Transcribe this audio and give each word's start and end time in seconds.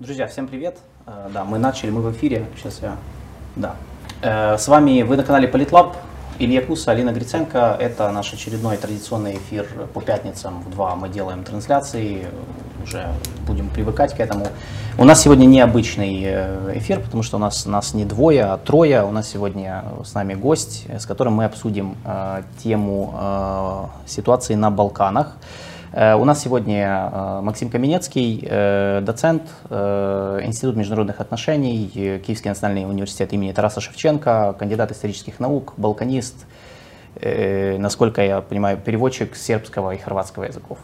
Друзья, 0.00 0.28
всем 0.28 0.46
привет. 0.46 0.78
Э, 1.08 1.28
Да, 1.34 1.42
мы 1.44 1.58
начали, 1.58 1.90
мы 1.90 2.02
в 2.02 2.12
эфире. 2.12 2.46
Сейчас 2.56 2.78
я... 2.82 2.96
Да. 3.56 3.74
Э, 4.22 4.56
С 4.56 4.68
вами 4.68 5.02
вы 5.02 5.16
на 5.16 5.24
канале 5.24 5.48
Политлаб. 5.48 5.96
Илья 6.38 6.62
Куса, 6.62 6.92
Алина 6.92 7.10
Гриценко. 7.10 7.76
Это 7.80 8.08
наш 8.12 8.32
очередной 8.32 8.76
традиционный 8.76 9.36
эфир 9.38 9.66
по 9.92 10.00
пятницам 10.00 10.62
в 10.62 10.70
2. 10.70 10.94
Мы 10.94 11.08
делаем 11.08 11.42
трансляции, 11.42 12.28
уже 12.84 13.08
будем 13.44 13.70
привыкать 13.70 14.14
к 14.14 14.20
этому. 14.20 14.46
У 14.98 15.04
нас 15.04 15.20
сегодня 15.20 15.46
необычный 15.46 16.22
э, 16.22 16.72
эфир, 16.76 17.00
потому 17.00 17.24
что 17.24 17.38
у 17.38 17.40
нас, 17.40 17.66
нас 17.66 17.92
не 17.92 18.04
двое, 18.04 18.44
а 18.44 18.56
трое. 18.56 19.02
У 19.02 19.10
нас 19.10 19.28
сегодня 19.28 19.84
с 20.04 20.14
нами 20.14 20.34
гость, 20.34 20.86
с 20.88 21.06
которым 21.06 21.32
мы 21.34 21.44
обсудим 21.44 21.96
э, 22.04 22.42
тему 22.62 23.14
э, 23.18 23.84
ситуации 24.06 24.54
на 24.54 24.70
Балканах. 24.70 25.36
Э, 25.92 26.14
У 26.14 26.24
нас 26.24 26.42
сегодня 26.42 27.10
э, 27.12 27.40
Максим 27.42 27.70
Каменецкий, 27.70 28.40
э, 28.42 29.00
доцент 29.02 29.42
Института 29.70 30.78
международных 30.78 31.20
отношений, 31.20 32.20
Киевский 32.24 32.50
национальный 32.50 32.88
университет 32.88 33.32
имени 33.32 33.52
Тараса 33.52 33.80
Шевченко, 33.80 34.54
кандидат 34.58 34.92
исторических 34.92 35.40
наук, 35.40 35.74
балканист, 35.76 36.46
насколько 37.20 38.22
я 38.22 38.40
понимаю, 38.40 38.78
переводчик 38.78 39.34
сербского 39.34 39.94
и 39.94 39.98
хорватского 39.98 40.44
языков. 40.44 40.78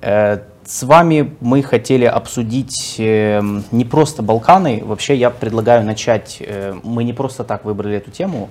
Да. 0.00 0.40
С 0.64 0.82
вами 0.82 1.36
мы 1.40 1.62
хотели 1.62 2.04
обсудить 2.04 2.96
не 2.98 3.84
просто 3.84 4.22
Балканы. 4.22 4.82
Вообще 4.84 5.16
я 5.16 5.30
предлагаю 5.30 5.84
начать. 5.84 6.42
Мы 6.82 7.04
не 7.04 7.12
просто 7.12 7.44
так 7.44 7.64
выбрали 7.64 7.96
эту 7.96 8.10
тему. 8.10 8.48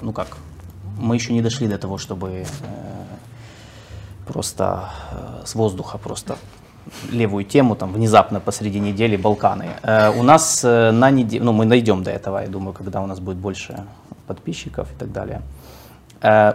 Ну 0.00 0.12
как, 0.12 0.38
мы 0.98 1.14
еще 1.16 1.32
не 1.32 1.42
дошли 1.42 1.68
до 1.68 1.78
того, 1.78 1.98
чтобы 1.98 2.44
просто 4.28 4.90
э, 5.10 5.46
с 5.46 5.54
воздуха 5.54 5.98
просто 5.98 6.36
левую 7.10 7.44
тему 7.44 7.74
там 7.74 7.92
внезапно 7.92 8.40
посреди 8.40 8.80
недели 8.80 9.16
Балканы. 9.16 9.66
Э, 9.82 10.10
У 10.10 10.22
нас 10.22 10.64
э, 10.64 10.90
на 10.90 11.10
неделю, 11.10 11.44
ну 11.44 11.52
мы 11.52 11.64
найдем 11.64 12.02
до 12.02 12.10
этого, 12.10 12.38
я 12.38 12.48
думаю, 12.48 12.74
когда 12.74 13.00
у 13.00 13.06
нас 13.06 13.20
будет 13.20 13.38
больше 13.38 13.84
подписчиков 14.26 14.86
и 14.92 14.98
так 14.98 15.12
далее. 15.12 15.40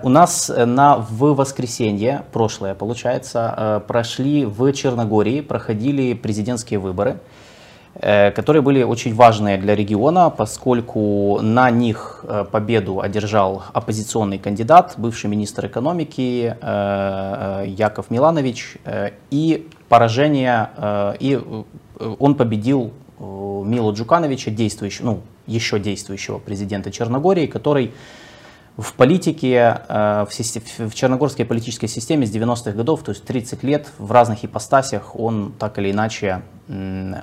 У 0.04 0.10
нас 0.10 0.52
на, 0.54 0.98
в 0.98 1.36
воскресенье, 1.36 2.24
прошлое 2.34 2.76
получается, 2.76 3.82
прошли 3.88 4.46
в 4.46 4.74
Черногории, 4.74 5.40
проходили 5.40 6.14
президентские 6.14 6.80
выборы, 6.80 7.18
которые 8.00 8.62
были 8.64 8.82
очень 8.82 9.14
важные 9.14 9.58
для 9.58 9.76
региона, 9.76 10.32
поскольку 10.32 11.40
на 11.42 11.70
них 11.70 12.26
э, 12.28 12.44
победу 12.52 13.02
одержал 13.02 13.64
оппозиционный 13.72 14.40
кандидат, 14.40 14.96
бывший 14.98 15.30
министр 15.30 15.68
экономики 15.68 16.58
э, 16.60 17.64
э, 17.64 17.68
Яков 17.68 18.10
Миланович, 18.10 18.78
э, 18.86 19.12
и 19.30 19.68
поражение, 19.90 20.70
э, 20.76 21.14
и 21.20 21.40
э, 22.00 22.16
он 22.20 22.34
победил 22.34 22.94
э, 23.20 23.24
Мило 23.24 23.92
Джукановича, 23.92 24.50
действующего, 24.50 25.06
ну, 25.06 25.22
еще 25.46 25.78
действующего 25.80 26.40
президента 26.40 26.92
Черногории, 26.92 27.46
который 27.46 27.94
в 28.78 28.94
политике, 28.94 29.82
э, 29.88 30.26
в, 30.28 30.94
черногорской 30.96 31.46
политической 31.46 31.88
системе 31.88 32.26
с 32.26 32.32
90-х 32.32 32.72
годов, 32.72 33.04
то 33.04 33.12
есть 33.12 33.24
30 33.24 33.64
лет 33.64 33.88
в 34.00 34.12
разных 34.12 34.44
ипостасях 34.44 35.16
он 35.16 35.54
так 35.60 35.78
или 35.80 35.92
иначе 35.92 36.42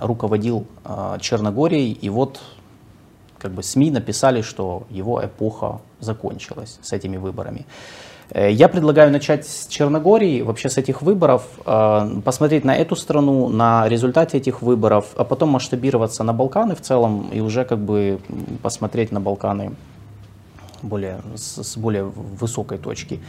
руководил 0.00 0.66
э, 0.84 1.18
Черногорией. 1.20 1.92
И 1.92 2.08
вот 2.08 2.40
как 3.38 3.52
бы 3.52 3.62
СМИ 3.62 3.90
написали, 3.90 4.42
что 4.42 4.84
его 4.90 5.24
эпоха 5.24 5.80
закончилась 5.98 6.78
с 6.82 6.92
этими 6.92 7.16
выборами. 7.16 7.66
Э, 8.30 8.52
Я 8.52 8.68
предлагаю 8.68 9.10
начать 9.10 9.44
с 9.44 9.66
Черногории, 9.66 10.42
вообще 10.42 10.68
с 10.68 10.78
этих 10.78 11.02
выборов, 11.02 11.42
посмотреть 12.24 12.64
на 12.64 12.76
эту 12.76 12.94
страну, 12.94 13.48
на 13.48 13.88
результаты 13.88 14.36
этих 14.36 14.62
выборов, 14.62 15.14
а 15.16 15.24
потом 15.24 15.48
масштабироваться 15.48 16.22
на 16.22 16.32
Балканы 16.32 16.76
в 16.76 16.80
целом 16.80 17.28
и 17.32 17.40
уже 17.40 17.64
как 17.64 17.78
бы 17.80 18.20
посмотреть 18.62 19.10
на 19.10 19.20
Балканы 19.20 19.72
более, 20.82 21.20
с, 21.34 21.62
с 21.62 21.76
более 21.76 22.04
высокой 22.04 22.78
точки. 22.78 23.20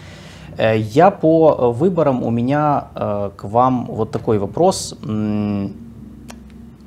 Э, 0.57 0.77
Я 0.77 1.11
по 1.11 1.71
выборам, 1.71 2.23
у 2.23 2.29
меня 2.29 2.87
э, 2.95 3.31
к 3.35 3.43
вам 3.43 3.85
вот 3.85 4.11
такой 4.11 4.37
вопрос. 4.37 4.95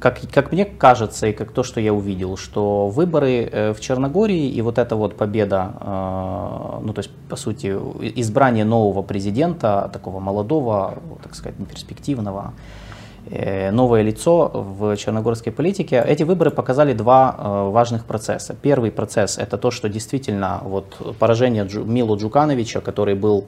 Как, 0.00 0.20
как 0.30 0.52
мне 0.52 0.66
кажется, 0.66 1.28
и 1.28 1.32
как 1.32 1.52
то, 1.52 1.62
что 1.62 1.80
я 1.80 1.94
увидел, 1.94 2.36
что 2.36 2.88
выборы 2.88 3.48
э, 3.50 3.72
в 3.72 3.80
Черногории 3.80 4.50
и 4.50 4.60
вот 4.62 4.78
эта 4.78 4.96
вот 4.96 5.16
победа, 5.16 5.70
ну 6.82 6.92
то 6.92 6.98
есть 6.98 7.10
по 7.28 7.36
сути 7.36 7.68
избрание 8.20 8.66
нового 8.66 9.02
президента, 9.02 9.88
такого 9.92 10.20
молодого, 10.20 10.94
так 11.22 11.34
сказать, 11.34 11.54
перспективного, 11.70 12.52
новое 13.30 14.02
лицо 14.02 14.50
в 14.52 14.96
черногорской 14.96 15.52
политике. 15.52 16.04
Эти 16.06 16.24
выборы 16.24 16.50
показали 16.50 16.92
два 16.92 17.34
э, 17.36 17.70
важных 17.70 18.04
процесса. 18.04 18.54
Первый 18.60 18.90
процесс 18.90 19.38
это 19.38 19.56
то, 19.58 19.70
что 19.70 19.88
действительно 19.88 20.60
вот 20.64 21.16
поражение 21.18 21.64
Джу- 21.64 21.84
Мило 21.84 22.16
Джукановича, 22.16 22.80
который 22.80 23.14
был 23.14 23.46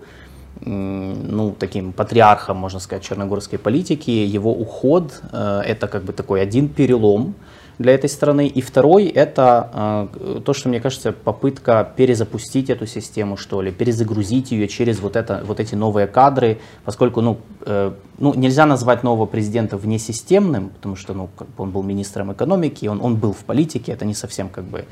ну, 0.65 1.55
таким 1.59 1.93
патриархом, 1.93 2.57
можно 2.57 2.81
сказать, 2.81 3.05
черногорской 3.05 3.59
политики, 3.59 4.11
его 4.11 4.53
уход 4.53 5.23
э, 5.33 5.63
это 5.67 5.87
как 5.87 6.05
бы 6.05 6.13
такой 6.13 6.41
один 6.41 6.69
перелом 6.69 7.35
для 7.79 7.95
этой 7.95 8.09
страны. 8.09 8.47
И 8.47 8.61
второй 8.61 9.07
это 9.07 10.09
э, 10.19 10.41
то, 10.45 10.53
что 10.53 10.69
мне 10.69 10.81
кажется, 10.81 11.13
попытка 11.13 11.93
перезапустить 11.97 12.71
эту 12.71 12.87
систему, 12.87 13.37
что 13.37 13.61
ли, 13.61 13.71
перезагрузить 13.71 14.51
ее 14.53 14.69
через 14.69 15.01
вот, 15.01 15.17
это, 15.17 15.43
вот 15.45 15.61
эти 15.61 15.75
новые 15.75 16.07
кадры, 16.07 16.59
поскольку 16.85 17.21
ну, 17.21 17.39
э, 17.67 17.93
ну, 18.19 18.35
нельзя 18.35 18.67
назвать 18.67 19.03
нового 19.03 19.27
президента 19.27 19.77
внесистемным, 19.77 20.71
потому 20.71 20.97
что 20.97 21.13
ну, 21.15 21.29
он 21.59 21.71
был 21.71 21.83
министром 21.83 22.33
экономики, 22.33 22.87
он, 22.87 23.01
он 23.03 23.17
был 23.17 23.33
в 23.33 23.45
политике, 23.45 23.93
это 23.93 24.05
не 24.05 24.15
совсем 24.15 24.49
как 24.49 24.65
бы, 24.65 24.87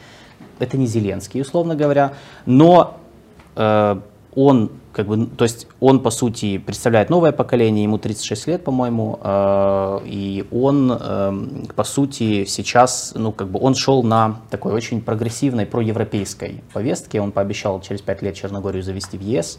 это 0.59 0.77
не 0.77 0.87
Зеленский, 0.87 1.41
условно 1.41 1.75
говоря, 1.75 2.15
но 2.44 2.99
э, 3.56 4.00
он 4.34 4.71
как 4.94 5.06
бы, 5.06 5.27
то 5.27 5.44
есть 5.44 5.66
он 5.81 6.00
по 6.00 6.10
сути 6.10 6.59
представляет 6.59 7.10
новое 7.10 7.32
поколение, 7.32 7.82
ему 7.82 7.99
36 7.99 8.47
лет, 8.47 8.65
по-моему, 8.65 9.19
э, 9.21 10.00
и 10.05 10.47
он 10.53 10.97
э, 10.99 11.32
по 11.75 11.84
сути 11.84 12.44
сейчас, 12.44 13.12
ну 13.16 13.32
как 13.32 13.49
бы 13.49 13.59
он 13.60 13.75
шел 13.75 14.03
на 14.05 14.41
такой 14.50 14.72
очень 14.72 15.00
прогрессивной 15.00 15.66
проевропейской 15.66 16.62
повестке, 16.72 17.21
он 17.21 17.32
пообещал 17.32 17.81
через 17.81 18.03
5 18.03 18.22
лет 18.22 18.34
Черногорию 18.37 18.82
завести 18.82 19.19
в 19.19 19.22
ЕС. 19.22 19.59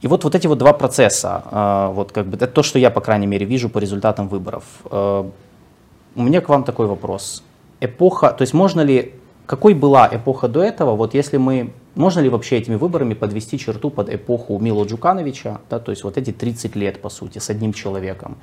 И 0.00 0.06
вот, 0.06 0.24
вот 0.24 0.34
эти 0.34 0.46
вот 0.46 0.58
два 0.58 0.72
процесса, 0.72 1.42
э, 1.50 1.92
вот 1.94 2.12
как 2.12 2.26
бы 2.26 2.36
это 2.36 2.46
то, 2.46 2.62
что 2.62 2.78
я, 2.78 2.90
по 2.90 3.00
крайней 3.00 3.26
мере, 3.26 3.46
вижу 3.46 3.70
по 3.70 3.78
результатам 3.78 4.28
выборов. 4.28 4.64
Э, 4.90 5.24
У 6.14 6.22
меня 6.22 6.40
к 6.40 6.48
вам 6.48 6.64
такой 6.64 6.86
вопрос. 6.86 7.42
Эпоха, 7.80 8.30
то 8.32 8.42
есть 8.42 8.52
можно 8.52 8.82
ли, 8.82 9.14
какой 9.50 9.74
была 9.74 10.08
эпоха 10.12 10.46
до 10.46 10.62
этого, 10.62 10.94
вот 10.94 11.12
если 11.12 11.36
мы, 11.36 11.72
можно 11.96 12.20
ли 12.20 12.28
вообще 12.28 12.58
этими 12.58 12.76
выборами 12.76 13.14
подвести 13.14 13.58
черту 13.58 13.90
под 13.90 14.08
эпоху 14.08 14.56
Мило 14.60 14.84
Джукановича, 14.84 15.60
да, 15.68 15.80
то 15.80 15.90
есть 15.90 16.04
вот 16.04 16.16
эти 16.16 16.30
30 16.30 16.76
лет, 16.76 17.02
по 17.02 17.08
сути, 17.08 17.38
с 17.40 17.50
одним 17.50 17.72
человеком. 17.72 18.36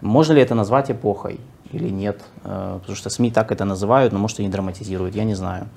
Можно 0.00 0.32
ли 0.32 0.42
это 0.42 0.56
назвать 0.56 0.90
эпохой 0.90 1.38
или 1.70 1.90
нет? 1.90 2.22
Э, 2.42 2.78
Потому 2.80 2.96
что 2.96 3.08
СМИ 3.08 3.30
так 3.30 3.52
это 3.52 3.64
называют, 3.64 4.12
но 4.12 4.18
может 4.18 4.40
и 4.40 4.42
не 4.42 4.48
драматизируют, 4.48 5.14
я 5.14 5.22
не 5.22 5.34
знаю. 5.34 5.68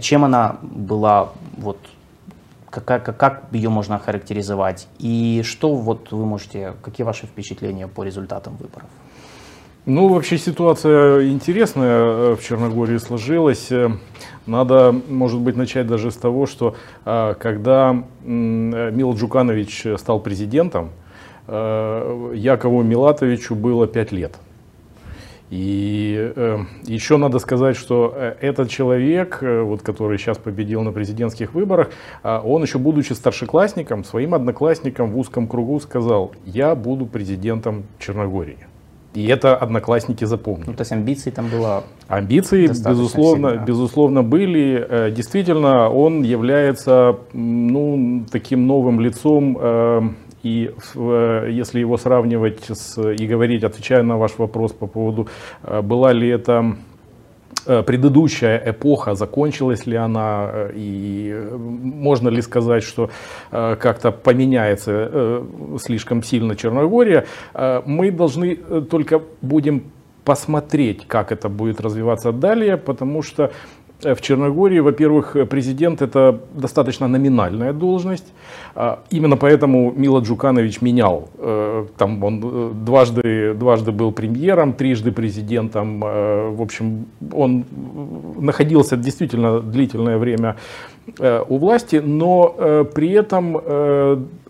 Чем 0.00 0.24
она 0.24 0.56
была, 0.60 1.28
вот, 1.56 1.78
как, 2.68 2.84
как, 2.84 3.16
как 3.16 3.44
ее 3.52 3.68
можно 3.68 3.94
охарактеризовать? 3.94 4.88
И 4.98 5.42
что 5.44 5.76
вот 5.76 6.10
вы 6.10 6.26
можете, 6.26 6.74
какие 6.82 7.04
ваши 7.04 7.28
впечатления 7.28 7.86
по 7.86 8.02
результатам 8.02 8.56
выборов? 8.56 8.88
Ну, 9.86 10.08
вообще 10.08 10.36
ситуация 10.36 11.28
интересная 11.28 12.00
э, 12.00 12.36
в 12.36 12.42
Черногории 12.42 12.98
сложилась. 12.98 13.72
Э, 13.72 13.90
Надо, 14.46 14.94
может 15.08 15.40
быть, 15.40 15.56
начать 15.56 15.86
даже 15.86 16.10
с 16.10 16.16
того, 16.16 16.46
что 16.46 16.74
э, 17.04 17.34
когда 17.38 17.90
м, 18.24 18.74
э, 18.74 18.90
Мил 18.90 19.14
Джуканович 19.14 19.86
стал 19.96 20.20
президентом, 20.20 20.90
Якову 21.48 22.82
Милатовичу 22.82 23.56
было 23.56 23.88
5 23.88 24.12
лет. 24.12 24.38
И 25.50 26.32
э, 26.36 26.58
еще 26.84 27.16
надо 27.16 27.40
сказать, 27.40 27.76
что 27.76 28.14
этот 28.40 28.70
человек, 28.70 29.38
вот, 29.42 29.82
который 29.82 30.18
сейчас 30.18 30.38
победил 30.38 30.82
на 30.82 30.92
президентских 30.92 31.54
выборах, 31.54 31.90
он 32.22 32.62
еще 32.62 32.78
будучи 32.78 33.14
старшеклассником, 33.14 34.04
своим 34.04 34.34
одноклассникам 34.34 35.10
в 35.10 35.18
узком 35.18 35.48
кругу 35.48 35.80
сказал, 35.80 36.32
я 36.44 36.76
буду 36.76 37.06
президентом 37.06 37.82
Черногории. 37.98 38.58
И 39.14 39.26
это 39.26 39.56
одноклассники 39.56 40.24
запомнили. 40.24 40.68
Ну, 40.68 40.74
то 40.74 40.82
есть 40.82 40.92
амбиций 40.92 41.32
там 41.32 41.48
было 41.48 41.82
Амбиции, 42.08 42.66
безусловно, 42.68 43.48
всегда. 43.48 43.64
безусловно, 43.64 44.22
были. 44.22 44.86
Э, 44.88 45.10
Действительно, 45.10 45.88
он 45.90 46.22
является 46.22 47.18
ну, 47.32 48.24
таким 48.30 48.66
новым 48.66 49.00
лицом. 49.00 49.58
э, 49.60 50.02
И 50.42 50.70
э, 50.94 51.48
если 51.50 51.80
его 51.80 51.96
сравнивать 51.98 52.70
с, 52.70 52.98
и 52.98 53.26
говорить, 53.26 53.64
отвечая 53.64 54.02
на 54.02 54.16
ваш 54.16 54.38
вопрос 54.38 54.72
по 54.72 54.86
поводу, 54.86 55.26
была 55.82 56.12
ли 56.12 56.28
это 56.28 56.76
предыдущая 57.64 58.62
эпоха, 58.66 59.14
закончилась 59.14 59.86
ли 59.86 59.96
она, 59.96 60.50
э, 60.52 60.72
и 60.74 61.30
э, 61.32 61.56
можно 61.56 62.28
ли 62.28 62.42
сказать, 62.42 62.82
что 62.82 63.10
э, 63.50 63.76
как-то 63.76 64.10
поменяется 64.12 64.92
э, 64.92 65.46
слишком 65.80 66.22
сильно 66.22 66.56
Черногория, 66.56 67.26
э, 67.54 67.82
мы 67.86 68.10
должны 68.10 68.58
э, 68.68 68.82
только 68.90 69.22
будем 69.42 69.82
посмотреть, 70.24 71.06
как 71.06 71.32
это 71.32 71.48
будет 71.48 71.80
развиваться 71.80 72.32
далее, 72.32 72.76
потому 72.76 73.22
что 73.22 73.50
Э, 73.50 73.79
в 74.02 74.20
Черногории, 74.20 74.80
во-первых, 74.80 75.36
президент 75.48 76.02
это 76.02 76.40
достаточно 76.54 77.08
номинальная 77.08 77.72
должность. 77.72 78.32
А, 78.74 79.00
именно 79.10 79.36
поэтому 79.36 79.92
Мила 79.96 80.20
Джуканович 80.20 80.82
менял. 80.82 81.28
Э, 81.38 81.86
там 81.96 82.22
он 82.24 82.40
э, 82.42 82.70
дважды, 82.74 83.54
дважды 83.54 83.92
был 83.92 84.12
премьером, 84.12 84.72
трижды 84.72 85.12
президентом. 85.12 86.00
В 86.00 86.62
общем, 86.62 87.06
он 87.32 87.64
находился 88.38 88.96
действительно 88.96 89.60
длительное 89.60 90.18
время 90.18 90.56
у 91.48 91.58
власти, 91.58 91.96
но 92.04 92.84
при 92.94 93.10
этом 93.10 93.56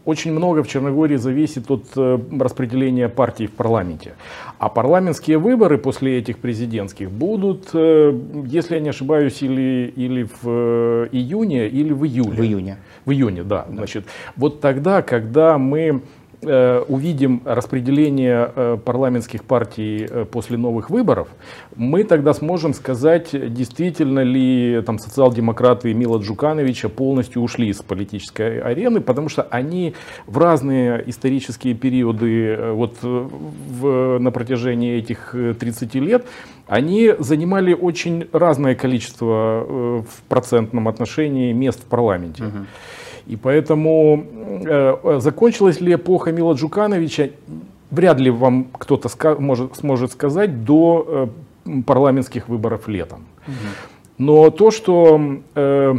очень 0.05 0.33
много 0.33 0.63
в 0.63 0.69
Черногории 0.69 1.17
зависит 1.17 1.71
от 1.71 1.85
э, 1.97 2.19
распределения 2.41 3.09
партий 3.09 3.47
в 3.47 3.53
парламенте. 3.53 4.15
А 4.61 4.69
парламентские 4.69 5.39
выборы 5.39 5.79
после 5.79 6.19
этих 6.19 6.37
президентских 6.37 7.11
будут, 7.11 7.71
э, 7.73 8.13
если 8.45 8.75
я 8.75 8.81
не 8.81 8.91
ошибаюсь, 8.91 9.43
или, 9.43 9.91
или 9.97 10.25
в 10.25 10.45
э, 10.45 11.09
июне, 11.13 11.67
или 11.67 11.95
в 11.95 12.05
июле. 12.05 12.31
В 12.31 12.45
июне. 12.45 12.77
В 13.07 13.11
июне, 13.11 13.43
да. 13.43 13.65
да. 13.67 13.75
Значит, 13.75 14.05
вот 14.37 14.61
тогда, 14.61 15.01
когда 15.01 15.57
мы 15.57 16.03
увидим 16.43 17.43
распределение 17.45 18.51
э, 18.55 18.79
парламентских 18.83 19.45
партий 19.45 20.07
э, 20.09 20.25
после 20.25 20.57
новых 20.57 20.89
выборов, 20.89 21.29
мы 21.77 22.05
тогда 22.05 22.33
сможем 22.33 22.73
сказать, 22.73 23.29
действительно 23.33 24.21
ли 24.21 24.83
там, 24.87 24.99
социал-демократы 24.99 25.93
Мила 25.93 26.19
Джукановича 26.19 26.89
полностью 26.89 27.43
ушли 27.43 27.73
с 27.73 27.83
политической 27.83 28.61
арены, 28.61 29.01
потому 29.01 29.29
что 29.29 29.43
они 29.43 29.95
в 30.27 30.39
разные 30.39 31.03
исторические 31.07 31.75
периоды 31.75 32.73
вот, 32.73 32.97
в, 33.03 34.19
на 34.19 34.31
протяжении 34.31 34.97
этих 34.97 35.35
30 35.35 35.95
лет 35.97 36.27
они 36.67 37.13
занимали 37.19 37.75
очень 37.75 38.29
разное 38.33 38.75
количество 38.75 40.03
в 40.03 40.23
процентном 40.29 40.89
отношении 40.89 41.53
мест 41.53 41.81
в 41.81 41.87
парламенте. 41.87 42.45
Угу. 42.45 42.57
И 43.31 43.37
поэтому 43.37 44.25
э, 44.67 45.21
закончилась 45.21 45.81
ли 45.81 45.95
эпоха 45.95 46.33
Мила 46.33 46.55
Джукановича, 46.55 47.29
вряд 47.93 48.19
ли 48.19 48.29
вам 48.29 48.65
кто-то 48.73 49.09
может, 49.39 49.77
сможет 49.77 50.11
сказать 50.11 50.65
до 50.65 51.31
э, 51.65 51.83
парламентских 51.87 52.49
выборов 52.49 52.89
летом. 52.89 53.27
Но 54.19 54.51
то, 54.51 54.73
что 54.73 55.21
э, 55.55 55.95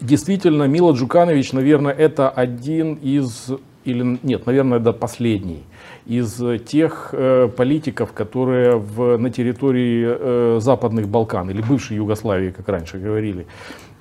действительно 0.00 0.62
Мила 0.62 0.92
Джуканович, 0.92 1.52
наверное, 1.52 1.92
это 1.92 2.30
один 2.30 2.94
из, 2.94 3.50
или 3.84 4.18
нет, 4.22 4.46
наверное, 4.46 4.78
это 4.78 4.94
последний 4.94 5.64
из 6.06 6.42
тех 6.64 7.10
э, 7.12 7.48
политиков, 7.54 8.12
которые 8.14 8.78
в, 8.78 9.18
на 9.18 9.28
территории 9.28 10.06
э, 10.08 10.60
Западных 10.60 11.08
Балкан 11.08 11.50
или 11.50 11.60
бывшей 11.60 11.98
Югославии, 11.98 12.52
как 12.52 12.66
раньше 12.70 12.98
говорили, 12.98 13.46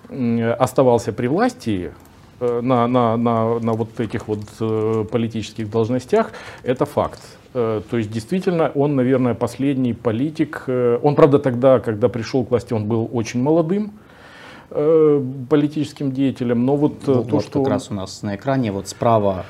э, 0.08 0.52
оставался 0.52 1.12
при 1.12 1.28
власти, 1.28 1.92
Э, 1.92 2.07
на, 2.40 2.88
на, 2.88 3.18
на, 3.18 3.60
на 3.60 3.74
вот 3.74 4.00
этих 4.00 4.28
вот 4.28 4.42
э, 4.60 5.06
политических 5.12 5.70
должностях, 5.70 6.32
это 6.64 6.86
факт. 6.86 7.22
Э, 7.54 7.82
то 7.90 7.98
есть 7.98 8.12
действительно 8.12 8.72
он, 8.76 8.96
наверное, 8.96 9.34
последний 9.34 9.94
политик. 9.94 10.64
Он, 10.68 11.16
правда, 11.16 11.40
тогда, 11.40 11.80
когда 11.80 12.10
пришел 12.10 12.44
к 12.44 12.52
власти, 12.52 12.74
он 12.74 12.86
был 12.86 13.10
очень 13.12 13.42
молодым 13.42 13.92
политическим 15.50 16.12
деятелем, 16.12 16.66
но 16.66 16.76
вот, 16.76 16.96
вот 17.06 17.30
то, 17.30 17.36
вот 17.38 17.44
что... 17.44 17.64
как 17.64 17.72
раз 17.72 17.90
у 17.90 17.94
нас 17.94 18.22
на 18.22 18.36
экране 18.36 18.74
вот 18.74 18.90
справа, 18.90 19.46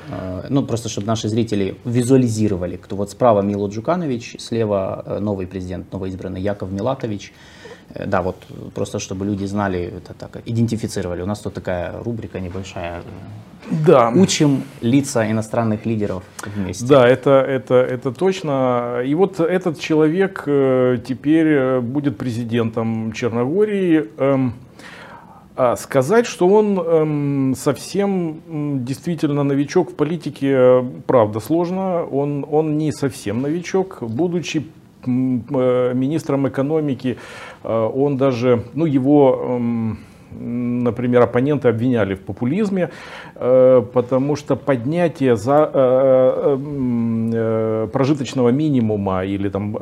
ну 0.48 0.62
просто 0.62 0.88
чтобы 0.88 1.08
наши 1.08 1.28
зрители 1.28 1.76
визуализировали, 1.84 2.76
кто 2.76 2.94
вот 2.94 3.10
справа 3.10 3.42
Мило 3.42 3.66
Джуканович, 3.66 4.36
слева 4.38 5.18
новый 5.20 5.48
президент, 5.48 5.92
новоизбранный 5.92 6.40
Яков 6.40 6.70
Милатович, 6.70 7.32
Э, 7.32 7.57
да, 7.94 8.22
вот 8.22 8.36
просто 8.74 8.98
чтобы 8.98 9.24
люди 9.24 9.44
знали, 9.46 9.92
это 9.98 10.14
так, 10.14 10.42
идентифицировали. 10.46 11.22
У 11.22 11.26
нас 11.26 11.40
тут 11.40 11.54
такая 11.54 12.02
рубрика 12.02 12.40
небольшая. 12.40 13.02
Да. 13.86 14.10
Учим 14.14 14.62
лица 14.80 15.30
иностранных 15.30 15.84
лидеров 15.86 16.22
вместе. 16.44 16.86
Да, 16.86 17.06
это, 17.06 17.30
это, 17.30 17.74
это 17.74 18.12
точно. 18.12 19.02
И 19.04 19.14
вот 19.14 19.40
этот 19.40 19.78
человек 19.78 20.44
э, 20.46 20.98
теперь 21.06 21.46
э, 21.46 21.80
будет 21.80 22.16
президентом 22.16 23.12
Черногории. 23.12 24.08
Эм, 24.16 24.54
а 25.56 25.76
сказать, 25.76 26.26
что 26.26 26.48
он 26.48 26.78
эм, 26.78 27.54
совсем 27.56 28.84
действительно 28.84 29.42
новичок 29.42 29.90
в 29.90 29.94
политике, 29.94 30.84
правда, 31.06 31.40
сложно. 31.40 32.04
Он, 32.04 32.46
он 32.48 32.78
не 32.78 32.92
совсем 32.92 33.42
новичок. 33.42 33.98
Будучи 34.00 34.66
министром 35.08 36.48
экономики 36.48 37.16
Э, 37.64 37.90
он 37.94 38.16
даже, 38.16 38.64
ну 38.74 38.86
его 38.86 39.40
эм, 39.42 39.98
например, 40.30 41.22
оппоненты 41.22 41.68
обвиняли 41.68 42.14
в 42.14 42.20
популизме, 42.20 42.90
э, 43.34 43.82
потому 43.92 44.36
что 44.36 44.56
поднятие 44.56 45.36
за 45.36 45.70
э, 45.72 46.58
прожиточного 47.92 48.50
минимума 48.50 49.24
или 49.24 49.48
там 49.48 49.76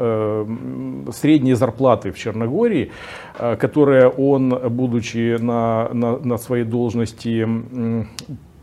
средней 1.12 1.55
зарплаты 1.55 2.12
в 2.12 2.19
Черногории, 2.19 2.90
которая 3.58 4.08
он, 4.08 4.56
будучи 4.70 5.37
на, 5.40 5.88
на, 5.93 6.19
на 6.19 6.38
своей 6.38 6.64
должности, 6.64 7.46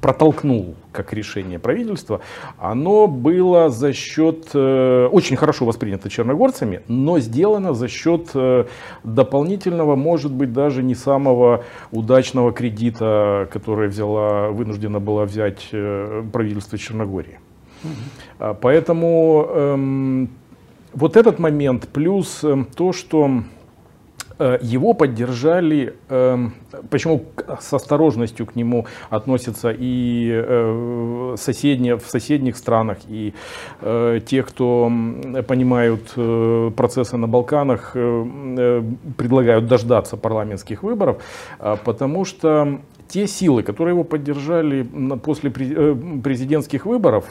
протолкнул 0.03 0.75
как 0.91 1.13
решение 1.13 1.59
правительства, 1.59 2.19
оно 2.59 3.07
было 3.07 3.69
за 3.69 3.93
счет, 3.93 4.49
э, 4.53 5.07
очень 5.09 5.37
хорошо 5.37 5.63
воспринято 5.65 6.09
черногорцами, 6.09 6.81
но 6.89 7.19
сделано 7.19 7.73
за 7.73 7.87
счет 7.87 8.31
э, 8.33 8.65
дополнительного, 9.05 9.95
может 9.95 10.33
быть, 10.33 10.51
даже 10.51 10.83
не 10.83 10.93
самого 10.93 11.63
удачного 11.91 12.51
кредита, 12.51 13.47
который 13.49 13.87
взяла, 13.87 14.49
вынуждена 14.49 14.99
была 14.99 15.23
взять 15.23 15.69
э, 15.71 16.23
правительство 16.33 16.77
Черногории. 16.77 17.39
Угу. 17.85 18.55
Поэтому 18.59 19.47
эм, 19.55 20.29
вот 20.93 21.15
этот 21.15 21.39
момент, 21.39 21.87
плюс 21.87 22.43
эм, 22.43 22.65
то, 22.65 22.91
что 22.91 23.43
его 24.61 24.93
поддержали, 24.93 25.95
эм, 26.09 26.53
почему 26.89 27.25
с 27.59 27.73
осторожностью 27.73 28.45
к 28.45 28.55
нему 28.55 28.85
относятся 29.09 29.75
и 29.77 30.31
э, 30.33 31.35
соседние, 31.37 31.97
в 31.97 32.05
соседних 32.07 32.57
странах, 32.57 32.97
и 33.07 33.33
э, 33.81 34.19
те, 34.25 34.43
кто 34.43 34.91
понимают 35.47 36.13
процессы 36.75 37.17
на 37.17 37.27
Балканах, 37.27 37.93
предлагают 37.93 39.67
дождаться 39.67 40.17
парламентских 40.17 40.83
выборов, 40.83 41.21
потому 41.83 42.25
что 42.25 42.79
те 43.07 43.27
силы, 43.27 43.63
которые 43.63 43.93
его 43.93 44.03
поддержали 44.03 44.83
после 45.23 45.51
президентских 45.51 46.85
выборов, 46.85 47.25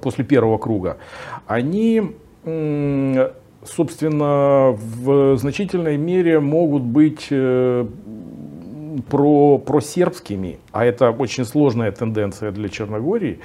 после 0.00 0.24
первого 0.24 0.58
круга, 0.58 0.98
они 1.46 2.12
собственно, 3.64 4.76
в 4.76 5.36
значительной 5.36 5.96
мере 5.96 6.40
могут 6.40 6.82
быть 6.82 7.28
э, 7.30 7.86
про, 9.08 9.58
просербскими, 9.58 10.58
а 10.72 10.84
это 10.84 11.10
очень 11.10 11.44
сложная 11.44 11.92
тенденция 11.92 12.50
для 12.50 12.68
Черногории, 12.68 13.40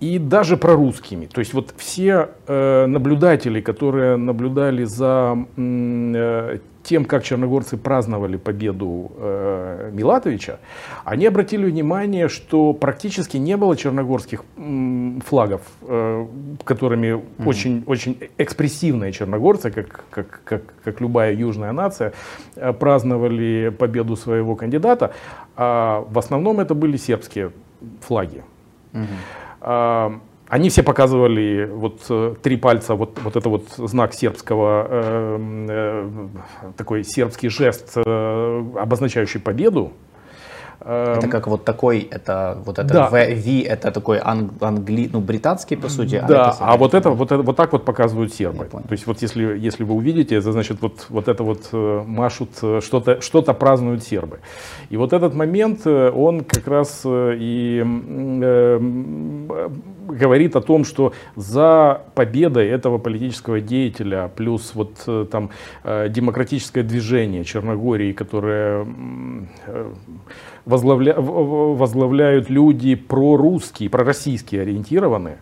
и 0.00 0.18
даже 0.18 0.56
прорусскими. 0.56 1.26
То 1.26 1.40
есть 1.40 1.54
вот 1.54 1.74
все 1.76 2.28
э, 2.46 2.86
наблюдатели, 2.86 3.60
которые 3.60 4.16
наблюдали 4.16 4.84
за 4.84 5.38
э, 5.56 6.58
тем, 6.82 7.04
как 7.04 7.24
черногорцы 7.24 7.76
праздновали 7.76 8.36
победу 8.36 9.10
э, 9.16 9.90
Милатовича, 9.92 10.58
они 11.04 11.26
обратили 11.26 11.64
внимание, 11.64 12.28
что 12.28 12.72
практически 12.72 13.38
не 13.38 13.56
было 13.56 13.76
черногорских 13.76 14.44
м, 14.56 15.20
флагов, 15.26 15.62
э, 15.82 16.26
которыми 16.64 17.06
mm-hmm. 17.06 17.46
очень, 17.48 17.84
очень 17.86 18.18
экспрессивные 18.38 19.12
черногорцы, 19.12 19.70
как, 19.70 20.04
как, 20.10 20.40
как, 20.44 20.62
как 20.84 21.00
любая 21.00 21.34
южная 21.34 21.72
нация, 21.72 22.12
э, 22.54 22.72
праздновали 22.72 23.74
победу 23.76 24.14
своего 24.14 24.54
кандидата. 24.54 25.12
А 25.56 26.04
в 26.08 26.18
основном 26.18 26.60
это 26.60 26.74
были 26.74 26.96
сербские 26.98 27.50
флаги. 28.00 28.44
Mm-hmm. 28.92 29.45
Они 30.48 30.68
все 30.68 30.84
показывали 30.84 31.68
вот 31.72 32.02
э, 32.08 32.36
три 32.40 32.56
пальца, 32.56 32.94
вот, 32.94 33.18
вот 33.24 33.34
это 33.34 33.48
вот 33.48 33.64
знак 33.78 34.14
сербского, 34.14 34.86
э, 34.88 35.38
э, 35.68 36.28
такой 36.76 37.02
сербский 37.02 37.48
жест, 37.48 37.94
э, 37.96 38.72
обозначающий 38.76 39.40
победу. 39.40 39.92
Это 40.86 41.24
эм, 41.24 41.30
как 41.30 41.48
вот 41.48 41.64
такой, 41.64 41.98
это 42.00 42.58
вот 42.64 42.78
это 42.78 42.94
да. 42.94 43.08
V, 43.10 43.18
это 43.18 43.90
такой 43.90 44.18
анг, 44.18 44.52
англи, 44.62 45.10
ну 45.12 45.20
британский 45.20 45.74
по 45.74 45.88
сути. 45.88 46.16
А 46.16 46.26
да, 46.28 46.56
а, 46.60 46.74
а 46.74 46.76
вот 46.76 46.94
это 46.94 47.10
вот 47.10 47.32
это 47.32 47.42
вот 47.42 47.56
так 47.56 47.72
вот 47.72 47.84
показывают 47.84 48.32
сербы. 48.32 48.66
То 48.66 48.92
есть 48.92 49.06
вот 49.06 49.20
если 49.20 49.58
если 49.58 49.82
вы 49.82 49.94
увидите, 49.94 50.36
это 50.36 50.52
значит 50.52 50.80
вот 50.80 51.06
вот 51.08 51.26
это 51.26 51.42
вот 51.42 51.68
э, 51.72 52.02
машут 52.06 52.50
э, 52.62 52.80
что-то 52.84 53.20
что-то 53.20 53.52
празднуют 53.52 54.04
сербы. 54.04 54.38
И 54.88 54.96
вот 54.96 55.12
этот 55.12 55.34
момент 55.34 55.86
он 55.86 56.44
как 56.44 56.68
раз 56.68 57.02
и 57.04 57.82
говорит 60.08 60.56
о 60.56 60.60
том, 60.60 60.84
что 60.84 61.12
за 61.34 62.02
победой 62.14 62.68
этого 62.68 62.98
политического 62.98 63.60
деятеля, 63.60 64.30
плюс 64.34 64.72
вот 64.74 65.02
э, 65.06 65.26
там 65.30 65.50
э, 65.84 66.08
демократическое 66.08 66.82
движение 66.82 67.44
Черногории, 67.44 68.12
которое 68.12 68.86
возглавля, 70.66 71.14
возглавляют 71.18 72.50
люди 72.50 72.94
прорусские, 72.94 73.88
пророссийские 73.88 74.62
ориентированные, 74.62 75.38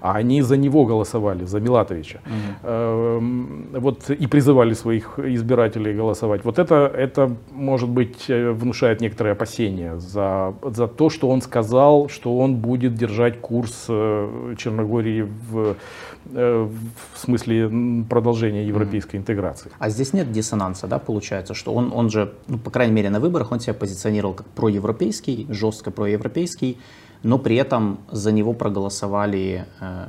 а 0.00 0.12
они 0.12 0.42
за 0.42 0.56
него 0.56 0.84
голосовали, 0.84 1.44
за 1.44 1.60
Милатовича. 1.60 2.20
Угу. 2.26 3.80
Вот 3.80 4.10
и 4.10 4.26
призывали 4.26 4.74
своих 4.74 5.18
избирателей 5.18 5.94
голосовать. 5.94 6.44
Вот 6.44 6.58
это, 6.58 6.90
это 6.94 7.30
может 7.52 7.88
быть, 7.88 8.24
э, 8.28 8.50
внушает 8.50 9.00
некоторые 9.00 9.32
опасения 9.32 9.98
за, 9.98 10.54
за 10.62 10.86
то, 10.86 11.10
что 11.10 11.28
он 11.28 11.42
сказал, 11.42 12.08
что 12.08 12.38
он 12.38 12.56
будет 12.56 12.94
держать 12.94 13.40
курс 13.40 13.86
э, 13.88 14.54
Черногории 14.58 15.22
в, 15.22 15.76
э, 16.32 16.68
в 17.12 17.18
смысле 17.18 17.70
продолжения 18.08 18.66
европейской 18.66 19.16
интеграции. 19.16 19.70
А 19.78 19.90
здесь 19.90 20.12
нет 20.12 20.32
диссонанса, 20.32 20.86
да, 20.86 20.98
получается, 20.98 21.54
что 21.54 21.74
он, 21.74 21.92
он 21.94 22.10
же, 22.10 22.32
ну, 22.48 22.58
по 22.58 22.70
крайней 22.70 22.94
мере, 22.94 23.10
на 23.10 23.20
выборах 23.20 23.52
он 23.52 23.60
себя 23.60 23.74
позиционировал 23.74 24.34
как 24.34 24.46
проевропейский, 24.46 25.46
жестко 25.50 25.90
проевропейский, 25.90 26.78
но 27.24 27.38
при 27.38 27.56
этом 27.56 27.98
за 28.12 28.32
него 28.32 28.52
проголосовали, 28.52 29.64
э, 29.80 30.06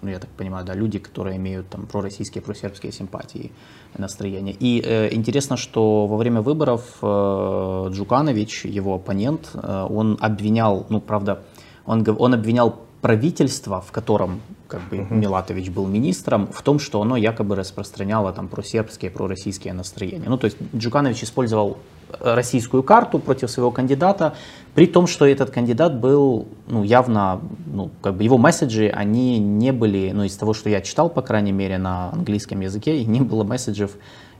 ну 0.00 0.10
я 0.10 0.18
так 0.18 0.30
понимаю, 0.30 0.64
да, 0.64 0.74
люди, 0.74 0.98
которые 0.98 1.36
имеют 1.36 1.68
там 1.68 1.86
пророссийские, 1.86 2.40
просербские 2.40 2.92
симпатии, 2.92 3.50
настроения. 3.98 4.54
И 4.58 4.80
э, 4.80 5.12
интересно, 5.12 5.56
что 5.56 6.06
во 6.06 6.16
время 6.16 6.40
выборов 6.40 6.98
э, 7.02 7.88
Джуканович, 7.90 8.64
его 8.66 8.94
оппонент, 8.94 9.50
э, 9.54 9.86
он 9.90 10.16
обвинял, 10.20 10.86
ну 10.88 11.00
правда, 11.00 11.42
он, 11.84 12.06
он 12.18 12.34
обвинял 12.34 12.78
правительство, 13.00 13.80
в 13.80 13.90
котором 13.90 14.40
как 14.68 14.80
бы 14.88 14.98
uh-huh. 14.98 15.14
Милатович 15.14 15.70
был 15.70 15.86
министром, 15.86 16.46
в 16.46 16.62
том, 16.62 16.78
что 16.78 17.02
оно 17.02 17.16
якобы 17.16 17.56
распространяло 17.56 18.32
там 18.32 18.48
просербские, 18.48 19.10
пророссийские 19.10 19.74
настроения. 19.74 20.28
Ну, 20.28 20.38
то 20.38 20.46
есть 20.46 20.56
Джуканович 20.74 21.24
использовал 21.24 21.78
российскую 22.20 22.82
карту 22.82 23.18
против 23.18 23.50
своего 23.50 23.70
кандидата, 23.70 24.34
при 24.74 24.86
том, 24.86 25.06
что 25.06 25.26
этот 25.26 25.50
кандидат 25.50 25.98
был 25.98 26.48
ну, 26.66 26.82
явно, 26.82 27.40
ну, 27.66 27.90
как 28.00 28.14
бы 28.14 28.24
его 28.24 28.38
месседжи, 28.38 28.88
они 28.88 29.38
не 29.38 29.72
были, 29.72 30.12
ну, 30.12 30.24
из 30.24 30.36
того, 30.36 30.54
что 30.54 30.70
я 30.70 30.80
читал, 30.80 31.10
по 31.10 31.22
крайней 31.22 31.52
мере, 31.52 31.78
на 31.78 32.10
английском 32.12 32.60
языке, 32.60 33.04
не 33.04 33.20
было 33.20 33.44
месседжев 33.44 33.92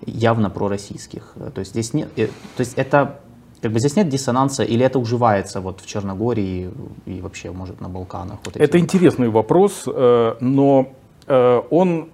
явно 0.06 0.50
пророссийских. 0.50 1.34
То 1.54 1.60
есть 1.60 1.72
здесь 1.72 1.92
нет, 1.94 2.08
э, 2.16 2.26
то 2.26 2.60
есть 2.60 2.74
это 2.76 3.20
как 3.60 3.70
бы 3.70 3.78
здесь 3.78 3.94
нет 3.94 4.08
диссонанса 4.08 4.64
или 4.64 4.84
это 4.84 4.98
уживается 4.98 5.60
вот 5.60 5.80
в 5.80 5.86
Черногории 5.86 6.70
и 7.06 7.20
вообще, 7.20 7.52
может, 7.52 7.80
на 7.80 7.88
Балканах? 7.88 8.40
Вот 8.44 8.56
это 8.56 8.78
интересный 8.78 9.28
вопрос, 9.28 9.84
э, 9.86 10.34
но 10.40 10.92
э, 11.26 11.62
он, 11.70 12.08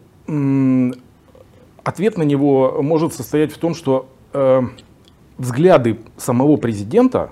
ответ 1.84 2.18
на 2.18 2.22
него 2.22 2.82
может 2.82 3.14
состоять 3.14 3.50
в 3.50 3.56
том, 3.56 3.74
что 3.74 4.08
взгляды 5.38 5.98
самого 6.16 6.56
президента, 6.56 7.30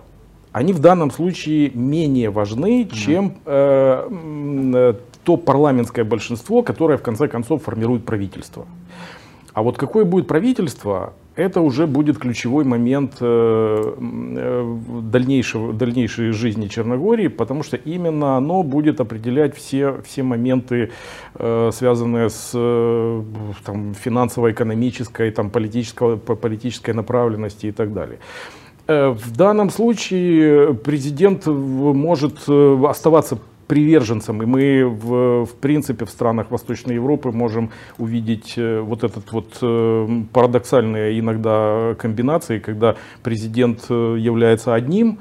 они 0.52 0.72
в 0.72 0.78
данном 0.78 1.10
случае 1.10 1.70
менее 1.74 2.30
важны, 2.30 2.88
чем 2.90 3.34
э, 3.44 4.08
э, 4.74 4.94
то 5.24 5.36
парламентское 5.36 6.04
большинство, 6.04 6.62
которое 6.62 6.96
в 6.96 7.02
конце 7.02 7.28
концов 7.28 7.64
формирует 7.64 8.06
правительство. 8.06 8.64
А 9.52 9.62
вот 9.62 9.76
какое 9.76 10.04
будет 10.04 10.28
правительство, 10.28 11.12
это 11.36 11.60
уже 11.60 11.86
будет 11.86 12.18
ключевой 12.18 12.64
момент 12.64 13.16
э, 13.20 13.94
э, 13.98 14.76
дальнейшего, 15.02 15.72
дальнейшей 15.72 16.32
жизни 16.32 16.66
Черногории, 16.66 17.28
потому 17.28 17.62
что 17.62 17.76
именно 17.76 18.36
оно 18.36 18.62
будет 18.62 19.00
определять 19.00 19.54
все, 19.54 20.00
все 20.02 20.22
моменты, 20.22 20.90
э, 21.34 21.70
связанные 21.72 22.30
с 22.30 22.50
там, 23.64 23.94
финансово-экономической, 23.94 25.30
там, 25.30 25.50
политической, 25.50 26.16
политической 26.16 26.92
направленности 26.92 27.66
и 27.66 27.72
так 27.72 27.92
далее. 27.92 28.18
В 28.88 29.36
данном 29.36 29.70
случае 29.70 30.74
президент 30.74 31.46
может 31.46 32.48
оставаться 32.48 33.38
приверженцем, 33.66 34.42
и 34.42 34.46
мы 34.46 34.86
в, 34.86 35.46
в 35.46 35.54
принципе 35.56 36.04
в 36.04 36.10
странах 36.10 36.50
Восточной 36.50 36.94
Европы 36.94 37.30
можем 37.30 37.70
увидеть 37.98 38.54
э, 38.56 38.80
вот 38.80 39.04
этот 39.04 39.32
вот 39.32 39.58
э, 39.62 40.08
парадоксальные 40.32 41.18
иногда 41.18 41.94
комбинации, 41.98 42.58
когда 42.58 42.96
президент 43.22 43.86
э, 43.88 44.16
является 44.18 44.74
одним, 44.74 45.18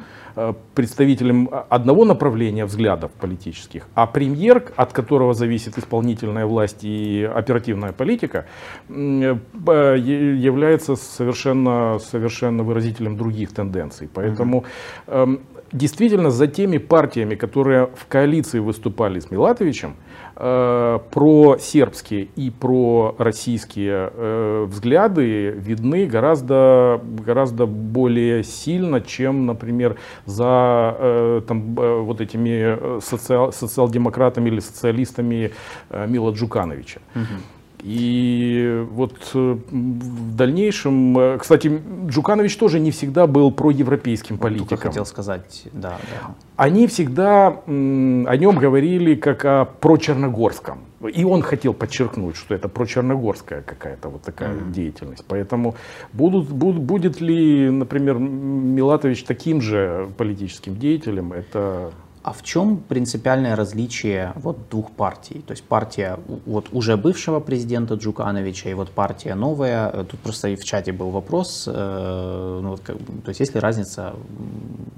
представителем 0.74 1.50
одного 1.70 2.04
направления 2.04 2.66
взглядов 2.66 3.10
политических, 3.22 3.88
а 3.94 4.06
премьер, 4.06 4.66
от 4.76 4.92
которого 4.92 5.34
зависит 5.34 5.78
исполнительная 5.78 6.46
власть 6.46 6.84
и 6.84 7.24
оперативная 7.24 7.94
политика, 7.94 8.46
является 8.90 10.98
совершенно, 10.98 12.00
совершенно 12.00 12.64
выразителем 12.64 13.16
других 13.16 13.54
тенденций. 13.54 14.10
Поэтому 14.14 14.66
эм, 15.08 15.40
действительно 15.76 16.32
за 16.32 16.48
теми 16.48 16.78
партиями, 16.78 17.36
которые 17.36 17.90
в 17.96 18.08
коалиции 18.08 18.60
выступали 18.60 19.20
с 19.20 19.30
Милатовичем, 19.32 19.96
э, 20.36 21.00
про 21.12 21.58
сербские 21.60 22.30
и 22.36 22.50
про 22.50 23.16
российские 23.18 24.12
э, 24.14 24.66
взгляды 24.68 25.52
видны 25.52 26.06
гораздо, 26.06 27.02
гораздо 27.26 27.66
более 27.66 28.44
сильно, 28.44 29.02
чем, 29.02 29.46
например, 29.46 29.98
за 30.26 30.96
э, 30.98 31.42
там, 31.48 31.76
вот 31.76 32.22
этими 32.22 33.00
социал, 33.02 33.52
социал-демократами 33.52 34.50
или 34.50 34.60
социалистами 34.60 35.52
э, 35.90 36.08
Мила 36.08 36.32
Джукановича. 36.32 37.02
Угу. 37.16 37.55
И 37.86 38.84
вот 38.94 39.14
э, 39.36 39.58
в 39.70 40.36
дальнейшем, 40.36 41.16
э, 41.20 41.38
кстати, 41.38 41.80
Джуканович 42.08 42.58
тоже 42.58 42.80
не 42.80 42.90
всегда 42.90 43.28
был 43.28 43.52
проевропейским 43.52 44.40
политиком. 44.40 44.70
Только 44.70 44.88
хотел 44.88 45.06
сказать, 45.06 45.68
да, 45.72 46.00
да. 46.10 46.36
Они 46.56 46.88
всегда 46.88 47.50
о 47.68 48.38
нем 48.38 48.58
говорили 48.58 49.14
как 49.14 49.46
о 49.46 49.66
прочерногорском. 49.66 50.80
И 51.14 51.24
он 51.24 51.44
хотел 51.44 51.76
подчеркнуть, 51.76 52.36
что 52.38 52.56
это 52.56 52.70
прочерногорская 52.70 53.62
какая-то 53.62 54.10
вот 54.10 54.24
такая 54.24 54.56
mm-hmm. 54.56 54.72
деятельность. 54.72 55.26
Поэтому 55.28 55.76
будут, 56.12 56.50
будут, 56.50 56.82
будет 56.82 57.22
ли, 57.22 57.70
например, 57.70 58.18
Милатович 58.18 59.26
таким 59.26 59.62
же 59.62 60.10
политическим 60.18 60.76
деятелем, 60.76 61.34
это 61.34 61.92
а 62.26 62.34
в 62.34 62.42
чем 62.42 62.78
принципиальное 62.78 63.56
различие 63.56 64.34
вот 64.36 64.58
двух 64.72 64.90
партий? 64.90 65.44
То 65.46 65.52
есть 65.52 65.64
партия 65.64 66.18
вот 66.48 66.70
уже 66.72 66.98
бывшего 66.98 67.40
президента 67.40 67.94
Джукановича 67.94 68.72
и 68.72 68.74
вот 68.74 68.90
партия 68.90 69.36
новая. 69.36 69.92
Тут 70.06 70.20
просто 70.22 70.48
и 70.48 70.56
в 70.56 70.64
чате 70.64 70.92
был 70.92 71.12
вопрос, 71.12 71.70
э, 71.72 72.60
ну, 72.64 72.70
вот, 72.72 72.80
как, 72.80 72.98
то 72.98 73.30
есть 73.30 73.42
есть 73.42 73.54
ли 73.54 73.60
разница 73.60 74.16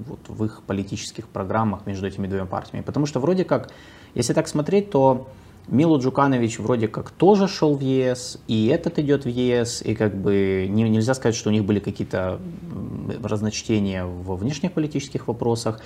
вот, 0.06 0.20
в 0.26 0.42
их 0.42 0.62
политических 0.66 1.28
программах 1.28 1.84
между 1.84 2.06
этими 2.06 2.26
двумя 2.26 2.46
партиями? 2.46 2.82
Потому 2.82 3.04
что 3.04 3.20
вроде 3.20 3.44
как, 3.44 3.72
если 4.14 4.32
так 4.32 4.48
смотреть, 4.48 4.90
то 4.90 5.28
Мило 5.68 5.98
Джуканович 5.98 6.60
вроде 6.60 6.88
как 6.88 7.10
тоже 7.10 7.46
шел 7.46 7.76
в 7.76 7.80
ЕС, 7.82 8.38
и 8.48 8.68
этот 8.68 8.98
идет 8.98 9.26
в 9.26 9.28
ЕС, 9.28 9.82
и 9.82 9.94
как 9.94 10.16
бы 10.16 10.66
не, 10.66 10.88
нельзя 10.88 11.12
сказать, 11.12 11.36
что 11.36 11.50
у 11.50 11.52
них 11.52 11.64
были 11.64 11.78
какие-то 11.78 12.40
разночтения 13.22 14.06
во 14.06 14.36
внешнеполитических 14.36 15.28
вопросах. 15.28 15.82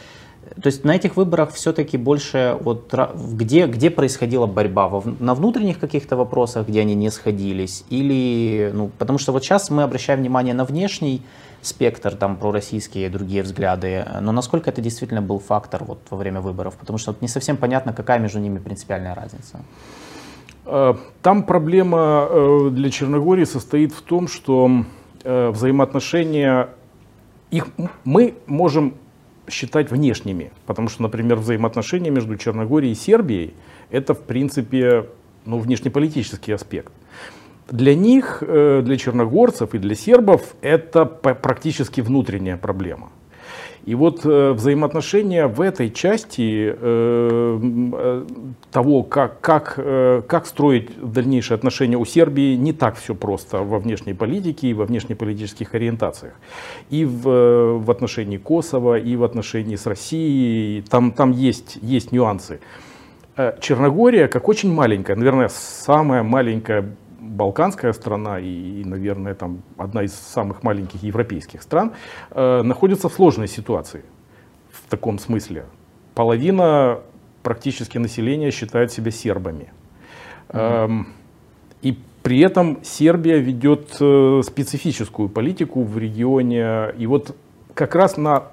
То 0.61 0.66
есть 0.66 0.84
на 0.84 0.96
этих 0.96 1.16
выборах 1.16 1.52
все-таки 1.52 1.96
больше 1.96 2.58
вот 2.61 2.92
где, 3.32 3.66
где 3.66 3.90
происходила 3.90 4.46
борьба? 4.46 5.02
На 5.18 5.34
внутренних 5.34 5.78
каких-то 5.78 6.16
вопросах, 6.16 6.68
где 6.68 6.80
они 6.80 6.94
не 6.94 7.11
сходились? 7.11 7.84
Или, 7.90 8.70
ну, 8.75 8.90
потому 8.99 9.18
что 9.18 9.32
вот 9.32 9.44
сейчас 9.44 9.70
мы 9.70 9.82
обращаем 9.82 10.20
внимание 10.20 10.54
на 10.54 10.64
внешний 10.64 11.22
спектр, 11.62 12.16
там, 12.16 12.37
пророссийские 12.37 13.06
и 13.06 13.08
другие 13.08 13.42
взгляды, 13.42 14.04
но 14.20 14.32
насколько 14.32 14.68
это 14.68 14.80
действительно 14.80 15.22
был 15.22 15.38
фактор 15.38 15.84
вот 15.84 16.00
во 16.11 16.16
время 16.16 16.40
выборов? 16.40 16.75
Потому 16.75 16.99
что 16.99 17.12
вот 17.12 17.22
не 17.22 17.28
совсем 17.28 17.56
понятно, 17.56 17.92
какая 17.92 18.18
между 18.18 18.40
ними 18.40 18.58
принципиальная 18.58 19.14
разница. 19.14 19.61
Э, 20.66 20.94
там 21.22 21.44
проблема 21.44 22.26
э, 22.28 22.70
для 22.70 22.90
Черногории 22.90 23.44
состоит 23.44 23.92
в 23.92 24.02
том, 24.02 24.28
что 24.28 24.84
э, 25.25 25.50
взаимоотношения 25.50 26.68
их 27.50 27.68
мы 28.04 28.34
можем 28.46 28.94
считать 29.49 29.90
внешними, 29.90 30.52
потому 30.66 30.88
что, 30.88 31.02
например, 31.02 31.37
взаимоотношения 31.37 32.11
между 32.11 32.37
Черногорией 32.37 32.92
и 32.92 32.96
Сербией 32.96 33.54
это, 33.90 34.14
в 34.14 34.22
принципе, 34.22 35.06
ну, 35.44 35.58
внешнеполитический 35.58 36.54
аспект. 36.54 36.92
Для 37.70 37.94
них, 37.94 38.42
э, 38.46 38.82
для 38.84 38.96
черногорцев 38.96 39.75
и 39.75 39.78
для 39.78 39.94
сербов 39.94 40.54
это 40.61 41.04
практически 41.06 42.00
внутренняя 42.00 42.56
проблема. 42.56 43.11
И 43.85 43.94
вот 43.94 44.21
э, 44.25 44.52
взаимоотношения 44.52 45.47
в 45.47 45.61
этой 45.61 45.90
части 45.90 46.73
э, 46.75 48.25
того, 48.71 49.02
как, 49.02 49.40
как, 49.40 49.75
как 50.26 50.47
строить 50.47 50.90
дальнейшие 51.02 51.56
отношения 51.56 51.97
у 51.97 52.04
Сербии, 52.04 52.56
не 52.56 52.73
так 52.73 52.97
все 52.97 53.14
просто 53.14 53.59
во 53.59 53.78
внешней 53.78 54.14
политике 54.14 54.68
и 54.68 54.75
во 54.75 54.85
внешнеполитических 54.85 55.75
ориентациях. 55.75 56.35
И 56.90 57.04
в, 57.04 57.78
в 57.78 57.90
отношении 57.90 58.38
Косово, 58.38 58.99
и 58.99 59.16
в 59.16 59.25
отношении 59.25 59.76
с 59.76 59.87
Россией, 59.87 60.82
там, 60.82 61.12
там 61.12 61.32
есть, 61.32 61.78
есть 61.82 62.12
нюансы. 62.12 62.61
э, 63.37 63.54
Черногория, 63.61 64.28
как 64.28 64.49
очень 64.49 64.73
маленькая, 64.73 65.16
наверное, 65.16 65.49
самая 65.49 66.23
маленькая 66.23 66.94
балканская 67.32 67.92
страна 67.92 68.38
и, 68.38 68.84
наверное, 68.84 69.34
там 69.34 69.62
одна 69.76 70.02
из 70.02 70.12
самых 70.12 70.62
маленьких 70.62 71.02
европейских 71.02 71.62
стран, 71.62 71.92
э, 72.30 72.62
находится 72.62 73.08
в 73.08 73.12
сложной 73.12 73.48
ситуации 73.48 74.04
в 74.70 74.88
таком 74.90 75.18
смысле. 75.18 75.64
Половина 76.14 77.00
практически 77.42 77.98
населения 77.98 78.50
считает 78.50 78.92
себя 78.92 79.10
сербами. 79.10 79.72
Mm-hmm. 80.48 81.04
И 81.82 81.98
при 82.22 82.40
этом 82.40 82.78
Сербия 82.84 83.38
ведет 83.38 83.96
э, 84.00 84.42
специфическую 84.44 85.28
политику 85.28 85.82
в 85.82 85.98
регионе. 85.98 86.92
И 86.98 87.06
вот 87.06 87.34
как 87.74 87.94
раз 87.94 88.16
на 88.16 88.44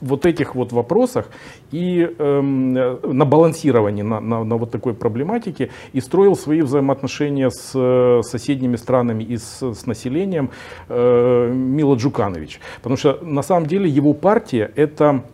вот 0.00 0.26
этих 0.26 0.54
вот 0.54 0.72
вопросах 0.72 1.28
и 1.70 2.08
эм, 2.18 2.72
на 2.72 3.24
балансировании 3.24 4.02
на, 4.02 4.20
на, 4.20 4.44
на 4.44 4.56
вот 4.56 4.70
такой 4.70 4.94
проблематике 4.94 5.70
и 5.92 6.00
строил 6.00 6.36
свои 6.36 6.62
взаимоотношения 6.62 7.50
с 7.50 7.72
э, 7.74 8.22
соседними 8.22 8.76
странами 8.76 9.24
и 9.24 9.36
с, 9.36 9.62
с 9.62 9.86
населением 9.86 10.50
э, 10.88 11.52
Мила 11.52 11.96
Джуканович. 11.96 12.60
Потому 12.76 12.96
что 12.96 13.18
на 13.22 13.42
самом 13.42 13.66
деле 13.66 13.88
его 13.88 14.12
партия 14.14 14.70
это 14.76 15.24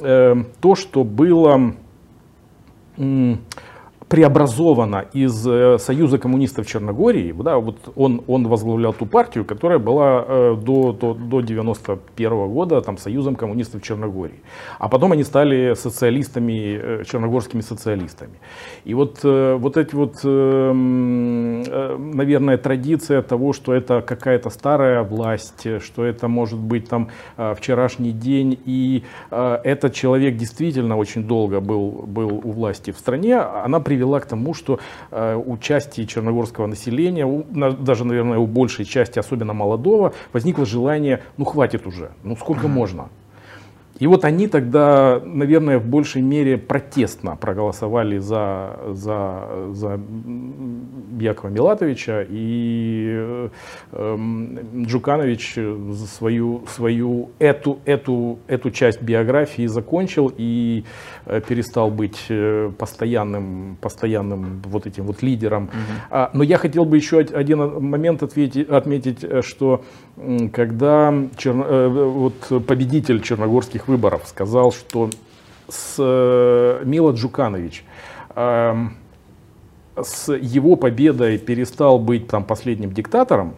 э, 0.00 0.36
то, 0.60 0.74
что 0.74 1.04
было... 1.04 1.74
Э, 2.98 3.34
преобразована 4.12 5.06
из 5.14 5.46
э, 5.48 5.78
Союза 5.78 6.18
коммунистов 6.18 6.66
Черногории, 6.66 7.32
да, 7.32 7.56
вот 7.56 7.78
он, 7.96 8.22
он 8.26 8.46
возглавлял 8.46 8.92
ту 8.92 9.06
партию, 9.06 9.46
которая 9.46 9.78
была 9.78 10.22
э, 10.28 10.54
до, 10.60 10.92
до, 10.92 11.14
до 11.14 11.40
91 11.40 12.48
года 12.48 12.82
там, 12.82 12.98
Союзом 12.98 13.36
коммунистов 13.36 13.80
Черногории. 13.80 14.42
А 14.78 14.90
потом 14.90 15.12
они 15.12 15.24
стали 15.24 15.72
социалистами, 15.72 16.78
э, 16.82 17.04
черногорскими 17.10 17.62
социалистами. 17.62 18.34
И 18.84 18.92
вот, 18.92 19.20
вот 19.24 19.76
эти 19.78 19.94
вот, 19.94 20.22
наверное, 22.14 22.58
традиция 22.58 23.22
того, 23.22 23.54
что 23.54 23.72
это 23.72 24.02
какая-то 24.02 24.50
старая 24.50 25.02
власть, 25.02 25.66
что 25.80 26.04
это 26.04 26.28
может 26.28 26.58
быть 26.58 26.86
там 26.86 27.08
вчерашний 27.56 28.12
день, 28.12 28.58
и 28.66 29.04
этот 29.30 29.94
человек 29.94 30.36
действительно 30.36 30.98
очень 30.98 31.24
долго 31.24 31.60
был, 31.60 32.04
был 32.06 32.40
у 32.44 32.52
власти 32.52 32.90
в 32.90 32.98
стране, 32.98 33.36
она 33.36 33.80
привела 33.80 34.01
привела 34.02 34.20
к 34.20 34.26
тому, 34.26 34.54
что 34.54 34.78
э, 35.10 35.36
у 35.36 35.56
части 35.58 36.04
черногорского 36.06 36.66
населения, 36.66 37.24
у, 37.24 37.44
даже, 37.78 38.04
наверное, 38.04 38.38
у 38.38 38.46
большей 38.46 38.84
части, 38.84 39.20
особенно 39.20 39.52
молодого, 39.52 40.12
возникло 40.32 40.66
желание, 40.66 41.20
ну 41.36 41.44
хватит 41.44 41.86
уже, 41.86 42.10
ну 42.24 42.36
сколько 42.36 42.66
можно. 42.68 43.08
И 44.02 44.06
вот 44.08 44.24
они 44.24 44.48
тогда, 44.48 45.22
наверное, 45.24 45.78
в 45.78 45.86
большей 45.86 46.22
мере 46.22 46.58
протестно 46.58 47.36
проголосовали 47.36 48.18
за, 48.18 48.76
за, 48.88 49.68
за 49.70 50.00
Якова 51.20 51.50
Милатовича, 51.50 52.26
и 52.28 53.48
э, 53.92 54.18
Джуканович 54.86 55.56
свою, 56.18 56.64
свою 56.66 57.30
эту, 57.38 57.78
эту, 57.84 58.40
эту 58.48 58.72
часть 58.72 59.00
биографии 59.00 59.66
закончил 59.66 60.32
и 60.36 60.82
э, 61.26 61.40
перестал 61.40 61.92
быть 61.92 62.26
э, 62.28 62.72
постоянным, 62.76 63.76
постоянным 63.80 64.62
вот 64.64 64.88
этим 64.88 65.04
вот 65.04 65.22
лидером. 65.22 65.64
Угу. 65.64 66.18
Но 66.32 66.42
я 66.42 66.58
хотел 66.58 66.86
бы 66.86 66.96
еще 66.96 67.20
один 67.20 67.80
момент 67.80 68.24
ответить, 68.24 68.68
отметить, 68.68 69.44
что 69.44 69.84
когда 70.52 71.14
черно, 71.36 71.88
вот 71.88 72.66
победитель 72.66 73.22
черногорских 73.22 73.88
выборов 73.88 74.22
сказал, 74.26 74.72
что 74.72 75.10
с 75.68 75.96
Мила 76.84 77.12
Джуканович 77.12 77.84
эм, 78.34 78.96
с 79.96 80.32
его 80.32 80.76
победой 80.76 81.38
перестал 81.38 81.98
быть 81.98 82.26
там 82.28 82.44
последним 82.44 82.92
диктатором, 82.92 83.54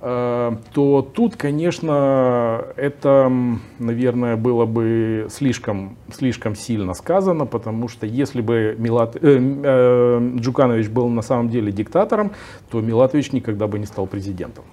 э, 0.00 0.56
то 0.72 1.02
тут, 1.02 1.36
конечно, 1.36 2.64
это, 2.76 3.30
наверное, 3.78 4.36
было 4.36 4.64
бы 4.64 5.26
слишком, 5.30 5.96
слишком 6.12 6.56
сильно 6.56 6.94
сказано, 6.94 7.46
потому 7.46 7.88
что 7.88 8.06
если 8.06 8.40
бы 8.40 8.76
Милат, 8.78 9.16
э, 9.16 9.20
э, 9.22 10.30
Джуканович 10.36 10.88
был 10.88 11.08
на 11.08 11.22
самом 11.22 11.50
деле 11.50 11.72
диктатором, 11.72 12.32
то 12.70 12.80
Милатович 12.80 13.32
никогда 13.32 13.66
бы 13.66 13.78
не 13.78 13.86
стал 13.86 14.06
президентом. 14.06 14.64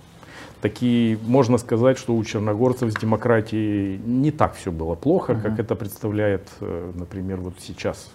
Такие, 0.64 1.18
можно 1.28 1.58
сказать, 1.58 1.98
что 1.98 2.16
у 2.16 2.24
черногорцев 2.24 2.90
с 2.90 2.96
демократией 3.02 4.00
не 4.06 4.32
так 4.32 4.56
все 4.56 4.72
было 4.72 4.96
плохо, 4.96 5.34
uh-huh. 5.34 5.42
как 5.42 5.60
это 5.60 5.76
представляет, 5.76 6.48
э, 6.62 6.92
например, 6.96 7.42
вот 7.42 7.54
сейчас 7.60 8.10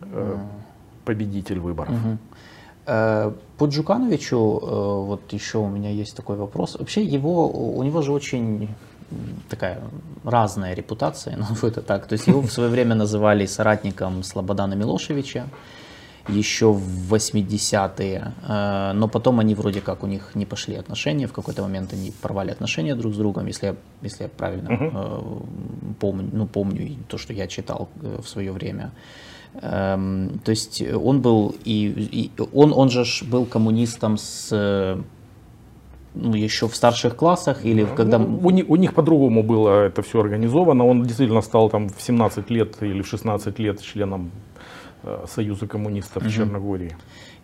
uh-huh 0.00 0.38
победитель 1.04 1.60
выборов. 1.60 1.94
Угу. 1.94 2.18
По 3.56 3.66
Джукановичу, 3.66 4.36
э, 4.36 5.06
вот 5.06 5.32
еще 5.32 5.58
у 5.58 5.68
меня 5.68 5.90
есть 5.90 6.16
такой 6.16 6.36
вопрос. 6.36 6.76
Вообще 6.78 7.02
его, 7.02 7.48
у 7.48 7.82
него 7.82 8.02
же 8.02 8.12
очень 8.12 8.68
такая 9.48 9.80
разная 10.24 10.74
репутация, 10.74 11.36
назову 11.40 11.68
это 11.68 11.80
так. 11.80 12.06
То 12.06 12.14
есть 12.14 12.26
его 12.26 12.40
в 12.40 12.50
свое 12.50 12.68
время 12.68 12.94
называли 12.94 13.46
соратником 13.46 14.22
Слободана 14.22 14.74
Милошевича 14.74 15.44
еще 16.28 16.72
в 16.72 17.14
80-е, 17.14 18.32
э, 18.48 18.92
но 18.94 19.08
потом 19.08 19.40
они 19.40 19.54
вроде 19.54 19.80
как 19.80 20.02
у 20.02 20.06
них 20.06 20.34
не 20.34 20.46
пошли 20.46 20.76
отношения, 20.76 21.26
в 21.26 21.32
какой-то 21.32 21.62
момент 21.62 21.92
они 21.92 22.12
порвали 22.22 22.50
отношения 22.50 22.94
друг 22.94 23.14
с 23.14 23.16
другом, 23.16 23.46
если 23.46 23.66
я, 23.66 23.76
если 24.02 24.24
я 24.24 24.28
правильно 24.28 24.68
uh-huh. 24.68 25.46
помню, 26.00 26.30
ну, 26.32 26.46
помню 26.46 26.96
то, 27.08 27.18
что 27.18 27.32
я 27.32 27.46
читал 27.46 27.88
в 27.94 28.26
свое 28.26 28.52
время. 28.52 28.92
Эм, 29.62 30.40
то 30.44 30.50
есть 30.50 30.82
он 30.82 31.20
был 31.20 31.54
и, 31.64 32.30
и 32.36 32.42
он, 32.52 32.72
он 32.72 32.90
же 32.90 33.04
был 33.26 33.46
коммунистом 33.46 34.18
с 34.18 34.50
ну, 36.14 36.34
еще 36.34 36.68
в 36.68 36.76
старших 36.76 37.16
классах 37.16 37.64
или 37.64 37.84
когда... 37.84 38.18
Ну, 38.18 38.40
у, 38.42 38.50
них, 38.50 38.64
у 38.68 38.76
них 38.76 38.94
по-другому 38.94 39.42
было 39.42 39.86
это 39.86 40.02
все 40.02 40.20
организовано. 40.20 40.86
Он 40.86 41.02
действительно 41.02 41.42
стал 41.42 41.70
там 41.70 41.88
в 41.88 42.00
17 42.00 42.50
лет 42.50 42.76
или 42.82 43.02
в 43.02 43.06
16 43.08 43.58
лет 43.58 43.82
членом 43.82 44.30
э, 44.53 44.53
Союза 45.26 45.66
коммунистов 45.66 46.22
угу. 46.22 46.30
Черногории. 46.30 46.96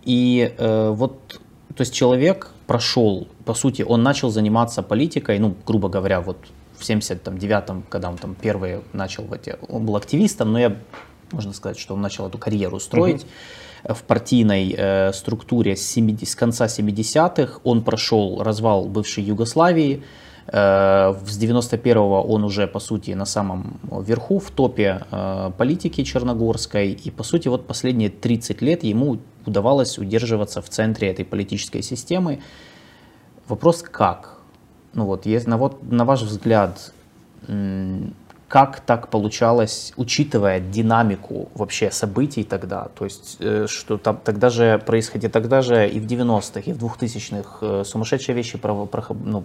И 0.04 0.54
э, 0.56 0.90
вот, 0.90 1.40
то 1.74 1.80
есть 1.80 1.94
человек 1.94 2.50
прошел, 2.66 3.28
по 3.44 3.54
сути, 3.54 3.82
он 3.82 4.02
начал 4.02 4.30
заниматься 4.30 4.82
политикой, 4.82 5.38
ну, 5.38 5.54
грубо 5.66 5.88
говоря, 5.88 6.20
вот 6.20 6.38
в 6.78 6.82
79-м, 6.82 7.84
когда 7.88 8.08
он 8.08 8.16
там 8.16 8.34
первый 8.34 8.80
начал, 8.92 9.26
он 9.68 9.84
был 9.84 9.96
активистом, 9.96 10.52
но 10.52 10.58
я 10.58 10.76
можно 11.32 11.52
сказать, 11.52 11.78
что 11.78 11.94
он 11.94 12.00
начал 12.00 12.26
эту 12.26 12.38
карьеру 12.38 12.80
строить. 12.80 13.24
Угу. 13.84 13.94
В 13.94 14.02
партийной 14.02 14.74
э, 14.76 15.12
структуре 15.12 15.76
с, 15.76 15.86
70, 15.86 16.28
с 16.28 16.34
конца 16.34 16.66
70-х 16.66 17.60
он 17.64 17.82
прошел 17.82 18.42
развал 18.42 18.86
бывшей 18.86 19.24
Югославии. 19.24 20.02
Э, 20.52 21.14
с 21.26 21.38
91-го 21.38 22.22
он 22.22 22.44
уже, 22.44 22.66
по 22.66 22.80
сути, 22.80 23.12
на 23.12 23.24
самом 23.24 23.78
верху, 24.06 24.38
в 24.38 24.50
топе 24.50 25.02
э, 25.10 25.50
политики 25.56 26.02
черногорской. 26.02 26.90
И, 26.92 27.10
по 27.10 27.22
сути, 27.22 27.48
вот 27.48 27.66
последние 27.66 28.10
30 28.10 28.62
лет 28.62 28.84
ему 28.84 29.18
удавалось 29.46 29.98
удерживаться 29.98 30.60
в 30.60 30.68
центре 30.68 31.08
этой 31.08 31.24
политической 31.24 31.82
системы. 31.82 32.40
Вопрос 33.48 33.82
как? 33.82 34.38
Ну 34.92 35.06
вот, 35.06 35.26
есть, 35.26 35.46
на, 35.46 35.56
вот, 35.56 35.82
на 35.82 36.04
ваш 36.04 36.22
взгляд, 36.22 36.92
как 38.50 38.80
так 38.80 39.10
получалось, 39.10 39.92
учитывая 39.96 40.58
динамику 40.58 41.48
вообще 41.54 41.92
событий 41.92 42.42
тогда, 42.42 42.88
то 42.98 43.04
есть 43.04 43.36
э, 43.38 43.66
что 43.68 43.96
там 43.96 44.18
тогда 44.24 44.50
же 44.50 44.82
происходило, 44.84 45.30
тогда 45.30 45.62
же 45.62 45.88
и 45.88 46.00
в 46.00 46.06
90-х, 46.06 46.62
и 46.68 46.72
в 46.72 46.84
2000-х 46.84 47.58
э, 47.60 47.84
сумасшедшие 47.84 48.34
вещи 48.34 48.58
ну, 49.24 49.44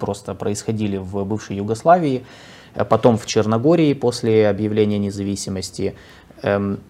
просто 0.00 0.34
происходили 0.34 0.96
в 0.96 1.24
бывшей 1.24 1.56
Югославии, 1.56 2.24
а 2.74 2.86
потом 2.86 3.18
в 3.18 3.26
Черногории 3.26 3.92
после 3.92 4.48
объявления 4.48 4.98
независимости. 4.98 5.94
Эм, 6.42 6.80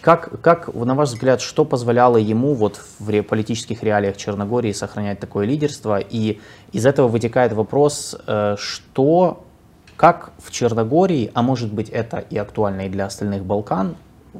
как, 0.00 0.40
как, 0.40 0.74
на 0.74 0.94
ваш 0.94 1.10
взгляд, 1.10 1.42
что 1.42 1.66
позволяло 1.66 2.16
ему 2.16 2.54
вот 2.54 2.80
в 2.98 3.22
политических 3.22 3.82
реалиях 3.82 4.16
Черногории 4.16 4.72
сохранять 4.72 5.20
такое 5.20 5.44
лидерство? 5.44 5.98
И 5.98 6.40
из 6.72 6.86
этого 6.86 7.08
вытекает 7.08 7.52
вопрос, 7.52 8.16
э, 8.26 8.56
что 8.58 9.43
как 9.96 10.32
в 10.38 10.50
Черногории, 10.50 11.30
а 11.34 11.42
может 11.42 11.72
быть 11.72 11.88
это 11.88 12.18
и 12.18 12.36
актуально 12.36 12.86
и 12.86 12.88
для 12.88 13.06
остальных 13.06 13.44
Балкан, 13.44 13.96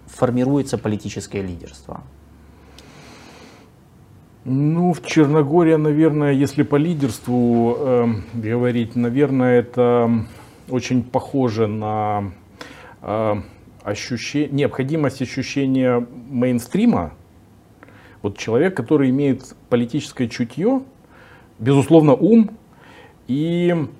формируется 0.06 0.78
политическое 0.78 1.42
лидерство? 1.42 2.02
Ну, 4.44 4.92
в 4.92 5.04
Черногории, 5.06 5.76
наверное, 5.76 6.32
если 6.32 6.64
по 6.64 6.76
лидерству 6.76 7.76
э, 7.78 8.06
говорить, 8.34 8.94
наверное, 8.94 9.60
это 9.60 10.26
очень 10.68 11.02
похоже 11.02 11.66
на 11.66 12.32
э, 13.00 13.34
ощущение, 13.82 14.50
необходимость 14.50 15.22
ощущения 15.22 16.06
мейнстрима. 16.28 17.12
Вот 18.20 18.36
человек, 18.36 18.76
который 18.76 19.08
имеет 19.10 19.54
политическое 19.70 20.28
чутье, 20.28 20.82
безусловно, 21.58 22.14
ум 22.14 22.50
и 23.28 23.70
Эм, 23.74 23.90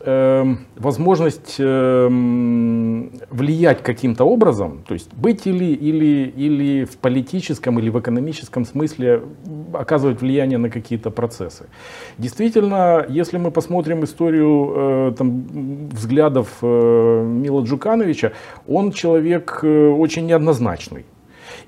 возможность 0.00 1.56
эм, 1.58 3.10
влиять 3.30 3.82
каким-то 3.82 4.24
образом, 4.24 4.84
то 4.86 4.94
есть 4.94 5.12
быть 5.12 5.46
или, 5.46 5.64
или, 5.64 6.32
или 6.36 6.84
в 6.84 6.98
политическом, 6.98 7.78
или 7.78 7.90
в 7.90 7.98
экономическом 7.98 8.64
смысле 8.64 9.22
оказывать 9.72 10.20
влияние 10.20 10.58
на 10.58 10.70
какие-то 10.70 11.10
процессы. 11.10 11.66
Действительно, 12.16 13.04
если 13.08 13.38
мы 13.38 13.50
посмотрим 13.50 14.04
историю 14.04 14.72
э, 14.76 15.14
там, 15.18 15.88
взглядов 15.88 16.48
э, 16.62 17.24
Мила 17.26 17.62
Джукановича, 17.62 18.32
он 18.68 18.92
человек 18.92 19.60
э, 19.62 19.88
очень 19.88 20.26
неоднозначный 20.26 21.04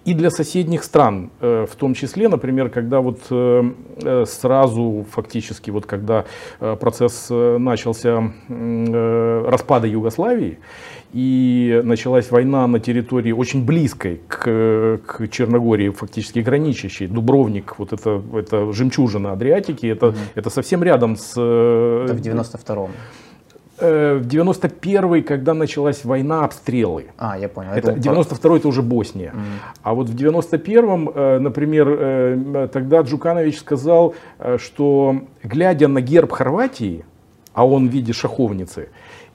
и 0.04 0.14
для 0.14 0.30
соседних 0.30 0.82
стран, 0.82 1.30
э, 1.40 1.66
в 1.70 1.76
том 1.76 1.94
числе, 1.94 2.28
например, 2.28 2.70
когда 2.70 3.00
вот 3.00 3.20
э, 3.30 3.70
э, 4.02 4.24
сразу 4.26 5.06
фактически, 5.10 5.70
вот 5.70 5.86
когда 5.86 6.24
процесс 6.58 7.28
начался 7.30 8.32
распада 8.48 9.86
Югославии, 9.86 10.58
и 11.12 11.80
началась 11.84 12.30
война 12.30 12.66
на 12.66 12.78
территории 12.78 13.32
очень 13.32 13.64
близкой 13.64 14.20
к, 14.28 15.00
к 15.04 15.28
Черногории, 15.28 15.90
фактически 15.90 16.38
граничащей. 16.38 17.08
Дубровник, 17.08 17.78
вот 17.78 17.92
это, 17.92 18.22
это 18.34 18.72
жемчужина 18.72 19.32
Адриатики, 19.32 19.86
это, 19.86 20.08
угу. 20.08 20.16
это 20.36 20.50
совсем 20.50 20.82
рядом 20.84 21.16
с... 21.16 21.32
Это 21.32 22.14
в 22.14 22.20
92-м. 22.20 22.90
Э, 23.80 24.18
в 24.18 24.26
91-й, 24.26 25.22
когда 25.22 25.54
началась 25.54 26.04
война, 26.04 26.44
обстрелы. 26.44 27.06
А, 27.16 27.38
я 27.38 27.48
понял. 27.48 27.72
Это 27.72 27.92
92-й 27.92 28.58
это 28.58 28.68
уже 28.68 28.82
Босния. 28.82 29.32
Mm. 29.34 29.40
А 29.82 29.94
вот 29.94 30.08
в 30.08 30.14
91-м, 30.14 31.08
э, 31.08 31.38
например, 31.38 31.88
э, 31.88 32.68
тогда 32.72 33.00
Джуканович 33.00 33.58
сказал, 33.58 34.14
что 34.58 35.22
глядя 35.42 35.88
на 35.88 36.00
герб 36.00 36.32
Хорватии, 36.32 37.04
а 37.54 37.66
он 37.66 37.88
в 37.88 37.92
виде 37.92 38.12
шаховницы, 38.12 38.88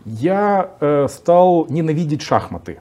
я 0.05 0.69
стал 1.10 1.65
ненавидеть 1.67 2.21
шахматы. 2.21 2.77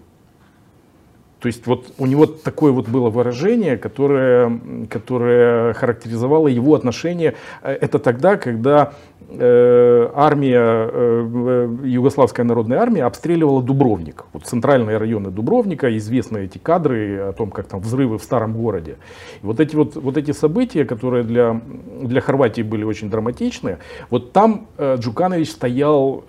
То 1.45 1.49
есть 1.49 1.67
вот 1.67 1.93
у 1.99 2.07
него 2.07 2.25
такое 2.25 2.73
вот 2.73 2.89
было 2.89 3.11
выражение, 3.11 3.77
которое, 3.77 4.61
которое 4.89 5.75
характеризовало 5.75 6.49
его 6.49 6.75
отношение. 6.75 7.35
Это 7.63 7.99
тогда, 7.99 8.39
когда 8.39 8.95
Э, 9.31 10.11
армия, 10.15 10.61
э, 10.61 11.77
Югославская 11.85 12.45
народная 12.45 12.79
армия 12.79 13.05
обстреливала 13.05 13.63
Дубровник. 13.63 14.27
Вот 14.33 14.45
центральные 14.45 14.99
районы 14.99 15.31
Дубровника, 15.31 15.97
известны 15.97 16.45
эти 16.45 16.59
кадры 16.59 17.19
о 17.19 17.33
том, 17.33 17.51
как 17.51 17.67
там 17.67 17.81
взрывы 17.81 18.19
в 18.19 18.23
старом 18.23 18.53
городе. 18.55 18.97
И 19.43 19.47
вот 19.47 19.61
эти, 19.61 19.75
вот, 19.77 19.97
вот 19.97 20.17
эти 20.17 20.33
события, 20.33 20.85
которые 20.85 21.25
для, 21.25 21.61
для 22.03 22.21
Хорватии 22.21 22.63
были 22.63 22.85
очень 22.85 23.11
драматичны, 23.11 23.79
вот 24.11 24.33
там 24.33 24.67
э, 24.77 24.97
Джуканович 24.99 25.51
стоял 25.51 26.23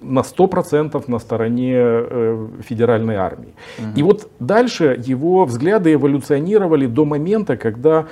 на 0.00 0.20
100% 0.20 1.04
на 1.06 1.18
стороне 1.18 2.36
федеральной 2.62 3.16
армии. 3.16 3.54
Угу. 3.78 3.86
И 3.96 4.02
вот 4.02 4.30
дальше 4.40 5.00
его 5.06 5.44
взгляды 5.44 5.92
эволюционировали 5.92 6.86
до 6.86 7.04
момента, 7.04 7.56
когда 7.56 8.06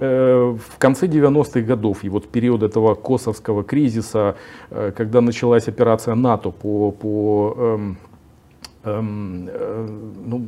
Э, 0.00 0.56
в 0.56 0.78
конце 0.78 1.06
90-х 1.06 1.60
годов, 1.60 2.04
и 2.04 2.08
вот 2.08 2.28
период 2.28 2.62
этого 2.62 2.94
косовского 2.94 3.64
кризиса, 3.64 4.36
э, 4.70 4.92
когда 4.96 5.20
началась 5.20 5.66
операция 5.66 6.14
НАТО 6.14 6.50
по, 6.50 6.92
по 6.92 7.54
эм, 7.58 7.96
эм, 8.84 9.48
э, 9.48 9.88
ну, 10.24 10.46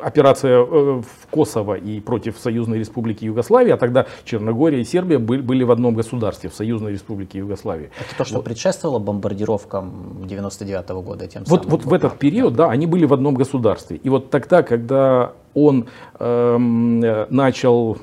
операция 0.00 0.60
в 0.62 1.04
Косово 1.30 1.74
и 1.74 2.00
против 2.00 2.38
Союзной 2.38 2.78
Республики 2.78 3.24
Югославия, 3.24 3.74
а 3.74 3.76
тогда 3.76 4.06
Черногория 4.24 4.80
и 4.80 4.84
Сербия 4.84 5.18
были, 5.18 5.40
были 5.40 5.64
в 5.64 5.70
одном 5.70 5.94
государстве, 5.94 6.48
в 6.50 6.54
Союзной 6.54 6.92
Республике 6.92 7.38
Югославии. 7.38 7.90
Это 7.98 8.16
то, 8.18 8.24
что 8.24 8.36
вот. 8.36 8.44
предшествовало 8.44 8.98
бомбардировкам 8.98 10.24
99 10.26 10.90
-го 10.90 11.02
года 11.02 11.26
тем 11.26 11.44
вот, 11.46 11.62
самым? 11.62 11.70
Вот 11.70 11.84
в 11.84 11.92
этот 11.92 12.18
период, 12.18 12.54
да, 12.54 12.70
они 12.70 12.86
были 12.86 13.04
в 13.04 13.12
одном 13.12 13.34
государстве. 13.34 13.96
И 13.96 14.08
вот 14.08 14.30
тогда, 14.30 14.62
когда 14.62 15.32
он 15.54 15.86
э, 16.18 17.26
начал 17.30 17.98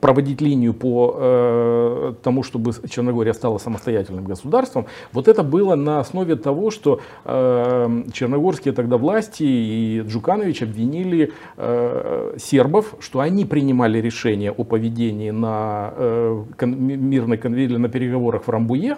проводить 0.00 0.40
линию 0.40 0.74
по 0.74 1.16
э, 1.16 2.14
тому, 2.22 2.42
чтобы 2.42 2.72
Черногория 2.88 3.32
стала 3.32 3.58
самостоятельным 3.58 4.24
государством, 4.24 4.86
вот 5.12 5.28
это 5.28 5.42
было 5.42 5.74
на 5.74 6.00
основе 6.00 6.36
того, 6.36 6.70
что 6.70 7.00
э, 7.24 8.02
черногорские 8.12 8.74
тогда 8.74 8.98
власти 8.98 9.42
и 9.42 10.00
Джуканович 10.06 10.62
обвинили 10.62 11.32
э, 11.56 12.36
сербов, 12.38 12.94
что 13.00 13.20
они 13.20 13.44
принимали 13.44 13.98
решение 14.00 14.50
о 14.50 14.64
поведении 14.64 15.30
на 15.30 15.94
э, 15.96 16.44
мирной 16.60 17.38
конвенции, 17.38 17.76
на 17.76 17.88
переговорах 17.88 18.44
в 18.46 18.50
Рамбуе, 18.50 18.96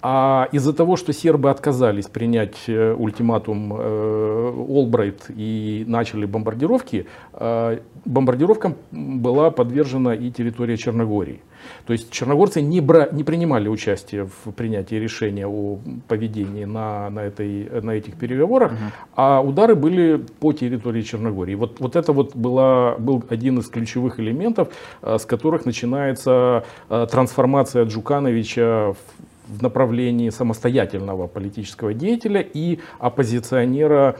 а 0.00 0.48
из-за 0.52 0.72
того, 0.72 0.96
что 0.96 1.12
сербы 1.12 1.50
отказались 1.50 2.06
принять 2.06 2.56
э, 2.68 2.94
ультиматум 2.96 3.74
э, 3.76 4.54
Олбрайт 4.68 5.24
и 5.28 5.84
начали 5.88 6.24
бомбардировки, 6.24 7.06
э, 7.32 7.78
бомбардировкам 8.04 8.76
была 8.92 9.50
подвержена 9.50 10.14
и 10.14 10.30
территория 10.30 10.76
Черногории. 10.76 11.40
То 11.86 11.92
есть 11.92 12.12
черногорцы 12.12 12.62
не, 12.62 12.80
бра, 12.80 13.08
не 13.10 13.24
принимали 13.24 13.68
участие 13.68 14.26
в 14.26 14.52
принятии 14.52 14.94
решения 14.94 15.48
о 15.48 15.80
поведении 16.06 16.64
на, 16.64 17.10
на, 17.10 17.20
этой, 17.20 17.68
на 17.82 17.90
этих 17.90 18.16
переговорах, 18.16 18.72
угу. 18.72 18.78
а 19.16 19.40
удары 19.40 19.74
были 19.74 20.24
по 20.38 20.52
территории 20.52 21.02
Черногории. 21.02 21.56
Вот, 21.56 21.80
вот 21.80 21.96
это 21.96 22.12
вот 22.12 22.36
была, 22.36 22.94
был 22.98 23.24
один 23.28 23.58
из 23.58 23.66
ключевых 23.66 24.20
элементов, 24.20 24.68
с 25.02 25.24
которых 25.24 25.66
начинается 25.66 26.64
трансформация 26.88 27.84
Джукановича 27.84 28.94
в 29.48 29.58
в 29.58 29.62
направлении 29.62 30.30
самостоятельного 30.30 31.26
политического 31.26 31.94
деятеля 31.94 32.40
и 32.40 32.78
оппозиционера 32.98 34.16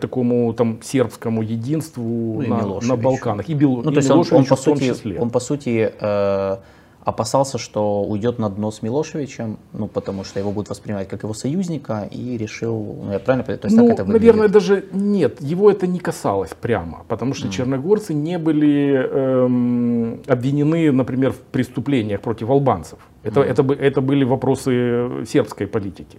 такому 0.00 0.52
там 0.54 0.80
сербскому 0.82 1.42
единству 1.42 2.42
ну, 2.42 2.80
на, 2.80 2.86
на 2.86 2.96
Балканах. 2.96 3.48
И, 3.48 3.54
Бел, 3.54 3.82
ну, 3.82 3.90
и 3.90 3.94
то 3.94 4.00
есть 4.00 4.10
он, 4.10 4.24
он, 4.30 4.44
по 4.44 4.56
сути, 4.56 4.88
числе. 4.88 5.20
Он 5.20 5.30
по 5.30 5.40
сути 5.40 5.92
э, 6.00 6.56
опасался, 7.04 7.58
что 7.58 8.02
уйдет 8.02 8.38
на 8.38 8.48
дно 8.48 8.70
с 8.70 8.82
Милошевичем, 8.82 9.58
ну, 9.72 9.86
потому 9.86 10.24
что 10.24 10.40
его 10.40 10.50
будут 10.50 10.70
воспринимать 10.70 11.08
как 11.08 11.22
его 11.22 11.34
союзника, 11.34 12.08
и 12.10 12.38
решил, 12.38 12.98
ну, 13.04 13.12
я 13.12 13.18
правильно 13.18 13.44
понимаю, 13.44 13.58
то 13.60 13.66
есть 13.66 13.76
ну, 13.76 13.86
так 13.86 13.94
это 13.94 14.04
выглядит? 14.04 14.26
наверное, 14.26 14.48
даже 14.48 14.84
нет, 14.92 15.40
его 15.40 15.70
это 15.70 15.86
не 15.86 15.98
касалось 15.98 16.50
прямо, 16.60 17.04
потому 17.08 17.34
что 17.34 17.48
mm. 17.48 17.50
черногорцы 17.50 18.14
не 18.14 18.38
были 18.38 19.06
эм, 19.10 20.22
обвинены, 20.26 20.92
например, 20.92 21.32
в 21.32 21.40
преступлениях 21.40 22.20
против 22.20 22.48
албанцев. 22.48 22.98
Это, 23.22 23.40
mm. 23.40 23.44
это, 23.44 23.72
это 23.74 24.00
были 24.00 24.24
вопросы 24.24 25.24
сербской 25.26 25.66
политики. 25.66 26.18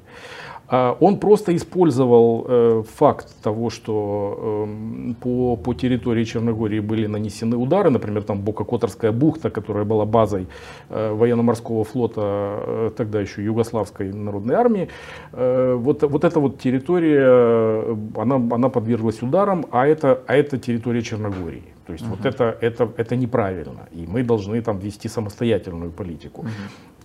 А 0.67 0.97
он 0.99 1.19
просто 1.19 1.56
использовал 1.56 2.45
э, 2.47 2.84
факт 2.95 3.28
того, 3.43 3.69
что 3.69 4.65
э, 4.67 5.13
по, 5.21 5.56
по 5.58 5.73
территории 5.75 6.23
Черногории 6.23 6.80
были 6.80 7.06
нанесены 7.06 7.56
удары, 7.56 7.91
например, 7.91 8.23
там 8.23 8.41
Бока-Которская 8.41 9.12
бухта, 9.12 9.51
которая 9.51 9.86
была 9.86 10.06
базой 10.06 10.47
э, 10.89 11.13
военно-морского 11.13 11.84
флота 11.84 12.21
э, 12.21 12.91
тогда 12.97 13.21
еще 13.21 13.43
Югославской 13.43 14.12
народной 14.12 14.56
армии. 14.56 14.89
Вот, 15.32 16.04
вот 16.04 16.23
эта 16.23 16.39
вот 16.39 16.60
территория, 16.60 17.95
она, 18.15 18.36
она 18.36 18.69
подверглась 18.69 19.21
ударам, 19.21 19.65
а 19.71 19.86
это, 19.86 20.21
а 20.28 20.36
это 20.36 20.58
территория 20.58 21.01
Черногории. 21.01 21.74
То 21.85 21.93
есть 21.93 22.05
угу. 22.05 22.15
вот 22.15 22.25
это, 22.25 22.57
это, 22.61 22.91
это 22.97 23.15
неправильно, 23.15 23.87
и 23.91 24.07
мы 24.07 24.23
должны 24.23 24.61
там 24.61 24.79
вести 24.79 25.07
самостоятельную 25.09 25.91
политику. 25.91 26.41
Угу. 26.41 26.49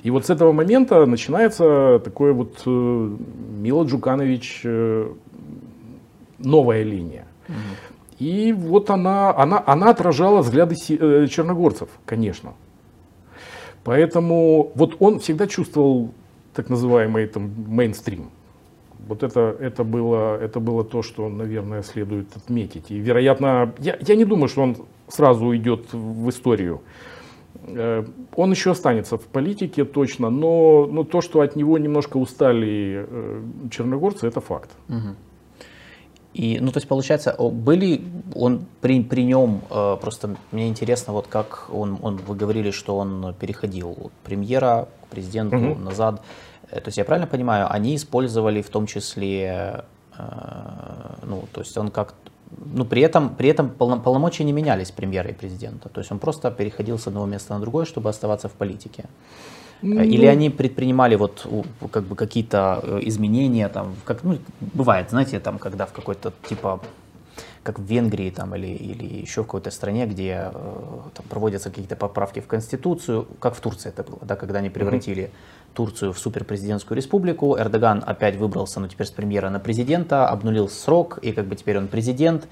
И 0.04 0.10
вот 0.10 0.26
с 0.26 0.30
этого 0.30 0.52
момента 0.52 1.06
начинается 1.06 2.00
такое 2.02 2.32
вот 2.32 2.62
э, 2.66 3.16
Мила 3.60 3.84
Джуканович 3.84 4.62
э, 4.64 5.12
новая 6.38 6.82
линия. 6.82 7.26
Угу. 7.48 7.56
И 8.20 8.52
вот 8.52 8.90
она, 8.90 9.34
она, 9.36 9.62
она 9.66 9.90
отражала 9.90 10.40
взгляды 10.40 10.76
э, 10.88 11.26
черногорцев, 11.26 11.88
конечно. 12.06 12.54
Поэтому 13.84 14.72
вот 14.74 14.96
он 14.98 15.18
всегда 15.18 15.46
чувствовал 15.46 16.10
так 16.54 16.70
называемый 16.70 17.26
там 17.26 17.50
мейнстрим. 17.66 18.30
Вот 19.08 19.22
это, 19.22 19.56
это, 19.60 19.84
было, 19.84 20.36
это 20.40 20.60
было 20.60 20.84
то, 20.84 21.02
что, 21.02 21.28
наверное, 21.28 21.82
следует 21.82 22.36
отметить. 22.36 22.90
И, 22.90 22.98
вероятно, 22.98 23.74
я, 23.78 23.98
я 24.00 24.16
не 24.16 24.24
думаю, 24.24 24.48
что 24.48 24.62
он 24.62 24.76
сразу 25.08 25.46
уйдет 25.46 25.92
в 25.92 26.28
историю. 26.28 26.80
Э, 27.66 28.04
он 28.36 28.50
еще 28.50 28.70
останется 28.70 29.16
в 29.16 29.26
политике 29.26 29.84
точно, 29.84 30.30
но, 30.30 30.86
но 30.86 31.04
то, 31.04 31.20
что 31.20 31.40
от 31.40 31.56
него 31.56 31.78
немножко 31.78 32.16
устали 32.16 33.06
э, 33.08 33.42
черногорцы, 33.70 34.26
это 34.26 34.40
факт. 34.40 34.70
Угу. 34.88 35.16
И, 36.34 36.58
ну, 36.60 36.70
то 36.70 36.78
есть, 36.78 36.88
получается, 36.88 37.36
были, 37.38 38.02
он 38.34 38.66
при, 38.80 39.02
при 39.02 39.24
нем, 39.24 39.62
э, 39.70 39.96
просто 40.00 40.36
мне 40.52 40.68
интересно, 40.68 41.12
вот 41.12 41.26
как 41.26 41.68
он, 41.72 41.98
он, 42.02 42.16
вы 42.16 42.36
говорили, 42.36 42.70
что 42.70 42.96
он 42.96 43.34
переходил 43.38 43.96
от 44.00 44.12
премьера 44.24 44.88
к 45.04 45.08
президенту 45.08 45.56
угу. 45.56 45.80
назад. 45.80 46.22
Э, 46.70 46.80
то 46.80 46.88
есть 46.88 46.98
я 46.98 47.04
правильно 47.04 47.26
понимаю, 47.26 47.66
они 47.70 47.94
использовали 47.94 48.62
в 48.62 48.70
том 48.70 48.86
числе, 48.86 49.84
э, 50.18 50.22
ну, 51.26 51.44
то 51.52 51.60
есть 51.60 51.76
он 51.78 51.90
как 51.90 52.14
ну, 52.74 52.84
при 52.84 53.02
этом, 53.02 53.34
при 53.36 53.48
этом 53.48 53.70
полномочия 53.70 54.44
не 54.44 54.52
менялись 54.52 54.90
премьера 54.90 55.30
и 55.30 55.32
президента. 55.32 55.88
То 55.88 56.00
есть 56.00 56.12
он 56.12 56.18
просто 56.18 56.50
переходил 56.50 56.98
с 56.98 57.06
одного 57.06 57.26
места 57.26 57.54
на 57.54 57.60
другое, 57.60 57.84
чтобы 57.84 58.10
оставаться 58.10 58.48
в 58.48 58.52
политике. 58.52 59.04
Ну, 59.82 60.02
Или 60.02 60.26
они 60.26 60.50
предпринимали 60.50 61.16
вот 61.16 61.46
как 61.90 62.04
бы 62.04 62.16
какие-то 62.16 62.80
э, 62.82 62.98
изменения, 63.02 63.68
там, 63.68 63.94
как, 64.04 64.24
ну, 64.24 64.38
бывает, 64.60 65.10
знаете, 65.10 65.40
там, 65.40 65.58
когда 65.58 65.86
в 65.86 65.92
какой-то 65.92 66.32
типа 66.48 66.80
как 67.62 67.78
в 67.78 67.82
Венгрии 67.82 68.30
там, 68.30 68.54
или, 68.54 68.66
или 68.66 69.22
еще 69.22 69.42
в 69.42 69.44
какой-то 69.44 69.70
стране, 69.70 70.06
где 70.06 70.50
э, 70.52 70.98
там, 71.14 71.26
проводятся 71.28 71.68
какие-то 71.70 71.96
поправки 71.96 72.40
в 72.40 72.46
Конституцию, 72.46 73.26
как 73.38 73.54
в 73.54 73.60
Турции 73.60 73.90
это 73.90 74.02
было, 74.02 74.18
да, 74.22 74.36
когда 74.36 74.58
они 74.58 74.70
превратили 74.70 75.24
mm-hmm. 75.24 75.59
Турцию 75.74 76.12
в 76.12 76.18
суперпрезидентскую 76.18 76.96
республику, 76.96 77.56
Эрдоган 77.58 78.02
опять 78.06 78.36
выбрался, 78.36 78.80
ну 78.80 78.88
теперь 78.88 79.06
с 79.06 79.10
премьера 79.10 79.50
на 79.50 79.60
президента, 79.60 80.28
обнулил 80.28 80.68
срок, 80.68 81.18
и 81.22 81.32
как 81.32 81.46
бы 81.46 81.56
теперь 81.56 81.78
он 81.78 81.88
президент, 81.88 82.48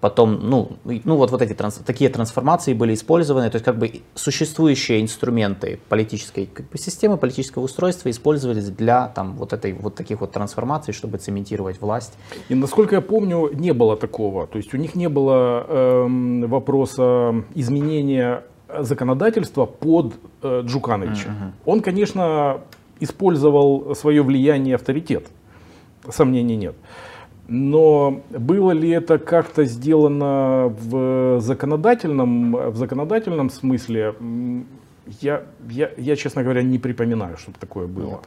Потом, 0.00 0.40
ну, 0.50 0.72
ну 0.84 1.16
вот, 1.16 1.30
вот 1.30 1.42
эти 1.42 1.52
транс, 1.52 1.74
такие 1.86 2.10
трансформации 2.10 2.74
были 2.74 2.94
использованы, 2.94 3.48
то 3.50 3.56
есть 3.56 3.64
как 3.64 3.78
бы 3.78 4.02
существующие 4.14 5.00
инструменты 5.00 5.78
политической 5.88 6.46
как 6.46 6.68
бы, 6.68 6.78
системы, 6.78 7.16
политического 7.16 7.62
устройства 7.62 8.10
использовались 8.10 8.68
для 8.70 9.08
там, 9.08 9.36
вот, 9.36 9.52
этой, 9.52 9.74
вот 9.74 9.94
таких 9.94 10.20
вот 10.20 10.32
трансформаций, 10.32 10.92
чтобы 10.92 11.18
цементировать 11.18 11.80
власть. 11.80 12.14
И 12.48 12.54
насколько 12.54 12.96
я 12.96 13.00
помню, 13.00 13.50
не 13.54 13.72
было 13.72 13.96
такого. 13.96 14.46
То 14.48 14.58
есть 14.58 14.74
у 14.74 14.76
них 14.76 14.96
не 14.96 15.08
было 15.08 15.64
э, 15.68 16.46
вопроса 16.46 17.44
изменения 17.54 18.42
законодательства 18.68 19.66
под 19.66 20.14
э, 20.42 20.62
Джукановича. 20.64 21.28
Uh-huh. 21.28 21.52
Он, 21.64 21.80
конечно, 21.80 22.60
использовал 23.00 23.94
свое 23.94 24.22
влияние 24.22 24.72
и 24.72 24.74
авторитет. 24.74 25.26
Сомнений 26.08 26.56
нет. 26.56 26.74
Но 27.48 28.22
было 28.30 28.72
ли 28.72 28.90
это 28.90 29.18
как-то 29.18 29.64
сделано 29.64 30.74
в 30.80 31.40
законодательном, 31.40 32.52
в 32.70 32.76
законодательном 32.76 33.50
смысле? 33.50 34.14
Я, 35.20 35.42
я, 35.70 35.90
я, 35.96 36.16
честно 36.16 36.42
говоря, 36.42 36.62
не 36.62 36.78
припоминаю, 36.78 37.36
чтобы 37.36 37.58
такое 37.60 37.86
было. 37.86 38.20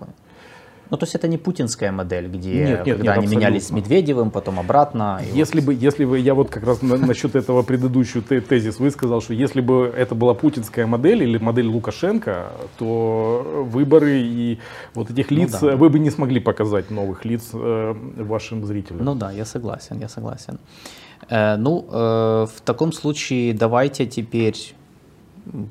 Ну, 0.89 0.97
то 0.97 1.03
есть 1.03 1.15
это 1.15 1.27
не 1.27 1.37
путинская 1.37 1.91
модель, 1.91 2.27
где 2.27 2.53
нет, 2.53 2.67
нет, 2.69 2.77
когда 2.77 2.93
нет, 2.93 2.99
они 2.99 3.09
абсолютно. 3.09 3.35
менялись 3.35 3.67
с 3.67 3.71
Медведевым, 3.71 4.31
потом 4.31 4.59
обратно. 4.59 5.21
Если 5.33 5.59
вот... 5.59 5.67
бы, 5.67 5.73
если 5.73 6.05
бы, 6.05 6.17
я 6.19 6.33
вот 6.33 6.49
как 6.49 6.63
раз 6.63 6.81
на, 6.81 6.97
насчет 6.97 7.35
этого 7.35 7.61
предыдущую 7.61 8.23
тезис 8.23 8.79
высказал, 8.79 9.21
что 9.21 9.33
если 9.33 9.61
бы 9.61 9.93
это 9.95 10.15
была 10.15 10.33
путинская 10.33 10.87
модель 10.87 11.23
или 11.23 11.37
модель 11.37 11.67
Лукашенко, 11.67 12.51
то 12.77 13.65
выборы 13.69 14.21
и 14.21 14.59
вот 14.95 15.11
этих 15.11 15.29
ну 15.29 15.37
лиц, 15.37 15.57
ну, 15.61 15.69
да. 15.69 15.77
вы 15.77 15.89
бы 15.89 15.99
не 15.99 16.09
смогли 16.09 16.39
показать 16.39 16.89
новых 16.89 17.23
лиц 17.23 17.49
э, 17.53 17.93
вашим 18.17 18.65
зрителям. 18.65 19.05
Ну 19.05 19.15
да, 19.15 19.31
я 19.31 19.45
согласен, 19.45 19.99
я 19.99 20.09
согласен. 20.09 20.59
Э, 21.29 21.55
ну, 21.57 21.85
э, 21.91 22.47
в 22.47 22.61
таком 22.65 22.93
случае 22.93 23.53
давайте 23.53 24.07
теперь 24.07 24.55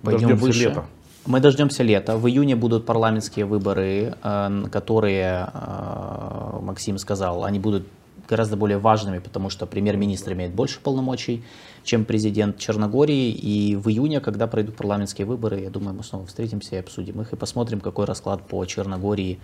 пойдем 0.02 0.28
Дождемся 0.28 0.44
выше. 0.44 0.68
Лета. 0.68 0.84
Мы 1.28 1.40
дождемся 1.40 1.82
лета. 1.82 2.16
В 2.16 2.26
июне 2.26 2.56
будут 2.56 2.86
парламентские 2.86 3.44
выборы, 3.44 4.14
э, 4.22 4.64
которые, 4.72 5.50
э, 5.52 6.58
Максим 6.62 6.96
сказал, 6.96 7.44
они 7.44 7.58
будут 7.58 7.86
гораздо 8.26 8.56
более 8.56 8.78
важными, 8.78 9.18
потому 9.18 9.50
что 9.50 9.66
премьер-министр 9.66 10.32
имеет 10.32 10.54
больше 10.54 10.80
полномочий, 10.80 11.44
чем 11.84 12.06
президент 12.06 12.56
Черногории. 12.56 13.30
И 13.30 13.76
в 13.76 13.90
июне, 13.90 14.20
когда 14.20 14.46
пройдут 14.46 14.76
парламентские 14.76 15.26
выборы, 15.26 15.60
я 15.60 15.68
думаю, 15.68 15.94
мы 15.94 16.02
снова 16.02 16.24
встретимся 16.24 16.76
и 16.76 16.78
обсудим 16.78 17.20
их 17.20 17.30
и 17.34 17.36
посмотрим, 17.36 17.80
какой 17.80 18.06
расклад 18.06 18.40
по 18.48 18.64
Черногории 18.64 19.38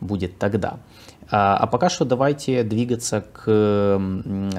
будет 0.00 0.38
тогда. 0.38 0.78
А, 1.30 1.56
а 1.56 1.66
пока 1.66 1.88
что 1.88 2.04
давайте 2.04 2.62
двигаться 2.62 3.24
к... 3.32 4.00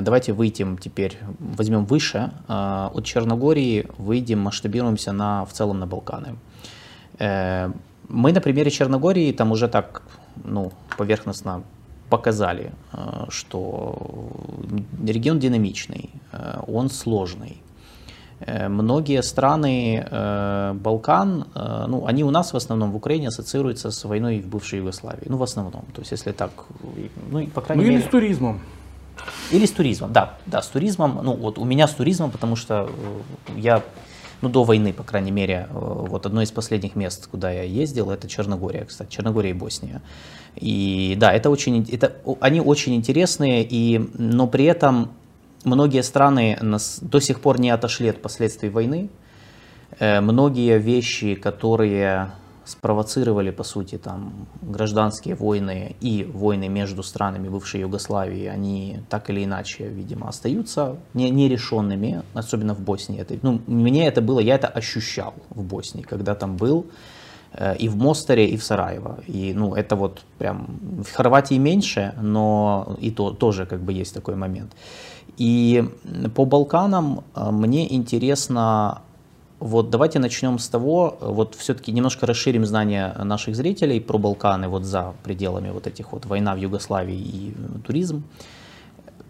Давайте 0.01 0.33
выйдем 0.33 0.77
теперь, 0.77 1.17
возьмем 1.39 1.85
выше. 1.85 2.31
А, 2.49 2.91
от 2.93 3.05
Черногории 3.05 3.87
выйдем, 3.97 4.39
масштабируемся 4.39 5.13
на, 5.13 5.45
в 5.45 5.53
целом 5.53 5.79
на 5.79 5.87
Балканы. 5.87 6.35
Э, 7.19 7.71
мы 8.07 8.31
на 8.33 8.41
примере 8.41 8.71
Черногории 8.71 9.31
там 9.31 9.51
уже 9.51 9.67
так 9.67 10.01
ну, 10.43 10.71
поверхностно 10.97 11.63
показали, 12.09 12.71
э, 12.93 13.25
что 13.29 14.31
регион 15.03 15.39
динамичный, 15.39 16.09
э, 16.31 16.59
он 16.67 16.89
сложный. 16.89 17.61
Многие 18.67 19.23
страны 19.23 20.05
Балкан, 20.83 21.45
ну, 21.87 22.05
они 22.05 22.23
у 22.25 22.31
нас 22.31 22.51
в 22.51 22.57
основном 22.57 22.91
в 22.91 22.95
Украине 22.97 23.29
ассоциируются 23.29 23.91
с 23.91 24.03
войной 24.03 24.41
в 24.41 24.47
бывшей 24.47 24.79
Югославии. 24.79 25.23
Ну, 25.29 25.37
в 25.37 25.43
основном. 25.43 25.85
То 25.93 26.01
есть, 26.01 26.11
если 26.11 26.33
так, 26.33 26.51
ну, 27.31 27.47
по 27.47 27.61
крайней 27.61 27.83
ну, 27.83 27.89
мере... 27.89 28.01
или 28.01 28.07
с 28.07 28.11
туризмом. 28.11 28.59
Или 29.51 29.65
с 29.65 29.71
туризмом, 29.71 30.11
да, 30.11 30.33
да, 30.45 30.61
с 30.61 30.67
туризмом. 30.67 31.21
Ну, 31.23 31.33
вот 31.33 31.57
у 31.57 31.63
меня 31.63 31.87
с 31.87 31.93
туризмом, 31.93 32.29
потому 32.29 32.57
что 32.57 32.89
я 33.55 33.81
ну, 34.45 34.51
до 34.51 34.63
войны, 34.63 34.93
по 34.93 35.03
крайней 35.03 35.31
мере, 35.31 35.67
э, 35.67 35.73
вот 35.73 36.27
одно 36.27 36.43
из 36.43 36.51
последних 36.51 36.95
мест, 36.95 37.27
куда 37.27 37.51
я 37.51 37.63
ездил, 37.63 38.11
это 38.11 38.27
Черногория, 38.27 38.85
кстати, 38.85 39.09
Черногория 39.09 39.49
и 39.49 39.53
Босния. 39.53 40.01
И 40.55 41.15
да, 41.17 41.33
это 41.33 41.49
очень, 41.49 41.83
это, 41.91 42.15
они 42.39 42.61
очень 42.61 42.93
интересные, 42.93 43.65
и, 43.67 43.97
но 44.13 44.45
при 44.45 44.65
этом 44.65 45.13
многие 45.63 46.03
страны 46.03 46.59
нас 46.61 46.99
до 47.01 47.19
сих 47.19 47.39
пор 47.39 47.59
не 47.59 47.71
отошли 47.71 48.07
от 48.09 48.21
последствий 48.21 48.69
войны. 48.69 49.09
Э, 49.99 50.21
многие 50.21 50.77
вещи, 50.77 51.33
которые 51.33 52.29
спровоцировали, 52.65 53.51
по 53.51 53.63
сути, 53.63 53.97
там, 53.97 54.47
гражданские 54.61 55.35
войны 55.35 55.95
и 56.01 56.23
войны 56.23 56.67
между 56.67 57.03
странами 57.03 57.47
бывшей 57.47 57.81
Югославии, 57.81 58.45
они 58.45 58.99
так 59.09 59.29
или 59.29 59.43
иначе, 59.43 59.87
видимо, 59.87 60.27
остаются 60.27 60.95
не, 61.13 61.29
нерешенными, 61.29 62.23
особенно 62.33 62.73
в 62.73 62.79
Боснии. 62.79 63.21
Это, 63.21 63.37
ну, 63.41 63.61
мне 63.67 64.07
это 64.07 64.21
было, 64.21 64.39
я 64.39 64.55
это 64.55 64.67
ощущал 64.67 65.33
в 65.49 65.63
Боснии, 65.63 66.01
когда 66.01 66.33
там 66.33 66.57
был, 66.57 66.87
э, 67.53 67.75
и 67.77 67.87
в 67.87 67.95
Мостере, 67.95 68.49
и 68.49 68.57
в 68.57 68.63
Сараево. 68.63 69.19
И, 69.27 69.53
ну, 69.55 69.75
это 69.75 69.95
вот 69.95 70.23
прям, 70.39 70.79
в 71.03 71.11
Хорватии 71.15 71.59
меньше, 71.59 72.13
но 72.21 72.97
и 72.99 73.11
то 73.11 73.31
тоже 73.31 73.65
как 73.65 73.81
бы 73.81 73.93
есть 73.93 74.13
такой 74.13 74.35
момент. 74.35 74.73
И 75.37 75.83
по 76.33 76.45
Балканам 76.45 77.23
э, 77.35 77.51
мне 77.51 77.93
интересно 77.93 79.01
вот 79.59 79.89
давайте 79.89 80.19
начнем 80.19 80.59
с 80.59 80.67
того, 80.67 81.17
вот 81.21 81.55
все-таки 81.55 81.91
немножко 81.91 82.25
расширим 82.25 82.65
знания 82.65 83.15
наших 83.23 83.55
зрителей 83.55 84.01
про 84.01 84.17
Балканы 84.17 84.67
вот 84.67 84.83
за 84.83 85.13
пределами 85.23 85.69
вот 85.69 85.87
этих 85.87 86.11
вот 86.11 86.25
война 86.25 86.55
в 86.55 86.57
Югославии 86.57 87.17
и 87.17 87.55
туризм. 87.85 88.23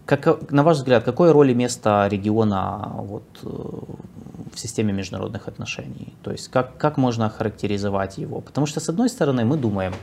Как, 0.04 0.50
на 0.50 0.62
ваш 0.62 0.78
взгляд, 0.78 1.04
какое 1.04 1.32
роль 1.32 1.50
и 1.50 1.54
место 1.54 2.06
региона 2.10 2.92
вот, 2.94 3.24
э, 3.42 3.48
в 3.48 4.58
системе 4.58 4.92
международных 4.92 5.48
отношений? 5.48 6.14
То 6.22 6.30
есть 6.30 6.48
как, 6.48 6.76
как 6.76 6.96
можно 6.96 7.28
характеризовать 7.28 8.18
его? 8.18 8.40
Потому 8.40 8.66
что, 8.66 8.78
с 8.78 8.88
одной 8.88 9.08
стороны, 9.08 9.44
мы 9.44 9.56
думаем, 9.56 9.94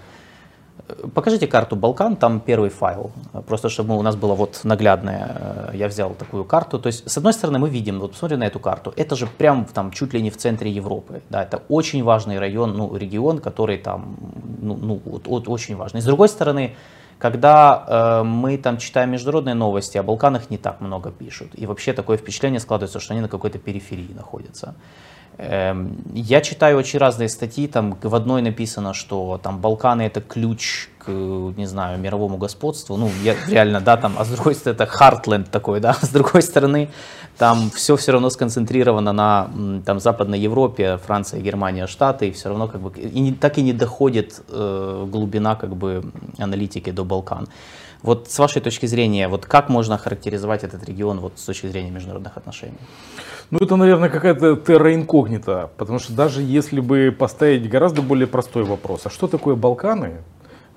Покажите 1.14 1.48
карту 1.48 1.76
Балкан, 1.78 2.18
там 2.18 2.42
первый 2.42 2.70
файл, 2.70 3.12
просто 3.48 3.70
чтобы 3.70 3.98
у 3.98 4.02
нас 4.02 4.16
было 4.18 4.36
вот 4.36 4.62
наглядное, 4.64 5.72
я 5.74 5.88
взял 5.88 6.14
такую 6.14 6.44
карту. 6.44 6.78
То 6.78 6.88
есть, 6.88 7.10
с 7.10 7.18
одной 7.18 7.32
стороны, 7.32 7.58
мы 7.58 7.70
видим, 7.70 8.00
вот 8.00 8.12
посмотрим 8.12 8.40
на 8.40 8.48
эту 8.48 8.60
карту, 8.60 8.94
это 8.98 9.16
же 9.16 9.28
прям 9.28 9.66
там 9.66 9.92
чуть 9.92 10.14
ли 10.14 10.22
не 10.22 10.30
в 10.30 10.36
центре 10.38 10.70
Европы, 10.70 11.22
да, 11.30 11.44
это 11.44 11.64
очень 11.70 12.04
важный 12.04 12.38
район, 12.38 12.76
ну, 12.76 12.98
регион, 12.98 13.40
который 13.40 13.78
там, 13.78 14.18
ну, 14.62 14.76
ну 14.76 15.02
вот, 15.06 15.28
вот, 15.28 15.48
очень 15.48 15.78
важный. 15.78 16.02
С 16.02 16.06
другой 16.06 16.28
стороны, 16.28 16.76
когда 17.18 17.86
э, 17.88 18.24
мы 18.24 18.58
там 18.58 18.78
читаем 18.78 19.12
международные 19.12 19.56
новости, 19.56 19.98
о 19.98 20.04
Балканах 20.04 20.50
не 20.50 20.58
так 20.58 20.82
много 20.82 21.10
пишут. 21.12 21.52
И 21.54 21.66
вообще 21.66 21.94
такое 21.94 22.18
впечатление 22.18 22.60
складывается, 22.60 23.00
что 23.00 23.14
они 23.14 23.22
на 23.22 23.30
какой-то 23.30 23.60
периферии 23.60 24.14
находятся. 24.14 24.76
Эм, 25.38 25.98
я 26.14 26.42
читаю 26.42 26.78
очень 26.78 27.00
разные 27.00 27.28
статьи, 27.28 27.68
там 27.68 27.98
в 28.02 28.16
одной 28.16 28.42
написано, 28.42 28.94
что 28.94 29.40
там 29.42 29.60
Балканы 29.60 30.04
это 30.04 30.22
ключ 30.22 30.90
к, 31.00 31.10
не 31.10 31.66
знаю, 31.66 32.00
мировому 32.00 32.38
господству, 32.38 32.98
ну, 32.98 33.10
я, 33.24 33.36
реально, 33.48 33.82
да, 33.82 33.98
там, 33.98 34.16
а 34.18 34.26
с 34.26 34.30
другой 34.30 34.54
стороны, 34.54 34.76
это 34.76 34.86
Хартленд 34.86 35.50
такой, 35.50 35.80
да, 35.80 35.94
с 36.02 36.10
другой 36.10 36.44
стороны, 36.44 36.90
там 37.38 37.72
все 37.72 37.96
все 37.96 38.12
равно 38.12 38.30
сконцентрировано 38.30 39.12
на 39.12 39.50
там, 39.86 40.00
Западной 40.00 40.40
Европе, 40.40 40.98
Франция, 40.98 41.42
Германия, 41.42 41.88
Штаты, 41.88 42.28
и 42.28 42.32
все 42.32 42.50
равно 42.50 42.68
как 42.68 42.82
бы, 42.82 42.92
и 43.00 43.20
не, 43.20 43.34
так 43.34 43.58
и 43.58 43.64
не 43.64 43.74
доходит 43.74 44.40
э, 44.50 45.08
глубина 45.10 45.56
как 45.56 45.76
бы 45.76 46.04
аналитики 46.38 46.92
до 46.92 47.04
Балкан. 47.04 47.48
Вот 48.04 48.30
с 48.30 48.38
вашей 48.38 48.62
точки 48.62 48.86
зрения, 48.86 49.30
вот 49.30 49.46
как 49.46 49.70
можно 49.70 49.98
характеризовать 49.98 50.66
этот 50.66 50.84
регион 50.84 51.22
вот 51.22 51.40
с 51.40 51.44
точки 51.44 51.68
зрения 51.68 51.90
международных 51.90 52.36
отношений? 52.36 52.78
Ну, 53.54 53.60
это, 53.60 53.76
наверное, 53.76 54.10
какая-то 54.10 54.56
терра 54.56 54.96
инкогнита, 54.96 55.70
потому 55.78 56.00
что 56.00 56.12
даже 56.12 56.42
если 56.42 56.80
бы 56.80 57.16
поставить 57.16 57.70
гораздо 57.70 58.02
более 58.02 58.26
простой 58.26 58.64
вопрос, 58.64 59.02
а 59.06 59.12
что 59.12 59.28
такое 59.28 59.54
Балканы? 59.54 60.24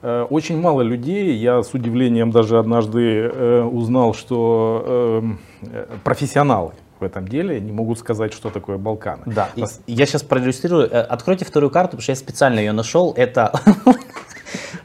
Э, 0.02 0.26
очень 0.28 0.60
мало 0.60 0.82
людей, 0.82 1.34
я 1.36 1.62
с 1.62 1.72
удивлением 1.72 2.32
даже 2.32 2.58
однажды 2.58 3.00
э, 3.00 3.62
узнал, 3.62 4.12
что 4.12 4.84
эм, 5.22 5.40
э, 5.62 5.86
профессионалы 6.04 6.72
в 7.00 7.04
этом 7.04 7.26
деле 7.26 7.58
не 7.62 7.72
могут 7.72 7.98
сказать, 7.98 8.34
что 8.34 8.50
такое 8.50 8.76
Балканы. 8.76 9.22
Да, 9.24 9.48
я 9.54 10.04
сейчас 10.04 10.22
проиллюстрирую. 10.22 10.90
Откройте 11.10 11.46
вторую 11.46 11.70
карту, 11.70 11.92
потому 11.92 12.02
что 12.02 12.12
я 12.12 12.16
специально 12.16 12.58
ее 12.58 12.72
нашел. 12.72 13.14
Это 13.16 13.58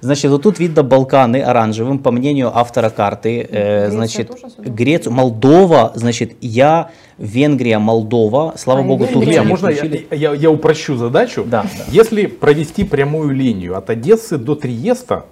Значит, 0.01 0.31
вот 0.31 0.41
тут 0.43 0.57
видно 0.59 0.81
Балканы 0.83 1.41
оранжевым, 1.43 1.99
по 1.99 2.11
мнению 2.11 2.51
автора 2.57 2.89
карты. 2.89 3.47
Э, 3.49 3.89
значит, 3.91 4.31
Грецию, 4.57 5.13
Молдова, 5.13 5.91
значит, 5.95 6.33
я, 6.41 6.89
Венгрия, 7.19 7.77
Молдова. 7.77 8.55
Слава 8.57 8.81
А, 8.81 8.83
богу, 8.83 9.03
Венгрия. 9.05 9.13
Турцию 9.13 9.25
Друзья, 9.25 9.43
не 9.43 9.47
можно 9.49 9.67
я, 9.69 9.75
включили. 9.75 10.07
я, 10.11 10.33
я 10.33 10.49
упрощу 10.49 10.95
задачу? 10.97 11.43
Да, 11.45 11.63
да. 11.63 11.83
Если 11.91 12.25
провести 12.25 12.83
прямую 12.83 13.29
линию 13.31 13.77
от 13.77 13.89
Одессы 13.91 14.37
до 14.39 14.55
Триеста, 14.55 15.25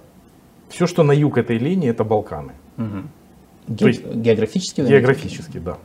все, 0.68 0.86
что 0.86 1.02
на 1.02 1.12
юг 1.12 1.36
этой 1.36 1.58
линии, 1.58 1.90
это 1.90 2.04
Балканы. 2.04 2.52
Ге- 2.78 3.76
то 3.76 3.88
есть 3.88 4.04
географически? 4.06 4.82
Географически, 4.82 5.58
да. 5.58 5.76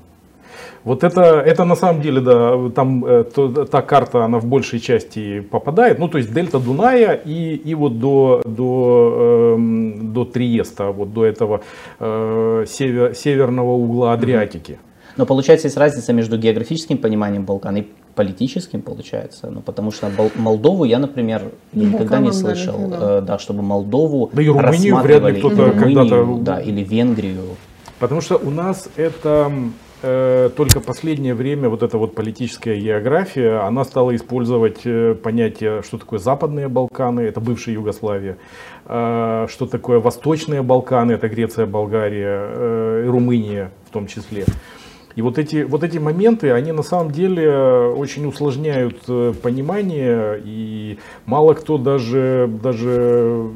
Вот 0.86 1.04
это, 1.04 1.22
это 1.22 1.66
на 1.66 1.76
самом 1.76 2.02
деле, 2.02 2.22
да, 2.22 2.70
там 2.70 3.04
э, 3.06 3.24
то- 3.24 3.66
та 3.66 3.82
карта, 3.82 4.24
она 4.24 4.38
в 4.38 4.46
большей 4.46 4.80
части 4.80 5.40
попадает, 5.42 6.00
ну 6.00 6.08
то 6.08 6.20
есть 6.20 6.32
дельта 6.32 6.60
Дуная 6.60 7.14
и, 7.14 7.56
и 7.56 7.74
вот 7.76 8.00
до, 8.00 8.42
до, 8.46 9.54
эм, 9.58 10.14
до 10.14 10.26
Триеста, 10.26 10.92
вот 10.92 11.12
до 11.12 11.26
этого 11.26 11.62
э, 12.00 12.66
север- 12.68 13.16
северного 13.16 13.72
угла 13.72 14.14
Адриатики. 14.14 14.78
Но 15.18 15.26
получается, 15.26 15.68
есть 15.68 15.78
разница 15.78 16.14
между 16.14 16.38
географическим 16.38 16.98
пониманием 17.00 17.46
Балкан 17.46 17.78
и 17.78 17.84
политическим, 18.16 18.82
получается. 18.82 19.50
Ну, 19.50 19.62
потому 19.62 19.92
что 19.92 20.08
Бал- 20.16 20.32
Молдову 20.36 20.84
я, 20.86 21.00
например, 21.00 21.42
Ну, 21.74 21.84
никогда 21.86 22.20
не 22.20 22.28
да, 22.28 22.34
слышал, 22.34 22.78
никогда. 22.78 23.18
э, 23.18 23.22
да, 23.22 23.40
чтобы 23.40 23.64
Молдову 23.64 24.30
Да 24.34 24.42
и 24.42 24.48
Румынию 24.50 24.98
вряд 24.98 25.24
ли 25.24 25.28
рассматривали, 25.32 25.40
кто-то 25.40 25.72
когда-то- 25.80 26.38
да, 26.42 26.60
или 26.60 26.84
Венгрию. 26.84 27.42
Потому 28.00 28.22
что 28.22 28.36
у 28.38 28.52
нас 28.52 28.90
это 28.98 29.52
э, 30.06 30.50
только 30.56 30.80
последнее 30.80 31.34
время, 31.34 31.70
вот 31.70 31.84
эта 31.84 31.98
вот 31.98 32.16
политическая 32.16 32.80
география, 32.80 33.66
она 33.66 33.84
стала 33.84 34.16
использовать 34.16 34.82
э, 34.86 35.16
понятие, 35.16 35.82
что 35.82 35.98
такое 35.98 36.20
Западные 36.20 36.68
Балканы, 36.68 37.22
это 37.22 37.42
бывшая 37.42 37.74
Югославия, 37.74 38.38
э, 38.86 39.48
что 39.50 39.66
такое 39.66 40.00
Восточные 40.00 40.62
Балканы, 40.62 41.14
это 41.14 41.28
Греция, 41.28 41.66
Болгария, 41.66 42.38
э, 42.40 43.06
Румыния 43.08 43.72
в 43.90 43.94
том 43.94 44.08
числе. 44.08 44.46
И 45.16 45.22
вот 45.22 45.38
эти, 45.38 45.64
вот 45.64 45.84
эти 45.84 45.98
моменты, 45.98 46.52
они 46.52 46.74
на 46.74 46.84
самом 46.84 47.12
деле 47.12 47.50
очень 47.96 48.26
усложняют 48.26 48.98
э, 49.08 49.34
понимание, 49.42 50.42
и 50.44 51.00
мало 51.26 51.54
кто 51.54 51.78
даже, 51.78 52.50
даже 52.62 53.50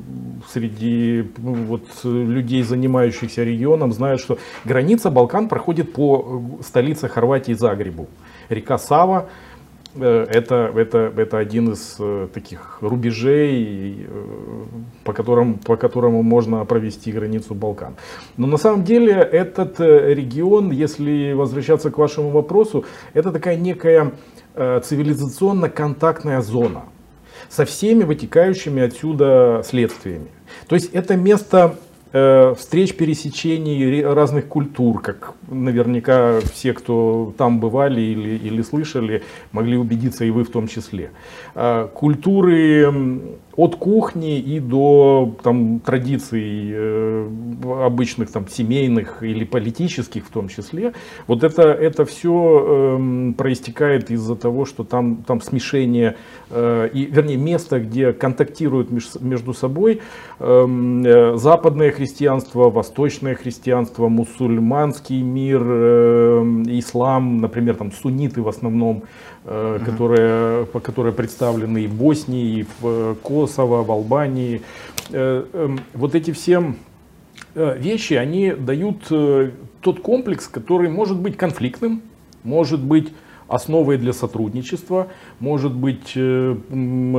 среди 0.47 1.29
ну, 1.37 1.53
вот, 1.53 1.83
э, 2.03 2.07
людей, 2.07 2.63
занимающихся 2.63 3.43
регионом, 3.43 3.91
знает, 3.91 4.21
что 4.21 4.37
граница 4.63 5.09
Балкан 5.09 5.49
проходит 5.49 5.91
по 5.91 6.41
э, 6.59 6.63
столице 6.63 7.09
Хорватии 7.09 7.51
Загребу. 7.51 8.07
Река 8.47 8.77
Сава, 8.77 9.27
э, 9.27 9.48
это, 9.95 10.71
это, 10.75 11.11
это 11.17 11.37
один 11.37 11.71
из 11.71 11.95
э, 11.99 12.27
таких 12.33 12.77
рубежей, 12.81 14.05
э, 14.07 14.65
по, 15.03 15.13
которым, 15.13 15.55
по 15.55 15.77
которому 15.77 16.21
можно 16.21 16.63
провести 16.65 17.11
границу 17.11 17.55
Балкан. 17.55 17.95
Но 18.37 18.47
на 18.47 18.57
самом 18.57 18.83
деле 18.83 19.13
этот 19.13 19.79
э, 19.79 20.13
регион, 20.13 20.71
если 20.71 21.33
возвращаться 21.33 21.89
к 21.89 21.97
вашему 21.97 22.29
вопросу, 22.29 22.85
это 23.13 23.31
такая 23.31 23.57
некая 23.57 24.11
э, 24.53 24.79
цивилизационно-контактная 24.83 26.41
зона 26.41 26.83
со 27.49 27.65
всеми 27.65 28.03
вытекающими 28.03 28.83
отсюда 28.83 29.63
следствиями. 29.65 30.27
То 30.67 30.75
есть 30.75 30.91
это 30.93 31.15
место 31.15 31.75
э, 31.75 31.88
встреч, 32.11 32.95
пересечений 32.95 33.85
ре- 34.01 34.13
разных 34.13 34.47
культур, 34.47 35.01
как 35.01 35.33
наверняка 35.47 36.39
все, 36.53 36.73
кто 36.73 37.33
там 37.37 37.59
бывали 37.59 38.01
или, 38.01 38.37
или 38.47 38.61
слышали, 38.63 39.21
могли 39.51 39.77
убедиться 39.77 40.25
и 40.25 40.31
вы 40.31 40.43
в 40.43 40.49
том 40.49 40.67
числе. 40.67 41.11
Э, 41.55 41.87
Культуры 41.93 43.21
от 43.59 43.75
кухни 43.75 44.39
и 44.39 44.61
до 44.61 45.35
там, 45.43 45.81
традиций 45.81 46.71
э, 46.71 47.29
обычных 47.85 48.31
там, 48.31 48.47
семейных 48.47 49.21
или 49.21 49.43
политических 49.43 50.25
в 50.25 50.29
том 50.29 50.47
числе. 50.47 50.93
Вот 51.27 51.43
это, 51.43 51.63
это 51.63 52.05
все 52.05 53.33
проистекает 53.37 54.11
из-за 54.11 54.35
того, 54.35 54.63
что 54.63 54.85
там, 54.85 55.17
там 55.27 55.41
смешение, 55.41 56.15
э, 56.49 56.89
и, 56.93 57.05
вернее, 57.05 57.35
место, 57.35 57.81
где 57.81 58.13
контактируют 58.13 58.91
меж- 58.91 59.21
между 59.21 59.53
собой 59.53 59.99
эм, 60.39 61.03
э, 61.05 61.35
западное 61.35 61.91
христианство, 61.91 62.69
восточное 62.69 63.35
христианство, 63.35 64.07
мусульманский 64.07 65.21
мир, 65.21 65.61
э, 65.65 66.63
ислам, 66.67 67.41
например, 67.41 67.75
там 67.75 67.91
сунниты 67.91 68.41
в 68.41 68.47
основном, 68.47 69.03
э, 69.49 69.79
которые, 69.83 70.65
которые 70.65 71.13
представлены 71.13 71.83
и 71.83 71.87
в 71.87 71.95
Боснии, 71.95 72.59
и 72.59 72.63
в 72.63 72.85
э, 72.85 73.15
Косово, 73.23 73.83
в 73.83 73.91
Албании. 73.91 74.61
Э, 75.11 75.43
эм, 75.53 75.79
Вот 75.93 76.15
эти 76.15 76.31
все 76.31 76.73
вещи, 77.55 78.13
они 78.13 78.51
дают 78.51 79.11
тот 79.81 80.01
комплекс, 80.01 80.47
который 80.47 80.87
может 80.87 81.17
быть 81.17 81.35
конфликтным, 81.35 82.03
может 82.43 82.79
быть 82.79 83.11
основой 83.47 83.97
для 83.97 84.13
сотрудничества, 84.13 85.07
может 85.39 85.73
быть 85.73 86.11
самым 86.11 87.17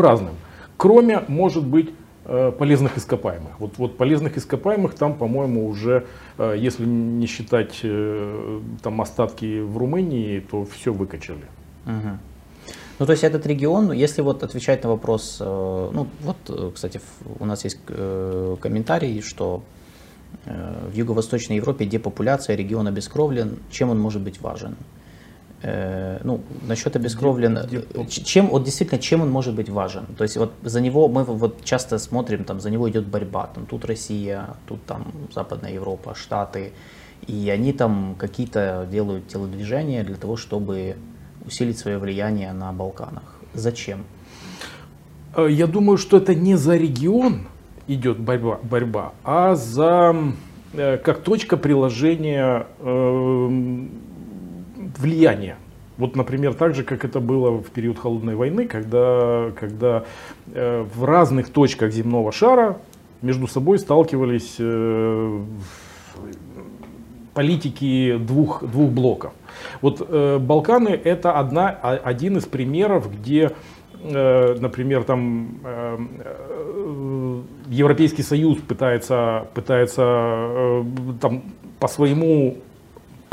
разным. 0.00 0.32
Кроме, 0.76 1.22
может 1.28 1.64
быть, 1.64 1.90
полезных 2.24 2.98
ископаемых. 2.98 3.58
Вот, 3.58 3.78
вот 3.78 3.96
полезных 3.96 4.36
ископаемых 4.36 4.94
там, 4.94 5.14
по-моему, 5.14 5.66
уже, 5.68 6.06
э, 6.38 6.54
если 6.56 6.84
не 6.86 7.26
считать 7.26 7.80
э, 7.82 8.60
там 8.82 9.00
остатки 9.00 9.60
в 9.60 9.76
Румынии, 9.76 10.40
то 10.40 10.64
все 10.64 10.92
выкачали. 10.92 11.44
Мгм. 11.84 12.18
Ну, 12.98 13.06
то 13.06 13.12
есть 13.12 13.24
этот 13.24 13.46
регион, 13.46 13.90
если 13.90 14.22
вот 14.22 14.42
отвечать 14.44 14.84
на 14.84 14.90
вопрос, 14.90 15.38
э, 15.40 15.90
ну, 15.92 16.06
вот, 16.20 16.36
э, 16.48 16.70
кстати, 16.72 17.00
у 17.40 17.44
нас 17.44 17.64
есть 17.64 17.78
э, 17.88 18.56
комментарий, 18.60 19.20
что 19.22 19.62
э, 20.46 20.88
в 20.92 20.94
Юго-Восточной 20.94 21.56
Европе 21.56 21.84
депопуляция, 21.86 22.54
регион 22.54 22.86
обескровлен, 22.86 23.58
чем 23.70 23.90
он 23.90 23.98
может 23.98 24.22
быть 24.22 24.40
важен? 24.40 24.76
Э, 25.62 26.18
Ну, 26.24 26.40
насчет 26.68 26.96
обескровлен, 26.96 27.58
чем, 28.08 28.48
вот 28.48 28.64
действительно, 28.64 29.00
чем 29.00 29.20
он 29.22 29.30
может 29.30 29.54
быть 29.54 29.68
важен? 29.68 30.06
То 30.18 30.24
есть 30.24 30.36
вот 30.36 30.52
за 30.62 30.80
него, 30.80 31.08
мы 31.08 31.22
вот 31.24 31.64
часто 31.64 31.98
смотрим, 31.98 32.44
там, 32.44 32.60
за 32.60 32.70
него 32.70 32.88
идет 32.90 33.06
борьба, 33.06 33.46
там, 33.54 33.66
тут 33.66 33.84
Россия, 33.84 34.56
тут 34.66 34.84
там 34.86 35.12
Западная 35.34 35.72
Европа, 35.74 36.14
Штаты, 36.14 36.72
и 37.28 37.50
они 37.50 37.72
там 37.72 38.16
какие-то 38.18 38.88
делают 38.90 39.28
телодвижения 39.28 40.02
для 40.04 40.16
того, 40.16 40.36
чтобы 40.36 40.96
усилить 41.46 41.78
свое 41.78 41.98
влияние 41.98 42.52
на 42.52 42.72
Балканах. 42.72 43.22
Зачем? 43.54 44.04
Э, 45.36 45.46
Я 45.50 45.66
думаю, 45.66 45.96
что 45.96 46.16
это 46.16 46.34
не 46.34 46.56
за 46.56 46.76
регион 46.76 47.46
идет 47.86 48.18
борьба, 48.18 48.58
борьба 48.62 49.12
а 49.24 49.54
за 49.54 50.14
э, 50.72 50.98
как 50.98 51.22
точка 51.22 51.56
приложения 51.56 52.66
влияния. 54.98 55.56
Вот, 55.98 56.16
например, 56.16 56.54
так 56.54 56.74
же, 56.74 56.84
как 56.84 57.04
это 57.04 57.20
было 57.20 57.50
в 57.50 57.70
период 57.70 57.98
холодной 57.98 58.34
войны, 58.34 58.66
когда, 58.66 59.52
когда 59.58 60.04
э, 60.52 60.84
в 60.94 61.04
разных 61.04 61.50
точках 61.50 61.92
земного 61.92 62.32
шара 62.32 62.78
между 63.20 63.46
собой 63.46 63.78
сталкивались 63.78 64.56
э, 64.58 65.40
политики 67.34 68.16
двух, 68.16 68.64
двух 68.64 68.90
блоков. 68.90 69.32
Вот 69.80 70.04
э, 70.08 70.38
Балканы 70.38 70.88
это 70.88 71.38
одна, 71.38 71.68
а- 71.82 72.00
один 72.02 72.38
из 72.38 72.44
примеров, 72.46 73.12
где, 73.12 73.52
э, 74.02 74.56
например, 74.58 75.04
там 75.04 75.58
э, 75.62 75.98
э, 76.24 77.42
Европейский 77.68 78.22
Союз 78.22 78.58
пытается, 78.58 79.46
пытается 79.54 80.84
там, 81.20 81.42
по 81.78 81.88
своему 81.88 82.58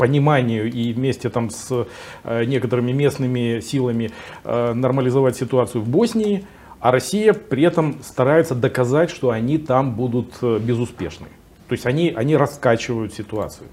пониманию 0.00 0.72
и 0.72 0.94
вместе 0.94 1.28
там 1.28 1.50
с 1.50 1.86
э, 2.24 2.44
некоторыми 2.46 2.90
местными 2.92 3.60
силами 3.60 4.10
э, 4.44 4.72
нормализовать 4.72 5.36
ситуацию 5.36 5.82
в 5.82 5.88
Боснии, 5.88 6.46
а 6.80 6.90
Россия 6.90 7.34
при 7.34 7.64
этом 7.64 7.96
старается 8.02 8.54
доказать, 8.54 9.10
что 9.10 9.28
они 9.28 9.58
там 9.58 9.94
будут 9.94 10.38
э, 10.40 10.58
безуспешны. 10.58 11.26
То 11.68 11.74
есть 11.74 11.84
они, 11.84 12.14
они 12.16 12.34
раскачивают 12.34 13.12
ситуацию. 13.12 13.68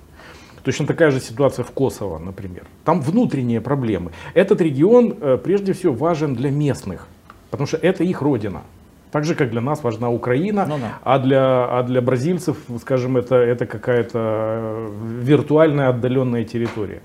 Точно 0.63 0.85
такая 0.85 1.11
же 1.11 1.21
ситуация 1.21 1.63
в 1.63 1.71
Косово, 1.71 2.19
например. 2.19 2.65
Там 2.83 2.99
внутренние 2.99 3.61
проблемы. 3.61 4.11
Этот 4.33 4.59
регион 4.59 5.15
прежде 5.41 5.71
всего 5.71 5.93
важен 5.93 6.35
для 6.35 6.51
местных, 6.51 7.07
потому 7.51 7.67
что 7.67 7.77
это 7.77 8.03
их 8.03 8.21
родина. 8.21 8.63
Так 9.11 9.23
же, 9.23 9.35
как 9.35 9.51
для 9.51 9.61
нас 9.61 9.83
важна 9.83 10.09
Украина, 10.09 10.65
Ну 10.67 10.77
да. 10.77 10.99
а, 11.03 11.19
для, 11.19 11.65
а 11.65 11.83
для 11.83 12.01
бразильцев, 12.01 12.57
скажем, 12.81 13.17
это, 13.17 13.35
это 13.35 13.65
какая-то 13.65 14.19
э, 14.19 14.89
виртуальная 15.21 15.89
отдаленная 15.89 16.43
территория. 16.43 17.01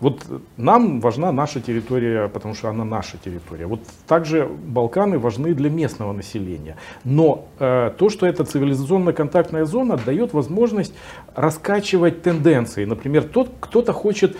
Вот 0.00 0.24
нам 0.56 1.00
важна 1.00 1.32
наша 1.32 1.60
территория, 1.60 2.28
потому 2.28 2.54
что 2.54 2.68
она 2.68 2.84
наша 2.84 3.16
территория. 3.16 3.66
Вот 3.66 3.80
также 4.06 4.46
Балканы 4.46 5.18
важны 5.18 5.54
для 5.54 5.70
местного 5.70 6.12
населения. 6.12 6.76
Но 7.04 7.48
э, 7.58 7.90
то, 7.98 8.08
что 8.08 8.26
это 8.26 8.44
цивилизационно-контактная 8.44 9.64
зона, 9.64 9.96
дает 9.96 10.34
возможность 10.34 10.94
раскачивать 11.34 12.22
тенденции. 12.22 12.84
Например, 12.84 13.24
тот, 13.24 13.50
кто-то 13.58 13.92
хочет 13.92 14.36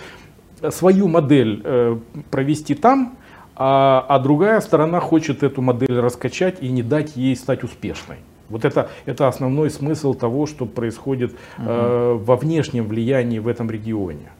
свою 0.69 1.07
модель 1.07 1.61
э, 1.63 1.97
провести 2.31 2.75
там, 2.75 3.17
а, 3.59 4.05
а 4.07 4.19
другая 4.19 4.61
сторона 4.61 5.01
хочет 5.01 5.43
эту 5.43 5.61
модель 5.61 5.99
раскачать 5.99 6.63
и 6.63 6.69
не 6.69 6.81
дать 6.81 7.17
ей 7.17 7.35
стать 7.35 7.63
успешной. 7.63 8.17
Вот 8.47 8.63
это, 8.63 8.89
это 9.05 9.27
основной 9.27 9.69
смысл 9.69 10.13
того, 10.13 10.45
что 10.47 10.65
происходит 10.65 11.35
э, 11.57 12.17
во 12.19 12.35
внешнем 12.37 12.87
влиянии 12.87 13.37
в 13.37 13.47
этом 13.49 13.69
регионе. 13.69 14.31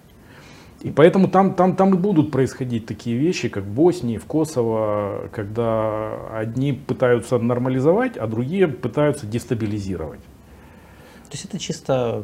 И 0.82 0.92
поэтому 0.92 1.28
там, 1.28 1.54
там, 1.54 1.76
там 1.76 1.94
и 1.94 1.98
будут 1.98 2.32
происходить 2.32 2.86
такие 2.86 3.18
вещи, 3.18 3.50
как 3.50 3.66
в 3.66 3.74
Боснии, 3.74 4.18
в 4.18 4.26
Косово, 4.26 5.30
когда 5.34 6.14
одни 6.34 6.72
пытаются 6.72 7.38
нормализовать, 7.38 8.16
а 8.16 8.26
другие 8.26 8.70
пытаются 8.70 9.28
дестабилизировать. 9.28 10.22
То 10.22 11.34
есть 11.34 11.44
это 11.44 11.60
чисто 11.60 12.24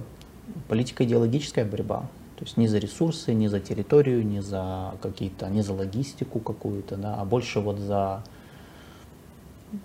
политико-идеологическая 0.69 1.65
борьба. 1.65 2.05
То 2.37 2.43
есть 2.43 2.57
не 2.57 2.67
за 2.67 2.79
ресурсы, 2.79 3.33
не 3.33 3.47
за 3.47 3.59
территорию, 3.59 4.25
не 4.25 4.41
за 4.41 4.95
какие-то, 5.01 5.47
не 5.49 5.61
за 5.61 5.73
логистику 5.73 6.39
какую-то, 6.39 6.97
да, 6.97 7.15
а 7.15 7.25
больше 7.25 7.61
вот 7.61 7.79
за 7.79 8.23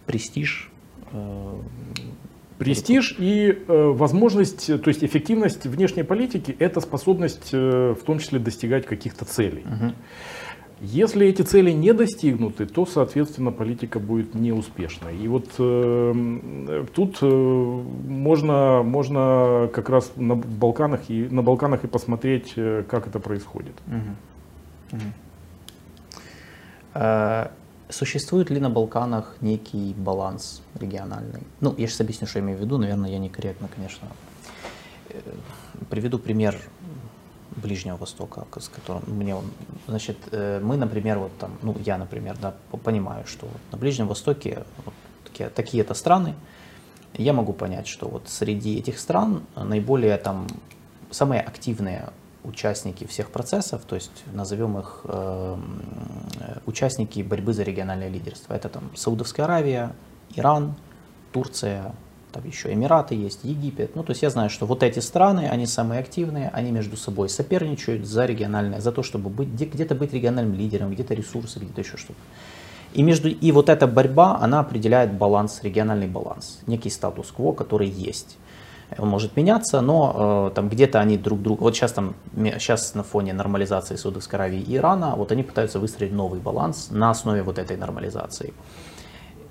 престиж. 0.06 0.70
Э, 1.12 1.60
престиж 2.58 3.14
и 3.18 3.56
э, 3.66 3.86
возможность, 3.92 4.66
то 4.66 4.88
есть 4.88 5.04
эффективность 5.04 5.64
внешней 5.64 6.02
политики– 6.02 6.54
это 6.58 6.80
способность 6.80 7.50
э, 7.52 7.94
в 7.98 8.04
том 8.04 8.18
числе 8.18 8.38
достигать 8.38 8.84
каких-то 8.84 9.24
целей. 9.24 9.64
Угу. 9.64 9.94
Если 10.80 11.26
эти 11.26 11.42
цели 11.42 11.72
не 11.72 11.92
достигнуты, 11.92 12.64
то, 12.64 12.86
соответственно, 12.86 13.52
политика 13.52 13.98
будет 13.98 14.34
неуспешной. 14.34 15.14
И 15.18 15.28
вот 15.28 15.46
э, 15.58 16.84
тут 16.94 17.18
э, 17.20 17.26
можно, 17.26 18.82
можно 18.82 19.68
как 19.74 19.90
раз 19.90 20.12
на 20.16 20.36
Балканах 20.36 21.10
и, 21.10 21.28
на 21.30 21.42
Балканах 21.42 21.84
и 21.84 21.86
посмотреть, 21.86 22.54
э, 22.56 22.82
как 22.88 23.06
это 23.06 23.20
происходит. 23.20 23.74
Угу. 23.88 24.96
Угу. 24.96 25.12
А, 26.94 27.52
существует 27.90 28.48
ли 28.48 28.58
на 28.58 28.70
Балканах 28.70 29.36
некий 29.42 29.94
баланс 29.96 30.62
региональный? 30.80 31.42
Ну, 31.60 31.74
я 31.76 31.86
сейчас 31.88 32.00
объясню, 32.00 32.26
что 32.26 32.38
я 32.38 32.44
имею 32.44 32.58
в 32.58 32.62
виду. 32.62 32.78
Наверное, 32.78 33.10
я 33.10 33.18
некорректно, 33.18 33.68
конечно. 33.74 34.08
Э, 35.10 35.20
приведу 35.90 36.18
пример 36.18 36.56
Ближнего 37.56 37.96
Востока, 37.96 38.46
с 38.58 38.68
которым 38.68 39.02
мне 39.06 39.36
значит, 39.88 40.16
э, 40.30 40.60
мы, 40.62 40.76
например, 40.76 41.18
вот 41.18 41.36
там, 41.38 41.58
ну, 41.62 41.76
я, 41.84 41.98
например, 41.98 42.36
да, 42.40 42.54
понимаю, 42.84 43.26
что 43.26 43.46
вот 43.46 43.60
на 43.72 43.78
Ближнем 43.78 44.08
Востоке 44.08 44.64
вот 44.84 44.94
такие, 45.24 45.48
такие-то 45.50 45.94
страны, 45.94 46.34
я 47.14 47.32
могу 47.32 47.52
понять, 47.52 47.88
что 47.88 48.08
вот 48.08 48.28
среди 48.28 48.78
этих 48.78 48.98
стран 48.98 49.42
наиболее 49.56 50.16
там 50.16 50.46
самые 51.10 51.40
активные 51.40 52.10
участники 52.44 53.06
всех 53.06 53.30
процессов, 53.30 53.82
то 53.86 53.96
есть 53.96 54.24
назовем 54.32 54.78
их 54.78 55.00
э, 55.04 55.56
участники 56.66 57.20
борьбы 57.20 57.52
за 57.52 57.64
региональное 57.64 58.08
лидерство. 58.08 58.54
Это 58.54 58.68
там 58.68 58.90
Саудовская 58.96 59.44
Аравия, 59.44 59.94
Иран, 60.34 60.76
Турция, 61.32 61.94
там 62.32 62.44
еще 62.46 62.72
Эмираты 62.72 63.14
есть, 63.14 63.40
Египет. 63.44 63.96
Ну, 63.96 64.02
то 64.02 64.10
есть 64.10 64.22
я 64.22 64.30
знаю, 64.30 64.50
что 64.50 64.66
вот 64.66 64.82
эти 64.82 65.00
страны, 65.00 65.48
они 65.50 65.66
самые 65.66 66.00
активные, 66.00 66.50
они 66.50 66.70
между 66.70 66.96
собой 66.96 67.28
соперничают 67.28 68.06
за 68.06 68.26
региональное, 68.26 68.80
за 68.80 68.92
то, 68.92 69.02
чтобы 69.02 69.30
быть, 69.30 69.48
где-то 69.48 69.94
быть 69.94 70.12
региональным 70.12 70.54
лидером, 70.54 70.92
где-то 70.92 71.14
ресурсы, 71.14 71.58
где-то 71.58 71.80
еще 71.80 71.96
что-то. 71.96 72.20
И, 72.92 73.02
между, 73.02 73.28
и 73.28 73.52
вот 73.52 73.68
эта 73.68 73.86
борьба, 73.86 74.38
она 74.40 74.60
определяет 74.60 75.12
баланс, 75.12 75.60
региональный 75.62 76.08
баланс, 76.08 76.60
некий 76.66 76.90
статус-кво, 76.90 77.52
который 77.52 77.88
есть. 77.88 78.36
Он 78.98 79.08
может 79.08 79.36
меняться, 79.36 79.80
но 79.80 80.50
э, 80.50 80.54
там 80.54 80.68
где-то 80.68 80.98
они 80.98 81.16
друг 81.16 81.40
друга, 81.40 81.62
вот 81.62 81.76
сейчас 81.76 81.92
там, 81.92 82.14
сейчас 82.34 82.94
на 82.94 83.04
фоне 83.04 83.32
нормализации 83.32 83.94
Саудовской 83.94 84.36
Аравии 84.38 84.60
и 84.60 84.76
Ирана, 84.76 85.14
вот 85.16 85.30
они 85.30 85.44
пытаются 85.44 85.78
выстроить 85.78 86.12
новый 86.12 86.40
баланс 86.40 86.88
на 86.90 87.10
основе 87.10 87.42
вот 87.44 87.58
этой 87.58 87.76
нормализации. 87.76 88.52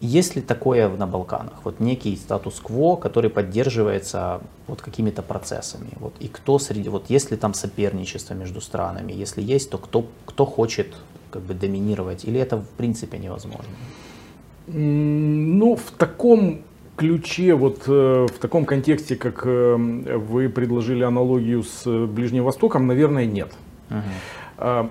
Есть 0.02 0.36
ли 0.36 0.42
такое 0.42 0.90
на 0.90 1.08
Балканах? 1.08 1.54
Вот 1.64 1.80
некий 1.80 2.16
статус-кво, 2.16 2.96
который 2.96 3.30
поддерживается 3.30 4.42
вот 4.68 4.82
какими-то 4.82 5.22
процессами. 5.22 5.90
Вот, 6.00 6.14
и 6.20 6.28
кто 6.28 6.58
среди, 6.60 6.90
вот 6.90 7.10
есть 7.10 7.32
ли 7.32 7.38
там 7.38 7.54
соперничество 7.54 8.34
между 8.34 8.62
странами? 8.62 9.12
Если 9.12 9.42
есть, 9.42 9.70
то 9.70 9.78
кто, 9.78 10.06
кто 10.26 10.46
хочет 10.46 10.96
как 11.32 11.42
бы 11.42 11.54
доминировать? 11.54 12.24
Или 12.26 12.40
это 12.40 12.58
в 12.58 12.70
принципе 12.78 13.18
невозможно? 13.18 13.72
Ну, 14.68 15.76
в 15.76 15.92
таком 15.98 16.62
ключе, 16.96 17.56
вот 17.56 17.84
э, 17.88 18.28
в 18.28 18.40
таком 18.40 18.66
контексте, 18.66 19.16
как 19.16 19.42
э, 19.46 19.76
вы 19.76 20.50
предложили 20.50 21.04
аналогию 21.04 21.64
с 21.64 21.86
Ближним 22.08 22.44
Востоком, 22.44 22.88
наверное, 22.88 23.26
нет. 23.26 23.52
Uh-huh. 23.90 24.90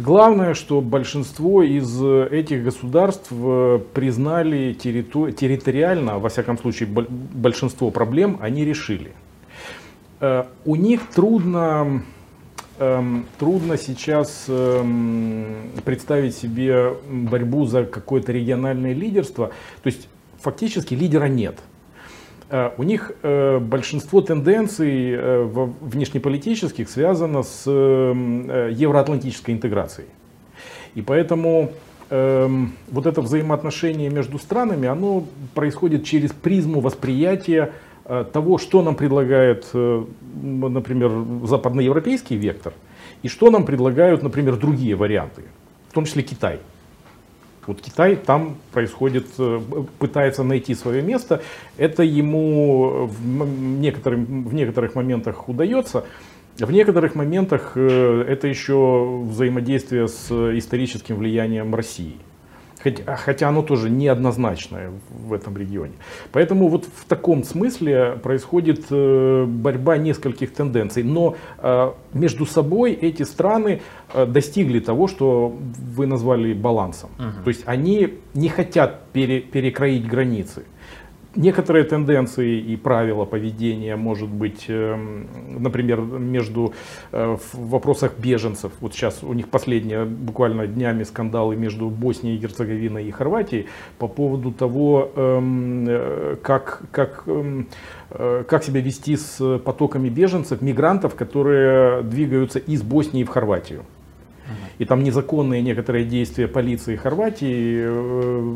Главное, 0.00 0.54
что 0.54 0.80
большинство 0.80 1.62
из 1.62 2.02
этих 2.02 2.64
государств 2.64 3.28
э, 3.30 3.80
признали 3.94 4.74
территори- 4.74 5.32
территориально, 5.32 6.18
во 6.18 6.28
всяком 6.30 6.58
случае, 6.58 6.88
большинство 6.88 7.92
проблем 7.92 8.38
они 8.40 8.64
решили. 8.64 9.12
Э, 10.18 10.46
у 10.64 10.74
них 10.74 11.02
трудно, 11.14 12.02
эм, 12.80 13.26
трудно 13.38 13.76
сейчас 13.76 14.46
эм, 14.48 15.70
представить 15.84 16.36
себе 16.36 16.94
борьбу 17.08 17.64
за 17.66 17.84
какое-то 17.84 18.32
региональное 18.32 18.94
лидерство. 18.94 19.52
То 19.84 19.86
есть 19.86 20.08
фактически 20.40 20.94
лидера 20.94 21.26
нет. 21.26 21.60
Э, 22.50 22.70
у 22.76 22.82
них 22.82 23.12
э, 23.22 23.58
большинство 23.58 24.20
тенденций 24.20 25.12
э, 25.12 25.68
внешнеполитических 25.80 26.88
связано 26.88 27.42
с 27.42 27.66
евроатлантической 27.66 29.54
интеграцией. 29.54 30.08
И 30.94 31.02
поэтому 31.02 31.72
эм, 32.10 32.72
вот 32.88 33.06
это 33.06 33.20
взаимоотношение 33.20 34.10
между 34.10 34.38
странами, 34.38 34.86
оно 34.86 35.24
происходит 35.54 36.04
через 36.04 36.32
призму 36.32 36.80
восприятия 36.80 37.72
того, 38.32 38.58
что 38.58 38.82
нам 38.82 38.94
предлагает, 38.94 39.66
например, 39.72 41.10
западноевропейский 41.44 42.36
вектор, 42.36 42.74
и 43.22 43.28
что 43.28 43.50
нам 43.50 43.64
предлагают, 43.64 44.22
например, 44.22 44.56
другие 44.56 44.94
варианты, 44.94 45.42
в 45.88 45.94
том 45.94 46.04
числе 46.04 46.22
Китай. 46.22 46.60
Вот 47.66 47.80
Китай 47.80 48.16
там 48.16 48.56
происходит, 48.72 49.26
э, 49.38 49.60
пытается 49.98 50.42
найти 50.42 50.74
свое 50.74 51.02
место. 51.02 51.42
Это 51.76 52.02
ему 52.02 53.06
в, 53.06 53.46
некоторым, 53.80 54.44
в 54.44 54.54
некоторых 54.54 54.94
моментах 54.94 55.48
удается. 55.48 56.04
В 56.58 56.70
некоторых 56.70 57.14
моментах 57.14 57.72
э, 57.74 58.24
это 58.28 58.46
еще 58.46 59.22
взаимодействие 59.28 60.08
с 60.08 60.30
историческим 60.30 61.16
влиянием 61.16 61.74
России. 61.74 62.16
Хотя, 62.84 63.16
хотя 63.16 63.48
оно 63.48 63.62
тоже 63.62 63.88
неоднозначное 63.88 64.92
в 65.08 65.32
этом 65.32 65.56
регионе. 65.56 65.94
Поэтому 66.32 66.68
вот 66.68 66.84
в 66.84 67.06
таком 67.06 67.42
смысле 67.42 68.18
происходит 68.22 68.84
э, 68.90 69.46
борьба 69.48 69.96
нескольких 69.96 70.52
тенденций. 70.52 71.02
Но 71.02 71.36
э, 71.58 71.92
между 72.12 72.44
собой 72.44 72.92
эти 72.92 73.22
страны 73.22 73.80
э, 74.12 74.26
достигли 74.26 74.80
того, 74.80 75.08
что 75.08 75.56
вы 75.96 76.06
назвали 76.06 76.52
балансом. 76.52 77.08
Угу. 77.18 77.44
То 77.44 77.48
есть 77.48 77.62
они 77.64 78.18
не 78.34 78.50
хотят 78.50 79.00
пере, 79.12 79.40
перекроить 79.40 80.06
границы 80.06 80.64
некоторые 81.36 81.84
тенденции 81.84 82.58
и 82.58 82.76
правила 82.76 83.24
поведения, 83.24 83.96
может 83.96 84.28
быть, 84.28 84.66
эм, 84.68 85.26
например, 85.48 86.00
между 86.00 86.72
э, 87.12 87.36
в 87.36 87.68
вопросах 87.68 88.12
беженцев. 88.18 88.72
Вот 88.80 88.94
сейчас 88.94 89.22
у 89.22 89.32
них 89.32 89.48
последние 89.48 90.04
буквально 90.04 90.66
днями 90.66 91.04
скандалы 91.04 91.56
между 91.56 91.88
Боснией 91.90 92.38
Герцеговиной 92.38 93.06
и 93.06 93.10
Хорватией 93.10 93.66
по 93.98 94.08
поводу 94.08 94.52
того, 94.52 95.10
эм, 95.14 95.86
э, 95.88 96.36
как, 96.42 96.82
как, 96.90 97.24
эм, 97.26 97.68
э, 98.10 98.44
как 98.48 98.64
себя 98.64 98.80
вести 98.80 99.16
с 99.16 99.58
потоками 99.58 100.08
беженцев, 100.08 100.62
мигрантов, 100.62 101.14
которые 101.14 102.02
двигаются 102.02 102.58
из 102.58 102.82
Боснии 102.82 103.24
в 103.24 103.28
Хорватию 103.28 103.84
и 104.78 104.84
там 104.84 105.02
незаконные 105.02 105.62
некоторые 105.62 106.04
действия 106.04 106.48
полиции 106.48 106.96
Хорватии 106.96 107.82
э, 107.84 108.54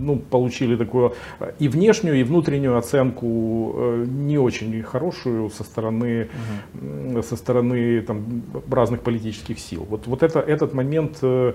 ну, 0.00 0.18
получили 0.18 0.76
такую 0.76 1.14
и 1.58 1.68
внешнюю, 1.68 2.20
и 2.20 2.22
внутреннюю 2.22 2.76
оценку 2.76 3.74
э, 3.76 4.04
не 4.06 4.38
очень 4.38 4.82
хорошую 4.82 5.50
со 5.50 5.64
стороны, 5.64 6.28
угу. 6.74 7.22
со 7.22 7.36
стороны 7.36 8.00
там, 8.02 8.42
разных 8.70 9.02
политических 9.02 9.58
сил. 9.58 9.86
Вот, 9.88 10.06
вот 10.06 10.22
это, 10.22 10.40
этот 10.40 10.74
момент 10.74 11.18
э, 11.22 11.54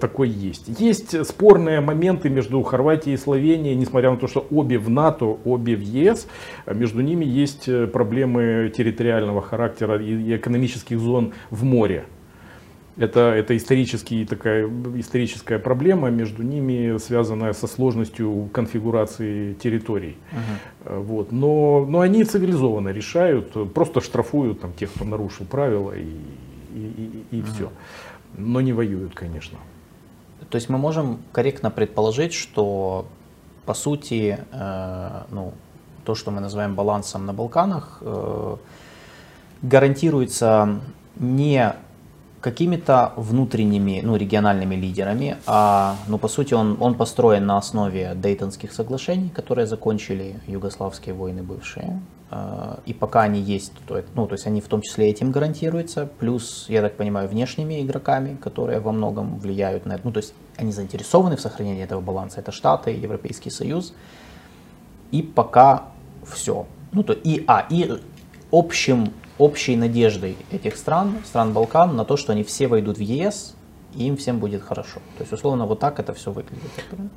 такой 0.00 0.28
есть. 0.28 0.80
Есть 0.80 1.26
спорные 1.26 1.80
моменты 1.80 2.30
между 2.30 2.62
Хорватией 2.62 3.14
и 3.14 3.18
Словенией, 3.18 3.74
несмотря 3.76 4.10
на 4.10 4.16
то, 4.16 4.26
что 4.26 4.46
обе 4.50 4.78
в 4.78 4.88
НАТО, 4.88 5.38
обе 5.44 5.76
в 5.76 5.80
ЕС, 5.80 6.26
между 6.66 7.00
ними 7.00 7.24
есть 7.24 7.68
проблемы 7.92 8.72
территориального 8.76 9.42
характера 9.42 10.02
и 10.02 10.36
экономических 10.36 10.98
зон 10.98 11.32
в 11.50 11.64
море. 11.64 12.04
Это, 12.98 13.20
это 13.20 13.56
исторический, 13.56 14.26
такая 14.26 14.68
историческая 14.96 15.58
проблема 15.58 16.10
между 16.10 16.42
ними, 16.42 16.98
связанная 16.98 17.54
со 17.54 17.66
сложностью 17.66 18.50
конфигурации 18.52 19.54
территорий. 19.54 20.18
Uh-huh. 20.32 21.00
Вот. 21.00 21.32
Но, 21.32 21.86
но 21.88 22.00
они 22.00 22.22
цивилизованно 22.24 22.90
решают, 22.90 23.72
просто 23.72 24.02
штрафуют 24.02 24.60
там, 24.60 24.74
тех, 24.74 24.92
кто 24.92 25.06
нарушил 25.06 25.46
правила 25.46 25.92
и, 25.92 26.04
и, 26.74 27.24
и, 27.30 27.36
и 27.38 27.40
uh-huh. 27.40 27.54
все. 27.54 27.72
Но 28.36 28.60
не 28.60 28.74
воюют, 28.74 29.14
конечно. 29.14 29.58
То 30.50 30.56
есть 30.56 30.68
мы 30.68 30.76
можем 30.76 31.18
корректно 31.32 31.70
предположить, 31.70 32.34
что 32.34 33.06
по 33.64 33.74
сути, 33.74 34.38
ну, 35.30 35.54
то, 36.04 36.14
что 36.14 36.30
мы 36.30 36.40
называем 36.40 36.74
балансом 36.74 37.24
на 37.24 37.32
Балканах, 37.32 38.02
гарантируется 39.62 40.80
не 41.16 41.74
какими-то 42.42 43.12
внутренними, 43.16 44.00
ну, 44.02 44.16
региональными 44.16 44.74
лидерами, 44.74 45.36
а, 45.46 45.96
ну, 46.08 46.18
по 46.18 46.28
сути, 46.28 46.54
он, 46.54 46.76
он 46.80 46.94
построен 46.94 47.46
на 47.46 47.56
основе 47.56 48.14
Дейтонских 48.14 48.72
соглашений, 48.72 49.30
которые 49.30 49.66
закончили 49.66 50.40
югославские 50.48 51.14
войны 51.14 51.44
бывшие. 51.44 52.02
А, 52.30 52.80
и 52.84 52.92
пока 52.92 53.22
они 53.22 53.40
есть, 53.40 53.72
то, 53.86 54.02
ну, 54.14 54.26
то 54.26 54.34
есть 54.34 54.46
они 54.46 54.60
в 54.60 54.66
том 54.66 54.82
числе 54.82 55.08
этим 55.08 55.30
гарантируются, 55.30 56.08
плюс, 56.18 56.66
я 56.68 56.82
так 56.82 56.96
понимаю, 56.96 57.28
внешними 57.28 57.80
игроками, 57.80 58.36
которые 58.36 58.80
во 58.80 58.90
многом 58.90 59.38
влияют 59.38 59.86
на 59.86 59.92
это. 59.92 60.00
Ну, 60.04 60.12
то 60.12 60.18
есть 60.18 60.34
они 60.56 60.72
заинтересованы 60.72 61.36
в 61.36 61.40
сохранении 61.40 61.84
этого 61.84 62.00
баланса. 62.00 62.40
Это 62.40 62.50
Штаты, 62.50 62.90
Европейский 62.90 63.50
Союз. 63.50 63.94
И 65.12 65.22
пока 65.22 65.84
все. 66.26 66.66
Ну, 66.90 67.04
то 67.04 67.12
и, 67.12 67.44
а, 67.46 67.66
и 67.70 68.00
общим 68.50 69.12
общей 69.42 69.76
надеждой 69.76 70.36
этих 70.52 70.76
стран, 70.76 71.14
стран 71.24 71.52
Балкан, 71.52 71.96
на 71.96 72.04
то, 72.04 72.16
что 72.16 72.32
они 72.32 72.44
все 72.44 72.68
войдут 72.68 72.98
в 72.98 73.00
ЕС, 73.00 73.54
и 73.94 74.06
им 74.06 74.16
всем 74.16 74.38
будет 74.38 74.62
хорошо. 74.62 75.00
То 75.18 75.22
есть, 75.22 75.32
условно, 75.32 75.66
вот 75.66 75.80
так 75.80 76.00
это 76.00 76.14
все 76.14 76.30
выглядит. 76.30 76.70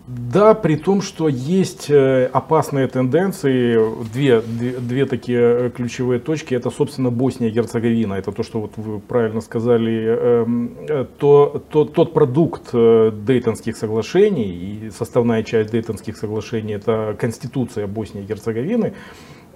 Да, 0.08 0.54
при 0.54 0.76
том, 0.76 1.02
что 1.02 1.30
есть 1.30 1.90
э, 1.90 2.26
опасные 2.34 2.88
тенденции, 2.88 3.80
две, 4.14 4.42
две, 4.42 4.80
две 4.80 5.06
такие 5.06 5.40
э, 5.40 5.70
ключевые 5.70 6.20
точки, 6.20 6.54
это, 6.54 6.70
собственно, 6.70 7.12
Босния 7.12 7.48
и 7.48 7.52
Герцеговина, 7.52 8.16
это 8.16 8.32
то, 8.32 8.44
что 8.44 8.60
вот 8.62 8.72
вы 8.76 9.00
правильно 9.00 9.42
сказали, 9.42 10.44
эм, 10.44 10.72
э, 10.90 11.06
то, 11.18 11.64
то, 11.70 11.86
тот 11.86 12.14
продукт 12.14 12.72
Дейтонских 12.74 13.78
соглашений, 13.78 14.52
и 14.52 14.92
составная 14.92 15.44
часть 15.44 15.72
Дейтонских 15.72 16.18
соглашений, 16.18 16.74
это 16.74 17.16
Конституция 17.18 17.88
Боснии 17.88 18.24
и 18.24 18.26
Герцеговины, 18.26 18.94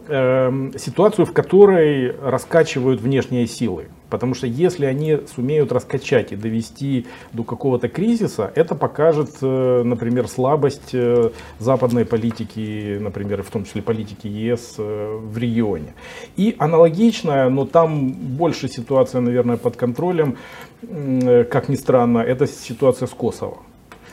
э, 0.10 0.72
ситуацию, 0.78 1.26
в 1.26 1.34
которой 1.34 2.16
раскачивают 2.20 3.02
внешние 3.02 3.48
силы. 3.48 3.88
Потому 4.10 4.34
что 4.34 4.48
если 4.48 4.86
они 4.86 5.20
сумеют 5.34 5.72
раскачать 5.72 6.32
и 6.32 6.36
довести 6.36 7.06
до 7.32 7.44
какого-то 7.44 7.90
кризиса, 7.90 8.52
это 8.56 8.76
покажет, 8.76 9.30
э, 9.42 9.84
например, 9.84 10.28
слабость 10.28 10.90
э, 10.94 11.30
западной 11.60 12.06
политики, 12.06 12.98
например, 13.00 13.44
в 13.44 13.50
том 13.52 13.66
числе 13.66 13.82
политики 13.82 14.28
ЕС 14.28 14.76
э, 14.78 15.20
в 15.22 15.38
регионе. 15.38 15.94
И 16.38 16.56
аналогичная, 16.58 17.50
но 17.50 17.66
там 17.66 18.12
больше 18.12 18.68
ситуация, 18.68 19.22
наверное, 19.22 19.58
под 19.58 19.76
контролем, 19.76 20.38
как 20.82 21.70
ни 21.70 21.76
странно, 21.76 22.20
это 22.20 22.48
ситуация 22.48 23.08
с 23.08 23.12
Косово. 23.12 23.58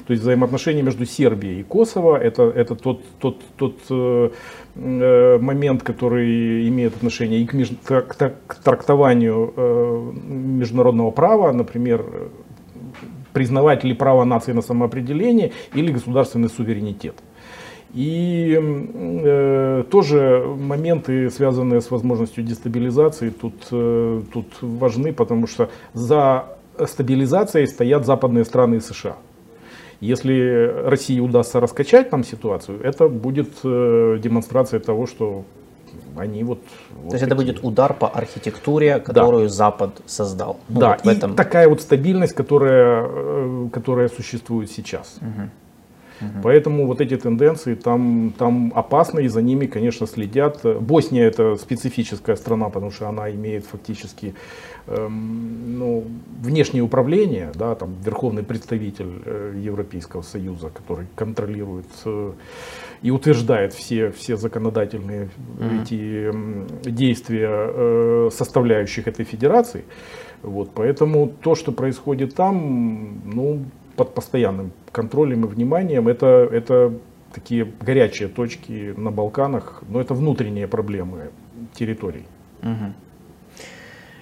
То 0.07 0.12
есть 0.12 0.22
взаимоотношения 0.22 0.82
между 0.82 1.04
Сербией 1.04 1.61
и 1.61 1.62
Косово 1.64 2.16
это, 2.16 2.44
это 2.44 2.76
тот, 2.76 3.04
тот, 3.18 3.40
тот 3.57 3.78
э, 3.90 4.30
э, 4.76 5.38
момент, 5.38 5.82
который 5.82 6.68
имеет 6.68 6.96
отношение 6.96 7.40
и 7.40 7.46
к, 7.46 7.52
меж, 7.52 7.70
к, 7.84 8.02
к 8.46 8.54
трактованию 8.62 9.52
э, 9.57 10.12
международного 10.28 11.11
права, 11.11 11.52
например, 11.52 12.04
признавать 13.32 13.82
ли 13.82 13.94
право 13.94 14.24
нации 14.24 14.52
на 14.52 14.62
самоопределение 14.62 15.52
или 15.74 15.90
государственный 15.90 16.48
суверенитет. 16.48 17.16
И 17.92 18.57
э, 18.59 19.84
тоже 19.90 20.44
моменты, 20.57 21.30
связанные 21.30 21.80
с 21.80 21.90
возможностью 21.90 22.44
дестабилизации, 22.44 23.30
тут, 23.30 23.54
э, 23.72 24.22
тут 24.32 24.46
важны, 24.61 25.12
потому 25.12 25.48
что 25.48 25.68
за 25.94 26.46
стабилизацией 26.86 27.66
стоят 27.66 28.07
западные 28.07 28.44
страны 28.44 28.76
и 28.76 28.80
США. 28.80 29.16
Если 30.01 30.88
России 30.88 31.20
удастся 31.20 31.61
раскачать 31.61 32.11
там 32.11 32.24
ситуацию, 32.24 32.80
это 32.82 33.09
будет 33.09 33.49
э, 33.64 34.18
демонстрация 34.22 34.80
того, 34.80 35.07
что 35.07 35.44
они 36.16 36.44
вот... 36.44 36.61
То 37.09 37.12
есть 37.12 37.24
это 37.24 37.34
будет 37.34 37.62
удар 37.62 37.94
по 37.94 38.09
архитектуре, 38.09 38.99
которую 38.99 39.44
да. 39.44 39.55
Запад 39.55 40.03
создал. 40.07 40.61
Ну, 40.68 40.80
да, 40.80 40.99
вот 41.03 41.12
и 41.12 41.16
этом... 41.16 41.34
такая 41.34 41.68
вот 41.68 41.80
стабильность, 41.80 42.34
которая, 42.34 43.07
э, 43.09 43.68
которая 43.72 44.09
существует 44.09 44.70
сейчас. 44.70 45.18
Угу. 45.20 45.51
Угу. 46.20 46.42
Поэтому 46.42 46.86
вот 46.86 47.01
эти 47.01 47.16
тенденции 47.16 47.74
там, 47.74 48.32
там 48.38 48.72
опасны, 48.74 49.24
и 49.24 49.28
за 49.28 49.42
ними, 49.42 49.66
конечно, 49.66 50.07
следят. 50.07 50.61
Босния 50.80 51.24
это 51.24 51.57
специфическая 51.57 52.36
страна, 52.36 52.70
потому 52.70 52.90
что 52.90 53.09
она 53.09 53.30
имеет 53.30 53.66
фактически 53.66 54.34
ну, 54.89 56.05
внешнее 56.41 56.82
управление, 56.82 57.51
да, 57.55 57.74
там 57.74 57.95
верховный 58.05 58.43
представитель 58.43 59.22
э, 59.24 59.55
Европейского 59.57 60.22
Союза, 60.22 60.70
который 60.70 61.07
контролирует 61.16 61.87
э, 62.05 62.32
и 63.03 63.11
утверждает 63.11 63.72
все, 63.72 64.11
все 64.11 64.37
законодательные 64.37 65.28
mm 65.59 65.82
эти 65.82 66.30
э, 66.32 66.91
действия 66.91 67.49
э, 67.51 68.30
составляющих 68.32 69.09
этой 69.09 69.24
федерации. 69.24 69.84
Вот, 70.43 70.70
поэтому 70.74 71.28
то, 71.28 71.55
что 71.55 71.72
происходит 71.72 72.34
там, 72.34 73.20
ну, 73.24 73.64
под 73.97 74.14
постоянным 74.14 74.72
контролем 74.93 75.45
и 75.45 75.49
вниманием. 75.49 76.09
Это, 76.09 76.26
это 76.26 76.93
такие 77.32 77.64
горячие 77.80 78.28
точки 78.28 78.95
на 78.97 79.11
Балканах, 79.11 79.82
но 79.89 80.01
это 80.01 80.14
внутренние 80.14 80.68
проблемы 80.68 81.30
территорий. 81.74 82.24
Угу. 82.62 82.93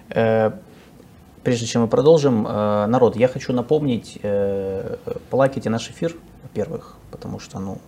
Прежде 0.09 1.67
чем 1.67 1.83
мы 1.83 1.89
продолжим, 1.89 2.47
э, 2.47 2.87
народ, 2.87 3.17
я 3.17 3.29
хочу 3.29 3.53
напомнить, 3.53 4.19
э, 4.23 4.97
полайкайте 5.29 5.69
наш 5.69 5.91
эфир, 5.91 6.17
во-первых, 6.43 6.97
потому 7.11 7.39
что, 7.39 7.59
ну, 7.59 7.79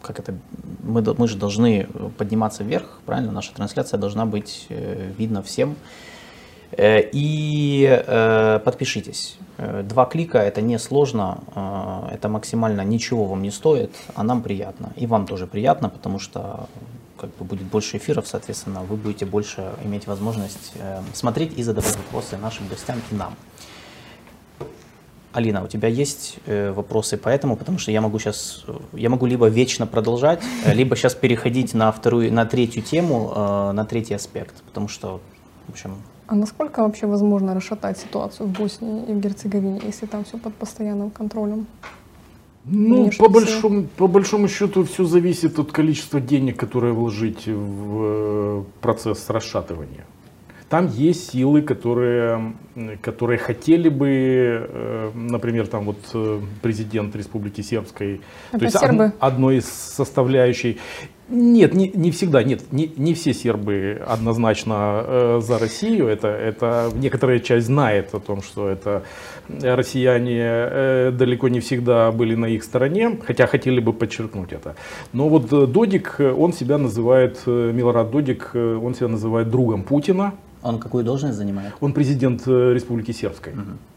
как 0.00 0.18
это, 0.18 0.34
мы, 0.82 1.02
мы 1.02 1.28
же 1.28 1.36
должны 1.36 1.86
подниматься 2.16 2.64
вверх, 2.64 3.00
правильно? 3.04 3.30
Наша 3.30 3.52
трансляция 3.52 3.98
должна 3.98 4.24
быть 4.24 4.68
видна 4.70 5.42
всем. 5.42 5.76
Э, 6.72 7.02
и 7.12 7.86
э, 7.86 8.60
подпишитесь. 8.64 9.38
Э, 9.58 9.82
два 9.82 10.06
клика 10.06 10.38
это 10.38 10.60
не 10.62 10.78
сложно, 10.78 11.38
это 12.10 12.28
максимально 12.28 12.82
ничего 12.82 13.26
вам 13.26 13.42
не 13.42 13.50
стоит, 13.50 13.94
а 14.14 14.22
нам 14.22 14.42
приятно. 14.42 14.92
И 14.96 15.06
вам 15.06 15.26
тоже 15.26 15.46
приятно, 15.46 15.88
потому 15.88 16.18
что 16.18 16.68
как 17.22 17.30
бы 17.36 17.44
будет 17.44 17.66
больше 17.66 17.96
эфиров, 17.96 18.26
соответственно, 18.26 18.82
вы 18.82 18.96
будете 18.96 19.24
больше 19.24 19.72
иметь 19.84 20.06
возможность 20.06 20.72
смотреть 21.14 21.56
и 21.56 21.62
задавать 21.62 21.96
вопросы 21.96 22.36
нашим 22.36 22.68
гостям 22.68 22.98
и 23.10 23.14
нам. 23.14 23.34
Алина, 25.32 25.62
у 25.64 25.68
тебя 25.68 25.88
есть 25.88 26.38
вопросы 26.46 27.16
по 27.16 27.30
этому, 27.30 27.56
потому 27.56 27.78
что 27.78 27.92
я 27.92 28.00
могу 28.00 28.18
сейчас, 28.18 28.66
я 28.92 29.08
могу 29.08 29.24
либо 29.26 29.46
вечно 29.46 29.86
продолжать, 29.86 30.42
либо 30.66 30.96
сейчас 30.96 31.14
переходить 31.14 31.74
на 31.74 31.90
вторую, 31.92 32.32
на 32.32 32.44
третью 32.44 32.82
тему, 32.82 33.32
на 33.72 33.84
третий 33.84 34.14
аспект, 34.14 34.62
потому 34.64 34.88
что, 34.88 35.20
в 35.68 35.70
общем, 35.70 35.96
а 36.26 36.34
насколько 36.34 36.82
вообще 36.82 37.06
возможно 37.06 37.54
расшатать 37.54 37.98
ситуацию 37.98 38.46
в 38.46 38.52
Боснии 38.52 39.04
и 39.06 39.12
в 39.12 39.20
Герцеговине, 39.20 39.80
если 39.84 40.06
там 40.06 40.24
все 40.24 40.38
под 40.38 40.54
постоянным 40.54 41.10
контролем? 41.10 41.66
Ну, 42.64 43.10
по 43.18 43.28
большому, 43.28 43.84
по 43.96 44.06
большому 44.06 44.48
счету 44.48 44.84
все 44.84 45.04
зависит 45.04 45.58
от 45.58 45.72
количества 45.72 46.20
денег, 46.20 46.56
которые 46.56 46.92
вложить 46.92 47.46
в 47.46 48.00
э, 48.02 48.62
процесс 48.80 49.28
расшатывания. 49.30 50.04
Там 50.72 50.86
есть 50.86 51.32
силы, 51.32 51.60
которые, 51.60 52.54
которые 53.02 53.36
хотели 53.38 53.90
бы, 53.90 54.08
э, 54.08 55.10
например, 55.14 55.66
там 55.66 55.84
вот 55.84 55.98
э, 56.14 56.40
президент 56.62 57.14
Республики 57.14 57.60
Сербской, 57.60 58.22
Это 58.52 58.58
то 58.58 58.64
есть 58.64 58.78
сербы? 58.78 59.12
одной 59.18 59.58
из 59.58 59.66
составляющей. 59.66 60.78
Нет, 61.28 61.74
не, 61.74 61.90
не 61.94 62.10
всегда, 62.10 62.42
нет, 62.42 62.72
не, 62.72 62.90
не 62.96 63.12
все 63.12 63.34
сербы 63.34 64.02
однозначно 64.06 65.04
э, 65.06 65.40
за 65.42 65.58
Россию. 65.58 66.06
Это, 66.06 66.28
это 66.28 66.90
некоторая 66.94 67.40
часть 67.40 67.66
знает 67.66 68.14
о 68.14 68.20
том, 68.20 68.40
что 68.40 68.68
это 68.68 69.02
россияне 69.48 70.38
э, 70.40 71.10
далеко 71.12 71.48
не 71.48 71.60
всегда 71.60 72.10
были 72.12 72.34
на 72.34 72.46
их 72.46 72.64
стороне, 72.64 73.18
хотя 73.26 73.46
хотели 73.46 73.80
бы 73.80 73.92
подчеркнуть 73.92 74.52
это. 74.52 74.74
Но 75.12 75.28
вот 75.28 75.48
Додик, 75.48 76.16
он 76.18 76.52
себя 76.52 76.78
называет, 76.78 77.46
Милорад 77.46 78.10
Додик, 78.10 78.50
он 78.54 78.94
себя 78.94 79.08
называет 79.08 79.50
другом 79.50 79.82
Путина. 79.82 80.34
Он 80.62 80.78
какую 80.78 81.04
должность 81.04 81.36
занимает? 81.36 81.74
Он 81.80 81.92
президент 81.92 82.42
э, 82.46 82.72
Республики 82.72 83.12
Сербской. 83.12 83.52
Угу. 83.52 83.91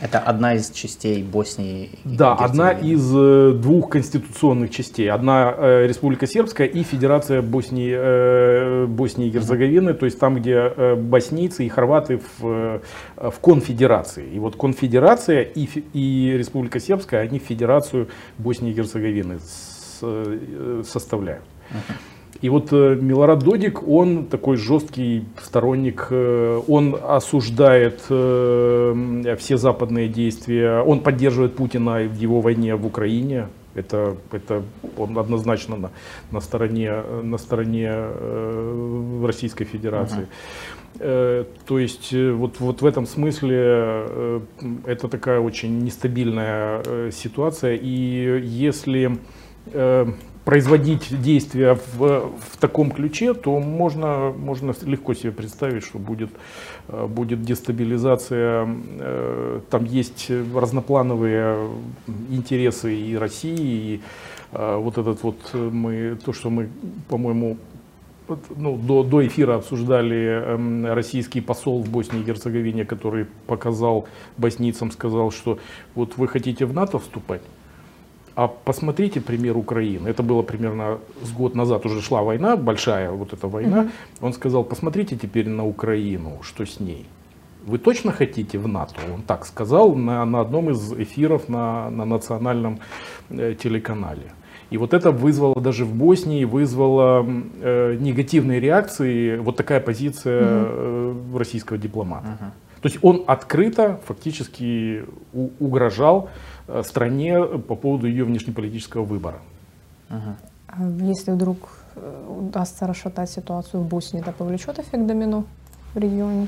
Это 0.00 0.18
одна 0.18 0.54
из 0.54 0.70
частей 0.70 1.22
Боснии. 1.22 1.90
Да, 2.04 2.34
одна 2.34 2.70
из 2.72 3.12
э, 3.14 3.52
двух 3.52 3.90
конституционных 3.90 4.70
частей. 4.70 5.10
Одна 5.10 5.54
э, 5.56 5.86
Республика 5.86 6.26
Сербская 6.26 6.66
и 6.66 6.82
Федерация 6.82 7.42
Боснии, 7.42 7.94
э, 7.94 8.86
Боснии 8.86 9.28
и 9.28 9.30
Герцеговины, 9.30 9.92
то 9.92 10.06
есть 10.06 10.18
там, 10.18 10.36
где 10.36 10.72
э, 10.74 10.94
боснийцы 10.94 11.66
и 11.66 11.68
хорваты 11.68 12.18
в, 12.18 12.46
э, 12.46 12.80
в 13.16 13.40
конфедерации. 13.40 14.26
И 14.26 14.38
вот 14.38 14.56
конфедерация 14.56 15.42
и, 15.42 15.68
и 15.92 16.34
Республика 16.38 16.80
Сербская, 16.80 17.20
они 17.20 17.38
Федерацию 17.38 18.08
Боснии 18.38 18.70
и 18.70 18.74
Герцеговины 18.74 19.38
с, 19.38 19.98
э, 20.00 20.82
составляют. 20.86 21.44
Uh-huh. 21.70 21.94
И 22.42 22.48
вот 22.48 22.72
э, 22.72 22.96
Милорад 22.98 23.40
Додик, 23.40 23.86
он 23.86 24.24
такой 24.24 24.56
жесткий 24.56 25.24
сторонник, 25.42 26.06
э, 26.10 26.62
он 26.68 26.96
осуждает 27.00 28.00
э, 28.08 29.36
все 29.38 29.58
западные 29.58 30.08
действия, 30.08 30.80
он 30.80 31.00
поддерживает 31.00 31.54
Путина 31.54 31.98
в 31.98 32.16
его 32.16 32.40
войне 32.40 32.74
в 32.76 32.86
Украине. 32.86 33.48
Это, 33.74 34.16
это 34.32 34.62
он 34.96 35.18
однозначно 35.18 35.76
на, 35.76 35.90
на 36.30 36.40
стороне, 36.40 37.02
на 37.22 37.38
стороне 37.38 37.90
э, 37.92 39.24
Российской 39.26 39.64
Федерации. 39.64 40.26
Uh-huh. 40.98 41.46
То 41.66 41.78
есть 41.78 42.12
вот, 42.12 42.58
вот 42.58 42.82
в 42.82 42.86
этом 42.86 43.06
смысле 43.06 44.42
это 44.86 45.08
такая 45.08 45.38
очень 45.38 45.84
нестабильная 45.84 46.82
ситуация. 47.12 47.76
И 47.76 48.42
если 48.42 49.16
производить 50.50 51.22
действия 51.22 51.78
в, 51.94 52.28
в 52.50 52.56
таком 52.58 52.90
ключе, 52.90 53.34
то 53.34 53.60
можно, 53.60 54.32
можно 54.36 54.74
легко 54.82 55.14
себе 55.14 55.30
представить, 55.30 55.84
что 55.84 56.00
будет, 56.00 56.30
э, 56.88 57.06
будет 57.06 57.44
дестабилизация. 57.44 58.66
Э, 58.98 59.60
там 59.70 59.84
есть 59.84 60.28
разноплановые 60.52 61.68
интересы 62.30 62.96
и 62.96 63.16
России, 63.16 63.94
и 63.94 64.00
э, 64.50 64.76
вот 64.76 64.98
этот 64.98 65.22
вот 65.22 65.38
мы, 65.54 66.18
то, 66.24 66.32
что 66.32 66.50
мы, 66.50 66.68
по-моему, 67.08 67.56
ну, 68.56 68.76
до, 68.76 69.04
до 69.04 69.24
эфира 69.24 69.54
обсуждали 69.54 70.88
э, 70.88 70.94
российский 70.94 71.40
посол 71.40 71.80
в 71.82 71.88
Боснии 71.88 72.22
и 72.22 72.24
Герцеговине, 72.24 72.84
который 72.84 73.26
показал 73.46 74.08
боснийцам, 74.36 74.90
сказал, 74.90 75.30
что 75.30 75.60
вот 75.94 76.16
вы 76.16 76.26
хотите 76.26 76.66
в 76.66 76.74
НАТО 76.74 76.98
вступать, 76.98 77.42
а 78.40 78.48
посмотрите 78.48 79.20
пример 79.20 79.58
Украины. 79.58 80.08
Это 80.08 80.22
было 80.22 80.40
примерно 80.42 80.98
с 81.22 81.30
год 81.30 81.54
назад 81.54 81.84
уже 81.84 82.00
шла 82.00 82.22
война, 82.22 82.56
большая 82.56 83.10
вот 83.10 83.34
эта 83.34 83.48
война. 83.48 83.80
Угу. 83.80 83.90
Он 84.26 84.32
сказал, 84.32 84.64
посмотрите 84.64 85.16
теперь 85.16 85.46
на 85.48 85.66
Украину, 85.66 86.38
что 86.42 86.64
с 86.64 86.80
ней. 86.80 87.06
Вы 87.66 87.78
точно 87.78 88.12
хотите 88.12 88.58
в 88.58 88.66
НАТО? 88.66 88.94
Он 89.14 89.20
так 89.22 89.44
сказал 89.44 89.94
на, 89.94 90.24
на 90.24 90.40
одном 90.40 90.70
из 90.70 90.92
эфиров 90.92 91.50
на, 91.50 91.90
на 91.90 92.06
национальном 92.06 92.78
э, 93.28 93.54
телеканале. 93.62 94.32
И 94.70 94.78
вот 94.78 94.94
это 94.94 95.10
вызвало 95.10 95.60
даже 95.60 95.84
в 95.84 95.94
Боснии, 95.94 96.46
вызвало 96.46 97.26
э, 97.60 97.96
негативные 98.00 98.58
реакции, 98.58 99.36
вот 99.36 99.56
такая 99.56 99.80
позиция 99.80 100.40
э, 100.42 101.14
российского 101.34 101.78
дипломата. 101.78 102.38
Угу. 102.40 102.50
То 102.80 102.88
есть 102.88 102.98
он 103.02 103.24
открыто 103.26 104.00
фактически 104.06 105.04
у, 105.32 105.50
угрожал 105.58 106.30
Э, 106.72 106.82
стране 106.84 107.42
по 107.42 107.74
поводу 107.74 108.06
ее 108.06 108.24
внешнеполитического 108.24 109.02
выбора. 109.02 109.38
Угу. 110.08 111.08
Если 111.08 111.32
вдруг 111.32 111.56
э, 111.96 112.26
удастся 112.28 112.86
расшатать 112.86 113.30
ситуацию 113.30 113.82
в 113.82 113.88
Боснии, 113.88 114.20
это 114.20 114.32
повлечет 114.32 114.78
эффект 114.78 115.06
домино 115.06 115.44
в 115.94 115.98
регионе? 115.98 116.46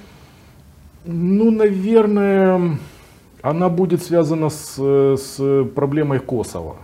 Ну, 1.05 1.51
наверное, 1.51 2.79
она 3.43 3.69
будет 3.69 4.03
связана 4.03 4.49
с, 4.49 4.77
с 4.79 5.65
проблемой 5.75 6.21
Косово. 6.21 6.77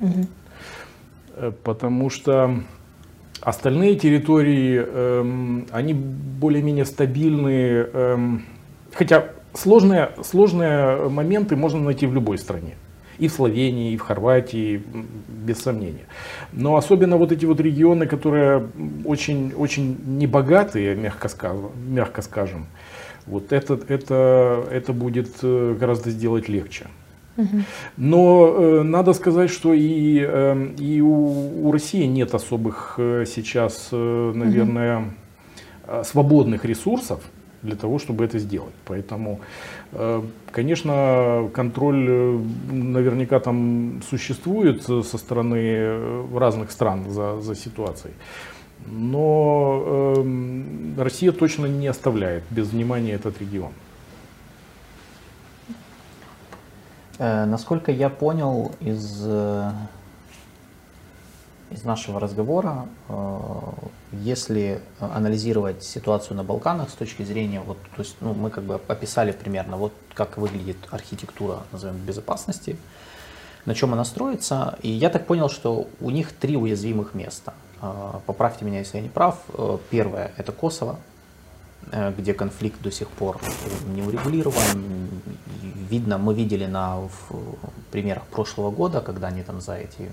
Угу. 0.00 1.52
Потому 1.64 2.10
что 2.10 2.60
остальные 3.40 3.96
территории, 3.96 4.80
эм, 4.86 5.66
они 5.72 5.94
более-менее 5.94 6.84
стабильные. 6.84 7.90
Эм, 7.92 8.44
хотя 8.94 9.26
сложные, 9.52 10.10
сложные 10.22 11.08
моменты 11.08 11.56
можно 11.56 11.80
найти 11.80 12.06
в 12.06 12.14
любой 12.14 12.38
стране. 12.38 12.76
И 13.18 13.28
в 13.28 13.32
Словении, 13.32 13.92
и 13.92 13.96
в 13.96 14.02
Хорватии, 14.02 14.82
без 15.28 15.58
сомнения. 15.58 16.06
Но 16.52 16.74
особенно 16.76 17.16
вот 17.16 17.30
эти 17.30 17.44
вот 17.44 17.60
регионы, 17.60 18.06
которые 18.06 18.66
очень, 19.04 19.52
очень 19.54 19.96
небогатые, 20.04 20.96
мягко 20.96 21.28
скажем, 21.28 21.70
мягко 21.88 22.22
скажем 22.22 22.66
вот 23.26 23.52
это, 23.52 23.78
это, 23.88 24.66
это 24.70 24.92
будет 24.92 25.30
э, 25.42 25.76
гораздо 25.78 26.10
сделать 26.10 26.48
легче. 26.48 26.86
Но 27.96 28.54
э, 28.56 28.82
надо 28.82 29.12
сказать, 29.12 29.50
что 29.50 29.74
и, 29.74 30.24
э, 30.26 30.68
и 30.78 31.00
у, 31.00 31.66
у 31.66 31.72
России 31.72 32.04
нет 32.04 32.34
особых 32.34 32.94
э, 32.98 33.24
сейчас, 33.26 33.88
э, 33.90 34.32
наверное, 34.34 34.98
угу. 35.86 36.04
свободных 36.04 36.64
ресурсов 36.64 37.22
для 37.64 37.76
того, 37.76 37.98
чтобы 37.98 38.24
это 38.24 38.38
сделать. 38.38 38.74
Поэтому, 38.84 39.40
э, 39.92 40.22
конечно, 40.52 41.50
контроль 41.52 42.06
э, 42.08 42.40
наверняка 42.70 43.40
там 43.40 44.02
существует 44.08 44.82
со 44.82 45.18
стороны 45.18 45.56
э, 45.56 46.26
разных 46.38 46.70
стран 46.70 47.10
за, 47.10 47.40
за 47.40 47.54
ситуацией. 47.54 48.14
Но 48.86 49.82
э, 49.86 51.02
Россия 51.02 51.32
точно 51.32 51.66
не 51.66 51.88
оставляет 51.88 52.44
без 52.50 52.68
внимания 52.68 53.12
этот 53.12 53.40
регион. 53.40 53.72
Насколько 57.18 57.92
я 57.92 58.08
понял 58.08 58.72
из 58.80 59.24
из 61.74 61.84
нашего 61.84 62.20
разговора, 62.20 62.86
э, 63.08 63.38
если 64.12 64.80
анализировать 65.00 65.82
ситуацию 65.82 66.36
на 66.36 66.44
Балканах 66.44 66.88
с 66.88 66.92
точки 66.92 67.24
зрения, 67.24 67.60
вот, 67.60 67.78
то 67.96 68.02
есть, 68.02 68.16
ну, 68.20 68.32
мы 68.32 68.50
как 68.50 68.64
бы 68.64 68.80
описали 68.86 69.32
примерно, 69.32 69.76
вот 69.76 69.92
как 70.14 70.38
выглядит 70.38 70.76
архитектура, 70.90 71.64
назовем, 71.72 71.96
безопасности, 71.96 72.76
на 73.66 73.74
чем 73.74 73.92
она 73.92 74.04
строится. 74.04 74.78
И 74.82 74.88
я 74.88 75.10
так 75.10 75.26
понял, 75.26 75.48
что 75.48 75.88
у 76.00 76.10
них 76.10 76.32
три 76.32 76.56
уязвимых 76.56 77.14
места. 77.14 77.54
Э, 77.82 78.20
поправьте 78.24 78.64
меня, 78.64 78.78
если 78.78 78.98
я 78.98 79.02
не 79.02 79.10
прав. 79.10 79.38
Э, 79.48 79.78
первое– 79.90 80.32
это 80.36 80.52
Косово, 80.52 80.96
где 82.16 82.32
конфликт 82.32 82.80
до 82.80 82.90
сих 82.90 83.08
пор 83.08 83.38
не 83.94 84.00
урегулирован. 84.00 85.10
Видно, 85.90 86.16
мы 86.16 86.32
видели 86.34 86.64
на 86.64 86.96
в 86.96 87.30
примерах 87.90 88.22
прошлого 88.22 88.70
года, 88.70 89.02
когда 89.02 89.26
они 89.26 89.42
там 89.42 89.60
за 89.60 89.74
эти 89.74 90.10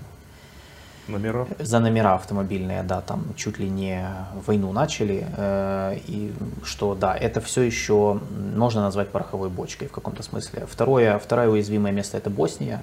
Номера? 1.08 1.46
За 1.58 1.80
номера 1.80 2.14
автомобильные, 2.14 2.82
да, 2.84 3.00
там 3.00 3.24
чуть 3.36 3.58
ли 3.58 3.68
не 3.68 4.06
войну 4.46 4.72
начали. 4.72 5.26
Э, 5.36 5.98
и 6.06 6.32
что, 6.64 6.94
да, 6.94 7.16
это 7.16 7.40
все 7.40 7.62
еще 7.62 8.20
можно 8.54 8.82
назвать 8.82 9.08
пороховой 9.10 9.48
бочкой 9.48 9.88
в 9.88 9.92
каком-то 9.92 10.22
смысле. 10.22 10.66
Второе, 10.70 11.18
второе 11.18 11.48
уязвимое 11.48 11.92
место 11.92 12.18
это 12.18 12.30
Босния, 12.30 12.80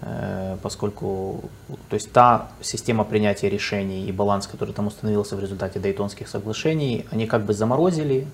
э, 0.00 0.56
поскольку 0.62 1.50
то 1.90 1.94
есть 1.94 2.12
та 2.12 2.48
система 2.62 3.04
принятия 3.04 3.50
решений 3.50 4.06
и 4.06 4.12
баланс, 4.12 4.46
который 4.46 4.72
там 4.72 4.86
установился 4.86 5.36
в 5.36 5.40
результате 5.40 5.80
Дейтонских 5.80 6.28
соглашений, 6.28 7.04
они 7.10 7.26
как 7.26 7.44
бы 7.44 7.52
заморозили, 7.52 8.26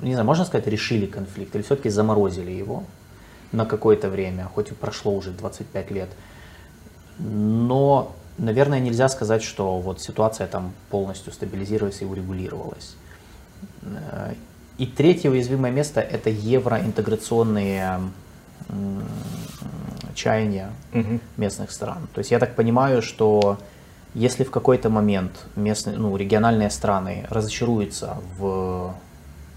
не 0.00 0.12
знаю, 0.12 0.26
можно 0.26 0.46
сказать, 0.46 0.66
решили 0.66 1.04
конфликт, 1.04 1.54
или 1.54 1.62
все-таки 1.62 1.90
заморозили 1.90 2.52
его 2.52 2.84
на 3.52 3.66
какое-то 3.66 4.08
время, 4.08 4.48
хоть 4.54 4.70
и 4.70 4.74
прошло 4.74 5.12
уже 5.12 5.30
25 5.30 5.90
лет. 5.90 6.08
Но, 7.18 8.14
наверное, 8.38 8.80
нельзя 8.80 9.08
сказать, 9.08 9.42
что 9.42 9.78
вот 9.80 10.00
ситуация 10.00 10.46
там 10.46 10.72
полностью 10.90 11.32
стабилизировалась 11.32 12.02
и 12.02 12.04
урегулировалась. 12.04 12.96
Э, 13.82 14.34
и 14.78 14.86
третье 14.86 15.30
уязвимое 15.30 15.70
место– 15.70 16.00
это 16.02 16.28
евроинтеграционные 16.30 18.00
чаяния 20.14 20.70
угу. 20.92 21.20
местных 21.36 21.70
стран. 21.70 22.08
То 22.14 22.18
есть 22.18 22.30
я 22.30 22.38
так 22.38 22.56
понимаю, 22.56 23.02
что 23.02 23.58
если 24.14 24.44
в 24.44 24.50
какой-то 24.50 24.88
момент 24.88 25.46
местные, 25.56 25.96
ну, 25.98 26.16
региональные 26.16 26.70
страны 26.70 27.26
разочаруются 27.28 28.16
в 28.38 28.94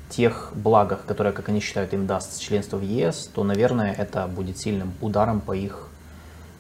тех 0.09 0.51
благах, 0.55 1.05
которые, 1.05 1.33
как 1.33 1.49
они 1.49 1.59
считают, 1.61 1.93
им 1.93 2.07
даст 2.07 2.39
членство 2.41 2.77
в 2.77 2.83
ЕС, 2.83 3.29
то, 3.33 3.43
наверное, 3.43 3.93
это 3.93 4.27
будет 4.27 4.57
сильным 4.57 4.93
ударом 5.01 5.39
по 5.39 5.55
их 5.55 5.87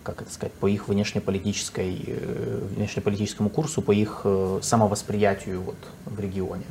как 0.03 0.21
это 0.21 0.31
сказать, 0.31 0.53
по 0.53 0.67
их 0.67 0.87
внешнеполитической, 0.87 1.97
э, 2.05 2.59
внешнеполитическому 2.75 3.49
курсу, 3.49 3.81
по 3.81 3.91
их 3.91 4.21
э, 4.23 4.59
самовосприятию 4.61 5.61
вот 5.61 5.77
в 6.05 6.19
регионе? 6.19 6.63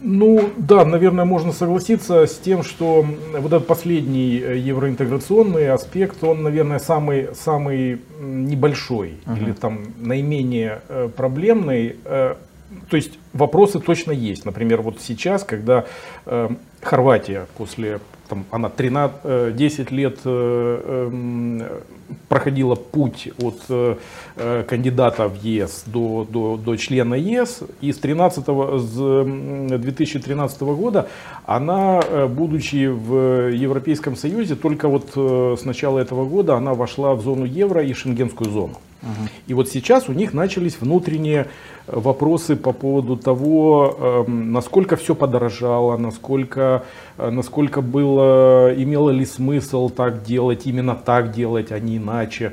Ну 0.00 0.50
да, 0.56 0.84
наверное, 0.84 1.24
можно 1.24 1.52
согласиться 1.52 2.26
с 2.26 2.36
тем, 2.36 2.62
что 2.62 3.06
вот 3.32 3.52
этот 3.52 3.66
последний 3.66 4.38
э, 4.38 4.58
евроинтеграционный 4.58 5.70
аспект, 5.70 6.22
он, 6.24 6.42
наверное, 6.42 6.78
самый, 6.78 7.34
самый 7.34 8.02
небольшой 8.20 9.14
uh-huh. 9.24 9.38
или 9.38 9.52
там 9.52 9.94
наименее 9.98 10.82
проблемный. 11.16 11.96
То 12.90 12.96
есть 12.96 13.18
вопросы 13.32 13.80
точно 13.80 14.12
есть. 14.12 14.44
Например, 14.44 14.82
вот 14.82 15.00
сейчас, 15.00 15.44
когда 15.44 15.86
Хорватия 16.82 17.46
после 17.56 18.00
там, 18.28 18.44
она 18.50 18.68
13, 18.68 19.56
10 19.56 19.92
э, 19.92 19.94
лет 19.94 20.18
э, 20.24 21.08
эм, 21.08 21.62
проходила 22.28 22.74
путь 22.74 23.28
от 23.40 23.60
э, 23.68 24.64
кандидата 24.68 25.28
в 25.28 25.42
ЕС 25.42 25.84
до, 25.86 26.26
до, 26.28 26.56
до 26.56 26.76
члена 26.76 27.14
ЕС, 27.14 27.62
и 27.80 27.92
с, 27.92 27.98
13, 27.98 28.44
с 28.44 29.78
2013 29.78 30.60
года 30.62 31.08
она, 31.46 32.02
будучи 32.28 32.86
в 32.86 33.50
Европейском 33.52 34.16
Союзе, 34.16 34.56
только 34.56 34.88
вот 34.88 35.10
с 35.14 35.64
начала 35.64 35.98
этого 35.98 36.24
года 36.26 36.56
она 36.56 36.74
вошла 36.74 37.14
в 37.14 37.22
зону 37.22 37.44
евро 37.44 37.82
и 37.82 37.92
шенгенскую 37.92 38.50
зону. 38.50 38.78
И 39.46 39.54
вот 39.54 39.68
сейчас 39.68 40.08
у 40.08 40.12
них 40.12 40.32
начались 40.34 40.80
внутренние 40.80 41.46
вопросы 41.86 42.56
по 42.56 42.72
поводу 42.72 43.16
того, 43.16 44.24
эм, 44.26 44.52
насколько 44.52 44.96
все 44.96 45.14
подорожало, 45.14 45.96
насколько, 45.96 46.84
э, 47.18 47.30
насколько 47.30 47.80
было, 47.80 48.74
имело 48.76 49.10
ли 49.10 49.24
смысл 49.24 49.88
так 49.88 50.24
делать, 50.24 50.66
именно 50.66 50.96
так 50.96 51.32
делать, 51.32 51.70
а 51.70 51.78
не 51.78 51.98
иначе. 51.98 52.52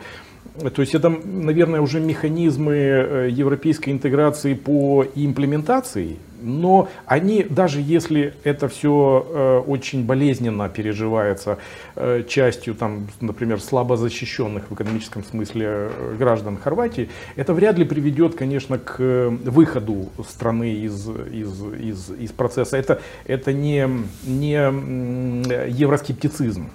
То 0.53 0.81
есть 0.81 0.93
это, 0.93 1.09
наверное, 1.09 1.81
уже 1.81 1.99
механизмы 1.99 2.75
э, 2.75 3.29
европейской 3.31 3.89
интеграции 3.89 4.53
по 4.53 5.03
имплементации, 5.15 6.19
но 6.43 6.89
они, 7.07 7.43
даже 7.43 7.81
если 7.81 8.35
это 8.43 8.67
все 8.67 9.25
э, 9.27 9.63
очень 9.65 10.05
болезненно 10.05 10.69
переживается 10.69 11.57
э, 11.95 12.23
частью, 12.27 12.75
там, 12.75 13.07
например, 13.19 13.59
слабо 13.61 13.97
защищенных 13.97 14.69
в 14.69 14.75
экономическом 14.75 15.23
смысле 15.23 15.89
граждан 16.19 16.57
Хорватии, 16.57 17.09
это 17.35 17.55
вряд 17.55 17.79
ли 17.79 17.85
приведет, 17.85 18.35
конечно, 18.35 18.77
к 18.77 19.31
выходу 19.45 20.11
страны 20.29 20.73
из, 20.73 21.09
из, 21.31 21.63
из, 21.79 22.11
из 22.11 22.31
процесса. 22.31 22.77
Это, 22.77 23.01
это 23.25 23.53
не, 23.53 23.89
не 24.23 24.53
евроскептицизм. 24.53 26.69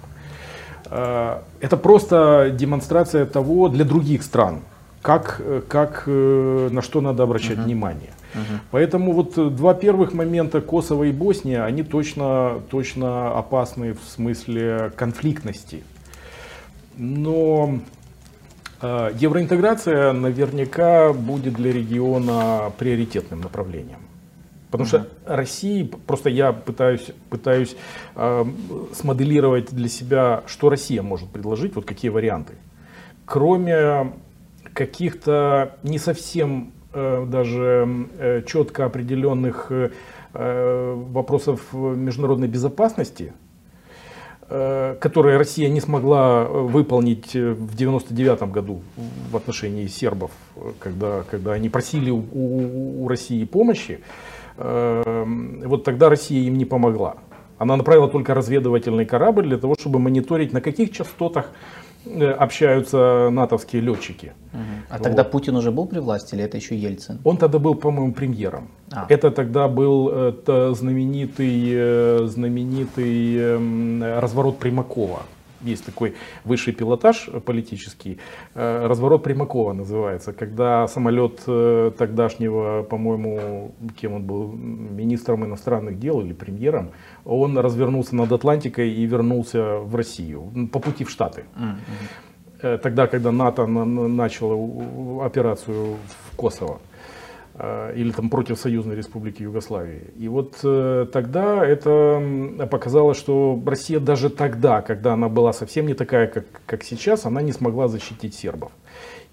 Э, 0.91 1.41
это 1.61 1.77
просто 1.77 2.51
демонстрация 2.53 3.27
того 3.27 3.69
для 3.69 3.85
других 3.85 4.23
стран, 4.23 4.61
как, 5.03 5.41
как, 5.69 6.05
э, 6.07 6.69
на 6.71 6.83
что 6.83 7.01
надо 7.01 7.23
обращать 7.23 7.59
uh-huh. 7.59 7.65
внимание. 7.65 8.11
Uh-huh. 8.35 8.59
Поэтому 8.71 9.13
вот 9.13 9.57
два 9.57 9.75
первых 9.75 10.13
момента 10.13 10.61
Косово 10.61 11.05
и 11.05 11.13
Босния, 11.13 11.63
они 11.65 11.83
точно, 11.83 12.61
точно 12.71 13.39
опасны 13.39 13.95
в 13.95 14.09
смысле 14.09 14.93
конфликтности. 14.97 15.83
Но 16.97 17.79
э, 18.83 19.11
евроинтеграция 19.19 20.13
наверняка 20.13 21.13
будет 21.13 21.55
для 21.55 21.73
региона 21.73 22.73
приоритетным 22.79 23.41
направлением. 23.41 24.08
Потому 24.71 24.87
что 24.87 25.09
России, 25.25 25.91
просто 26.07 26.29
я 26.29 26.53
пытаюсь, 26.53 27.07
пытаюсь 27.31 27.75
э, 28.15 28.45
смоделировать 28.93 29.71
для 29.71 29.89
себя, 29.89 30.43
что 30.47 30.69
Россия 30.69 31.03
может 31.03 31.31
предложить, 31.31 31.75
вот 31.75 31.87
какие 31.87 32.11
варианты. 32.11 32.55
Кроме 33.25 34.13
каких-то 34.75 35.77
не 35.83 35.99
совсем 35.99 36.73
э, 36.93 37.27
даже 37.27 38.07
э, 38.19 38.43
четко 38.47 38.85
определенных 38.85 39.73
э, 39.73 39.91
вопросов 40.35 41.63
международной 41.73 42.49
безопасности, 42.49 43.33
э, 44.51 44.97
которые 45.01 45.39
Россия 45.39 45.71
не 45.71 45.81
смогла 45.81 46.45
выполнить 46.45 47.35
в 47.35 47.75
99 47.75 48.43
году 48.53 48.83
в 49.31 49.37
отношении 49.37 49.87
сербов, 49.87 50.31
когда, 50.79 51.23
когда 51.31 51.53
они 51.53 51.71
просили 51.71 52.11
у, 52.11 52.23
у, 53.05 53.09
России 53.09 53.45
помощи, 53.45 54.01
Эм, 54.01 54.05
вот 54.59 55.85
тогда 55.85 56.09
Россия 56.09 56.41
им 56.43 56.59
не 56.59 56.65
помогла. 56.65 57.17
Она 57.59 57.77
направила 57.77 58.09
только 58.09 58.35
разведывательный 58.35 59.05
корабль 59.05 59.49
для 59.49 59.59
того, 59.59 59.75
чтобы 59.79 59.99
мониторить, 59.99 60.53
на 60.53 60.61
каких 60.61 60.93
частотах 60.93 61.51
э, 62.07 62.31
общаются 62.31 63.31
натовские 63.31 63.83
летчики. 63.83 64.33
Угу. 64.53 64.63
А 64.91 64.95
вот. 64.95 65.03
тогда 65.03 65.25
Путин 65.25 65.57
уже 65.57 65.71
был 65.73 65.87
при 65.87 65.99
власти 65.99 66.35
или 66.35 66.45
это 66.45 66.57
еще 66.57 66.77
Ельцин? 66.77 67.19
Он 67.25 67.37
тогда 67.37 67.59
был, 67.59 67.75
по-моему, 67.75 68.13
премьером. 68.13 68.69
А. 68.93 69.07
Это 69.09 69.31
тогда 69.33 69.67
был 69.67 70.09
это 70.09 70.73
знаменитый, 70.75 71.63
э, 71.73 72.27
знаменитый 72.27 73.37
эм, 73.37 74.03
разворот 74.21 74.59
Примакова 74.59 75.23
есть 75.61 75.85
такой 75.85 76.15
высший 76.45 76.73
пилотаж 76.73 77.29
политический, 77.45 78.19
э, 78.55 78.87
разворот 78.87 79.23
Примакова 79.23 79.73
называется, 79.73 80.33
когда 80.33 80.87
самолет 80.89 81.43
э, 81.47 81.93
тогдашнего, 81.97 82.83
по-моему, 82.83 83.75
кем 84.01 84.15
он 84.15 84.23
был, 84.25 84.53
министром 84.53 85.45
иностранных 85.45 85.99
дел 85.99 86.21
или 86.21 86.33
премьером, 86.33 86.91
он 87.25 87.59
развернулся 87.59 88.17
над 88.17 88.33
Атлантикой 88.33 88.91
и 88.91 89.07
вернулся 89.07 89.79
в 89.79 89.95
Россию 89.95 90.69
по 90.73 90.79
пути 90.79 91.05
в 91.05 91.11
Штаты. 91.11 91.45
Mm-hmm. 91.57 92.79
Тогда, 92.79 93.07
когда 93.07 93.31
НАТО 93.31 93.67
начало 93.67 95.25
операцию 95.25 95.97
в 96.33 96.37
Косово. 96.37 96.81
Э, 97.61 97.93
или 97.97 98.13
там 98.13 98.31
против 98.31 98.57
Союзной 98.57 98.95
Республики 98.95 99.43
Югославии. 99.43 100.03
И 100.17 100.29
вот 100.29 100.61
э, 100.63 101.07
тогда 101.13 101.67
это 101.67 102.23
показало, 102.71 103.15
что 103.15 103.61
Россия 103.67 103.99
даже 103.99 104.31
тогда, 104.31 104.81
когда 104.81 105.15
она 105.15 105.29
была 105.29 105.53
совсем 105.53 105.89
не 105.89 105.95
такая, 105.95 106.29
как, 106.29 106.47
как 106.67 106.85
сейчас, 106.85 107.27
она 107.27 107.43
не 107.43 107.51
смогла 107.51 107.89
защитить 107.89 108.35
сербов. 108.35 108.71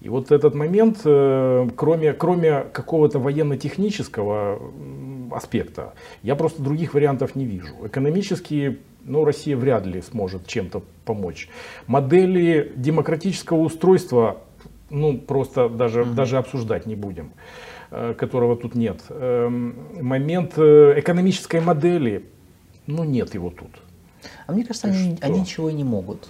И 0.00 0.08
вот 0.08 0.32
этот 0.32 0.56
момент, 0.56 1.02
э, 1.04 1.68
кроме, 1.76 2.14
кроме 2.14 2.64
какого-то 2.72 3.20
военно-технического 3.20 4.60
аспекта, 5.30 5.94
я 6.24 6.34
просто 6.34 6.60
других 6.62 6.94
вариантов 6.94 7.36
не 7.36 7.44
вижу. 7.44 7.74
Экономически 7.84 8.80
ну, 9.04 9.24
Россия 9.24 9.56
вряд 9.56 9.86
ли 9.86 10.02
сможет 10.02 10.48
чем-то 10.48 10.82
помочь. 11.04 11.48
Модели 11.86 12.72
демократического 12.74 13.58
устройства, 13.58 14.38
ну, 14.90 15.16
просто 15.16 15.68
даже, 15.68 16.02
угу. 16.02 16.14
даже 16.14 16.38
обсуждать 16.38 16.86
не 16.86 16.96
будем. 16.96 17.30
Э, 17.98 18.14
которого 18.14 18.56
тут 18.56 18.74
нет. 18.74 19.00
Эм, 19.08 19.74
момент 20.02 20.52
э, 20.58 20.94
экономической 20.98 21.60
модели, 21.60 22.28
ну 22.86 23.04
нет 23.04 23.32
его 23.32 23.48
тут. 23.48 23.70
А 24.46 24.52
мне 24.52 24.64
кажется, 24.64 24.88
они, 24.88 25.18
они 25.22 25.40
ничего 25.40 25.70
не 25.70 25.82
могут. 25.82 26.28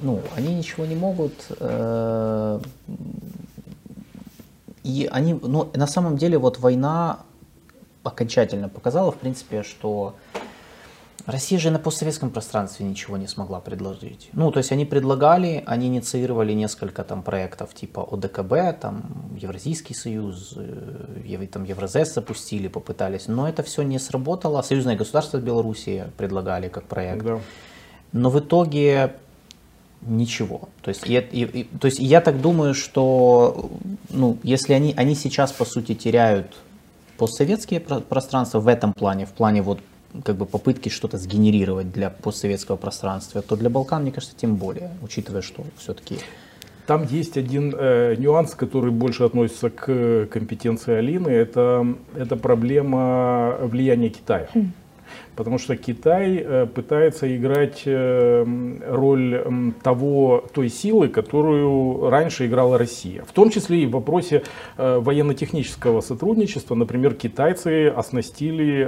Ну, 0.00 0.20
они 0.34 0.52
ничего 0.52 0.84
не 0.84 0.96
могут. 0.96 1.32
Э, 1.60 2.60
и 4.82 5.08
они, 5.12 5.34
ну, 5.34 5.70
на 5.74 5.86
самом 5.86 6.16
деле, 6.16 6.38
вот 6.38 6.58
война 6.58 7.20
окончательно 8.02 8.68
показала, 8.68 9.12
в 9.12 9.16
принципе, 9.16 9.62
что 9.62 10.16
Россия 11.26 11.58
же 11.58 11.70
на 11.70 11.80
постсоветском 11.80 12.30
пространстве 12.30 12.86
ничего 12.86 13.16
не 13.16 13.26
смогла 13.26 13.60
предложить. 13.60 14.28
Ну, 14.32 14.52
то 14.52 14.58
есть 14.58 14.70
они 14.70 14.84
предлагали, 14.84 15.64
они 15.66 15.88
инициировали 15.88 16.52
несколько 16.52 17.02
там 17.02 17.22
проектов 17.22 17.74
типа 17.74 18.06
ОДКБ, 18.12 18.80
там 18.80 19.02
Евразийский 19.36 19.94
союз, 19.94 20.54
э, 20.56 21.46
там 21.52 21.64
Евразес 21.64 22.14
запустили, 22.14 22.68
попытались, 22.68 23.26
но 23.26 23.48
это 23.48 23.64
все 23.64 23.82
не 23.82 23.98
сработало. 23.98 24.62
Союзное 24.62 24.94
государство 24.96 25.38
Беларуси 25.38 26.04
предлагали 26.16 26.68
как 26.68 26.84
проект. 26.84 27.24
Да. 27.24 27.40
Но 28.12 28.30
в 28.30 28.38
итоге 28.38 29.14
ничего. 30.02 30.68
То 30.82 30.90
есть, 30.90 31.06
я, 31.06 31.20
и, 31.20 31.42
и, 31.42 31.64
то 31.64 31.86
есть 31.86 31.98
я 31.98 32.20
так 32.20 32.40
думаю, 32.40 32.72
что 32.74 33.68
ну, 34.10 34.38
если 34.44 34.74
они, 34.74 34.94
они 34.96 35.16
сейчас 35.16 35.50
по 35.50 35.64
сути 35.64 35.94
теряют 35.94 36.56
постсоветские 37.18 37.80
пространства 37.80 38.60
в 38.60 38.68
этом 38.68 38.92
плане, 38.92 39.26
в 39.26 39.32
плане 39.32 39.62
вот 39.62 39.80
как 40.24 40.36
бы 40.36 40.46
попытки 40.46 40.88
что-то 40.88 41.18
сгенерировать 41.18 41.92
для 41.92 42.10
постсоветского 42.10 42.76
пространства, 42.76 43.42
то 43.42 43.56
для 43.56 43.70
Балкан, 43.70 44.02
мне 44.02 44.12
кажется, 44.12 44.36
тем 44.36 44.56
более, 44.56 44.90
учитывая, 45.02 45.42
что 45.42 45.64
все-таки... 45.76 46.18
Там 46.86 47.04
есть 47.04 47.36
один 47.36 47.74
э, 47.76 48.14
нюанс, 48.16 48.54
который 48.54 48.92
больше 48.92 49.24
относится 49.24 49.70
к 49.70 50.28
компетенции 50.30 50.94
Алины, 50.94 51.28
это, 51.28 51.84
это 52.14 52.36
проблема 52.36 53.56
влияния 53.60 54.08
Китая. 54.08 54.48
Mm. 54.54 54.68
Потому 55.36 55.58
что 55.58 55.76
Китай 55.76 56.36
э, 56.36 56.66
пытается 56.66 57.36
играть 57.36 57.82
э, 57.84 58.44
роль 58.88 59.72
того, 59.82 60.42
той 60.52 60.70
силы, 60.70 61.08
которую 61.08 62.08
раньше 62.08 62.46
играла 62.46 62.78
Россия. 62.78 63.22
В 63.22 63.32
том 63.32 63.50
числе 63.50 63.82
и 63.82 63.86
в 63.86 63.90
вопросе 63.90 64.42
э, 64.78 64.98
военно-технического 64.98 66.00
сотрудничества. 66.00 66.74
Например, 66.74 67.14
китайцы 67.14 67.88
оснастили 67.88 68.86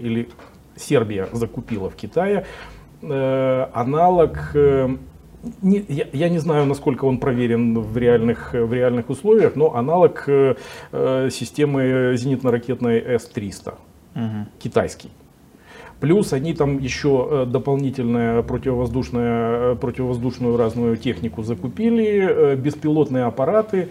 или 0.00 0.28
Сербия 0.76 1.28
закупила 1.32 1.90
в 1.90 1.96
Китае 1.96 2.46
аналог 3.02 4.54
не, 5.62 5.84
я, 5.88 6.06
я 6.12 6.28
не 6.28 6.38
знаю, 6.38 6.66
насколько 6.66 7.06
он 7.06 7.18
проверен 7.18 7.78
в 7.80 7.96
реальных, 7.96 8.52
в 8.52 8.72
реальных 8.72 9.08
условиях, 9.08 9.56
но 9.56 9.74
аналог 9.74 10.24
э, 10.26 10.54
системы 11.30 12.14
зенитно-ракетной 12.14 13.00
С-300, 13.18 13.74
угу. 14.14 14.46
китайский. 14.58 15.10
Плюс 16.00 16.32
они 16.32 16.54
там 16.54 16.78
еще 16.78 17.28
э, 17.30 17.46
дополнительную 17.46 18.42
противовоздушную, 18.42 19.74
э, 19.74 19.76
противовоздушную 19.76 20.56
разную 20.56 20.96
технику 20.96 21.42
закупили, 21.42 22.26
э, 22.26 22.56
беспилотные 22.56 23.24
аппараты. 23.24 23.90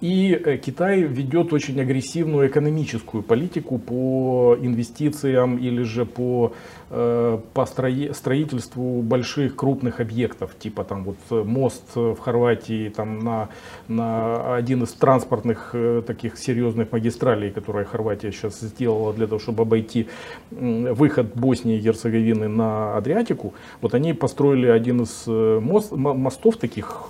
И 0.00 0.60
Китай 0.64 1.02
ведет 1.02 1.52
очень 1.52 1.80
агрессивную 1.80 2.48
экономическую 2.48 3.22
политику 3.22 3.78
по 3.78 4.56
инвестициям 4.60 5.58
или 5.58 5.82
же 5.82 6.06
по 6.06 6.52
Э, 6.92 7.38
по 7.54 7.66
строительству 7.66 9.00
больших 9.02 9.54
крупных 9.54 10.00
объектов, 10.00 10.56
типа 10.58 10.82
там 10.82 11.04
вот 11.04 11.18
э, 11.30 11.44
мост 11.44 11.84
в 11.94 12.16
Хорватии 12.16 12.88
там 12.88 13.20
на, 13.20 13.48
на 13.86 14.56
один 14.56 14.82
из 14.82 14.92
транспортных 14.94 15.70
э, 15.72 16.02
таких 16.04 16.36
серьезных 16.36 16.90
магистралей, 16.90 17.52
которые 17.52 17.84
Хорватия 17.84 18.32
сейчас 18.32 18.58
сделала 18.58 19.12
для 19.12 19.28
того, 19.28 19.38
чтобы 19.38 19.62
обойти 19.62 20.08
выход 20.50 21.32
Боснии 21.36 21.76
и 21.76 21.80
Герцеговины 21.80 22.48
на 22.48 22.96
Адриатику. 22.96 23.54
Вот 23.80 23.94
они 23.94 24.12
построили 24.12 24.66
один 24.66 25.02
из 25.02 25.28
мост, 25.28 25.92
мостов 25.92 26.56
таких 26.56 27.08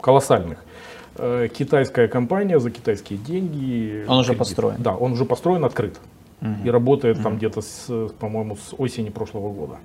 колоссальных. 0.00 0.64
Э, 1.16 1.48
китайская 1.52 2.08
компания 2.08 2.58
за 2.58 2.70
китайские 2.70 3.18
деньги. 3.18 4.04
Он 4.08 4.18
уже 4.18 4.32
построен? 4.32 4.76
Да, 4.78 4.94
он 4.96 5.12
уже 5.12 5.24
построен, 5.24 5.64
открыт. 5.64 6.00
Угу. 6.40 6.50
И 6.64 6.70
работает 6.70 7.16
угу. 7.16 7.24
там 7.24 7.36
где-то, 7.36 7.60
по-моему, 8.18 8.56
с 8.56 8.74
осени 8.78 9.10
прошлого 9.10 9.52
года. 9.52 9.76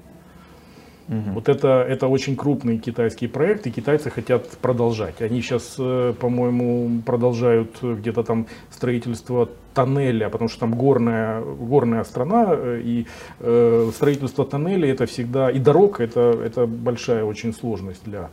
Угу. 1.10 1.32
Вот 1.36 1.50
это, 1.50 1.86
это 1.88 2.08
очень 2.08 2.36
крупный 2.36 2.78
китайский 2.78 3.28
проект, 3.28 3.66
и 3.68 3.72
китайцы 3.72 4.10
хотят 4.10 4.50
продолжать. 4.62 5.22
Они 5.22 5.42
сейчас, 5.42 5.76
э, 5.80 6.14
по-моему, 6.20 7.02
продолжают 7.06 7.82
где-то 7.82 8.24
там 8.24 8.48
строительство 8.70 9.50
тоннеля, 9.74 10.30
потому 10.30 10.50
что 10.50 10.62
там 10.62 10.74
горная, 10.74 11.42
горная 11.42 12.04
страна, 12.04 12.48
э, 12.50 12.82
и 12.84 13.06
э, 13.40 13.92
строительство 13.94 14.46
тоннеля 14.46 14.92
это 14.92 15.06
всегда, 15.06 15.50
и 15.50 15.60
дорог 15.60 16.02
это, 16.02 16.38
это 16.44 16.66
большая 16.66 17.24
очень 17.24 17.54
сложность 17.54 18.04
для, 18.04 18.30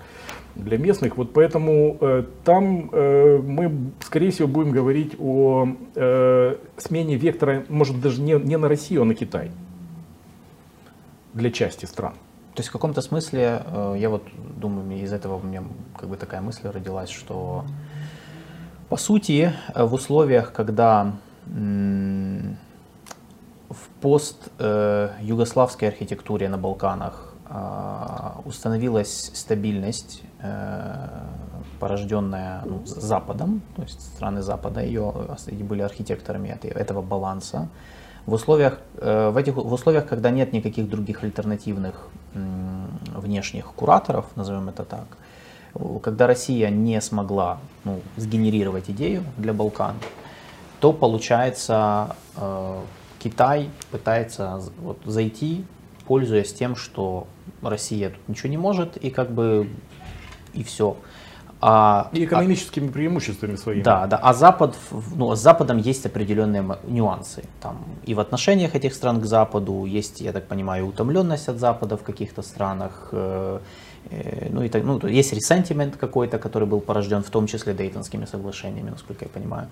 для 0.56 0.78
местных. 0.78 1.16
Вот 1.16 1.32
поэтому 1.32 1.96
э, 2.00 2.24
там 2.44 2.90
э, 2.92 3.38
мы, 3.38 3.90
скорее 4.00 4.30
всего, 4.30 4.48
будем 4.48 4.70
говорить 4.70 5.16
о 5.18 5.68
э, 5.94 6.56
смене 6.76 7.16
вектора, 7.16 7.64
может 7.68 8.00
даже 8.00 8.20
не, 8.20 8.34
не 8.34 8.56
на 8.56 8.68
Россию, 8.68 9.02
а 9.02 9.04
на 9.04 9.14
Китай 9.14 9.50
для 11.32 11.50
части 11.50 11.86
стран. 11.86 12.12
То 12.54 12.60
есть 12.60 12.68
в 12.68 12.72
каком-то 12.72 13.00
смысле, 13.00 13.62
э, 13.66 13.96
я 13.98 14.08
вот 14.10 14.22
думаю, 14.56 15.02
из 15.02 15.12
этого 15.12 15.36
у 15.36 15.42
меня 15.42 15.64
как 15.96 16.08
бы 16.08 16.16
такая 16.16 16.40
мысль 16.40 16.68
родилась, 16.68 17.10
что 17.10 17.64
по 18.88 18.96
сути 18.96 19.52
в 19.74 19.92
условиях, 19.92 20.52
когда 20.52 21.14
в 23.74 23.88
пост 24.00 24.50
э, 24.58 25.10
югославской 25.20 25.88
архитектуре 25.88 26.48
на 26.48 26.58
Балканах 26.58 27.34
э, 27.48 28.30
установилась 28.44 29.32
стабильность, 29.34 30.22
порожденная 31.80 32.62
ну, 32.64 32.82
Западом, 32.84 33.62
то 33.76 33.82
есть 33.82 34.00
страны 34.00 34.42
Запада 34.42 34.80
ее 34.80 35.12
были 35.60 35.82
архитекторами 35.82 36.48
этого 36.62 37.02
баланса. 37.02 37.68
В 38.26 38.32
условиях, 38.32 38.78
э, 38.96 39.30
в, 39.30 39.36
этих, 39.36 39.56
в 39.56 39.72
условиях, 39.72 40.06
когда 40.06 40.30
нет 40.30 40.52
никаких 40.52 40.88
других 40.88 41.24
альтернативных 41.24 42.08
внешних 43.14 43.66
кураторов, 43.66 44.26
назовем 44.36 44.68
это 44.68 44.84
так, 44.84 45.04
когда 46.02 46.26
Россия 46.26 46.70
не 46.70 47.00
смогла 47.00 47.58
ну, 47.84 48.00
сгенерировать 48.16 48.90
идею 48.90 49.24
для 49.36 49.52
Балкан, 49.52 49.94
то 50.80 50.92
получается 50.92 52.16
э, 52.36 52.80
Китай 53.18 53.70
пытается 53.90 54.60
вот, 54.78 54.98
зайти, 55.04 55.64
пользуясь 56.06 56.52
тем, 56.52 56.76
что 56.76 57.26
Россия 57.62 58.10
тут 58.10 58.28
ничего 58.28 58.50
не 58.50 58.58
может, 58.58 58.96
и 58.96 59.10
как 59.10 59.30
бы 59.30 59.68
и 60.54 60.62
все. 60.62 60.96
А, 61.66 62.10
и 62.12 62.24
экономическими 62.26 62.88
а, 62.88 62.92
преимуществами 62.92 63.56
своими. 63.56 63.82
Да, 63.82 64.06
да. 64.06 64.18
А 64.18 64.34
Запад, 64.34 64.76
ну, 65.16 65.34
с 65.34 65.40
Западом 65.40 65.78
есть 65.78 66.04
определенные 66.04 66.62
нюансы. 66.86 67.44
Там 67.62 67.84
и 68.04 68.12
в 68.12 68.20
отношениях 68.20 68.74
этих 68.74 68.92
стран 68.92 69.18
к 69.20 69.24
Западу 69.24 69.86
есть, 69.86 70.20
я 70.20 70.32
так 70.32 70.46
понимаю, 70.46 70.86
утомленность 70.86 71.48
от 71.48 71.58
Запада 71.58 71.96
в 71.96 72.02
каких-то 72.02 72.42
странах. 72.42 73.08
Э, 73.12 73.60
э, 74.10 74.48
ну, 74.50 74.62
и 74.62 74.68
так, 74.68 74.84
ну, 74.84 75.00
есть 75.06 75.32
ресентимент 75.32 75.96
какой-то, 75.96 76.38
который 76.38 76.68
был 76.68 76.80
порожден 76.80 77.22
в 77.22 77.30
том 77.30 77.46
числе 77.46 77.72
Дейтонскими 77.72 78.26
соглашениями, 78.26 78.90
насколько 78.90 79.24
я 79.24 79.30
понимаю. 79.30 79.68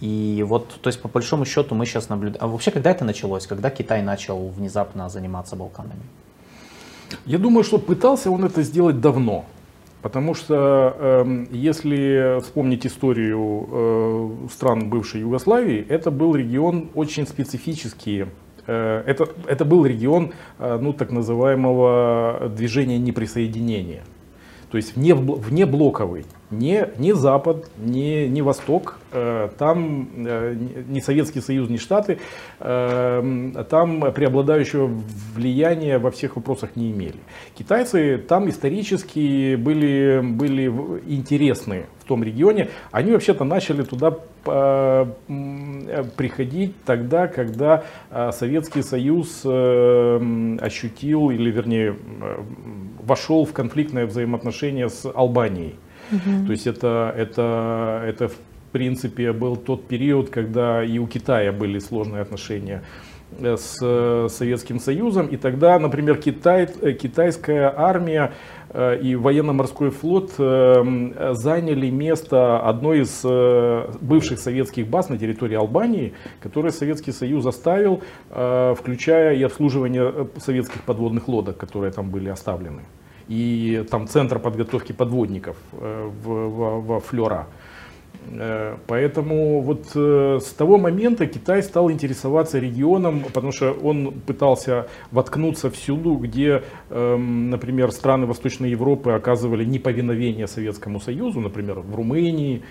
И 0.00 0.44
вот, 0.46 0.68
то 0.80 0.88
есть 0.88 1.02
по 1.02 1.08
большому 1.08 1.44
счету 1.44 1.74
мы 1.74 1.84
сейчас 1.86 2.08
наблюдаем. 2.08 2.44
А 2.44 2.46
вообще, 2.46 2.70
когда 2.70 2.90
это 2.90 3.04
началось? 3.04 3.48
Когда 3.48 3.70
Китай 3.70 4.02
начал 4.02 4.48
внезапно 4.48 5.08
заниматься 5.08 5.56
Балканами? 5.56 6.02
Я 7.26 7.38
думаю, 7.38 7.64
что 7.64 7.78
пытался 7.78 8.30
он 8.30 8.44
это 8.44 8.62
сделать 8.62 9.00
давно. 9.00 9.44
Потому 10.04 10.34
что 10.34 10.94
э, 10.98 11.46
если 11.50 12.38
вспомнить 12.42 12.86
историю 12.86 13.68
э, 13.72 14.48
стран 14.52 14.90
бывшей 14.90 15.22
Югославии, 15.22 15.82
это 15.88 16.10
был 16.10 16.34
регион 16.34 16.90
очень 16.94 17.26
специфический. 17.26 18.26
Э, 18.66 19.02
это, 19.06 19.30
это 19.46 19.64
был 19.64 19.86
регион 19.86 20.34
э, 20.58 20.78
ну, 20.78 20.92
так 20.92 21.10
называемого 21.10 22.52
движения 22.54 22.98
неприсоединения. 22.98 24.02
То 24.70 24.76
есть 24.76 24.94
вне, 24.94 25.14
внеблоковый 25.14 26.26
не, 26.58 26.88
ни 26.98 27.12
Запад, 27.12 27.68
ни, 27.76 28.26
ни 28.26 28.40
Восток, 28.40 28.98
э, 29.12 29.48
там 29.58 30.08
э, 30.16 30.56
ни 30.88 31.00
Советский 31.00 31.40
Союз, 31.40 31.68
ни 31.68 31.76
Штаты, 31.76 32.18
э, 32.60 33.64
там 33.68 34.12
преобладающего 34.12 34.90
влияния 35.34 35.98
во 35.98 36.10
всех 36.10 36.36
вопросах 36.36 36.76
не 36.76 36.90
имели. 36.90 37.18
Китайцы 37.54 38.18
там 38.18 38.48
исторически 38.48 39.56
были, 39.56 40.20
были 40.22 40.68
интересны 41.06 41.86
в 42.00 42.04
том 42.04 42.22
регионе. 42.22 42.68
Они 42.90 43.12
вообще-то 43.12 43.44
начали 43.44 43.82
туда 43.82 44.16
приходить 46.16 46.74
тогда, 46.84 47.28
когда 47.28 47.84
Советский 48.32 48.82
Союз 48.82 49.38
ощутил, 49.42 51.30
или 51.30 51.50
вернее, 51.50 51.96
вошел 53.02 53.46
в 53.46 53.54
конфликтное 53.54 54.04
взаимоотношение 54.04 54.90
с 54.90 55.10
Албанией. 55.14 55.76
То 56.46 56.52
есть 56.52 56.66
это, 56.66 57.14
это, 57.16 58.02
это 58.06 58.28
в 58.28 58.36
принципе 58.74 59.32
был 59.32 59.56
тот 59.56 59.86
период, 59.86 60.30
когда 60.30 60.82
и 60.82 60.98
у 60.98 61.06
Китая 61.06 61.52
были 61.52 61.78
сложные 61.78 62.22
отношения 62.22 62.82
э, 63.38 63.56
с 63.56 63.78
э, 63.80 64.26
Советским 64.28 64.80
Союзом. 64.80 65.28
И 65.28 65.36
тогда, 65.36 65.78
например, 65.78 66.16
Китай, 66.16 66.68
э, 66.82 66.92
китайская 66.92 67.72
армия 67.74 68.32
и 69.04 69.14
военно-морской 69.14 69.90
флот 69.90 70.32
заняли 70.32 71.90
место 71.90 72.58
одной 72.58 73.02
из 73.02 73.22
бывших 74.00 74.40
советских 74.40 74.88
баз 74.88 75.10
на 75.10 75.16
территории 75.16 75.54
Албании, 75.54 76.12
которые 76.40 76.72
Советский 76.72 77.12
Союз 77.12 77.46
оставил, 77.46 78.02
включая 78.30 79.36
и 79.36 79.44
обслуживание 79.44 80.26
советских 80.38 80.82
подводных 80.82 81.28
лодок, 81.28 81.56
которые 81.56 81.92
там 81.92 82.10
были 82.10 82.30
оставлены 82.30 82.82
и 83.28 83.84
там 83.90 84.06
центр 84.06 84.38
подготовки 84.38 84.92
подводников 84.92 85.56
э, 85.72 86.10
в, 86.22 86.28
в, 86.28 86.86
во 86.86 87.00
Флера. 87.00 87.46
Э, 88.32 88.76
поэтому 88.86 89.60
вот 89.60 89.86
э, 89.94 90.38
с 90.42 90.52
того 90.52 90.78
момента 90.78 91.26
Китай 91.26 91.62
стал 91.62 91.90
интересоваться 91.90 92.58
регионом, 92.58 93.24
потому 93.32 93.52
что 93.52 93.72
он 93.72 94.12
пытался 94.26 94.86
воткнуться 95.10 95.70
всюду, 95.70 96.14
где, 96.14 96.62
эм, 96.90 97.50
например, 97.50 97.92
страны 97.92 98.26
Восточной 98.26 98.70
Европы 98.70 99.12
оказывали 99.12 99.64
неповиновение 99.64 100.46
Советскому 100.46 101.00
Союзу, 101.00 101.40
например, 101.40 101.80
в 101.80 101.94
Румынии, 101.94 102.62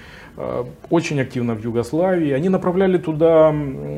очень 0.89 1.22
активно 1.22 1.54
в 1.54 1.64
Югославии. 1.64 2.32
Они 2.32 2.49
направляли 2.49 2.97
туда 2.97 3.54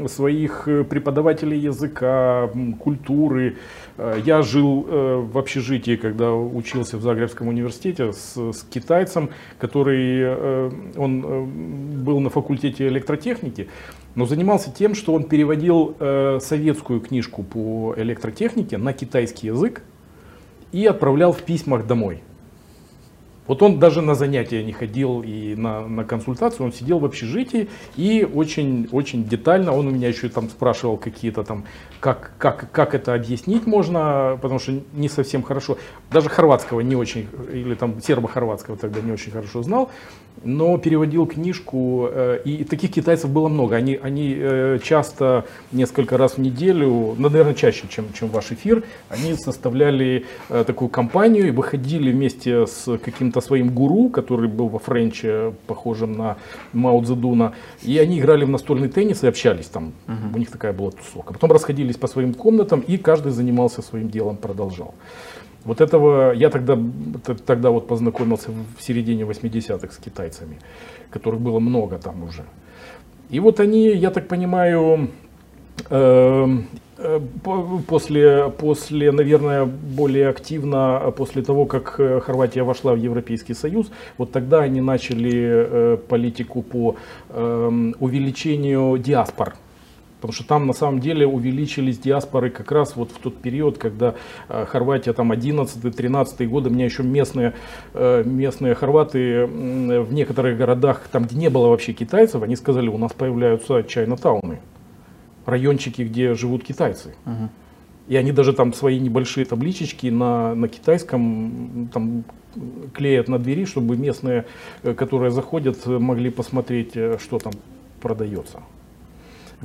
своих 0.08 0.68
преподавателей 0.90 1.58
языка, 1.58 2.50
культуры, 2.78 3.56
я 3.98 4.42
жил 4.42 4.86
э, 4.88 5.16
в 5.32 5.38
общежитии, 5.38 5.96
когда 5.96 6.34
учился 6.34 6.98
в 6.98 7.02
Загребском 7.02 7.48
университете 7.48 8.12
с, 8.12 8.36
с 8.36 8.64
китайцем, 8.64 9.30
который 9.58 10.20
э, 10.22 10.72
он 10.98 12.04
был 12.04 12.20
на 12.20 12.30
факультете 12.30 12.88
электротехники, 12.88 13.70
но 14.16 14.26
занимался 14.26 14.72
тем, 14.72 14.96
что 14.96 15.14
он 15.14 15.26
переводил 15.26 15.96
советскую 16.40 17.02
книжку 17.02 17.44
по 17.44 17.94
электротехнике 17.98 18.78
на 18.78 18.94
китайский 18.94 19.48
язык 19.48 19.82
и 20.72 20.86
отправлял 20.86 21.34
в 21.34 21.42
письмах 21.42 21.86
домой. 21.86 22.22
Вот 23.48 23.62
он 23.62 23.80
даже 23.80 24.02
на 24.02 24.16
занятия 24.16 24.64
не 24.64 24.72
ходил 24.72 25.22
и 25.22 25.56
на, 25.56 25.88
на 25.88 26.04
консультацию, 26.04 26.66
он 26.66 26.74
сидел 26.74 27.00
в 27.00 27.06
общежитии 27.06 27.70
и 27.96 28.28
очень, 28.32 28.90
очень 28.92 29.26
детально, 29.26 29.72
он 29.72 29.88
у 29.88 29.92
меня 29.92 30.08
еще 30.08 30.30
там 30.30 30.50
спрашивал 30.50 30.98
какие-то 30.98 31.44
там, 31.44 31.66
как, 32.00 32.32
как, 32.38 32.72
как 32.72 32.96
это 32.96 33.14
объяснить 33.14 33.68
можно, 33.68 34.38
потому 34.42 34.60
что 34.60 34.74
не 34.94 35.10
совсем 35.10 35.44
хорошо, 35.44 35.78
даже 36.12 36.30
хорватского 36.30 36.80
не 36.82 36.96
очень, 36.96 37.28
или 37.52 37.76
там 37.76 38.02
сербо-хорватского 38.02 38.78
тогда 38.78 39.02
не 39.02 39.12
очень 39.12 39.32
хорошо 39.32 39.62
знал, 39.62 39.92
но 40.44 40.78
переводил 40.78 41.26
книжку, 41.26 42.08
э, 42.12 42.40
и 42.46 42.64
таких 42.64 42.92
китайцев 42.92 43.30
было 43.30 43.48
много. 43.48 43.76
Они, 43.76 44.00
они 44.02 44.36
э, 44.38 44.80
часто, 44.84 45.46
несколько 45.72 46.18
раз 46.18 46.34
в 46.34 46.38
неделю, 46.40 47.16
ну, 47.18 47.30
наверное, 47.30 47.54
чаще, 47.54 47.88
чем, 47.90 48.06
чем 48.14 48.30
ваш 48.30 48.52
эфир, 48.52 48.84
они 49.10 49.36
составляли 49.36 50.26
э, 50.50 50.64
такую 50.66 50.90
компанию 50.90 51.48
и 51.48 51.52
выходили 51.52 52.12
вместе 52.12 52.68
с 52.68 52.98
каким-то 52.98 53.42
своим 53.42 53.70
гуру, 53.70 54.10
который 54.10 54.50
был 54.50 54.68
во 54.68 54.80
Френче, 54.80 55.54
похожим 55.68 56.14
на 56.14 56.38
Мао 56.74 57.02
Цзэдуна, 57.02 57.54
и 57.84 57.98
они 57.98 58.20
играли 58.20 58.46
в 58.46 58.50
настольный 58.50 58.90
теннис 58.90 59.24
и 59.24 59.28
общались 59.28 59.68
там. 59.68 59.94
Угу. 60.08 60.36
У 60.36 60.38
них 60.38 60.52
такая 60.52 60.74
была 60.74 60.92
тусовка. 60.92 61.34
Потом 61.34 61.52
расходились 61.52 61.98
по 61.98 62.08
своим 62.08 62.34
комнатам, 62.34 62.82
и 62.82 62.98
каждый 62.98 63.32
занимался 63.32 63.82
своим 63.82 64.10
делом, 64.10 64.38
продолжал. 64.38 64.94
Вот 65.66 65.82
этого 65.82 66.32
я 66.32 66.50
тогда, 66.50 66.78
тогда 67.46 67.70
вот 67.70 67.88
познакомился 67.88 68.52
в 68.52 68.84
середине 68.84 69.24
80-х 69.24 69.92
с 69.92 69.98
китайцами, 69.98 70.58
которых 71.10 71.42
было 71.42 71.60
много 71.60 71.98
там 71.98 72.24
уже. 72.24 72.44
И 73.30 73.40
вот 73.40 73.60
они, 73.60 73.88
я 73.90 74.12
так 74.12 74.28
понимаю, 74.28 75.10
Эм, 75.90 76.66
э, 76.98 77.20
по- 77.44 77.80
После, 77.88 78.50
после, 78.58 79.12
наверное, 79.12 79.66
более 79.66 80.30
активно, 80.30 81.02
э, 81.04 81.12
после 81.12 81.42
того, 81.42 81.66
как 81.66 82.00
э, 82.00 82.20
Хорватия 82.22 82.64
вошла 82.64 82.94
в 82.94 82.98
Европейский 82.98 83.54
Союз, 83.54 83.92
вот 84.18 84.32
тогда 84.32 84.62
они 84.62 84.82
начали 84.82 85.34
э, 85.36 85.98
политику 86.08 86.62
по 86.62 86.96
эм, 87.30 87.96
увеличению 88.00 88.98
диаспор. 88.98 89.56
Потому 90.26 90.34
что 90.34 90.48
там 90.48 90.66
на 90.66 90.74
самом 90.74 91.02
деле 91.02 91.28
увеличились 91.28 92.00
диаспоры 92.00 92.50
как 92.50 92.72
раз 92.72 92.96
вот 92.96 93.12
в 93.12 93.20
тот 93.20 93.38
период, 93.38 93.78
когда 93.78 94.16
э, 94.50 94.66
Хорватия 94.66 95.14
там 95.14 95.32
11-13 95.32 96.48
годы, 96.48 96.72
меня 96.72 96.86
еще 96.86 97.04
местные, 97.04 97.54
э, 97.94 98.24
местные 98.26 98.74
хорваты 98.74 99.46
в 99.46 100.12
некоторых 100.12 100.58
городах, 100.58 101.08
там 101.12 101.26
где 101.26 101.36
не 101.38 101.52
было 101.52 101.68
вообще 101.68 101.94
китайцев, 101.94 102.42
они 102.42 102.56
сказали, 102.56 102.88
у 102.88 102.98
нас 102.98 103.14
появляются 103.14 103.84
чайно-тауны, 103.84 104.62
райончики, 105.46 106.02
где 106.02 106.34
живут 106.34 106.64
китайцы. 106.64 107.14
Мгм. 107.26 107.52
И 108.08 108.16
они 108.16 108.32
даже 108.32 108.54
там 108.54 108.74
свои 108.74 109.00
небольшие 109.00 109.46
табличечки 109.46 110.08
на, 110.08 110.56
на 110.56 110.68
китайском 110.68 111.88
там 111.94 112.24
клеят 112.96 113.28
на 113.28 113.38
двери, 113.38 113.66
чтобы 113.66 113.96
местные, 113.96 114.46
э, 114.82 114.96
которые 114.96 115.30
заходят, 115.30 115.86
могли 115.86 116.32
посмотреть, 116.32 116.94
что 117.20 117.38
там 117.38 117.54
продается. 118.02 118.64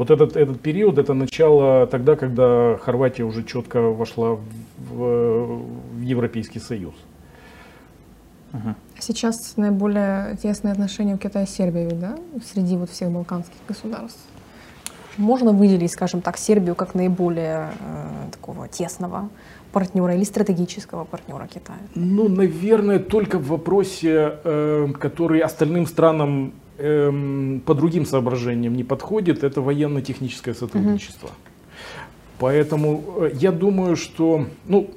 Вот 0.00 0.10
этот, 0.10 0.34
этот 0.34 0.62
период, 0.62 0.96
это 0.96 1.12
начало 1.12 1.86
тогда, 1.86 2.16
когда 2.16 2.78
Хорватия 2.78 3.22
уже 3.24 3.44
четко 3.44 3.82
вошла 3.82 4.36
в, 4.36 4.40
в- 4.94 5.62
в 5.92 6.00
Европейский 6.00 6.58
Союз. 6.58 6.94
Сейчас 8.98 9.58
наиболее 9.58 10.38
тесные 10.42 10.72
отношения 10.72 11.14
у 11.16 11.18
Китая 11.18 11.44
с 11.44 11.50
Сербией, 11.50 11.90
да? 11.92 12.16
Среди 12.50 12.78
вот 12.78 12.88
всех 12.88 13.10
балканских 13.10 13.58
государств. 13.68 14.20
Можно 15.18 15.52
выделить, 15.52 15.92
скажем 15.92 16.22
так, 16.22 16.38
Сербию 16.38 16.74
как 16.74 16.94
наиболее 16.94 17.68
э, 17.80 18.30
такого 18.32 18.68
тесного 18.68 19.28
партнера 19.70 20.14
или 20.14 20.24
стратегического 20.24 21.04
партнера 21.04 21.46
Китая? 21.46 21.78
Ну, 21.94 22.26
наверное, 22.30 23.00
только 23.00 23.38
в 23.38 23.48
вопросе, 23.48 24.32
э, 24.44 24.88
который 24.98 25.40
остальным 25.40 25.86
странам 25.86 26.54
эм, 26.80 27.62
по 27.64 27.74
другим 27.74 28.06
соображениям 28.06 28.74
не 28.74 28.84
подходит, 28.84 29.44
это 29.44 29.60
военно-техническое 29.60 30.54
сотрудничество. 30.54 31.30
Поэтому 32.38 33.04
э, 33.18 33.30
я 33.34 33.52
думаю, 33.52 33.96
что, 33.96 34.46
ну, 34.66 34.90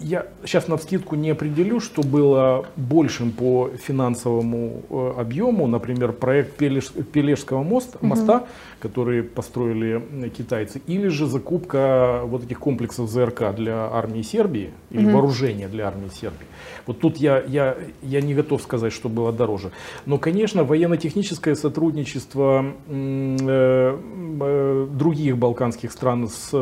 я 0.00 0.26
сейчас 0.44 0.68
на 0.68 0.76
вскидку 0.76 1.16
не 1.16 1.30
определю, 1.30 1.80
что 1.80 2.02
было 2.02 2.66
большим 2.76 3.30
по 3.32 3.70
финансовому 3.76 4.82
э, 4.88 5.12
объему, 5.18 5.66
например, 5.66 6.12
проект 6.12 6.60
Пележ- 6.60 7.02
Пележского 7.04 7.62
моста, 7.62 7.98
моста, 8.00 8.46
который 8.80 9.22
построили 9.22 10.02
э, 10.24 10.28
китайцы, 10.30 10.80
или 10.86 11.08
же 11.08 11.26
закупка 11.26 12.22
вот 12.24 12.44
этих 12.44 12.58
комплексов 12.58 13.10
ЗРК 13.10 13.54
для 13.54 13.90
армии 13.92 14.22
Сербии, 14.22 14.70
или 14.90 15.04
вооружения 15.10 15.68
для 15.68 15.86
армии 15.86 16.08
Сербии. 16.08 16.46
Вот 16.86 17.00
тут 17.00 17.18
я, 17.18 17.42
я, 17.46 17.76
я 18.02 18.20
не 18.20 18.34
готов 18.34 18.62
сказать, 18.62 18.92
что 18.92 19.08
было 19.08 19.32
дороже. 19.32 19.70
Но, 20.06 20.18
конечно, 20.18 20.64
военно-техническое 20.64 21.54
сотрудничество 21.54 22.64
э, 22.88 23.98
э, 24.40 24.86
других 24.90 25.36
балканских 25.36 25.92
стран 25.92 26.28
с, 26.28 26.50
э, 26.52 26.56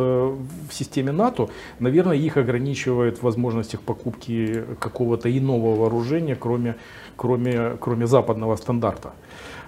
в 0.68 0.74
системе 0.74 1.12
НАТО, 1.12 1.48
наверное, 1.78 2.16
их 2.16 2.36
ограничивает 2.36 3.22
в 3.22 3.27
возможностях 3.28 3.80
покупки 3.80 4.64
какого-то 4.80 5.28
иного 5.28 5.76
вооружения, 5.76 6.36
кроме, 6.36 6.74
кроме, 7.16 7.76
кроме 7.80 8.06
западного 8.06 8.56
стандарта. 8.56 9.12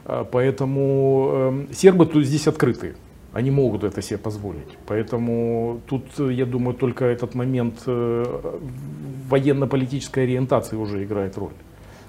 А, 0.05 0.25
Поэтому 0.25 1.67
э, 1.69 1.75
сербы 1.75 2.07
тут 2.07 2.25
здесь 2.25 2.49
открыты. 2.49 2.95
Они 3.33 3.51
могут 3.51 3.85
это 3.85 4.03
себе 4.03 4.19
позволить. 4.19 4.77
Поэтому 4.87 5.81
тут, 5.87 6.05
э, 6.19 6.33
я 6.33 6.47
думаю, 6.47 6.75
только 6.75 7.05
этот 7.05 7.35
момент 7.35 7.75
э, 7.87 8.25
военно-политической 9.31 10.25
ориентации 10.25 10.77
уже 10.77 11.05
играет 11.05 11.39
роль. 11.39 11.53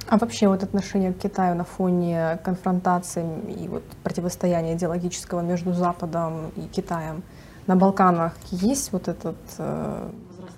А 0.08 0.18
вообще 0.18 0.48
вот 0.48 0.64
отношение 0.64 1.14
к 1.14 1.18
Китаю 1.18 1.56
на 1.56 1.64
фоне 1.64 2.40
конфронтации 2.44 3.24
и 3.64 3.68
вот 3.68 3.84
противостояния 4.04 4.74
идеологического 4.74 5.42
между 5.42 5.74
Западом 5.74 6.52
и 6.58 6.62
Китаем 6.62 7.24
на 7.68 7.76
Балканах 7.76 8.34
есть 8.52 8.92
вот 8.92 9.08
эта 9.08 9.36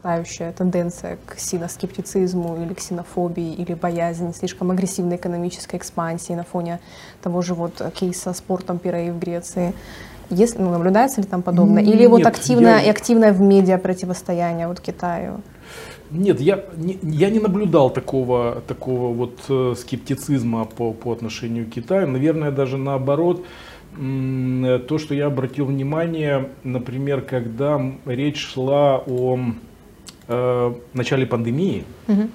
возрастающая 0.03 0.51
тенденция 0.51 1.17
к 1.25 1.39
синоскептицизму 1.39 2.61
или 2.61 2.73
ксенофобии 2.73 3.53
или 3.53 3.73
боязнь 3.73 4.33
слишком 4.33 4.71
агрессивной 4.71 5.15
экономической 5.15 5.77
экспансии 5.77 6.33
на 6.33 6.43
фоне 6.43 6.79
того 7.21 7.41
же 7.41 7.53
вот 7.53 7.81
кейса 7.93 8.33
с 8.33 8.41
портом 8.41 8.79
Пирей 8.79 9.11
в 9.11 9.19
Греции? 9.19 9.73
Есть, 10.29 10.59
ну, 10.59 10.69
наблюдается 10.71 11.21
ли 11.21 11.27
там 11.27 11.41
подобное? 11.41 11.83
Или 11.83 12.05
вот 12.07 12.19
Нет, 12.19 12.27
активное 12.27 12.79
я- 12.79 12.83
и 12.83 12.89
активное 12.89 13.31
в 13.31 13.41
медиа 13.41 13.77
противостояние 13.77 14.67
вот 14.67 14.79
Китаю? 14.79 15.41
Нет, 16.11 16.41
я 16.41 16.63
не, 16.75 16.99
я 17.01 17.29
не 17.29 17.39
наблюдал 17.39 17.89
такого, 17.89 18.61
такого 18.67 19.13
вот 19.13 19.39
э, 19.49 19.73
скептицизма 19.77 20.65
по, 20.65 20.91
по 20.93 21.11
отношению 21.11 21.65
к 21.65 21.69
Китаю. 21.69 22.07
Наверное, 22.07 22.51
даже 22.51 22.77
наоборот, 22.77 23.45
э, 23.97 24.79
то, 24.87 24.97
что 24.97 25.15
я 25.15 25.27
обратил 25.27 25.65
внимание, 25.65 26.49
например, 26.63 27.21
когда 27.21 27.81
речь 28.05 28.45
шла 28.45 28.97
о 28.97 29.39
э, 30.27 30.73
начале 30.93 31.25
пандемии, 31.25 31.83
Мгм. 32.07 32.29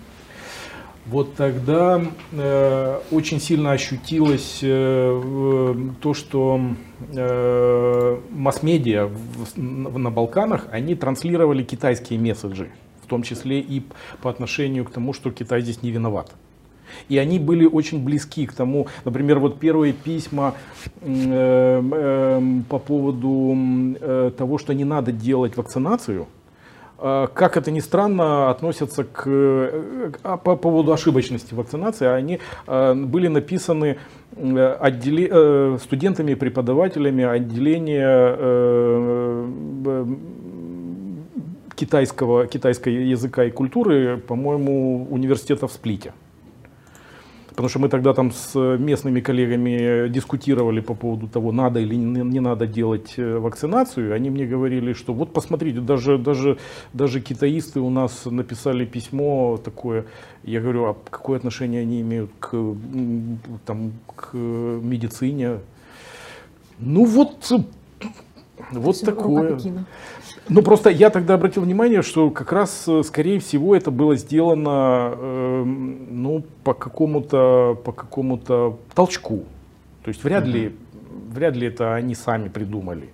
вот 1.07 1.35
тогда 1.35 2.01
э, 2.33 2.99
очень 3.11 3.41
сильно 3.41 3.73
ощутилось 3.73 4.61
э, 4.63 5.11
в- 5.13 5.95
то, 6.01 6.15
что 6.15 6.61
э, 7.15 8.19
масс-медиа 8.31 9.07
в- 9.07 9.57
в- 9.57 9.99
на 9.99 10.11
Балканах, 10.11 10.67
они 10.73 10.95
транслировали 10.95 11.63
китайские 11.63 12.19
месседжи, 12.19 12.69
в 13.03 13.07
том 13.07 13.23
числе 13.23 13.61
и 13.61 13.83
по 14.23 14.31
отношению 14.31 14.85
к 14.85 14.91
тому, 14.91 15.13
что 15.15 15.31
Китай 15.31 15.63
здесь 15.63 15.83
не 15.83 15.91
виноват. 15.91 16.31
И 17.11 17.19
они 17.19 17.39
были 17.39 17.67
очень 17.67 18.03
близки 18.03 18.47
к 18.47 18.53
тому, 18.55 18.87
например, 19.05 19.39
вот 19.39 19.59
первые 19.61 19.93
письма 19.93 20.55
э, 21.03 21.81
эм, 21.83 22.65
по 22.69 22.79
поводу 22.79 23.55
э, 24.01 24.31
того, 24.37 24.57
что 24.59 24.73
не 24.75 24.85
надо 24.85 25.13
делать 25.13 25.57
вакцинацию, 25.57 26.23
э, 26.23 26.38
как 26.99 27.57
это 27.57 27.71
ни 27.71 27.81
странно, 27.81 28.51
относятся 28.51 29.05
к, 29.05 29.23
э, 29.27 30.11
по 30.23 30.57
поводу 30.57 30.93
ошибочности 30.93 31.55
вакцинации. 31.55 32.07
Они 32.07 32.41
э, 32.67 32.95
были 32.95 33.29
написаны 33.29 33.99
э, 34.37 34.77
отделе- 34.81 35.29
э, 35.31 35.79
студентами 35.81 36.33
и 36.33 36.35
преподавателями 36.35 37.25
отделения 37.25 38.37
э, 38.39 39.49
китайского, 41.77 42.47
китайского 42.47 42.93
языка 42.93 43.45
и 43.45 43.51
культуры, 43.51 44.17
по-моему, 44.19 45.07
университета 45.11 45.69
в 45.69 45.73
Сплите. 45.73 46.13
Потому 47.59 47.71
что 47.71 47.81
мы 47.81 47.89
тогда 47.89 48.15
там 48.15 48.31
с 48.31 48.55
местными 48.79 49.19
коллегами 49.21 50.09
дискутировали 50.09 50.79
по 50.79 50.95
поводу 50.95 51.27
того, 51.27 51.51
надо 51.51 51.81
или 51.81 51.97
не, 51.97 52.21
не 52.21 52.39
надо 52.39 52.69
делать 52.69 53.15
э, 53.17 53.39
вакцинацию. 53.39 54.15
Они 54.15 54.31
мне 54.31 54.47
говорили, 54.47 54.93
что 54.93 55.13
вот 55.13 55.33
посмотрите, 55.33 55.81
даже, 55.81 56.19
даже, 56.19 56.57
даже 56.93 57.21
китаисты 57.21 57.81
у 57.81 57.91
нас 57.91 58.27
написали 58.27 58.85
письмо 58.85 59.57
такое. 59.57 60.05
Я 60.45 60.61
говорю, 60.61 60.85
а 60.85 60.97
какое 61.11 61.39
отношение 61.39 61.81
они 61.81 62.01
имеют 62.01 62.31
к, 62.39 62.57
там, 63.67 63.91
к 64.15 64.35
медицине? 64.35 65.59
Ну 66.79 67.07
вот, 67.07 67.53
вот 68.71 68.97
Всё 68.97 69.07
рука 69.07 69.23
такое. 69.23 69.85
Ну 70.49 70.63
просто 70.63 70.91
я 70.91 71.11
тогда 71.11 71.35
обратил 71.35 71.63
внимание, 71.63 72.03
что 72.03 72.31
как 72.31 72.53
раз, 72.53 72.85
э, 72.89 73.03
скорее 73.03 73.39
всего, 73.39 73.77
это 73.77 73.91
было 73.91 74.17
сделано, 74.17 75.15
эм, 75.15 76.23
ну, 76.23 76.45
по 76.65 76.73
какому-то, 76.73 77.79
по 77.85 77.93
какому-то 77.93 78.79
толчку. 78.95 79.45
То 80.03 80.09
есть 80.09 80.25
вряд 80.25 80.47
ли, 80.47 80.75
вряд 81.31 81.55
ли 81.55 81.67
это 81.67 81.95
они 81.95 82.15
сами 82.15 82.49
придумали. 82.49 83.11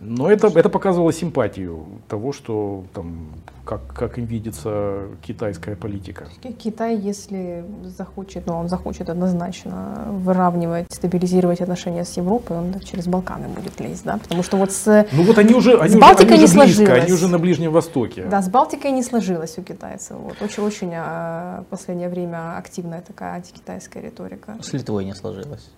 Но 0.00 0.30
это, 0.30 0.46
это 0.48 0.68
показывало 0.68 1.12
симпатию 1.12 1.84
того, 2.08 2.32
что 2.32 2.84
там, 2.94 3.28
как, 3.66 3.80
как 3.92 4.18
им 4.18 4.24
видится 4.24 5.08
китайская 5.22 5.74
политика. 5.76 6.26
Ки- 6.42 6.52
Китай, 6.52 6.96
если 6.96 7.64
захочет, 7.84 8.46
ну 8.46 8.54
он 8.54 8.68
захочет 8.68 9.10
однозначно 9.10 10.06
выравнивать, 10.10 10.86
стабилизировать 10.92 11.60
отношения 11.60 12.04
с 12.04 12.16
Европой, 12.16 12.56
он 12.56 12.80
через 12.80 13.06
Балканы 13.08 13.48
будет 13.48 13.78
лезть, 13.80 14.04
да, 14.04 14.16
потому 14.18 14.42
что 14.42 14.56
вот 14.56 14.72
с, 14.72 15.06
Ну 15.12 15.22
вот 15.24 15.36
они 15.38 15.54
уже, 15.54 15.72
они 15.78 15.90
уже, 15.90 15.98
Балтикой 15.98 16.34
они 16.34 16.38
не 16.38 16.44
уже 16.44 16.54
близко, 16.60 16.76
сложилось. 16.76 17.04
они 17.04 17.12
уже 17.12 17.28
на 17.28 17.38
Ближнем 17.38 17.72
Востоке. 17.72 18.24
да, 18.24 18.40
с 18.40 18.48
Балтикой 18.48 18.92
не 18.92 19.02
сложилось 19.02 19.58
у 19.58 19.62
китайцев, 19.62 20.16
вот, 20.16 20.40
очень-очень 20.40 20.92
а, 20.94 21.62
в 21.62 21.64
последнее 21.66 22.08
время 22.08 22.56
активная 22.56 23.00
такая 23.02 23.34
антикитайская 23.34 24.00
риторика. 24.00 24.56
С 24.62 24.72
Литвой 24.72 25.04
не 25.04 25.14
сложилось. 25.14 25.68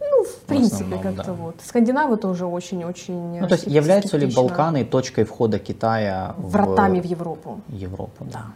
Ну, 0.00 0.24
в 0.24 0.36
принципе, 0.46 0.96
как-то 0.96 1.24
да. 1.24 1.32
вот. 1.32 1.56
Скандинавы 1.64 2.16
тоже 2.16 2.46
очень-очень 2.46 3.40
Ну, 3.40 3.46
то 3.48 3.54
есть 3.54 3.66
являются 3.66 4.16
ли. 4.16 4.32
Балканы 4.34 4.84
точкой 4.84 5.24
входа 5.24 5.58
Китая 5.58 6.34
вратами 6.38 7.00
в 7.00 7.04
Европу? 7.04 7.60
Европу? 7.68 8.26
Да. 8.32 8.46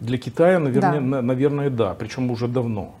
Для 0.00 0.18
Китая, 0.18 0.58
наверное, 0.58 0.92
Да. 0.92 1.00
на- 1.00 1.22
наверное, 1.22 1.70
да, 1.70 1.94
причем 1.94 2.30
уже 2.30 2.48
давно. 2.48 2.94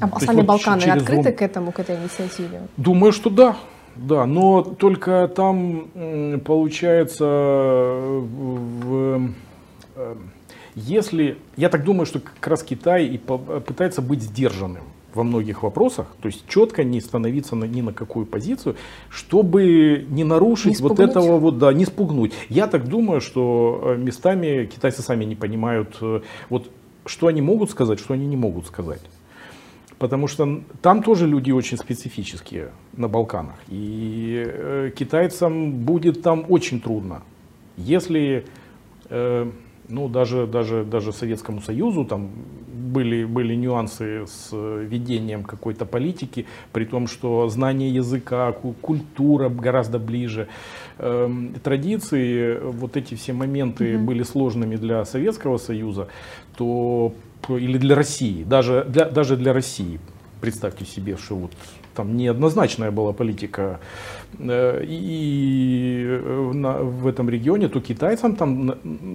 А 0.00 0.08
То 0.08 0.14
есть 0.16 0.26
сами 0.26 0.36
вот 0.38 0.46
Балканы 0.46 0.80
через 0.80 1.02
открыты 1.02 1.32
к 1.32 1.42
этому, 1.42 1.72
к 1.72 1.78
этой 1.80 1.96
инициативе? 1.96 2.62
Думаю, 2.76 3.12
что 3.12 3.30
да. 3.30 3.56
Да, 3.96 4.24
но 4.24 4.62
только 4.62 5.28
там 5.28 5.88
получается, 6.44 7.24
в, 7.24 9.30
э, 9.96 10.14
если, 10.74 11.36
я 11.56 11.68
так 11.68 11.84
думаю, 11.84 12.06
что 12.06 12.20
как 12.20 12.46
раз 12.46 12.62
Китай 12.62 13.04
и 13.04 13.18
пытается 13.18 14.00
быть 14.00 14.22
сдержанным 14.22 14.84
во 15.14 15.24
многих 15.24 15.62
вопросах, 15.62 16.06
то 16.20 16.26
есть 16.26 16.44
четко 16.48 16.84
не 16.84 17.00
становиться 17.00 17.56
на, 17.56 17.64
ни 17.64 17.80
на 17.80 17.92
какую 17.92 18.26
позицию, 18.26 18.76
чтобы 19.08 20.06
не 20.08 20.24
нарушить 20.24 20.80
не 20.80 20.88
вот 20.88 21.00
этого 21.00 21.38
вот, 21.38 21.58
да, 21.58 21.72
не 21.72 21.84
спугнуть. 21.84 22.32
Я 22.48 22.66
так 22.66 22.88
думаю, 22.88 23.20
что 23.20 23.80
э, 23.82 23.96
местами 23.96 24.66
китайцы 24.66 25.02
сами 25.02 25.24
не 25.24 25.36
понимают, 25.36 25.96
э, 26.00 26.20
вот 26.48 26.70
что 27.04 27.26
они 27.26 27.42
могут 27.42 27.70
сказать, 27.70 27.98
что 27.98 28.14
они 28.14 28.26
не 28.26 28.36
могут 28.36 28.66
сказать. 28.66 29.02
Потому 29.98 30.26
что 30.26 30.62
там 30.80 31.02
тоже 31.02 31.26
люди 31.26 31.52
очень 31.52 31.76
специфические 31.76 32.70
на 32.96 33.08
Балканах. 33.08 33.56
И 33.68 34.42
э, 34.44 34.90
китайцам 34.96 35.72
будет 35.72 36.22
там 36.22 36.44
очень 36.48 36.80
трудно. 36.80 37.22
Если 37.76 38.44
ну, 39.88 40.08
даже, 40.08 40.46
даже, 40.46 40.84
даже 40.84 41.12
Советскому 41.12 41.60
Союзу 41.60 42.06
там 42.06 42.30
были, 42.92 43.24
были 43.24 43.54
нюансы 43.54 44.26
с 44.26 44.52
ведением 44.52 45.42
какой-то 45.44 45.84
политики, 45.86 46.46
при 46.72 46.84
том, 46.84 47.06
что 47.06 47.48
знание 47.48 47.90
языка, 47.90 48.52
культура 48.52 49.48
гораздо 49.48 49.98
ближе. 49.98 50.48
Эм, 50.98 51.54
традиции, 51.62 52.58
вот 52.62 52.96
эти 52.96 53.14
все 53.14 53.32
моменты 53.32 53.84
mm-hmm. 53.84 54.04
были 54.04 54.22
сложными 54.22 54.76
для 54.76 55.04
Советского 55.04 55.58
Союза, 55.58 56.08
то 56.56 57.12
или 57.48 57.78
для 57.78 57.96
России, 57.96 58.44
даже 58.44 58.84
для, 58.88 59.06
даже 59.06 59.36
для 59.36 59.52
России. 59.52 59.98
Представьте 60.40 60.84
себе, 60.84 61.16
что 61.16 61.36
вот 61.36 61.52
там 61.94 62.16
неоднозначная 62.16 62.90
была 62.90 63.12
политика 63.12 63.80
э, 64.38 64.84
и 64.86 66.04
э, 66.08 66.50
в 66.82 67.06
этом 67.06 67.28
регионе, 67.28 67.68
то 67.68 67.80
китайцам 67.80 68.36
там 68.36 68.74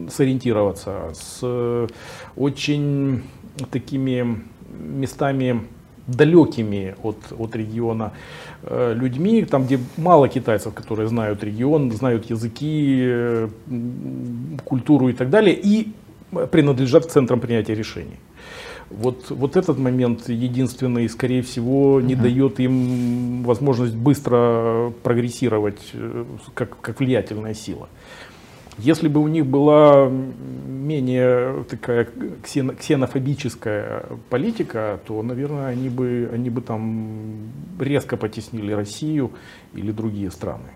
сориентироваться 0.10 1.14
с 1.14 1.88
очень 2.36 3.24
такими 3.72 4.42
местами 4.70 5.62
далекими 6.08 6.96
от, 7.04 7.18
от 7.38 7.56
региона 7.56 8.14
э, 8.64 8.94
людьми, 8.96 9.44
там 9.44 9.66
где 9.66 9.80
мало 9.98 10.30
китайцев, 10.30 10.74
которые 10.74 11.08
знают 11.08 11.44
регион, 11.44 11.92
знают 11.92 12.30
языки, 12.30 13.50
культуру 14.64 15.10
и 15.10 15.14
так 15.14 15.30
далее, 15.30 15.56
и 15.56 15.92
принадлежат 16.52 17.06
к 17.06 17.10
центрам 17.10 17.40
принятия 17.40 17.76
решений. 17.76 18.20
Вот, 18.90 19.30
вот 19.30 19.58
этот 19.58 19.78
момент 19.78 20.30
единственный, 20.30 21.10
скорее 21.10 21.42
всего, 21.42 22.00
не 22.00 22.16
угу. 22.16 22.24
дает 22.24 22.60
им 22.62 23.44
возможность 23.44 23.96
быстро 23.96 24.94
прогрессировать 25.04 25.80
э, 25.94 26.24
как, 26.54 26.80
как 26.80 27.00
влиятельная 27.00 27.54
сила. 27.54 27.90
Если 28.78 29.08
бы 29.08 29.22
у 29.22 29.28
них 29.28 29.46
была 29.46 30.08
менее 30.08 31.64
такая 31.64 32.08
ксенофобическая 32.44 34.04
политика, 34.30 35.00
то, 35.06 35.22
наверное, 35.24 35.68
они 35.68 35.90
бы, 35.90 36.30
они 36.32 36.50
бы 36.50 36.62
там 36.62 37.52
резко 37.80 38.18
потеснили 38.18 38.72
Россию 38.72 39.32
или 39.74 39.92
другие 39.92 40.32
страны. 40.32 40.70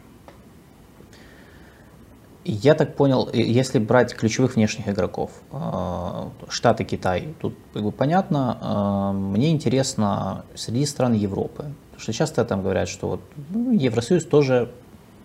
Я 2.44 2.74
так 2.74 2.96
понял, 2.96 3.30
если 3.34 3.78
брать 3.78 4.16
ключевых 4.16 4.56
внешних 4.56 4.88
игроков, 4.90 5.30
э, 5.52 6.30
Штаты, 6.50 6.84
Китай, 6.86 7.36
тут 7.40 7.54
как 7.72 7.84
бы 7.84 7.92
понятно. 7.92 8.58
Э, 8.60 9.16
мне 9.16 9.52
интересно 9.52 10.44
среди 10.56 10.88
стран 10.88 11.14
Европы, 11.14 11.66
потому 11.92 12.00
что 12.00 12.14
часто 12.14 12.44
там 12.44 12.64
говорят, 12.64 12.90
что 12.90 13.10
вот 13.10 13.22
ну, 13.50 13.72
Евросоюз 13.72 14.26
тоже 14.26 14.72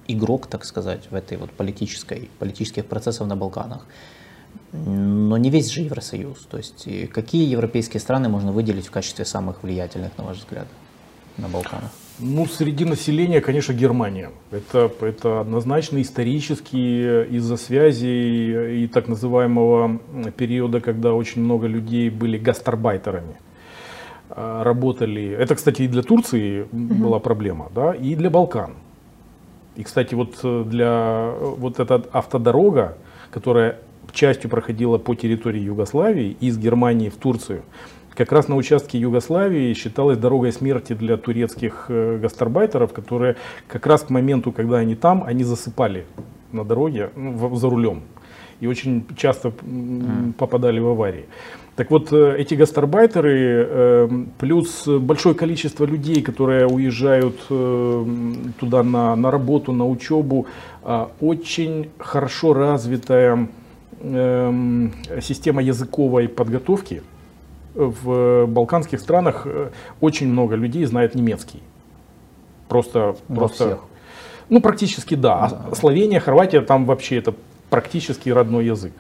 игрок, 0.09 0.47
так 0.47 0.65
сказать, 0.65 1.11
в 1.11 1.15
этой 1.15 1.37
вот 1.37 1.51
политической, 1.51 2.31
политических 2.39 2.87
процессах 2.87 3.27
на 3.27 3.37
Балканах. 3.37 3.87
Но 4.73 5.37
не 5.37 5.51
весь 5.51 5.71
же 5.71 5.83
Евросоюз. 5.83 6.47
То 6.51 6.57
есть 6.59 6.89
какие 7.13 7.49
европейские 7.49 8.01
страны 8.01 8.29
можно 8.29 8.53
выделить 8.53 8.87
в 8.87 8.91
качестве 8.91 9.25
самых 9.25 9.63
влиятельных, 9.63 10.17
на 10.19 10.25
ваш 10.25 10.39
взгляд, 10.39 10.67
на 11.37 11.49
Балканах? 11.49 11.91
Ну, 12.19 12.47
среди 12.47 12.87
населения, 12.87 13.43
конечно, 13.43 13.75
Германия. 13.75 14.31
Это, 14.51 14.91
это 15.01 15.41
однозначно 15.41 16.01
исторически 16.01 17.27
из-за 17.37 17.59
связи 17.59 18.85
и 18.85 18.89
так 18.89 19.07
называемого 19.07 20.01
периода, 20.37 20.81
когда 20.81 21.13
очень 21.13 21.43
много 21.43 21.67
людей 21.67 22.09
были 22.09 22.39
гастарбайтерами 22.39 23.37
а, 24.31 24.65
работали. 24.65 25.29
Это, 25.29 25.55
кстати, 25.55 25.83
и 25.83 25.89
для 25.89 26.03
Турции 26.03 26.63
угу. 26.63 26.95
была 26.95 27.19
проблема, 27.19 27.71
да, 27.75 27.93
и 27.93 28.15
для 28.15 28.31
Балкан. 28.31 28.77
И, 29.77 29.83
кстати, 29.83 30.15
вот 30.15 30.39
для 30.69 31.33
вот 31.39 31.81
эта 31.81 32.03
автодорога, 32.13 32.97
которая 33.31 33.79
частью 34.13 34.51
проходила 34.51 34.99
по 34.99 35.15
территории 35.15 35.61
Югославии 35.61 36.37
из 36.41 36.59
Германии 36.59 37.09
в 37.09 37.17
Турцию, 37.17 37.63
как 38.17 38.33
раз 38.33 38.49
на 38.49 38.57
участке 38.57 38.99
Югославии 38.99 39.75
считалась 39.75 40.17
дорогой 40.17 40.51
смерти 40.51 40.95
для 40.95 41.19
турецких 41.19 41.87
э, 41.89 42.19
гастарбайтеров, 42.19 42.95
которые 42.95 43.37
как 43.69 43.87
раз 43.87 44.03
к 44.05 44.11
моменту, 44.11 44.53
когда 44.53 44.79
они 44.79 44.95
там, 44.95 45.23
они 45.23 45.45
засыпали 45.45 46.07
на 46.51 46.65
дороге 46.65 47.11
ну, 47.15 47.55
за 47.55 47.69
рулем. 47.69 48.03
И 48.61 48.67
очень 48.67 49.07
часто 49.19 49.53
попадали 50.39 50.81
в 50.81 50.87
аварии. 50.87 51.27
Так 51.77 51.91
вот, 51.91 52.13
э, 52.13 52.37
эти 52.39 52.55
гастарбайтеры, 52.55 53.67
э, 53.69 54.09
плюс 54.39 54.89
большое 54.89 55.35
количество 55.35 55.85
людей, 55.85 56.23
которые 56.23 56.67
уезжают 56.67 57.37
туда 57.47 58.83
на, 58.83 59.15
на 59.17 59.31
работу, 59.31 59.73
на 59.73 59.87
учебу, 59.87 60.47
очень 61.21 61.91
хорошо 61.99 62.55
развитая 62.55 63.49
эм, 64.01 64.93
система 65.21 65.63
языковой 65.63 66.29
подготовки– 66.29 67.03
в 67.77 68.47
балканских 68.47 69.01
странах 69.01 69.43
э, 69.45 69.71
очень 70.01 70.29
много 70.29 70.57
людей 70.57 70.85
знает 70.87 71.15
немецкий. 71.15 71.63
Просто, 72.69 73.17
Во 73.29 73.37
просто, 73.37 73.67
всех. 73.67 73.79
ну 74.49 74.61
практически 74.61 75.15
да. 75.15 75.49
да. 75.49 75.63
А 75.71 75.75
Словения, 75.75 76.19
Хорватия 76.19 76.63
там 76.63 76.87
вообще 76.87 77.19
это 77.19 77.35
практически 77.71 78.31
родной 78.31 78.67
язык. 78.67 78.93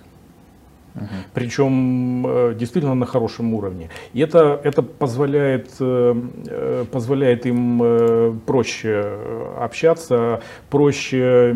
Угу. 0.96 1.04
Причем 1.34 2.26
э, 2.26 2.54
действительно 2.58 2.94
на 2.94 3.06
хорошем 3.06 3.54
уровне. 3.54 3.90
И 4.14 4.20
это, 4.20 4.60
это 4.64 4.82
позволяет, 4.82 5.70
э, 5.80 6.84
позволяет 6.90 7.46
им 7.46 8.40
проще 8.46 9.18
общаться, 9.60 10.40
проще 10.70 11.54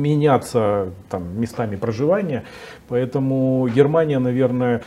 меняться 0.00 0.90
там, 1.08 1.40
местами 1.40 1.76
проживания. 1.76 2.44
Поэтому 2.88 3.68
Германия, 3.68 4.18
наверное, 4.18 4.82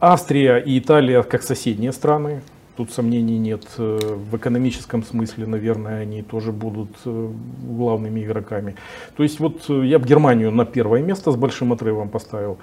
Австрия 0.00 0.58
и 0.58 0.78
Италия 0.78 1.22
как 1.22 1.42
соседние 1.42 1.92
страны, 1.92 2.40
тут 2.78 2.92
сомнений 2.92 3.38
нет. 3.38 3.64
Э, 3.78 3.98
в 4.30 4.36
экономическом 4.36 5.02
смысле, 5.02 5.46
наверное, 5.46 6.02
они 6.02 6.22
тоже 6.22 6.52
будут 6.52 6.90
э, 7.04 7.30
главными 7.76 8.20
игроками. 8.24 8.74
То 9.16 9.24
есть 9.24 9.40
вот 9.40 9.68
э, 9.68 9.86
я 9.86 9.98
бы 9.98 10.06
Германию 10.06 10.52
на 10.52 10.64
первое 10.64 11.02
место 11.02 11.32
с 11.32 11.36
большим 11.36 11.72
отрывом 11.72 12.08
поставил. 12.08 12.56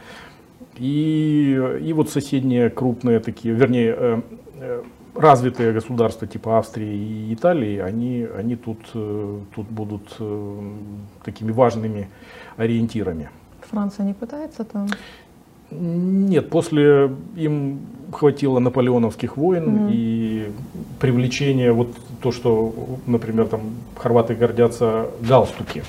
И, 0.78 1.80
и 1.82 1.94
вот 1.94 2.10
соседние 2.10 2.70
крупные 2.70 3.20
такие, 3.20 3.54
вернее, 3.54 4.22
развитые 5.16 5.74
государства 5.74 6.28
типа 6.28 6.58
Австрии 6.58 6.96
и 6.96 7.34
Италии, 7.34 7.80
они, 7.80 8.28
они 8.40 8.56
тут, 8.56 8.80
тут 9.56 9.68
будут 9.70 10.18
такими 11.24 11.52
важными 11.52 12.08
ориентирами. 12.58 13.30
Франция 13.72 14.06
не 14.06 14.14
пытается 14.14 14.64
там? 14.64 14.88
Нет, 15.72 16.50
после 16.50 17.12
им 17.36 17.80
хватило 18.12 18.60
наполеоновских 18.60 19.38
войн 19.38 19.64
mm 19.64 19.90
и 19.92 20.52
привлечения, 21.00 21.72
вот 21.72 21.90
то, 22.22 22.32
что, 22.32 22.74
например, 23.06 23.48
там 23.48 23.62
хорваты 23.98 24.36
гордятся 24.36 25.08
галстуки, 25.22 25.84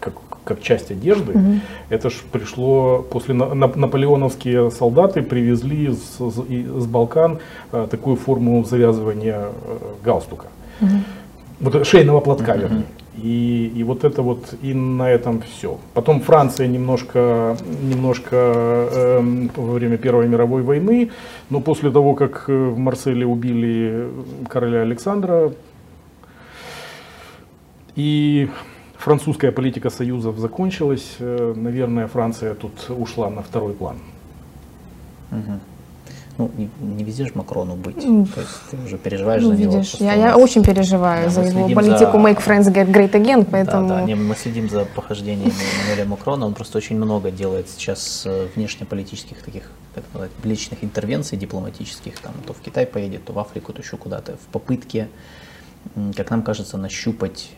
как, 0.00 0.14
как 0.44 0.62
часть 0.62 0.90
одежды, 0.90 1.32
mm 1.32 1.58
это 1.90 2.10
ж 2.10 2.14
пришло 2.32 3.02
после 3.10 3.34
на, 3.34 3.54
наполеоновские 3.54 4.70
солдаты 4.70 5.22
привезли 5.22 5.92
с, 5.92 6.18
с, 6.18 6.82
с 6.82 6.86
Балкан 6.86 7.38
а, 7.72 7.86
такую 7.86 8.16
форму 8.16 8.64
завязывания 8.64 9.38
а, 9.38 9.52
галстука. 10.04 10.46
mm 10.80 10.86
Вот 11.60 11.86
шейного 11.86 12.20
платка, 12.20 12.54
mm 12.54 12.60
вернее. 12.60 12.86
И, 13.22 13.72
и 13.74 13.84
вот 13.84 14.04
это 14.04 14.22
вот, 14.22 14.54
и 14.62 14.74
на 14.74 15.10
этом 15.10 15.40
все. 15.40 15.78
Потом 15.94 16.20
Франция 16.20 16.68
немножко, 16.68 17.56
немножко 17.82 18.36
э, 18.36 19.48
во 19.56 19.72
время 19.72 19.96
Первой 19.96 20.28
мировой 20.28 20.62
войны, 20.62 21.10
но 21.50 21.60
после 21.60 21.90
того, 21.90 22.14
как 22.14 22.44
э, 22.48 22.52
в 22.52 22.78
Марселе 22.78 23.26
убили 23.26 24.08
короля 24.48 24.82
Александра, 24.82 25.52
и 27.96 28.48
французская 28.96 29.50
политика 29.50 29.90
союзов 29.90 30.38
закончилась, 30.38 31.16
э, 31.18 31.54
наверное, 31.56 32.06
Франция 32.06 32.54
тут 32.54 32.88
ушла 32.88 33.30
на 33.30 33.42
второй 33.42 33.72
план. 33.72 33.96
Угу. 35.32 35.77
Ну, 36.38 36.50
не, 36.56 36.70
не 36.80 37.04
везде 37.04 37.26
же 37.26 37.32
Макрону 37.34 37.74
быть. 37.74 37.96
То 37.96 38.40
есть 38.40 38.60
ты 38.70 38.76
уже 38.76 38.96
переживаешь 38.96 39.42
ну, 39.42 39.48
за 39.48 39.56
него. 39.56 39.72
видишь, 39.72 39.94
я, 39.94 40.14
я 40.14 40.36
очень 40.36 40.62
переживаю 40.62 41.24
Да, 41.24 41.30
за 41.30 41.42
его 41.42 41.68
политику 41.68 42.12
за- 42.12 42.18
Make 42.18 42.44
Friends 42.44 42.72
Get 42.72 42.86
Great 42.92 43.10
Again, 43.10 43.44
поэтому... 43.50 43.88
Да, 43.88 43.96
да, 43.96 44.02
не, 44.02 44.14
мы 44.14 44.36
следим 44.36 44.70
за 44.70 44.84
похождениями 44.84 45.52
Эммануэля 45.52 46.08
Макрона. 46.08 46.46
Он 46.46 46.54
просто 46.54 46.78
очень 46.78 46.96
много 46.96 47.32
делает 47.32 47.68
сейчас 47.68 48.22
э, 48.24 48.46
внешнеполитических 48.54 49.42
таких, 49.42 49.70
как 49.94 50.04
сказать, 50.10 50.30
личных 50.44 50.84
интервенций 50.84 51.36
дипломатических. 51.36 52.20
Там, 52.20 52.34
то 52.46 52.52
в 52.52 52.60
Китай 52.60 52.86
поедет, 52.86 53.24
то 53.24 53.32
в 53.32 53.38
Африку, 53.40 53.72
то 53.72 53.82
еще 53.82 53.96
куда-то. 53.96 54.36
В 54.36 54.52
попытке, 54.52 55.08
как 56.16 56.30
нам 56.30 56.42
кажется, 56.42 56.78
нащупать 56.78 57.50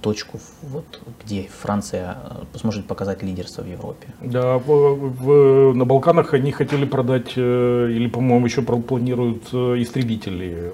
точку, 0.00 0.38
в- 0.38 0.72
вот, 0.72 1.00
где 1.24 1.48
Франция 1.62 2.16
э, 2.54 2.58
сможет 2.58 2.86
показать 2.86 3.22
лидерство 3.22 3.62
в 3.62 3.66
Европе. 3.68 4.06
Да, 4.20 4.58
в- 4.58 4.96
в- 5.22 5.72
на 5.74 5.84
Балканах 5.84 6.34
они 6.34 6.50
хотели 6.52 6.84
продать, 6.84 7.32
э, 7.36 7.88
или, 7.96 8.08
по-моему, 8.08 8.46
еще 8.46 8.62
планируют 8.62 9.42
э, 9.52 9.76
истребители. 9.82 10.72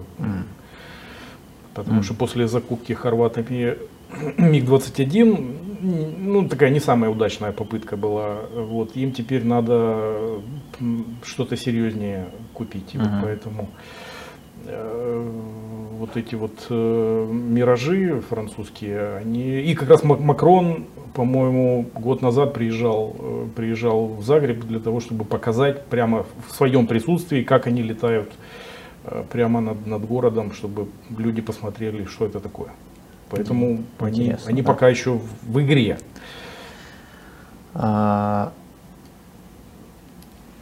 Потому 1.74 2.02
что 2.02 2.14
после 2.14 2.48
закупки 2.48 2.92
хорватами 2.94 3.76
МиГ-21, 4.38 5.56
ну, 6.18 6.48
такая 6.48 6.70
не 6.70 6.80
самая 6.80 7.10
удачная 7.10 7.52
попытка 7.52 7.96
была. 7.96 8.36
Вот, 8.54 8.96
им 8.96 9.12
теперь 9.12 9.44
надо 9.44 10.40
что-то 11.24 11.56
серьезнее 11.56 12.24
купить. 12.54 12.94
Мгм. 12.94 13.20
поэтому 13.22 13.62
э, 13.62 14.07
вот 15.98 16.16
эти 16.16 16.34
вот 16.36 16.66
э, 16.70 17.28
миражи 17.30 18.20
французские, 18.28 19.16
они 19.16 19.60
и 19.60 19.74
как 19.74 19.88
раз 19.88 20.04
Мак- 20.04 20.20
Макрон, 20.20 20.84
по-моему, 21.14 21.86
год 21.94 22.22
назад 22.22 22.54
приезжал, 22.54 23.16
э, 23.18 23.46
приезжал 23.56 24.06
в 24.06 24.22
Загреб 24.24 24.60
для 24.64 24.78
того, 24.78 25.00
чтобы 25.00 25.24
показать 25.24 25.84
прямо 25.86 26.24
в 26.46 26.54
своем 26.54 26.86
присутствии, 26.86 27.42
как 27.42 27.66
они 27.66 27.82
летают 27.82 28.30
э, 29.04 29.24
прямо 29.30 29.60
над, 29.60 29.86
над 29.86 30.04
городом, 30.06 30.52
чтобы 30.52 30.88
люди 31.18 31.40
посмотрели, 31.42 32.04
что 32.04 32.26
это 32.26 32.38
такое. 32.40 32.68
Поэтому 33.30 33.82
они, 33.98 34.20
Интересно, 34.22 34.50
они 34.50 34.62
да. 34.62 34.72
пока 34.72 34.88
еще 34.88 35.12
в, 35.14 35.52
в 35.52 35.60
игре. 35.60 35.98
А, 37.74 38.52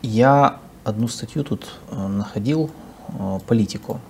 Я 0.03 0.59
одну 0.85 1.09
статью 1.09 1.45
тут 1.45 1.79
э, 1.91 2.07
находил, 2.09 2.71
э, 2.71 2.86
политику. 3.47 4.01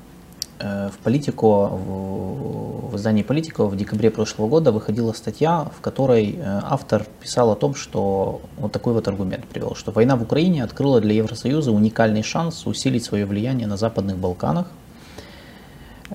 Э, 0.59 0.89
В 0.89 0.98
политику, 1.05 1.66
в, 1.66 2.90
в 2.93 2.97
издании 2.97 3.23
политику 3.23 3.66
в 3.66 3.77
декабре 3.77 4.10
прошлого 4.10 4.48
года 4.48 4.73
выходила 4.73 5.12
статья, 5.12 5.66
в 5.77 5.81
которой 5.81 6.36
э, 6.39 6.60
автор 6.64 7.06
писал 7.20 7.51
о 7.51 7.56
том, 7.56 7.74
что 7.74 8.40
вот 8.56 8.73
такой 8.73 8.93
вот 8.93 9.09
аргумент 9.09 9.44
привел, 9.44 9.74
что 9.74 9.93
война 9.93 10.16
в 10.16 10.23
Украине 10.23 10.64
открыла 10.64 11.01
для 11.01 11.14
Евросоюза 11.14 11.73
уникальный 11.73 12.23
шанс 12.23 12.66
усилить 12.66 13.05
свое 13.05 13.27
влияние 13.27 13.66
на 13.66 13.77
Западных 13.77 14.16
Балканах. 14.16 14.66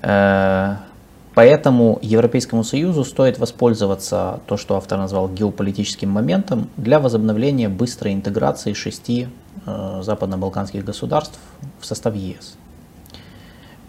Э, 0.02 0.76
Поэтому 1.34 1.98
Европейскому 2.02 2.62
Союзу 2.62 3.04
стоит 3.04 3.38
воспользоваться 3.38 4.40
то, 4.46 4.58
что 4.58 4.76
автор 4.76 4.98
назвал 4.98 5.30
геополитическим 5.30 6.10
моментом, 6.10 6.68
для 6.76 7.00
возобновления 7.00 7.70
быстрой 7.70 8.12
интеграции 8.12 8.74
шести 8.74 9.28
э, 9.64 10.00
западно-балканских 10.02 10.84
государств 10.84 11.38
в 11.80 11.86
состав 11.86 12.14
ЕС. 12.14 12.56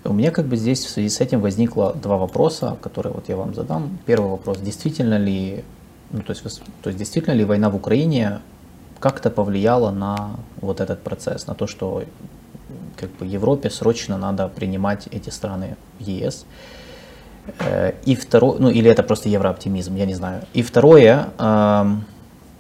У 0.06 0.14
меня 0.14 0.32
как 0.32 0.46
бы 0.46 0.58
здесь 0.58 0.84
в 0.86 0.90
связи 0.90 1.10
с 1.10 1.22
этим 1.22 1.40
возникло 1.40 1.94
два 1.94 2.18
вопроса, 2.18 2.78
которые 2.82 3.14
вот 3.14 3.30
я 3.30 3.38
вам 3.38 3.54
задам. 3.54 4.00
Первый 4.06 4.32
вопрос, 4.32 4.60
действительно 4.60 5.18
ли, 5.18 5.64
ну, 6.12 6.22
то, 6.22 6.32
есть, 6.32 6.62
то 6.82 6.90
есть 6.90 7.00
действительно 7.00 7.34
ли 7.34 7.46
война 7.46 7.70
в 7.70 7.76
Украине 7.76 8.42
как-то 9.00 9.30
повлияла 9.30 9.92
на 9.92 10.32
вот 10.62 10.82
этот 10.82 11.02
процесс, 11.04 11.48
на 11.48 11.56
то, 11.56 11.68
что 11.68 12.04
как 12.98 13.10
бы 13.12 13.26
Европе 13.26 13.70
срочно 13.70 14.18
надо 14.18 14.48
принимать 14.50 15.08
эти 15.12 15.30
страны 15.30 15.78
в 16.00 16.04
ЕС. 16.04 16.46
Э, 17.60 17.94
И 18.06 18.16
второе, 18.16 18.60
ну 18.60 18.70
или 18.70 18.90
это 18.90 19.04
просто 19.04 19.30
еврооптимизм, 19.30 19.96
я 19.96 20.06
не 20.06 20.16
знаю. 20.16 20.42
И 20.54 20.62
второе, 20.62 21.30
эм, 21.40 22.06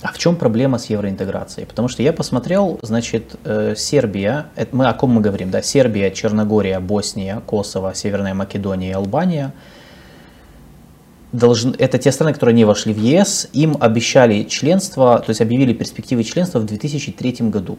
а 0.03 0.11
в 0.11 0.17
чем 0.17 0.35
проблема 0.35 0.79
с 0.79 0.87
евроинтеграцией? 0.87 1.65
Потому 1.65 1.87
что 1.87 2.03
я 2.03 2.11
посмотрел, 2.11 2.77
значит, 2.81 3.35
э, 3.45 3.73
Сербия, 3.77 4.47
это 4.57 4.75
мы 4.75 4.87
о 4.87 4.93
ком 4.93 5.11
мы 5.11 5.21
говорим, 5.21 5.49
да, 5.49 5.61
Сербия, 5.61 6.11
Черногория, 6.11 6.81
Босния, 6.81 7.41
Косово, 7.45 7.93
Северная 7.95 8.33
Македония 8.33 8.89
и 8.89 8.91
Албания. 8.91 9.53
Должны, 11.31 11.73
это 11.79 11.97
те 11.97 12.11
страны, 12.11 12.33
которые 12.33 12.53
не 12.53 12.65
вошли 12.65 12.93
в 12.93 12.99
ЕС, 12.99 13.47
им 13.53 13.77
обещали 13.79 14.43
членство, 14.43 15.19
то 15.19 15.29
есть 15.29 15.39
объявили 15.39 15.73
перспективы 15.73 16.25
членства 16.25 16.59
в 16.59 16.65
2003 16.65 17.49
году. 17.49 17.77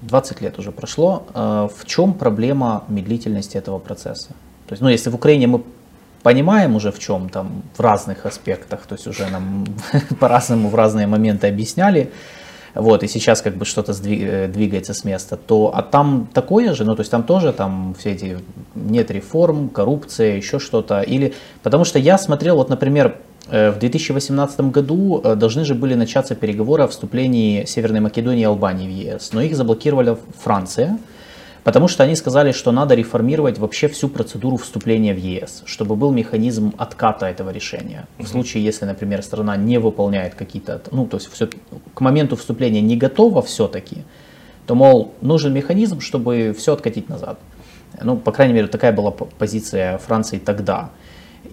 20 0.00 0.40
лет 0.40 0.58
уже 0.58 0.72
прошло. 0.72 1.26
Э, 1.34 1.68
В 1.76 1.84
чем 1.84 2.14
проблема 2.14 2.84
медлительности 2.88 3.58
этого 3.58 3.78
процесса? 3.78 4.28
То 4.66 4.72
есть, 4.72 4.82
ну, 4.82 4.88
если 4.88 5.10
в 5.10 5.14
Украине 5.14 5.46
мы 5.46 5.62
понимаем 6.26 6.74
уже 6.74 6.90
в 6.90 6.98
чем 6.98 7.28
там 7.28 7.62
в 7.76 7.80
разных 7.80 8.26
аспектах, 8.26 8.80
то 8.88 8.96
есть 8.96 9.06
уже 9.06 9.28
нам 9.28 9.64
по-разному 10.20 10.68
в 10.70 10.74
разные 10.74 11.06
моменты 11.06 11.46
объясняли, 11.46 12.10
вот, 12.74 13.04
и 13.04 13.08
сейчас 13.08 13.42
как 13.42 13.54
бы 13.56 13.64
что-то 13.64 13.92
э, 13.92 14.48
двигается 14.48 14.92
с 14.92 15.04
места, 15.04 15.36
то, 15.36 15.70
а 15.72 15.82
там 15.82 16.28
такое 16.34 16.74
же, 16.74 16.84
ну, 16.84 16.96
то 16.96 17.02
есть 17.02 17.12
там 17.12 17.22
тоже 17.22 17.52
там 17.52 17.94
все 17.96 18.10
эти, 18.10 18.38
нет 18.74 19.12
реформ, 19.12 19.68
коррупция, 19.68 20.36
еще 20.36 20.58
что-то, 20.58 21.00
или, 21.00 21.32
потому 21.62 21.84
что 21.84 22.00
я 22.00 22.18
смотрел, 22.18 22.56
вот, 22.56 22.70
например, 22.70 23.14
э, 23.48 23.70
в 23.70 23.78
2018 23.78 24.60
году 24.72 25.20
э, 25.22 25.36
должны 25.36 25.64
же 25.64 25.76
были 25.76 25.94
начаться 25.94 26.34
переговоры 26.34 26.82
о 26.82 26.88
вступлении 26.88 27.64
Северной 27.66 28.00
Македонии 28.00 28.40
и 28.40 28.46
Албании 28.46 28.88
в 28.88 28.90
ЕС, 28.90 29.32
но 29.32 29.42
их 29.42 29.54
заблокировала 29.54 30.18
Франция, 30.42 30.98
Потому 31.66 31.88
что 31.88 32.04
они 32.04 32.14
сказали, 32.14 32.52
что 32.52 32.70
надо 32.70 32.94
реформировать 32.94 33.58
вообще 33.58 33.88
всю 33.88 34.08
процедуру 34.08 34.56
вступления 34.56 35.12
в 35.12 35.18
ЕС, 35.18 35.64
чтобы 35.66 35.96
был 35.96 36.12
механизм 36.12 36.72
отката 36.78 37.26
этого 37.26 37.50
решения. 37.50 38.06
В 38.18 38.26
случае, 38.28 38.62
если, 38.62 38.84
например, 38.84 39.20
страна 39.24 39.56
не 39.56 39.78
выполняет 39.78 40.36
какие-то, 40.36 40.80
ну, 40.92 41.06
то 41.06 41.16
есть 41.16 41.28
все, 41.28 41.48
к 41.92 42.00
моменту 42.00 42.36
вступления 42.36 42.80
не 42.80 42.96
готова 42.96 43.42
все-таки, 43.42 44.04
то, 44.68 44.76
мол, 44.76 45.12
нужен 45.20 45.52
механизм, 45.52 46.00
чтобы 46.00 46.54
все 46.56 46.72
откатить 46.72 47.08
назад. 47.08 47.40
Ну, 48.00 48.16
по 48.16 48.30
крайней 48.30 48.54
мере, 48.54 48.68
такая 48.68 48.92
была 48.92 49.10
позиция 49.10 49.98
Франции 49.98 50.38
тогда. 50.38 50.90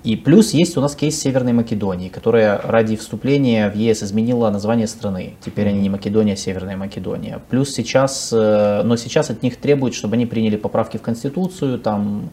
И 0.04 0.18
плюс 0.18 0.52
есть 0.54 0.76
у 0.76 0.82
нас 0.82 0.96
кейс 0.96 1.18
Северной 1.20 1.54
Македонии, 1.54 2.10
которая 2.10 2.60
ради 2.62 2.98
вступления 2.98 3.70
в 3.70 3.76
ЕС 3.76 4.04
изменила 4.04 4.50
название 4.50 4.88
страны. 4.88 5.36
Теперь 5.40 5.70
они 5.70 5.80
не 5.80 5.90
Македония, 5.90 6.34
а 6.34 6.36
Северная 6.36 6.76
Македония. 6.76 7.40
Плюс 7.50 7.74
сейчас, 7.74 8.32
э, 8.34 8.82
но 8.84 8.98
сейчас 8.98 9.30
от 9.30 9.44
них 9.44 9.56
требуют, 9.56 9.96
чтобы 9.96 10.16
они 10.16 10.26
приняли 10.26 10.58
поправки 10.58 10.98
в 10.98 11.02
Конституцию, 11.02 11.80
там, 11.80 12.32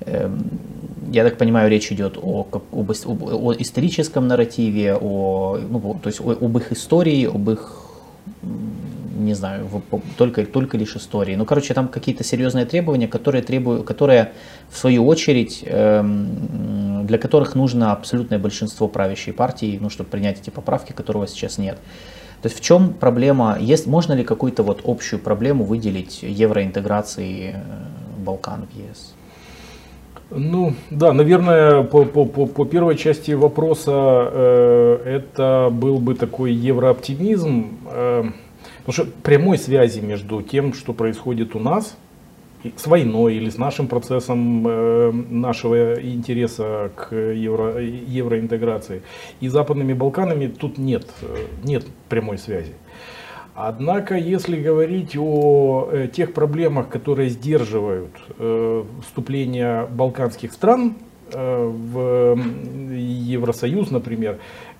эм, 0.00 0.48
я 1.10 1.24
так 1.24 1.38
понимаю, 1.38 1.68
речь 1.68 1.90
идет 1.90 2.18
о, 2.22 2.46
об, 2.52 2.90
о 2.90 3.54
историческом 3.58 4.28
нарративе, 4.28 4.94
о, 4.94 5.58
ну, 5.58 5.98
то 6.00 6.08
есть 6.08 6.20
о- 6.20 6.38
об 6.40 6.56
их 6.56 6.70
истории, 6.70 7.24
об 7.26 7.50
их 7.50 7.82
не 9.18 9.34
знаю, 9.34 9.68
только, 10.16 10.46
только 10.46 10.76
лишь 10.76 10.96
истории. 10.96 11.36
Ну, 11.36 11.44
короче, 11.44 11.74
там 11.74 11.88
какие-то 11.88 12.24
серьезные 12.24 12.64
требования, 12.64 13.08
которые, 13.08 13.42
требуют, 13.42 13.86
которые 13.86 14.32
в 14.70 14.78
свою 14.78 15.06
очередь, 15.06 15.62
эм, 15.66 17.06
для 17.06 17.18
которых 17.18 17.54
нужно 17.54 17.92
абсолютное 17.92 18.38
большинство 18.38 18.88
правящей 18.88 19.32
партии, 19.32 19.78
ну, 19.80 19.90
чтобы 19.90 20.10
принять 20.10 20.40
эти 20.40 20.50
поправки, 20.50 20.92
которого 20.92 21.26
сейчас 21.26 21.58
нет. 21.58 21.78
То 22.42 22.46
есть 22.46 22.58
в 22.58 22.62
чем 22.62 22.92
проблема, 22.92 23.56
есть, 23.60 23.86
можно 23.86 24.12
ли 24.12 24.22
какую-то 24.22 24.62
вот 24.62 24.82
общую 24.84 25.18
проблему 25.18 25.64
выделить 25.64 26.22
евроинтеграции 26.22 27.54
э, 27.54 27.60
Балкан 28.24 28.66
в 28.72 28.76
ЕС? 28.78 29.14
Ну, 30.30 30.74
да, 30.90 31.12
наверное, 31.12 31.82
по, 31.82 32.04
по, 32.04 32.26
по, 32.26 32.46
по 32.46 32.64
первой 32.66 32.96
части 32.96 33.32
вопроса 33.32 33.92
э, 34.30 35.02
это 35.04 35.70
был 35.72 35.98
бы 35.98 36.14
такой 36.14 36.52
еврооптимизм, 36.52 37.78
э, 37.86 38.24
потому 38.88 39.06
что 39.06 39.20
прямой 39.22 39.58
связи 39.58 40.00
между 40.00 40.40
тем, 40.40 40.72
что 40.72 40.94
происходит 40.94 41.54
у 41.54 41.58
нас, 41.58 41.98
с 42.74 42.86
войной 42.86 43.34
или 43.34 43.50
с 43.50 43.58
нашим 43.58 43.86
процессом 43.86 44.66
э, 44.66 45.12
нашего 45.12 46.02
интереса 46.02 46.90
к 46.96 47.14
евро, 47.14 47.82
евроинтеграции 47.82 49.02
и 49.40 49.48
Западными 49.48 49.92
Балканами 49.92 50.46
тут 50.46 50.78
нет, 50.78 51.06
э, 51.20 51.36
нет 51.64 51.84
прямой 52.08 52.38
связи. 52.38 52.72
Однако, 53.54 54.16
если 54.16 54.58
говорить 54.58 55.18
о 55.18 55.90
э, 55.92 56.08
тех 56.08 56.32
проблемах, 56.32 56.88
которые 56.88 57.28
сдерживают 57.28 58.16
э, 58.38 58.84
вступление 59.02 59.86
балканских 59.86 60.50
стран 60.52 60.94
э, 61.30 61.72
в 61.92 62.40
Евросоюз, 62.90 63.90
например, 63.90 64.38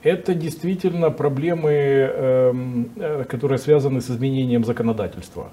это 0.09 0.35
действительно 0.35 1.11
проблемы, 1.11 1.71
эм, 1.71 2.91
э, 2.97 3.25
которые 3.25 3.59
связаны 3.59 4.01
с 4.01 4.11
изменением 4.11 4.65
законодательства 4.65 5.51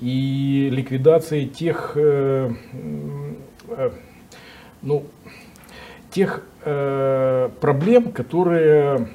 и 0.00 0.68
ликвидацией 0.70 1.48
тех, 1.48 1.92
э, 1.96 2.50
э, 3.70 3.90
ну, 4.82 5.04
тех 6.10 6.42
проблем, 7.60 8.12
которые 8.12 9.08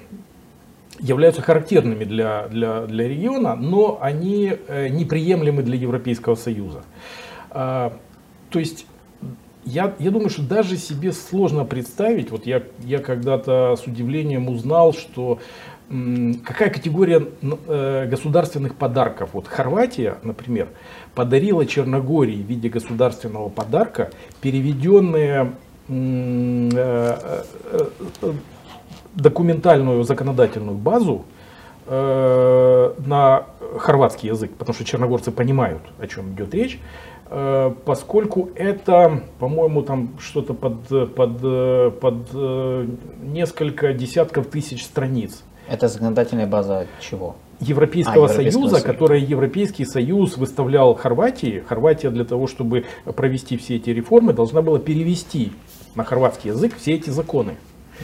являются 1.00 1.42
характерными 1.42 2.04
для, 2.04 2.48
для, 2.48 2.82
для 2.86 3.08
региона, 3.08 3.56
но 3.56 4.00
они 4.02 4.54
неприемлемы 4.70 5.62
для 5.62 5.76
Европейского 5.76 6.36
Союза. 6.36 6.84
А, 7.52 7.94
то 8.50 8.60
есть 8.60 8.88
я, 9.66 9.94
я 10.00 10.12
думаю, 10.12 10.30
что 10.30 10.42
даже 10.42 10.78
себе 10.78 11.12
сложно 11.12 11.66
представить, 11.66 12.32
вот 12.32 12.46
я, 12.46 12.64
я 12.84 13.00
когда-то 13.00 13.76
с 13.76 13.88
удивлением 13.88 14.50
узнал, 14.50 14.94
что 14.94 15.40
какая 16.44 16.70
категория 16.70 17.28
э, 17.68 18.08
государственных 18.08 18.76
подарков. 18.76 19.32
Вот 19.34 19.48
Хорватия, 19.48 20.18
например, 20.24 20.70
подарила 21.14 21.66
Черногории 21.66 22.42
в 22.42 22.48
виде 22.48 22.70
государственного 22.70 23.50
подарка 23.50 24.10
переведенные 24.42 25.54
э, 25.90 26.70
э, 26.74 28.34
документальную 29.14 30.04
законодательную 30.04 30.78
базу 30.78 31.26
на 31.86 33.46
хорватский 33.78 34.30
язык, 34.30 34.52
потому 34.58 34.74
что 34.74 34.86
черногорцы 34.86 35.32
понимают, 35.32 35.82
о 36.00 36.08
чем 36.08 36.32
идет 36.34 36.54
речь, 36.54 36.80
поскольку 37.86 38.52
это, 38.56 39.24
по-моему, 39.40 39.82
там 39.82 40.10
что-то 40.20 40.54
под, 40.54 40.88
под, 41.16 42.00
под 42.00 42.34
несколько 43.24 43.94
десятков 43.94 44.48
тысяч 44.48 44.84
страниц. 44.84 45.44
Это 45.68 45.88
законодательная 45.88 46.46
база 46.46 46.88
чего? 47.00 47.36
Европейского, 47.60 48.26
а, 48.26 48.30
Союза, 48.30 48.60
Союза, 48.60 48.82
которое 48.82 49.20
Европейский 49.20 49.86
Союз 49.86 50.38
выставлял 50.38 50.94
Хорватии. 50.96 51.64
Хорватия 51.68 52.10
для 52.10 52.26
того, 52.26 52.48
чтобы 52.48 52.86
провести 53.06 53.58
все 53.58 53.78
эти 53.78 53.90
реформы, 53.90 54.34
должна 54.34 54.62
была 54.62 54.80
перевести 54.80 55.52
на 55.96 56.04
хорватский 56.04 56.52
язык 56.52 56.76
все 56.78 56.96
эти 56.96 57.10
законы. 57.10 57.56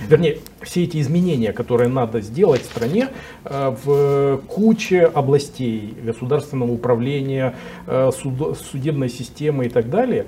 Вернее, 0.08 0.40
все 0.62 0.84
эти 0.84 1.02
изменения, 1.02 1.52
которые 1.52 1.90
надо 1.90 2.22
сделать 2.22 2.62
в 2.62 2.66
стране 2.66 3.10
э, 3.44 3.76
в 3.84 4.38
куче 4.48 5.04
областей 5.04 5.96
государственного 6.04 6.72
управления, 6.72 7.56
э, 7.88 8.12
судебной 8.12 9.10
системы 9.10 9.66
и 9.66 9.70
так 9.70 9.90
далее. 9.90 10.28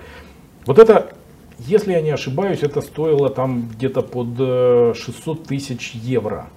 Вот 0.66 0.80
это, 0.80 1.14
если 1.60 1.94
я 1.94 2.02
не 2.02 2.12
ошибаюсь, 2.12 2.60
это 2.64 2.82
стоило 2.82 3.30
там 3.30 3.70
где-то 3.70 4.02
под 4.02 4.98
600 4.98 5.42
э, 5.42 5.46
тысяч 5.48 5.92
евро. 5.94 6.48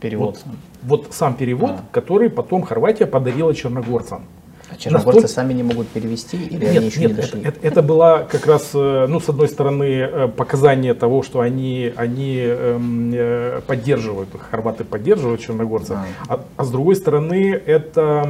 Перевод. 0.00 0.40
Вот, 0.44 1.04
вот 1.04 1.14
сам 1.14 1.34
перевод, 1.34 1.72
а. 1.72 1.84
который 1.92 2.30
потом 2.30 2.62
Хорватия 2.62 3.06
подарила 3.06 3.54
черногорцам. 3.54 4.24
А 4.70 4.76
черногорцы 4.76 5.22
Настолько... 5.22 5.28
сами 5.28 5.52
не 5.52 5.62
могут 5.62 5.88
перевести 5.88 6.36
или 6.36 6.64
нет, 6.64 6.76
они 6.76 6.86
еще 6.86 7.00
нет, 7.00 7.10
не 7.10 7.16
дошли? 7.16 7.40
Это, 7.40 7.48
это, 7.48 7.66
это 7.66 7.82
была 7.82 8.22
как 8.22 8.46
раз, 8.46 8.70
э, 8.74 9.06
ну, 9.08 9.18
с 9.18 9.28
одной 9.28 9.48
стороны, 9.48 9.84
э, 9.84 10.28
показание 10.28 10.94
того, 10.94 11.22
что 11.22 11.40
они, 11.40 11.92
они 11.96 12.36
эм, 12.38 13.10
э, 13.12 13.60
поддерживают, 13.66 14.28
хорваты 14.50 14.84
поддерживают 14.84 15.40
черногорцев, 15.40 15.96
а. 15.96 16.06
А, 16.28 16.44
а 16.56 16.64
с 16.64 16.70
другой 16.70 16.94
стороны, 16.94 17.60
это 17.66 18.28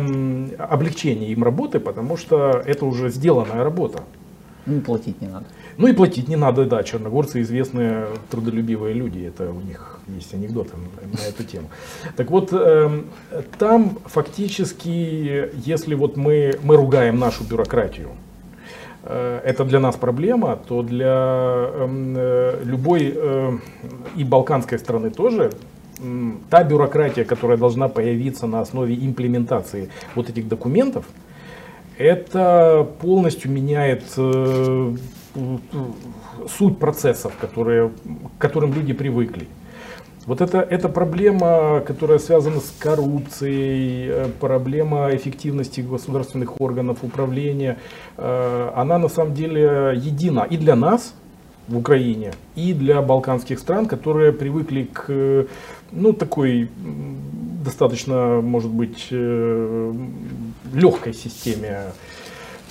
облегчение 0.58 1.30
им 1.30 1.44
работы, 1.44 1.78
потому 1.78 2.16
что 2.16 2.62
это 2.64 2.86
уже 2.86 3.10
сделанная 3.10 3.62
работа. 3.62 4.02
Ну, 4.64 4.80
платить 4.80 5.20
не 5.20 5.28
надо. 5.28 5.46
Ну 5.80 5.86
и 5.86 5.94
платить 5.94 6.28
не 6.28 6.36
надо, 6.36 6.66
да, 6.66 6.82
черногорцы 6.82 7.40
известные 7.40 8.08
трудолюбивые 8.30 8.92
люди, 8.92 9.20
это 9.20 9.50
у 9.50 9.62
них 9.62 9.98
есть 10.08 10.34
анекдоты 10.34 10.72
на 10.76 11.26
эту 11.26 11.42
тему. 11.42 11.70
Так 12.16 12.30
вот, 12.30 12.50
э, 12.52 13.02
там 13.58 13.98
фактически, 14.04 15.48
если 15.66 15.94
вот 15.94 16.18
мы, 16.18 16.58
мы 16.62 16.76
ругаем 16.76 17.18
нашу 17.18 17.44
бюрократию, 17.44 18.10
э, 19.04 19.40
это 19.42 19.64
для 19.64 19.80
нас 19.80 19.96
проблема, 19.96 20.56
то 20.68 20.82
для 20.82 21.70
эм, 21.72 22.14
э, 22.14 22.60
любой 22.62 23.14
э, 23.16 23.58
и 24.16 24.24
балканской 24.24 24.78
страны 24.78 25.08
тоже 25.08 25.50
та 26.50 26.62
бюрократия, 26.62 27.24
которая 27.24 27.56
должна 27.56 27.88
появиться 27.88 28.46
на 28.46 28.60
основе 28.60 28.94
имплементации 28.94 29.88
вот 30.14 30.28
этих 30.28 30.46
документов, 30.46 31.06
это 31.96 32.86
полностью 33.00 33.50
меняет 33.50 34.02
суть 36.48 36.78
процессов, 36.78 37.32
которые, 37.40 37.90
к 38.38 38.40
которым 38.40 38.72
люди 38.72 38.92
привыкли. 38.92 39.46
Вот 40.26 40.40
это, 40.40 40.60
это 40.60 40.88
проблема, 40.88 41.80
которая 41.86 42.18
связана 42.18 42.60
с 42.60 42.74
коррупцией, 42.78 44.08
э, 44.08 44.28
проблема 44.38 45.14
эффективности 45.14 45.80
государственных 45.80 46.60
органов 46.60 46.98
управления, 47.02 47.78
э, 48.16 48.70
она 48.76 48.98
на 48.98 49.08
самом 49.08 49.34
деле 49.34 49.94
едина 49.96 50.46
и 50.50 50.56
для 50.56 50.76
нас 50.76 51.14
в 51.68 51.76
Украине, 51.78 52.32
и 52.54 52.74
для 52.74 53.00
балканских 53.00 53.58
стран, 53.58 53.86
которые 53.86 54.32
привыкли 54.32 54.88
к 54.92 55.46
ну, 55.92 56.12
такой 56.12 56.68
достаточно, 57.64 58.40
может 58.40 58.70
быть, 58.70 59.08
э, 59.10 59.94
легкой 60.72 61.14
системе 61.14 61.92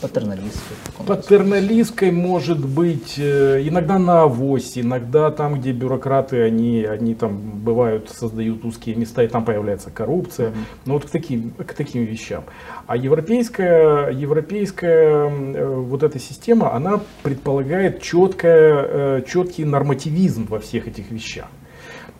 Патерналистской. 0.01 0.77
Патерналистской 1.05 2.11
может 2.11 2.65
быть 2.65 3.15
э, 3.17 3.61
иногда 3.67 3.99
на 3.99 4.23
авось, 4.23 4.77
иногда 4.77 5.29
там, 5.29 5.59
где 5.59 5.71
бюрократы, 5.71 6.41
они, 6.43 6.83
они 6.85 7.15
там 7.15 7.37
бывают, 7.37 8.09
создают 8.09 8.63
узкие 8.63 8.95
места, 8.95 9.23
и 9.23 9.27
там 9.27 9.43
появляется 9.43 9.89
коррупция. 9.89 10.49
Mm-hmm. 10.49 10.65
Ну 10.85 10.93
вот 10.93 11.05
к 11.05 11.09
таким, 11.09 11.51
к 11.51 11.73
таким 11.73 12.05
вещам. 12.05 12.45
А 12.87 12.95
европейская, 12.95 14.09
европейская 14.09 15.29
э, 15.29 15.75
вот 15.75 16.03
эта 16.03 16.17
система, 16.19 16.73
она 16.73 17.01
предполагает 17.23 18.01
четкое, 18.01 18.85
э, 18.87 19.23
четкий 19.27 19.65
нормативизм 19.65 20.47
во 20.47 20.59
всех 20.59 20.87
этих 20.87 21.11
вещах. 21.11 21.47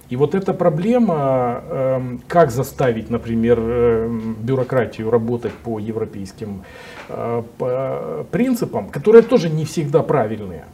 И 0.09 0.15
вот 0.15 0.33
эта 0.33 0.53
проблема, 0.53 1.63
эм, 1.69 2.21
как 2.27 2.49
заставить, 2.49 3.11
например, 3.11 3.59
бюрократию 4.39 5.11
работать 5.11 5.53
по 5.53 5.77
европейским 5.77 6.63
принципам, 8.31 8.89
которые 8.89 9.23
тоже 9.23 9.49
не 9.49 9.65
всегда 9.65 10.03
правильные. 10.03 10.65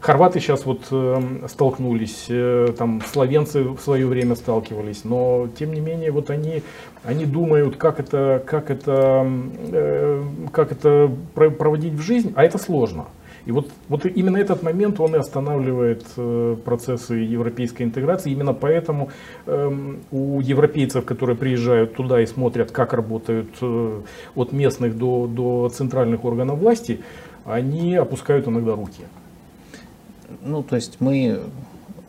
Хорваты 0.00 0.38
сейчас 0.38 0.64
вот 0.64 0.86
эм, 0.92 1.48
столкнулись, 1.48 2.26
э, 2.28 2.72
там 2.78 3.02
словенцы 3.12 3.64
в 3.64 3.80
свое 3.80 4.06
время 4.06 4.36
сталкивались, 4.36 5.02
но 5.02 5.48
тем 5.58 5.72
не 5.74 5.80
менее 5.80 6.12
вот 6.12 6.30
они, 6.30 6.62
они 7.02 7.26
думают, 7.26 7.76
как 7.76 7.98
это, 7.98 8.40
как 8.46 8.70
это, 8.70 9.26
э, 9.72 10.22
как 10.52 10.70
это 10.70 11.10
проводить 11.34 11.94
в 11.94 12.00
жизнь, 12.00 12.32
а 12.36 12.44
это 12.44 12.58
сложно. 12.58 13.06
И 13.48 13.50
вот, 13.50 13.70
вот 13.88 14.04
именно 14.04 14.36
этот 14.36 14.62
момент 14.62 15.00
он 15.00 15.14
и 15.14 15.18
останавливает 15.18 16.04
э, 16.18 16.56
процессы 16.66 17.14
европейской 17.14 17.84
интеграции. 17.84 18.30
Именно 18.30 18.52
поэтому 18.52 19.08
э, 19.46 19.96
у 20.10 20.40
европейцев, 20.40 21.06
которые 21.06 21.34
приезжают 21.34 21.94
туда 21.94 22.20
и 22.20 22.26
смотрят, 22.26 22.70
как 22.72 22.92
работают 22.92 23.48
э, 23.62 24.02
от 24.34 24.52
местных 24.52 24.98
до, 24.98 25.26
до 25.26 25.70
центральных 25.70 26.26
органов 26.26 26.58
власти, 26.58 27.00
они 27.46 27.94
опускают 27.94 28.46
иногда 28.46 28.74
руки. 28.74 29.04
Ну, 30.42 30.62
то 30.62 30.76
есть 30.76 31.00
мы, 31.00 31.40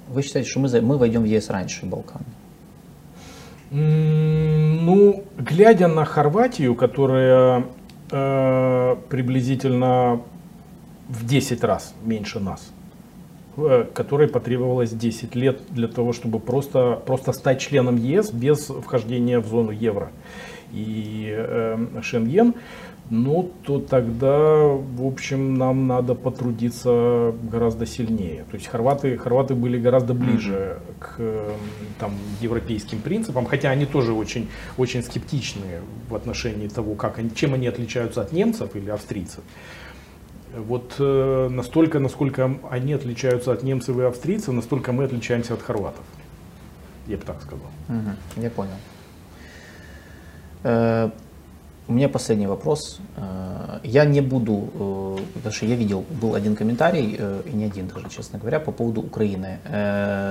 вы 0.09 0.23
считаете, 0.23 0.49
что 0.49 0.59
мы, 0.59 0.81
мы 0.81 0.97
войдем 0.97 1.21
в 1.21 1.25
ЕС 1.25 1.49
раньше 1.49 1.85
Балкан? 1.85 2.21
Ну, 3.71 5.23
глядя 5.37 5.87
на 5.87 6.03
Хорватию, 6.03 6.75
которая 6.75 7.63
э, 8.11 8.95
приблизительно 9.07 10.19
в 11.09 11.25
10 11.25 11.63
раз 11.63 11.93
меньше 12.05 12.39
нас, 12.39 12.71
э, 13.57 13.85
которой 13.93 14.27
потребовалось 14.27 14.91
10 14.91 15.35
лет 15.35 15.59
для 15.69 15.87
того, 15.87 16.13
чтобы 16.13 16.39
просто, 16.39 17.01
просто 17.05 17.33
стать 17.33 17.59
членом 17.59 17.97
ЕС 17.97 18.31
без 18.31 18.69
вхождения 18.69 19.39
в 19.39 19.47
зону 19.47 19.71
евро 19.71 20.11
и 20.71 21.33
э, 21.35 21.77
Шенген, 22.01 22.53
ну, 23.09 23.51
то 23.63 23.79
тогда, 23.79 24.65
в 24.65 25.03
общем, 25.03 25.55
нам 25.55 25.87
надо 25.87 26.13
потрудиться 26.13 27.33
гораздо 27.51 27.87
сильнее. 27.87 28.45
То 28.51 28.55
есть 28.55 28.67
хорваты, 28.67 29.17
хорваты 29.17 29.55
были 29.55 29.79
гораздо 29.79 30.13
ближе 30.13 30.77
к 30.99 31.19
там, 31.99 32.11
европейским 32.39 33.01
принципам, 33.01 33.47
хотя 33.47 33.71
они 33.71 33.87
тоже 33.87 34.13
очень, 34.13 34.47
очень 34.77 35.01
скептичны 35.01 35.81
в 36.07 36.13
отношении 36.13 36.67
того, 36.67 36.93
как 36.93 37.17
они, 37.17 37.31
чем 37.33 37.55
они 37.55 37.65
отличаются 37.65 38.21
от 38.21 38.31
немцев 38.31 38.75
или 38.75 38.91
австрийцев. 38.91 39.43
Вот 40.59 40.95
э, 40.99 41.47
настолько, 41.49 41.99
насколько 41.99 42.57
они 42.69 42.93
отличаются 42.93 43.51
от 43.51 43.63
немцев 43.63 43.97
и 43.97 44.01
австрийцев, 44.03 44.53
настолько 44.53 44.91
мы 44.91 45.05
отличаемся 45.05 45.53
от 45.53 45.61
хорватов. 45.61 46.03
Я 47.07 47.17
бы 47.17 47.23
так 47.23 47.41
сказал. 47.41 47.67
Угу, 47.87 48.41
я 48.43 48.49
понял. 48.49 48.75
Э, 50.63 51.09
у 51.89 51.93
меня 51.93 52.07
последний 52.07 52.47
вопрос. 52.47 52.99
Э, 53.17 53.79
я 53.83 54.05
не 54.05 54.21
буду, 54.21 54.69
э, 54.73 55.23
потому 55.33 55.53
что 55.53 55.65
я 55.65 55.75
видел, 55.75 56.05
был 56.21 56.35
один 56.35 56.55
комментарий, 56.55 57.15
э, 57.19 57.41
и 57.45 57.55
не 57.55 57.65
один 57.65 57.87
даже, 57.87 58.09
честно 58.09 58.39
говоря, 58.39 58.59
по 58.59 58.71
поводу 58.71 59.01
Украины. 59.01 59.57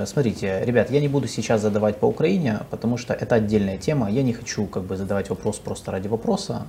Смотрите, 0.05 0.61
ребят, 0.65 0.91
я 0.91 1.01
не 1.01 1.09
буду 1.09 1.27
сейчас 1.27 1.61
задавать 1.61 1.99
по 1.99 2.07
Украине, 2.07 2.59
потому 2.69 2.97
что 2.97 3.13
это 3.13 3.35
отдельная 3.35 3.77
тема. 3.77 4.09
Я 4.09 4.23
не 4.23 4.33
хочу 4.33 4.65
как 4.65 4.83
бы 4.83 4.95
задавать 4.95 5.29
вопрос 5.29 5.59
просто 5.59 5.91
ради 5.91 6.07
вопроса. 6.07 6.65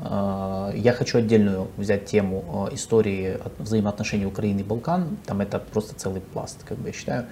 Я 0.74 0.92
хочу 0.92 1.18
отдельную 1.18 1.68
взять 1.76 2.06
тему 2.06 2.68
истории 2.72 3.38
взаимоотношений 3.58 4.26
Украины 4.26 4.60
и 4.60 4.64
Балкан. 4.64 5.16
Там 5.26 5.40
это 5.40 5.58
просто 5.72 5.94
целый 5.94 6.20
пласт, 6.20 6.64
как 6.68 6.78
бы 6.78 6.88
я 6.88 6.92
считаю. 6.92 7.26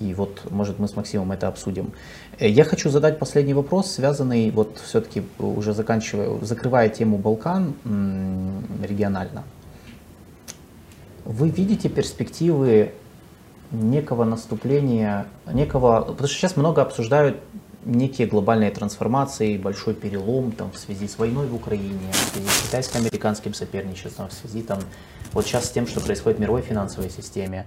И 0.00 0.14
вот, 0.14 0.50
может, 0.50 0.78
мы 0.78 0.88
с 0.88 0.96
Максимом 0.96 1.32
это 1.32 1.48
обсудим. 1.48 1.92
Э, 2.38 2.48
я 2.48 2.64
хочу 2.64 2.90
задать 2.90 3.18
последний 3.18 3.54
вопрос, 3.54 3.90
связанный, 3.92 4.50
вот 4.50 4.78
все-таки 4.84 5.22
уже 5.38 5.72
заканчивая, 5.72 6.38
закрывая 6.42 6.88
тему 6.88 7.18
Балкан 7.18 7.74
регионально. 8.82 9.44
Вы 11.24 11.48
видите 11.48 11.88
перспективы 11.88 12.92
некого 13.72 14.24
наступления, 14.24 15.26
некого, 15.52 16.02
потому 16.02 16.28
что 16.28 16.36
сейчас 16.36 16.56
много 16.56 16.82
обсуждают 16.82 17.38
некие 17.84 18.26
глобальные 18.26 18.70
трансформации, 18.70 19.56
большой 19.58 19.94
перелом 19.94 20.52
там, 20.52 20.70
в 20.72 20.78
связи 20.78 21.08
с 21.08 21.18
войной 21.18 21.46
в 21.46 21.54
Украине, 21.54 22.12
в 22.12 22.16
связи 22.16 22.48
с 22.48 22.62
китайско-американским 22.62 23.54
соперничеством, 23.54 24.28
в 24.28 24.32
связи 24.32 24.62
там, 24.62 24.80
вот 25.32 25.46
сейчас 25.46 25.66
с 25.66 25.70
тем, 25.70 25.86
что 25.86 26.00
происходит 26.00 26.38
в 26.38 26.40
мировой 26.40 26.62
финансовой 26.62 27.10
системе 27.10 27.66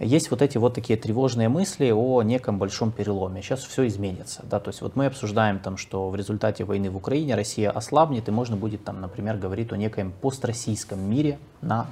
есть 0.00 0.30
вот 0.30 0.42
эти 0.42 0.58
вот 0.58 0.74
такие 0.74 0.98
тревожные 0.98 1.48
мысли 1.48 1.90
о 1.90 2.22
неком 2.22 2.58
большом 2.58 2.92
переломе. 2.92 3.42
Сейчас 3.42 3.64
все 3.64 3.86
изменится. 3.86 4.44
Да? 4.48 4.60
То 4.60 4.68
есть 4.70 4.80
вот 4.80 4.94
мы 4.94 5.06
обсуждаем, 5.06 5.58
там, 5.58 5.76
что 5.76 6.08
в 6.08 6.16
результате 6.16 6.64
войны 6.64 6.90
в 6.90 6.96
Украине 6.96 7.34
Россия 7.34 7.70
ослабнет, 7.70 8.28
и 8.28 8.30
можно 8.30 8.56
будет, 8.56 8.84
там, 8.84 9.00
например, 9.00 9.36
говорить 9.36 9.72
о 9.72 9.76
некоем 9.76 10.12
построссийском 10.12 11.00
мире 11.00 11.38
на 11.62 11.86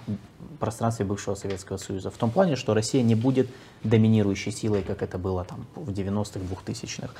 пространстве 0.60 1.04
бывшего 1.04 1.34
Советского 1.34 1.76
Союза. 1.76 2.10
В 2.10 2.16
том 2.16 2.30
плане, 2.30 2.56
что 2.56 2.74
Россия 2.74 3.02
не 3.02 3.14
будет 3.14 3.48
доминирующей 3.82 4.52
силой, 4.52 4.82
как 4.82 5.02
это 5.02 5.18
было 5.18 5.44
там, 5.44 5.66
в 5.74 5.90
90-х, 5.90 6.40
2000-х. 6.40 7.10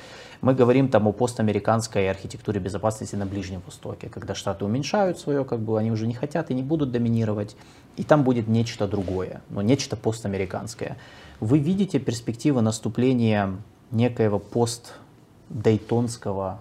Мы 0.41 0.53
говорим 0.53 0.89
там 0.89 1.07
о 1.07 1.11
постамериканской 1.11 2.09
архитектуре 2.09 2.59
безопасности 2.59 3.15
на 3.15 3.25
Ближнем 3.25 3.61
Востоке, 3.65 4.09
когда 4.09 4.35
Штаты 4.35 4.65
уменьшают 4.65 5.19
свое, 5.19 5.43
как 5.43 5.59
бы 5.59 5.77
они 5.77 5.91
уже 5.91 6.07
не 6.07 6.13
хотят 6.13 6.49
и 6.49 6.53
не 6.53 6.63
будут 6.63 6.91
доминировать, 6.91 7.55
и 7.97 8.03
там 8.03 8.23
будет 8.23 8.47
нечто 8.47 8.87
другое, 8.87 9.41
но 9.49 9.61
нечто 9.61 9.97
постамериканское. 9.97 10.97
Вы 11.39 11.59
видите 11.59 11.99
перспективы 11.99 12.61
наступления 12.61 13.51
некоего 13.91 14.39
постдейтонского 14.39 16.59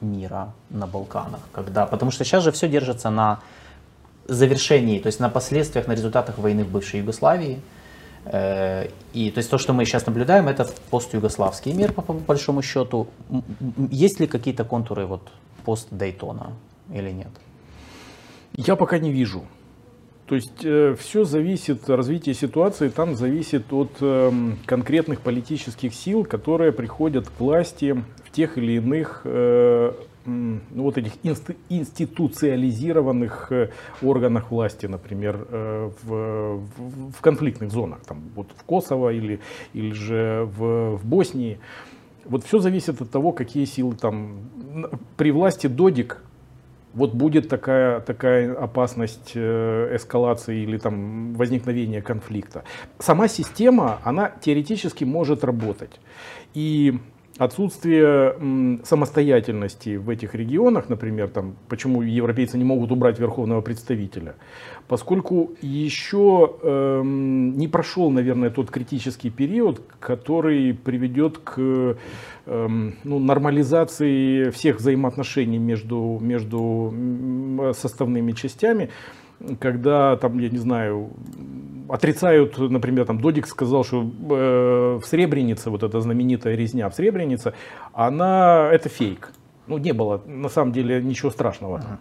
мира 0.00 0.52
на 0.70 0.86
Балканах, 0.86 1.40
когда, 1.52 1.86
потому 1.86 2.10
что 2.10 2.24
сейчас 2.24 2.42
же 2.42 2.50
все 2.52 2.68
держится 2.68 3.10
на 3.10 3.40
завершении, 4.26 4.98
то 4.98 5.08
есть 5.08 5.20
на 5.20 5.28
последствиях, 5.28 5.86
на 5.86 5.92
результатах 5.92 6.38
войны 6.38 6.64
в 6.64 6.68
бывшей 6.68 7.00
Югославии. 7.00 7.60
Э, 8.24 8.88
и 9.12 9.30
то 9.30 9.36
есть 9.38 9.50
то, 9.50 9.58
что 9.58 9.74
мы 9.74 9.84
сейчас 9.84 10.06
наблюдаем, 10.06 10.48
это 10.48 10.66
постюгославский 10.90 11.74
мир, 11.74 11.92
по, 11.92 12.02
по 12.02 12.14
большому 12.14 12.62
счету. 12.62 13.06
Есть 13.90 14.20
ли 14.20 14.26
какие-то 14.26 14.64
контуры 14.64 15.04
вот 15.06 15.28
пост 15.64 15.88
Дейтона 15.90 16.52
или 16.92 17.10
нет? 17.10 17.30
Я 18.56 18.76
пока 18.76 18.98
не 18.98 19.12
вижу. 19.12 19.42
То 20.26 20.36
есть 20.36 20.64
э, 20.64 20.96
все 20.98 21.24
зависит, 21.24 21.88
развитие 21.88 22.34
ситуации 22.34 22.88
там 22.88 23.14
зависит 23.14 23.70
от 23.72 23.90
э, 24.00 24.32
конкретных 24.64 25.20
политических 25.20 25.94
сил, 25.94 26.24
которые 26.24 26.72
приходят 26.72 27.28
к 27.28 27.38
власти 27.38 28.02
в 28.24 28.30
тех 28.30 28.56
или 28.56 28.72
иных 28.72 29.20
э, 29.24 29.92
ну, 30.24 30.60
вот 30.70 30.96
этих 30.96 31.12
институциализированных 31.68 33.52
э, 33.52 33.68
органах 34.00 34.50
власти, 34.50 34.86
например, 34.86 35.46
в, 35.50 35.92
в, 36.04 37.12
в 37.12 37.20
конфликтных 37.20 37.70
зонах, 37.70 38.00
там, 38.06 38.22
вот 38.34 38.46
в 38.56 38.64
Косово 38.64 39.10
или, 39.10 39.40
или 39.74 39.92
же 39.92 40.48
в, 40.56 40.96
в 40.96 41.04
Боснии. 41.04 41.58
Вот 42.24 42.44
все 42.44 42.60
зависит 42.60 43.02
от 43.02 43.10
того, 43.10 43.32
какие 43.32 43.66
силы 43.66 43.94
там. 43.96 44.38
При 45.18 45.30
власти 45.30 45.66
Додик 45.66 46.22
вот 46.94 47.12
будет 47.12 47.48
такая, 47.48 48.00
такая 48.00 48.54
опасность 48.54 49.32
э, 49.34 49.96
эскалации 49.96 50.62
или 50.62 50.78
там 50.78 51.34
возникновения 51.34 52.02
конфликта. 52.02 52.64
Сама 52.98 53.28
система, 53.28 53.98
она 54.04 54.30
теоретически 54.40 55.04
может 55.04 55.44
работать. 55.44 56.00
И 56.54 56.98
отсутствие 57.38 58.80
самостоятельности 58.84 59.96
в 59.96 60.08
этих 60.08 60.34
регионах, 60.34 60.88
например, 60.88 61.28
там, 61.28 61.56
почему 61.68 62.02
европейцы 62.02 62.56
не 62.58 62.64
могут 62.64 62.92
убрать 62.92 63.18
верховного 63.18 63.60
представителя, 63.60 64.36
поскольку 64.86 65.52
еще 65.60 66.54
эм, 66.62 67.56
не 67.56 67.66
прошел, 67.66 68.10
наверное, 68.10 68.50
тот 68.50 68.70
критический 68.70 69.30
период, 69.30 69.82
который 69.98 70.74
приведет 70.74 71.38
к 71.38 71.96
эм, 72.46 72.94
ну, 73.02 73.18
нормализации 73.18 74.50
всех 74.50 74.78
взаимоотношений 74.78 75.58
между, 75.58 76.18
между 76.20 76.94
составными 77.74 78.32
частями 78.32 78.90
когда 79.60 80.16
там, 80.16 80.38
я 80.38 80.48
не 80.48 80.58
знаю, 80.58 81.10
отрицают, 81.88 82.58
например, 82.58 83.06
там 83.06 83.20
Додик 83.20 83.46
сказал, 83.46 83.84
что 83.84 84.02
э, 84.02 85.00
в 85.02 85.06
Сребренице, 85.06 85.70
вот 85.70 85.82
эта 85.82 86.00
знаменитая 86.00 86.54
резня 86.56 86.88
в 86.88 86.94
Сребренице, 86.94 87.54
она, 87.92 88.68
это 88.72 88.88
фейк. 88.88 89.30
Ну, 89.66 89.78
не 89.78 89.92
было 89.92 90.22
на 90.26 90.48
самом 90.48 90.72
деле 90.72 91.02
ничего 91.02 91.30
страшного 91.30 91.80
там. 91.80 91.98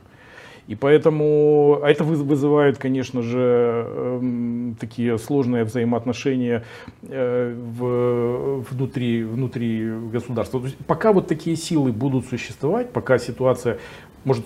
И 0.67 0.75
поэтому 0.75 1.79
а 1.83 1.89
это 1.89 2.05
вызывает, 2.05 2.77
конечно 2.77 3.21
же, 3.21 3.85
э, 3.85 4.73
такие 4.79 5.17
сложные 5.17 5.65
взаимоотношения 5.65 6.63
э, 7.01 7.53
в, 7.53 8.61
внутри, 8.71 9.23
внутри 9.23 9.91
государства. 10.11 10.61
То 10.61 10.67
есть 10.67 10.77
пока 10.87 11.11
вот 11.11 11.27
такие 11.27 11.57
силы 11.57 11.91
будут 11.91 12.27
существовать, 12.27 12.91
пока 12.91 13.17
ситуация, 13.17 13.77
может, 14.23 14.45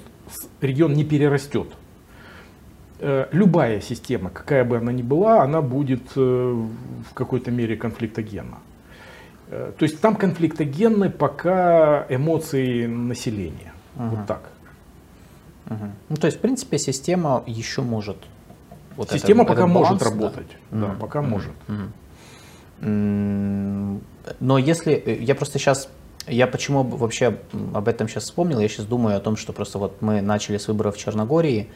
регион 0.59 0.93
не 0.93 1.03
перерастет 1.03 1.67
любая 2.99 3.81
система, 3.81 4.29
какая 4.29 4.63
бы 4.63 4.77
она 4.77 4.91
ни 4.91 5.03
была, 5.03 5.43
она 5.43 5.61
будет 5.61 6.01
э, 6.15 6.19
в 6.19 7.13
какой-то 7.13 7.51
мере 7.51 7.75
конфликтогенна. 7.75 8.57
Э, 9.49 9.71
то 9.77 9.83
есть 9.83 10.01
там 10.01 10.15
конфликтогенны 10.15 11.09
пока 11.09 12.05
эмоции 12.09 12.85
населения. 12.85 13.73
Угу. 13.95 14.05
Вот 14.07 14.25
так. 14.27 14.49
Угу. 15.67 15.85
Ну, 16.09 16.15
то 16.15 16.27
есть, 16.27 16.37
в 16.37 16.41
принципе, 16.41 16.77
система 16.77 17.43
еще 17.45 17.81
может. 17.81 18.17
Вот 18.95 19.11
система 19.11 19.43
этот, 19.43 19.55
пока 19.55 19.61
этот 19.63 19.73
баланс, 19.73 19.89
может 19.89 20.03
работать. 20.03 20.47
Да, 20.71 20.79
да 20.79 20.87
угу. 20.87 20.99
пока 20.99 21.19
угу. 21.19 21.27
может. 21.27 21.53
Угу. 21.67 21.91
Но 24.39 24.57
если 24.57 25.17
я 25.21 25.35
просто 25.35 25.57
сейчас 25.59 25.89
я 26.27 26.45
почему 26.45 26.83
вообще 26.83 27.37
об 27.73 27.87
этом 27.87 28.09
сейчас 28.09 28.25
вспомнил, 28.25 28.59
я 28.59 28.67
сейчас 28.67 28.85
думаю 28.85 29.15
о 29.15 29.19
том, 29.19 29.37
что 29.37 29.53
просто 29.53 29.79
вот 29.79 30.01
мы 30.01 30.21
начали 30.21 30.57
с 30.57 30.67
выборов 30.67 30.95
в 30.95 30.99
Черногории, 30.99 31.69
Э, 31.69 31.71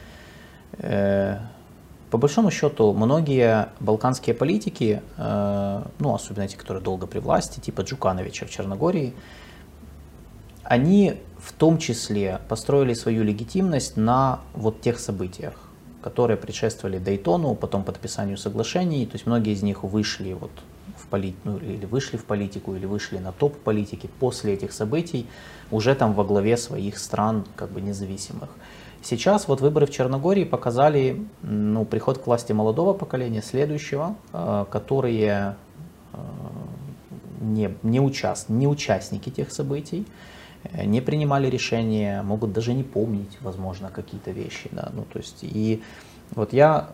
по 0.77 2.17
большому 2.17 2.51
счету, 2.51 2.93
многие 2.93 3.69
балканские 3.79 4.35
политики, 4.35 5.01
э, 5.17 5.83
ну, 5.99 6.13
особенно 6.13 6.45
те, 6.47 6.57
которые 6.57 6.83
долго 6.83 7.07
при 7.07 7.19
власти, 7.19 7.61
типа 7.61 7.81
Джукановича 7.81 8.45
в 8.45 8.49
Черногории, 8.49 9.13
они 10.63 11.15
в 11.39 11.53
том 11.53 11.77
числе 11.77 12.39
построили 12.49 12.93
свою 12.93 13.23
легитимность 13.23 13.95
на 13.95 14.41
вот 14.53 14.81
тех 14.81 14.99
событиях, 14.99 15.53
которые 16.01 16.35
предшествовали 16.35 16.99
Дейтону, 16.99 17.55
потом 17.55 17.83
подписанию 17.83 18.37
соглашений. 18.37 19.05
То 19.05 19.13
есть 19.15 19.25
многие 19.25 19.53
из 19.53 19.63
них 19.63 19.83
вышли 19.83 20.33
вот 20.33 20.51
в 20.97 21.07
полит... 21.07 21.35
ну, 21.45 21.57
или 21.57 21.85
вышли 21.85 22.17
в 22.17 22.25
политику, 22.25 22.75
или 22.75 22.85
вышли 22.85 23.19
на 23.19 23.31
топ 23.31 23.57
политики 23.57 24.09
после 24.19 24.53
этих 24.53 24.73
событий, 24.73 25.25
уже 25.71 25.95
там 25.95 26.13
во 26.13 26.25
главе 26.25 26.57
своих 26.57 26.97
стран 26.97 27.45
как 27.55 27.71
бы 27.71 27.79
независимых. 27.79 28.49
Сейчас 29.03 29.47
вот 29.47 29.61
выборы 29.61 29.87
в 29.87 29.89
Черногории 29.89 30.43
показали 30.43 31.25
ну, 31.41 31.85
приход 31.85 32.19
к 32.19 32.27
власти 32.27 32.53
молодого 32.53 32.93
поколения, 32.93 33.41
следующего, 33.41 34.15
э, 34.31 34.65
которые 34.69 35.55
э, 36.13 36.17
не, 37.41 37.75
не, 37.81 37.99
участ, 37.99 38.49
не 38.49 38.67
участники 38.67 39.29
тех 39.29 39.51
событий, 39.51 40.05
э, 40.63 40.85
не 40.85 41.01
принимали 41.01 41.47
решения, 41.47 42.21
могут 42.21 42.53
даже 42.53 42.73
не 42.73 42.83
помнить, 42.83 43.37
возможно, 43.41 43.89
какие-то 43.89 44.29
вещи. 44.31 44.69
Да? 44.71 44.91
Ну, 44.93 45.03
то 45.11 45.17
есть, 45.17 45.39
и 45.41 45.81
вот 46.35 46.53
я, 46.53 46.91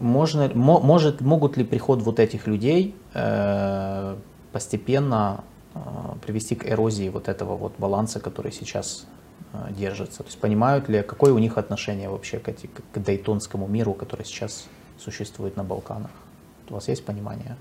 можно, 0.00 0.50
может, 0.52 1.20
могут 1.20 1.56
ли 1.56 1.64
приход 1.64 2.02
вот 2.02 2.18
этих 2.18 2.48
людей 2.48 2.96
э, 3.14 4.16
постепенно 4.52 5.44
э, 5.74 5.78
привести 6.26 6.56
к 6.56 6.66
эрозии 6.66 7.08
вот 7.08 7.28
этого 7.28 7.56
вот 7.56 7.74
баланса, 7.78 8.18
который 8.18 8.50
сейчас 8.50 9.06
держатся? 9.70 10.18
То 10.18 10.26
есть 10.26 10.38
понимают 10.38 10.88
ли, 10.88 11.02
какое 11.02 11.32
у 11.32 11.38
них 11.38 11.58
отношение 11.58 12.08
вообще 12.08 12.38
к, 12.38 12.48
эти, 12.48 12.68
к 12.92 12.98
Дейтонскому 12.98 13.66
миру, 13.66 13.94
который 13.94 14.24
сейчас 14.24 14.68
существует 14.98 15.56
на 15.56 15.64
Балканах? 15.64 16.10
У 16.68 16.74
вас 16.74 16.88
есть 16.88 17.04
понимание? 17.04 17.56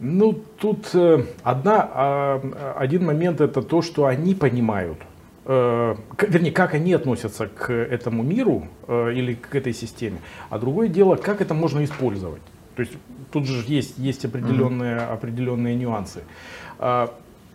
Ну, 0.00 0.32
тут 0.60 0.90
э, 0.94 1.24
одна, 1.42 1.90
а, 1.92 2.74
один 2.78 3.04
момент 3.04 3.40
это 3.40 3.62
то, 3.62 3.82
что 3.82 4.06
они 4.06 4.34
понимают, 4.34 4.98
э, 5.44 5.96
вернее, 6.20 6.52
как 6.52 6.74
они 6.74 6.92
относятся 6.92 7.48
к 7.48 7.72
этому 7.72 8.22
миру 8.22 8.68
или 8.86 9.34
к 9.34 9.56
этой 9.56 9.74
системе, 9.74 10.18
а 10.50 10.58
другое 10.60 10.88
дело, 10.88 11.16
как 11.16 11.40
это 11.40 11.52
можно 11.52 11.82
использовать. 11.82 12.42
То 12.76 12.82
есть 12.82 12.92
тут 13.32 13.46
же 13.46 13.64
есть, 13.66 13.98
есть 13.98 14.24
определенные, 14.24 14.98
mm-hmm. 14.98 15.12
определенные 15.12 15.74
нюансы. 15.74 16.22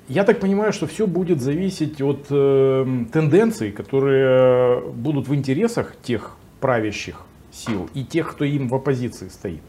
Я 0.09 0.25
так 0.25 0.39
понимаю, 0.39 0.73
что 0.73 0.85
все 0.85 1.07
будет 1.07 1.41
зависеть 1.41 2.01
от 2.01 2.25
э, 2.29 3.05
тенденций, 3.13 3.71
которые 3.71 4.81
будут 4.81 5.29
в 5.29 5.35
интересах 5.35 5.95
тех 6.03 6.35
правящих 6.59 7.21
сил 7.51 7.89
и 7.93 8.03
тех, 8.03 8.31
кто 8.31 8.43
им 8.43 8.67
в 8.67 8.75
оппозиции 8.75 9.29
стоит. 9.29 9.61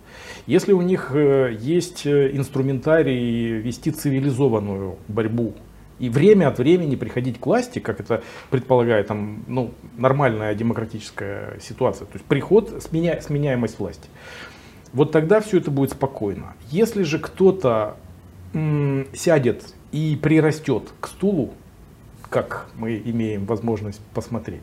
Если 0.46 0.72
у 0.72 0.82
них 0.82 1.12
э, 1.14 1.56
есть 1.60 2.04
э, 2.04 2.36
инструментарий 2.36 3.58
вести 3.58 3.92
цивилизованную 3.92 4.96
борьбу 5.06 5.54
и 6.00 6.08
время 6.08 6.48
от 6.48 6.58
времени 6.58 6.96
приходить 6.96 7.38
к 7.38 7.46
власти, 7.46 7.78
как 7.78 8.00
это 8.00 8.24
предполагает 8.50 9.06
там, 9.06 9.44
ну, 9.46 9.72
нормальная 9.96 10.52
демократическая 10.56 11.60
ситуация, 11.60 12.06
то 12.06 12.14
есть 12.14 12.24
приход, 12.24 12.82
сменя, 12.82 13.20
сменяемость 13.20 13.78
власти, 13.78 14.08
вот 14.92 15.12
тогда 15.12 15.40
все 15.40 15.58
это 15.58 15.70
будет 15.70 15.92
спокойно. 15.92 16.54
Если 16.70 17.04
же 17.04 17.20
кто-то 17.20 17.96
сядет 19.12 19.74
и 19.94 20.16
прирастет 20.16 20.92
к 21.00 21.06
стулу, 21.06 21.50
как 22.28 22.66
мы 22.74 23.00
имеем 23.04 23.46
возможность 23.46 24.00
посмотреть, 24.12 24.62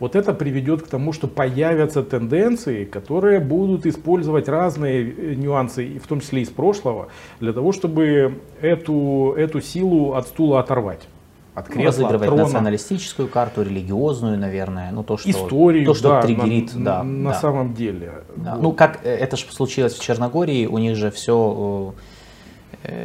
вот 0.00 0.16
это 0.16 0.34
приведет 0.34 0.82
к 0.82 0.88
тому, 0.88 1.12
что 1.12 1.28
появятся 1.28 2.02
тенденции, 2.02 2.84
которые 2.84 3.38
будут 3.38 3.86
использовать 3.86 4.48
разные 4.48 5.08
э, 5.08 5.34
нюансы, 5.34 6.00
в 6.02 6.08
том 6.08 6.20
числе 6.20 6.42
из 6.42 6.48
прошлого, 6.48 7.08
для 7.38 7.52
того, 7.52 7.70
чтобы 7.70 8.40
эту, 8.60 9.34
эту 9.36 9.60
силу 9.60 10.14
от 10.14 10.26
стула 10.26 10.58
оторвать. 10.58 11.06
От 11.54 11.68
ну, 11.68 11.74
кресла, 11.74 11.86
разыгрывать 11.86 12.22
от 12.22 12.34
трона. 12.34 12.42
националистическую 12.42 13.28
карту, 13.28 13.62
религиозную, 13.62 14.36
наверное, 14.36 14.90
ну 14.90 15.04
то, 15.04 15.16
что, 15.16 15.30
Историю, 15.30 15.86
то, 15.86 15.94
что 15.94 16.08
да, 16.08 16.22
триггерит. 16.22 16.74
На, 16.74 16.84
да, 16.84 17.02
на 17.04 17.30
да. 17.30 17.38
самом 17.38 17.74
деле. 17.74 18.24
Да. 18.34 18.54
Вот. 18.54 18.62
Ну 18.62 18.72
как 18.72 18.98
э, 19.04 19.14
это 19.14 19.36
же 19.36 19.44
случилось 19.52 19.94
в 19.94 20.02
Черногории, 20.02 20.66
у 20.66 20.78
них 20.78 20.96
же 20.96 21.12
все, 21.12 21.94
э, 21.96 22.00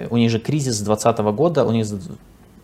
у 0.09 0.17
них 0.17 0.29
же 0.29 0.39
кризис 0.39 0.79
2020 0.81 1.19
года, 1.35 1.65
у 1.65 1.71
них 1.71 1.85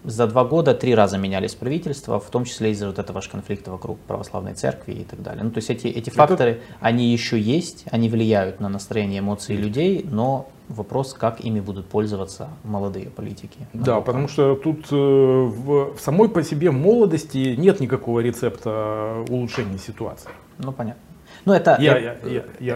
за 0.06 0.28
два 0.28 0.44
года 0.46 0.74
три 0.74 0.96
раза 0.96 1.18
менялись 1.18 1.56
правительства, 1.56 2.20
в 2.20 2.30
том 2.30 2.46
числе 2.46 2.72
из-за 2.72 2.88
вот 2.88 3.00
этого 3.00 3.22
же 3.22 3.30
конфликта 3.30 3.72
вокруг 3.72 3.98
православной 4.00 4.54
церкви 4.54 4.94
и 4.94 5.04
так 5.04 5.22
далее. 5.22 5.44
Ну, 5.44 5.52
то 5.52 5.58
есть 5.58 5.70
эти, 5.70 5.88
эти 5.88 6.10
факторы, 6.10 6.52
Это... 6.52 6.62
они 6.80 7.12
еще 7.12 7.40
есть, 7.40 7.86
они 7.92 8.10
влияют 8.10 8.60
на 8.60 8.70
настроение 8.70 9.20
эмоции 9.20 9.56
людей, 9.56 10.06
но 10.10 10.48
вопрос, 10.70 11.14
как 11.14 11.42
ими 11.42 11.60
будут 11.60 11.88
пользоваться 11.88 12.50
молодые 12.64 13.08
политики. 13.10 13.68
Да, 13.74 14.02
потому 14.02 14.28
что 14.28 14.56
тут 14.56 14.88
э, 14.92 14.96
в, 14.96 15.96
в 15.96 16.00
самой 16.00 16.30
по 16.30 16.44
себе 16.44 16.72
молодости 16.72 17.56
нет 17.58 17.80
никакого 17.80 18.20
рецепта 18.20 19.26
улучшения 19.30 19.78
ситуации. 19.78 20.30
Ну, 20.58 20.72
понятно. 20.72 21.02
Ну, 21.45 21.53
это, 21.53 21.77
я, 21.80 21.97
я, 21.97 22.17
я, 22.23 22.43
я, 22.59 22.76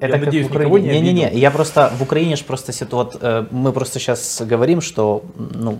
это 0.00 0.16
я 0.16 0.24
надеюсь, 0.24 0.48
в 0.48 0.50
Украине. 0.50 0.80
не 0.80 1.00
Не-не-не, 1.00 1.38
я 1.38 1.50
просто, 1.50 1.92
в 1.96 2.02
Украине 2.02 2.36
же 2.36 2.44
просто 2.44 2.72
ситуация, 2.72 3.46
мы 3.50 3.72
просто 3.72 4.00
сейчас 4.00 4.42
говорим, 4.44 4.80
что, 4.80 5.24
ну, 5.36 5.78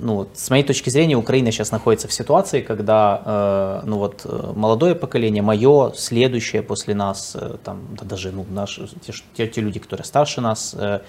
ну, 0.00 0.28
с 0.34 0.50
моей 0.50 0.64
точки 0.64 0.90
зрения, 0.90 1.16
Украина 1.16 1.50
сейчас 1.50 1.72
находится 1.72 2.08
в 2.08 2.12
ситуации, 2.12 2.60
когда 2.60 3.22
э, 3.82 3.86
ну, 3.86 3.98
вот, 3.98 4.22
э, 4.24 4.52
молодое 4.54 4.94
поколение, 4.94 5.42
мое, 5.42 5.92
следующее 5.96 6.62
после 6.62 6.94
нас, 6.94 7.34
э, 7.34 7.56
там, 7.64 7.80
да, 7.98 8.04
даже 8.04 8.30
ну, 8.30 8.46
наши, 8.48 8.88
те, 9.34 9.48
те, 9.48 9.60
люди, 9.60 9.80
которые 9.80 10.04
старше 10.04 10.40
нас, 10.40 10.74
э, 10.78 11.00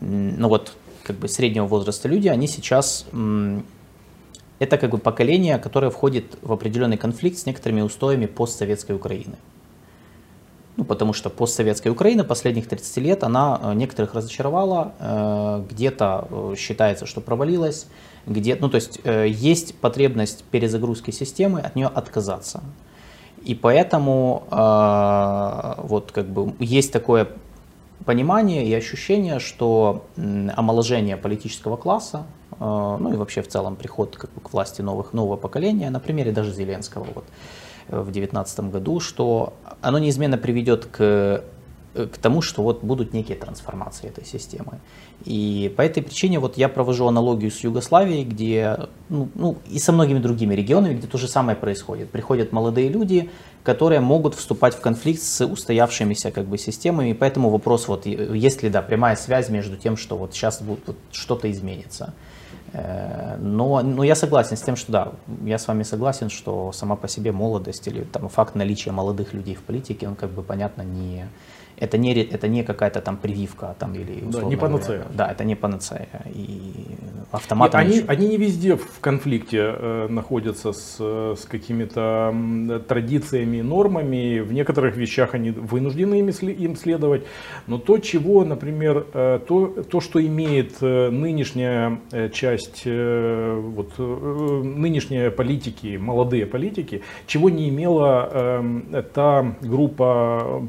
ну 0.00 0.48
вот 0.48 0.72
как 1.02 1.16
бы 1.16 1.28
среднего 1.28 1.66
возраста 1.66 2.08
люди, 2.08 2.28
они 2.28 2.46
сейчас 2.46 3.06
э, 3.12 3.60
это 4.58 4.78
как 4.78 4.90
бы 4.90 4.98
поколение, 4.98 5.58
которое 5.58 5.90
входит 5.90 6.38
в 6.42 6.52
определенный 6.52 6.96
конфликт 6.96 7.38
с 7.38 7.46
некоторыми 7.46 7.80
устоями 7.80 8.26
постсоветской 8.26 8.96
Украины. 8.96 9.36
Ну, 10.78 10.84
потому 10.84 11.12
что 11.12 11.28
постсоветская 11.28 11.92
Украина 11.92 12.22
последних 12.22 12.68
30 12.68 12.96
лет, 12.98 13.24
она 13.24 13.58
э, 13.60 13.74
некоторых 13.74 14.14
разочаровала, 14.14 14.92
э, 15.00 15.64
где-то 15.70 16.28
э, 16.30 16.54
считается, 16.56 17.04
что 17.04 17.20
провалилась, 17.20 17.88
где, 18.26 18.54
ну, 18.54 18.68
то 18.68 18.76
есть 18.76 19.00
есть 19.04 19.74
потребность 19.74 20.44
перезагрузки 20.44 21.10
системы, 21.10 21.60
от 21.60 21.74
нее 21.74 21.88
отказаться. 21.88 22.62
И 23.42 23.54
поэтому 23.54 24.44
вот 24.50 26.12
как 26.12 26.26
бы 26.26 26.52
есть 26.58 26.92
такое 26.92 27.28
понимание 28.04 28.66
и 28.66 28.74
ощущение, 28.74 29.38
что 29.38 30.04
омоложение 30.16 31.16
политического 31.16 31.76
класса, 31.76 32.26
ну 32.58 33.12
и 33.12 33.16
вообще 33.16 33.42
в 33.42 33.48
целом 33.48 33.76
приход 33.76 34.16
к 34.16 34.52
власти 34.52 34.82
новых, 34.82 35.12
нового 35.12 35.36
поколения, 35.36 35.90
на 35.90 36.00
примере 36.00 36.32
даже 36.32 36.52
Зеленского, 36.52 37.06
вот, 37.14 37.24
в 37.88 38.10
2019 38.10 38.60
году, 38.70 39.00
что 39.00 39.54
оно 39.80 39.98
неизменно 39.98 40.38
приведет 40.38 40.86
к 40.86 41.44
к 41.94 42.18
тому, 42.18 42.42
что 42.42 42.62
вот 42.62 42.84
будут 42.84 43.12
некие 43.12 43.36
трансформации 43.36 44.08
этой 44.08 44.24
системы. 44.24 44.78
И 45.24 45.72
по 45.76 45.82
этой 45.82 46.02
причине 46.02 46.38
вот 46.38 46.56
я 46.56 46.68
провожу 46.68 47.06
аналогию 47.06 47.50
с 47.50 47.60
Югославией, 47.60 48.24
где, 48.24 48.88
ну, 49.08 49.28
ну 49.34 49.56
и 49.68 49.78
со 49.78 49.92
многими 49.92 50.18
другими 50.18 50.54
регионами, 50.54 50.94
где 50.94 51.06
то 51.06 51.18
же 51.18 51.28
самое 51.28 51.56
происходит. 51.56 52.10
Приходят 52.10 52.52
молодые 52.52 52.88
люди, 52.88 53.30
которые 53.64 54.00
могут 54.00 54.34
вступать 54.34 54.74
в 54.74 54.80
конфликт 54.80 55.22
с 55.22 55.44
устоявшимися 55.44 56.30
как 56.30 56.46
бы 56.46 56.58
системами, 56.58 57.10
и 57.10 57.14
поэтому 57.14 57.50
вопрос 57.50 57.88
вот, 57.88 58.06
есть 58.06 58.62
ли 58.62 58.70
да, 58.70 58.82
прямая 58.82 59.16
связь 59.16 59.48
между 59.48 59.76
тем, 59.76 59.96
что 59.96 60.16
вот 60.16 60.34
сейчас 60.34 60.60
вот, 60.60 60.80
вот 60.86 60.96
что-то 61.10 61.50
изменится. 61.50 62.14
Э, 62.72 63.36
но, 63.38 63.82
но 63.82 64.04
я 64.04 64.14
согласен 64.14 64.56
с 64.56 64.62
тем, 64.62 64.76
что 64.76 64.92
да, 64.92 65.12
я 65.44 65.58
с 65.58 65.66
вами 65.68 65.82
согласен, 65.82 66.28
что 66.28 66.72
сама 66.72 66.96
по 66.96 67.08
себе 67.08 67.32
молодость 67.32 67.86
или 67.88 68.04
там, 68.04 68.28
факт 68.28 68.54
наличия 68.54 68.92
молодых 68.92 69.32
людей 69.32 69.54
в 69.54 69.62
политике, 69.62 70.08
он 70.08 70.14
как 70.14 70.30
бы 70.30 70.42
понятно 70.42 70.82
не, 70.82 71.26
это 71.80 71.98
не, 71.98 72.14
это 72.14 72.48
не 72.48 72.62
какая-то 72.62 73.00
там 73.00 73.16
прививка 73.16 73.74
там, 73.78 73.94
или 73.94 74.20
да, 74.22 74.42
не 74.42 74.56
панацея. 74.56 75.04
Да, 75.14 75.30
это 75.30 75.44
не 75.44 75.54
панацея. 75.54 76.08
И 76.34 76.60
автоматом... 77.30 77.80
они, 77.80 78.02
они 78.06 78.28
не 78.28 78.36
везде 78.36 78.76
в 78.76 79.00
конфликте 79.00 79.58
э, 79.58 80.06
находятся 80.08 80.72
с, 80.72 80.98
с 81.00 81.44
какими-то 81.44 82.34
традициями 82.88 83.58
и 83.58 83.62
нормами. 83.62 84.40
В 84.40 84.52
некоторых 84.52 84.96
вещах 84.96 85.34
они 85.34 85.50
вынуждены 85.50 86.20
им, 86.20 86.28
им 86.28 86.76
следовать. 86.76 87.22
Но 87.66 87.78
то, 87.78 87.98
чего, 87.98 88.44
например, 88.44 89.06
э, 89.14 89.40
то, 89.46 89.66
то 89.90 90.00
что 90.00 90.24
имеет 90.24 90.76
э, 90.80 91.10
нынешняя 91.10 92.00
э, 92.12 92.28
часть, 92.30 92.82
э, 92.84 93.60
вот, 93.60 93.92
э, 93.98 94.62
нынешние 94.64 95.30
политики, 95.30 95.96
молодые 95.96 96.46
политики, 96.46 97.02
чего 97.26 97.50
не 97.50 97.68
имела 97.68 98.28
э, 98.32 99.02
та 99.14 99.54
группа 99.60 100.62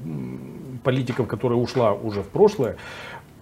политиков, 0.83 1.27
которая 1.27 1.59
ушла 1.59 1.93
уже 1.93 2.21
в 2.21 2.27
прошлое, 2.27 2.77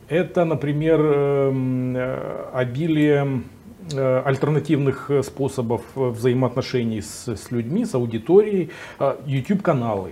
это, 0.09 0.45
например, 0.45 1.01
эм, 1.01 1.95
э, 1.95 2.49
обилие 2.53 3.43
э, 3.91 4.22
альтернативных 4.26 5.11
способов 5.23 5.81
взаимоотношений 5.95 7.01
с, 7.01 7.27
с 7.27 7.51
людьми, 7.51 7.85
с 7.85 7.93
аудиторией, 7.93 8.72
э, 8.99 9.15
YouTube-каналы, 9.26 10.11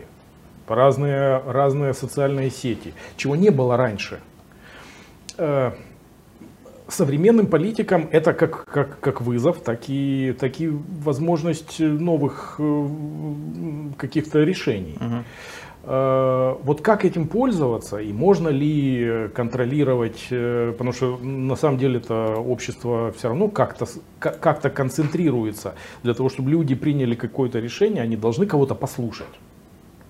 разные, 0.68 1.42
разные 1.46 1.94
социальные 1.94 2.50
сети, 2.50 2.94
чего 3.16 3.36
не 3.36 3.50
было 3.52 3.78
раньше. 3.78 4.20
Современным 6.88 7.48
политикам 7.48 8.08
это 8.12 8.34
как, 8.34 8.66
как, 8.66 9.00
как 9.00 9.22
вызов, 9.22 9.60
так 9.60 9.90
и, 9.90 10.36
так 10.40 10.62
и 10.62 10.70
возможность 10.70 11.80
новых 11.80 12.60
каких-то 13.98 14.44
решений. 14.44 14.96
Uh-huh. 15.00 15.24
Э, 15.88 16.56
вот 16.64 16.82
как 16.82 17.06
этим 17.06 17.28
пользоваться 17.28 17.98
и 17.98 18.12
можно 18.12 18.50
ли 18.50 19.30
контролировать, 19.36 20.28
э, 20.32 20.74
потому 20.76 20.94
что 20.94 21.18
на 21.18 21.56
самом 21.56 21.78
деле 21.78 21.98
это 21.98 22.36
общество 22.38 23.12
все 23.12 23.28
равно 23.28 23.50
как-то 23.50 23.86
как 24.20 24.74
концентрируется. 24.74 25.76
Для 26.02 26.14
того, 26.16 26.30
чтобы 26.30 26.50
люди 26.50 26.74
приняли 26.74 27.14
какое-то 27.14 27.60
решение, 27.60 28.02
они 28.02 28.16
должны 28.16 28.48
кого-то 28.48 28.74
послушать. 28.74 29.28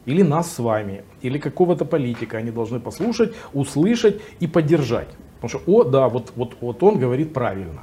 Или 0.05 0.21
нас 0.21 0.53
с 0.53 0.59
вами, 0.59 1.03
или 1.21 1.39
какого-то 1.39 1.83
политика 1.83 2.37
они 2.37 2.51
должны 2.51 2.79
послушать, 2.79 3.33
услышать 3.53 4.21
и 4.39 4.47
поддержать. 4.47 5.09
Потому 5.41 5.49
что, 5.49 5.71
о, 5.71 5.83
да, 5.83 6.07
вот, 6.07 6.31
вот, 6.35 6.55
вот 6.61 6.83
он 6.83 6.99
говорит 6.99 7.33
правильно. 7.33 7.81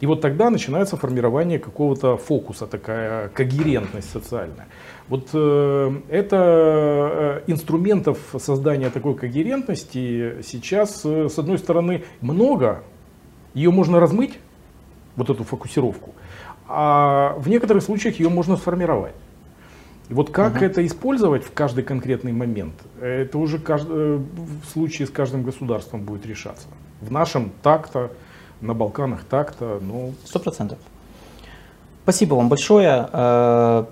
И 0.00 0.06
вот 0.06 0.20
тогда 0.20 0.50
начинается 0.50 0.96
формирование 0.96 1.58
какого-то 1.58 2.16
фокуса, 2.16 2.66
такая 2.66 3.28
когерентность 3.28 4.10
социальная. 4.10 4.66
Вот 5.08 5.30
э, 5.32 5.92
это 6.08 7.42
э, 7.46 7.52
инструментов 7.52 8.18
создания 8.38 8.90
такой 8.90 9.14
когерентности 9.14 10.42
сейчас, 10.42 11.02
э, 11.04 11.28
с 11.28 11.38
одной 11.38 11.58
стороны, 11.58 12.04
много, 12.20 12.82
ее 13.54 13.70
можно 13.70 14.00
размыть, 14.00 14.38
вот 15.16 15.30
эту 15.30 15.44
фокусировку, 15.44 16.14
а 16.66 17.34
в 17.38 17.48
некоторых 17.48 17.82
случаях 17.82 18.18
ее 18.18 18.28
можно 18.28 18.56
сформировать. 18.56 19.14
И 20.10 20.14
вот 20.14 20.30
как 20.30 20.60
uh 20.60 20.66
это 20.66 20.84
использовать 20.86 21.44
в 21.44 21.52
каждый 21.52 21.82
конкретный 21.82 22.32
момент, 22.32 22.74
это 23.00 23.38
уже 23.38 23.58
кажд... 23.58 23.86
Э, 23.88 24.18
в 24.18 24.66
случае 24.70 25.06
с 25.06 25.10
каждым 25.10 25.44
государством 25.44 26.02
будет 26.02 26.26
решаться. 26.26 26.66
В 27.00 27.10
нашем 27.10 27.52
так-то, 27.62 28.10
на 28.60 28.74
Балканах 28.74 29.24
так-то, 29.24 29.80
ну... 29.82 30.14
Сто 30.24 30.38
процентов. 30.38 30.78
Спасибо 32.02 32.34
вам 32.34 32.48
большое. 32.48 33.08
Э, 33.12 33.84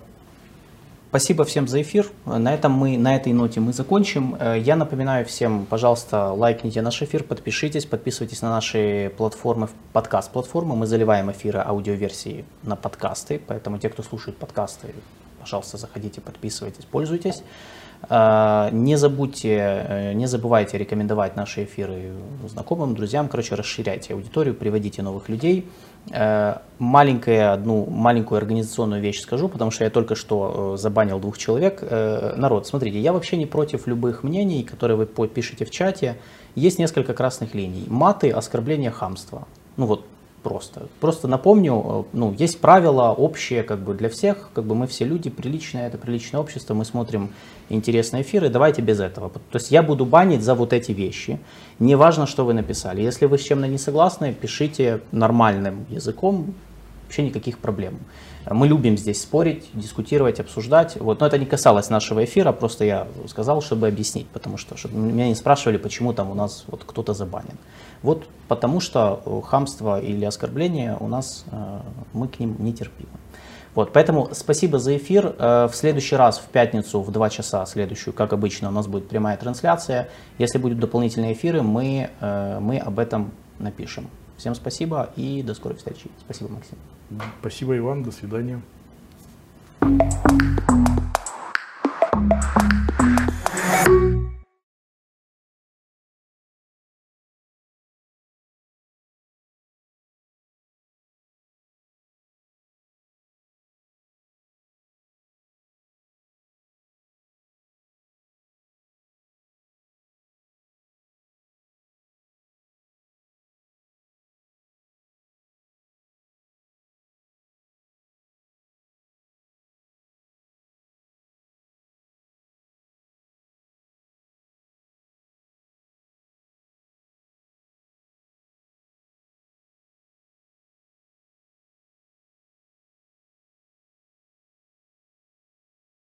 Спасибо 1.13 1.45
всем 1.45 1.69
за 1.69 1.83
эфир. 1.83 2.07
На, 2.25 2.55
этом 2.55 2.73
мы, 2.73 2.97
на 2.97 3.15
этой 3.15 3.35
ноте 3.35 3.61
мы 3.61 3.75
закончим. 3.75 4.35
Э, 4.41 4.59
я 4.59 4.77
напоминаю 4.77 5.27
всем, 5.27 5.67
пожалуйста, 5.67 6.33
лайкните 6.33 6.81
наш 6.81 7.03
эфир, 7.03 7.23
подпишитесь, 7.23 7.85
подписывайтесь 7.85 8.41
на 8.41 8.49
наши 8.49 9.13
платформы, 9.19 9.69
подкаст-платформы. 9.93 10.75
Мы 10.75 10.87
заливаем 10.87 11.31
эфиры 11.31 11.59
аудиоверсии 11.59 12.47
на 12.63 12.77
подкасты, 12.77 13.39
поэтому 13.47 13.77
те, 13.77 13.91
кто 13.91 14.03
слушает 14.03 14.39
подкасты, 14.39 14.95
пожалуйста, 15.39 15.77
заходите, 15.77 16.23
подписывайтесь, 16.23 16.87
пользуйтесь. 16.87 17.43
Э, 18.09 18.69
не 18.73 18.97
забудьте, 18.97 19.87
э, 19.89 20.13
не 20.15 20.27
забывайте 20.27 20.79
рекомендовать 20.79 21.37
наши 21.37 21.65
эфиры 21.65 22.13
знакомым, 22.49 22.95
друзьям. 22.95 23.29
Короче, 23.29 23.55
расширяйте 23.55 24.15
аудиторию, 24.15 24.55
приводите 24.55 25.03
новых 25.03 25.29
людей. 25.29 25.69
Э, 26.11 26.57
маленькая, 26.79 27.53
одну 27.53 27.87
маленькую 27.87 28.39
организационную 28.39 29.01
вещь 29.01 29.21
скажу, 29.21 29.49
потому 29.49 29.71
что 29.71 29.85
я 29.85 29.91
только 29.91 30.15
что 30.15 30.77
забанил 30.77 31.21
двух 31.21 31.39
человек. 31.39 31.83
Народ, 31.83 32.67
смотрите, 32.67 33.01
я 33.01 33.13
вообще 33.13 33.37
не 33.37 33.47
против 33.47 33.87
любых 33.87 34.23
мнений, 34.23 34.65
которые 34.65 34.97
вы 34.97 35.07
пишете 35.07 35.65
в 35.65 35.71
чате. 35.71 36.17
Есть 36.55 36.79
несколько 36.79 37.15
красных 37.15 37.55
линий. 37.55 37.85
Маты, 37.89 38.31
оскорбление, 38.31 38.91
хамство. 38.91 39.47
Ну 39.77 39.87
вот, 39.87 40.05
просто. 40.43 40.89
Просто 41.01 41.29
напомню, 41.29 41.83
э, 41.85 42.03
ну, 42.13 42.35
есть 42.39 42.61
правила 42.61 43.11
общие 43.11 43.63
как 43.63 43.81
бы 43.81 43.95
для 43.95 44.09
всех, 44.09 44.51
как 44.55 44.65
бы 44.65 44.75
мы 44.75 44.87
все 44.87 45.05
люди, 45.05 45.31
приличное, 45.31 45.87
это 45.87 45.99
приличное 45.99 46.41
общество, 46.41 46.75
мы 46.75 46.85
смотрим 46.85 47.31
интересные 47.69 48.23
эфиры, 48.23 48.49
давайте 48.49 48.83
без 48.83 49.01
этого. 49.01 49.31
То 49.31 49.59
есть 49.59 49.71
я 49.71 49.83
буду 49.83 50.05
банить 50.05 50.43
за 50.43 50.55
вот 50.55 50.73
эти 50.73 50.93
вещи, 50.93 51.39
неважно, 51.79 52.27
что 52.27 52.45
вы 52.45 52.55
написали. 52.55 53.03
Если 53.03 53.27
вы 53.27 53.39
с 53.39 53.43
чем-то 53.43 53.67
не 53.67 53.79
согласны, 53.79 54.35
пишите 54.35 55.01
нормальным 55.13 55.87
языком, 55.89 56.55
вообще 57.05 57.23
никаких 57.23 57.59
проблем. 57.59 57.99
Мы 58.51 58.67
любим 58.67 58.99
здесь 58.99 59.23
спорить, 59.23 59.71
дискутировать, 59.75 60.41
обсуждать. 60.41 60.97
Вот. 60.97 61.21
Но 61.21 61.27
это 61.27 61.39
не 61.39 61.47
касалось 61.47 61.91
нашего 61.91 62.25
эфира, 62.25 62.53
просто 62.53 62.85
я 62.85 63.07
сказал, 63.29 63.63
чтобы 63.63 63.87
объяснить, 63.87 64.27
потому 64.29 64.57
что 64.57 64.77
чтобы 64.77 64.97
меня 64.97 65.29
не 65.29 65.35
спрашивали, 65.35 65.77
почему 65.77 66.13
там 66.13 66.31
у 66.31 66.35
нас 66.35 66.65
вот 66.67 66.83
кто-то 66.85 67.15
забанен. 67.15 67.57
Вот 68.03 68.27
потому 68.53 68.81
что 68.81 69.23
э, 69.25 69.41
хамство 69.47 69.99
или 69.99 70.27
оскорбление 70.27 70.97
у 71.01 71.09
нас, 71.09 71.47
э, 71.51 71.81
мы 72.13 72.29
к 72.29 72.39
ним 72.39 72.57
не 72.59 72.75
терпимы. 72.75 73.09
Вот, 73.75 73.95
поэтому 73.95 74.29
спасибо 74.33 74.79
за 74.79 74.95
эфир. 74.99 75.35
Э, 75.39 75.69
в 75.73 75.75
следующий 75.75 76.17
раз, 76.17 76.39
в 76.39 76.49
пятницу, 76.49 77.01
в 77.01 77.11
2 77.11 77.31
часа 77.31 77.65
следующую, 77.65 78.13
как 78.13 78.35
обычно, 78.35 78.69
у 78.69 78.73
нас 78.73 78.87
будет 78.87 79.09
прямая 79.09 79.39
трансляция. 79.39 80.11
Если 80.37 80.59
будут 80.59 80.79
дополнительные 80.79 81.33
эфиры, 81.33 81.63
мы, 81.63 82.11
мы 82.21 82.77
об 82.77 82.99
этом 82.99 83.31
напишем. 83.59 84.09
Всем 84.37 84.55
спасибо 84.55 85.09
и 85.17 85.43
до 85.43 85.55
скорой 85.55 85.77
встречи. 85.79 86.11
Спасибо, 86.21 86.51
Максим. 86.51 86.77
Спасибо, 87.41 87.79
Иван. 87.79 88.03
До 88.03 88.13
свидания. 88.13 88.61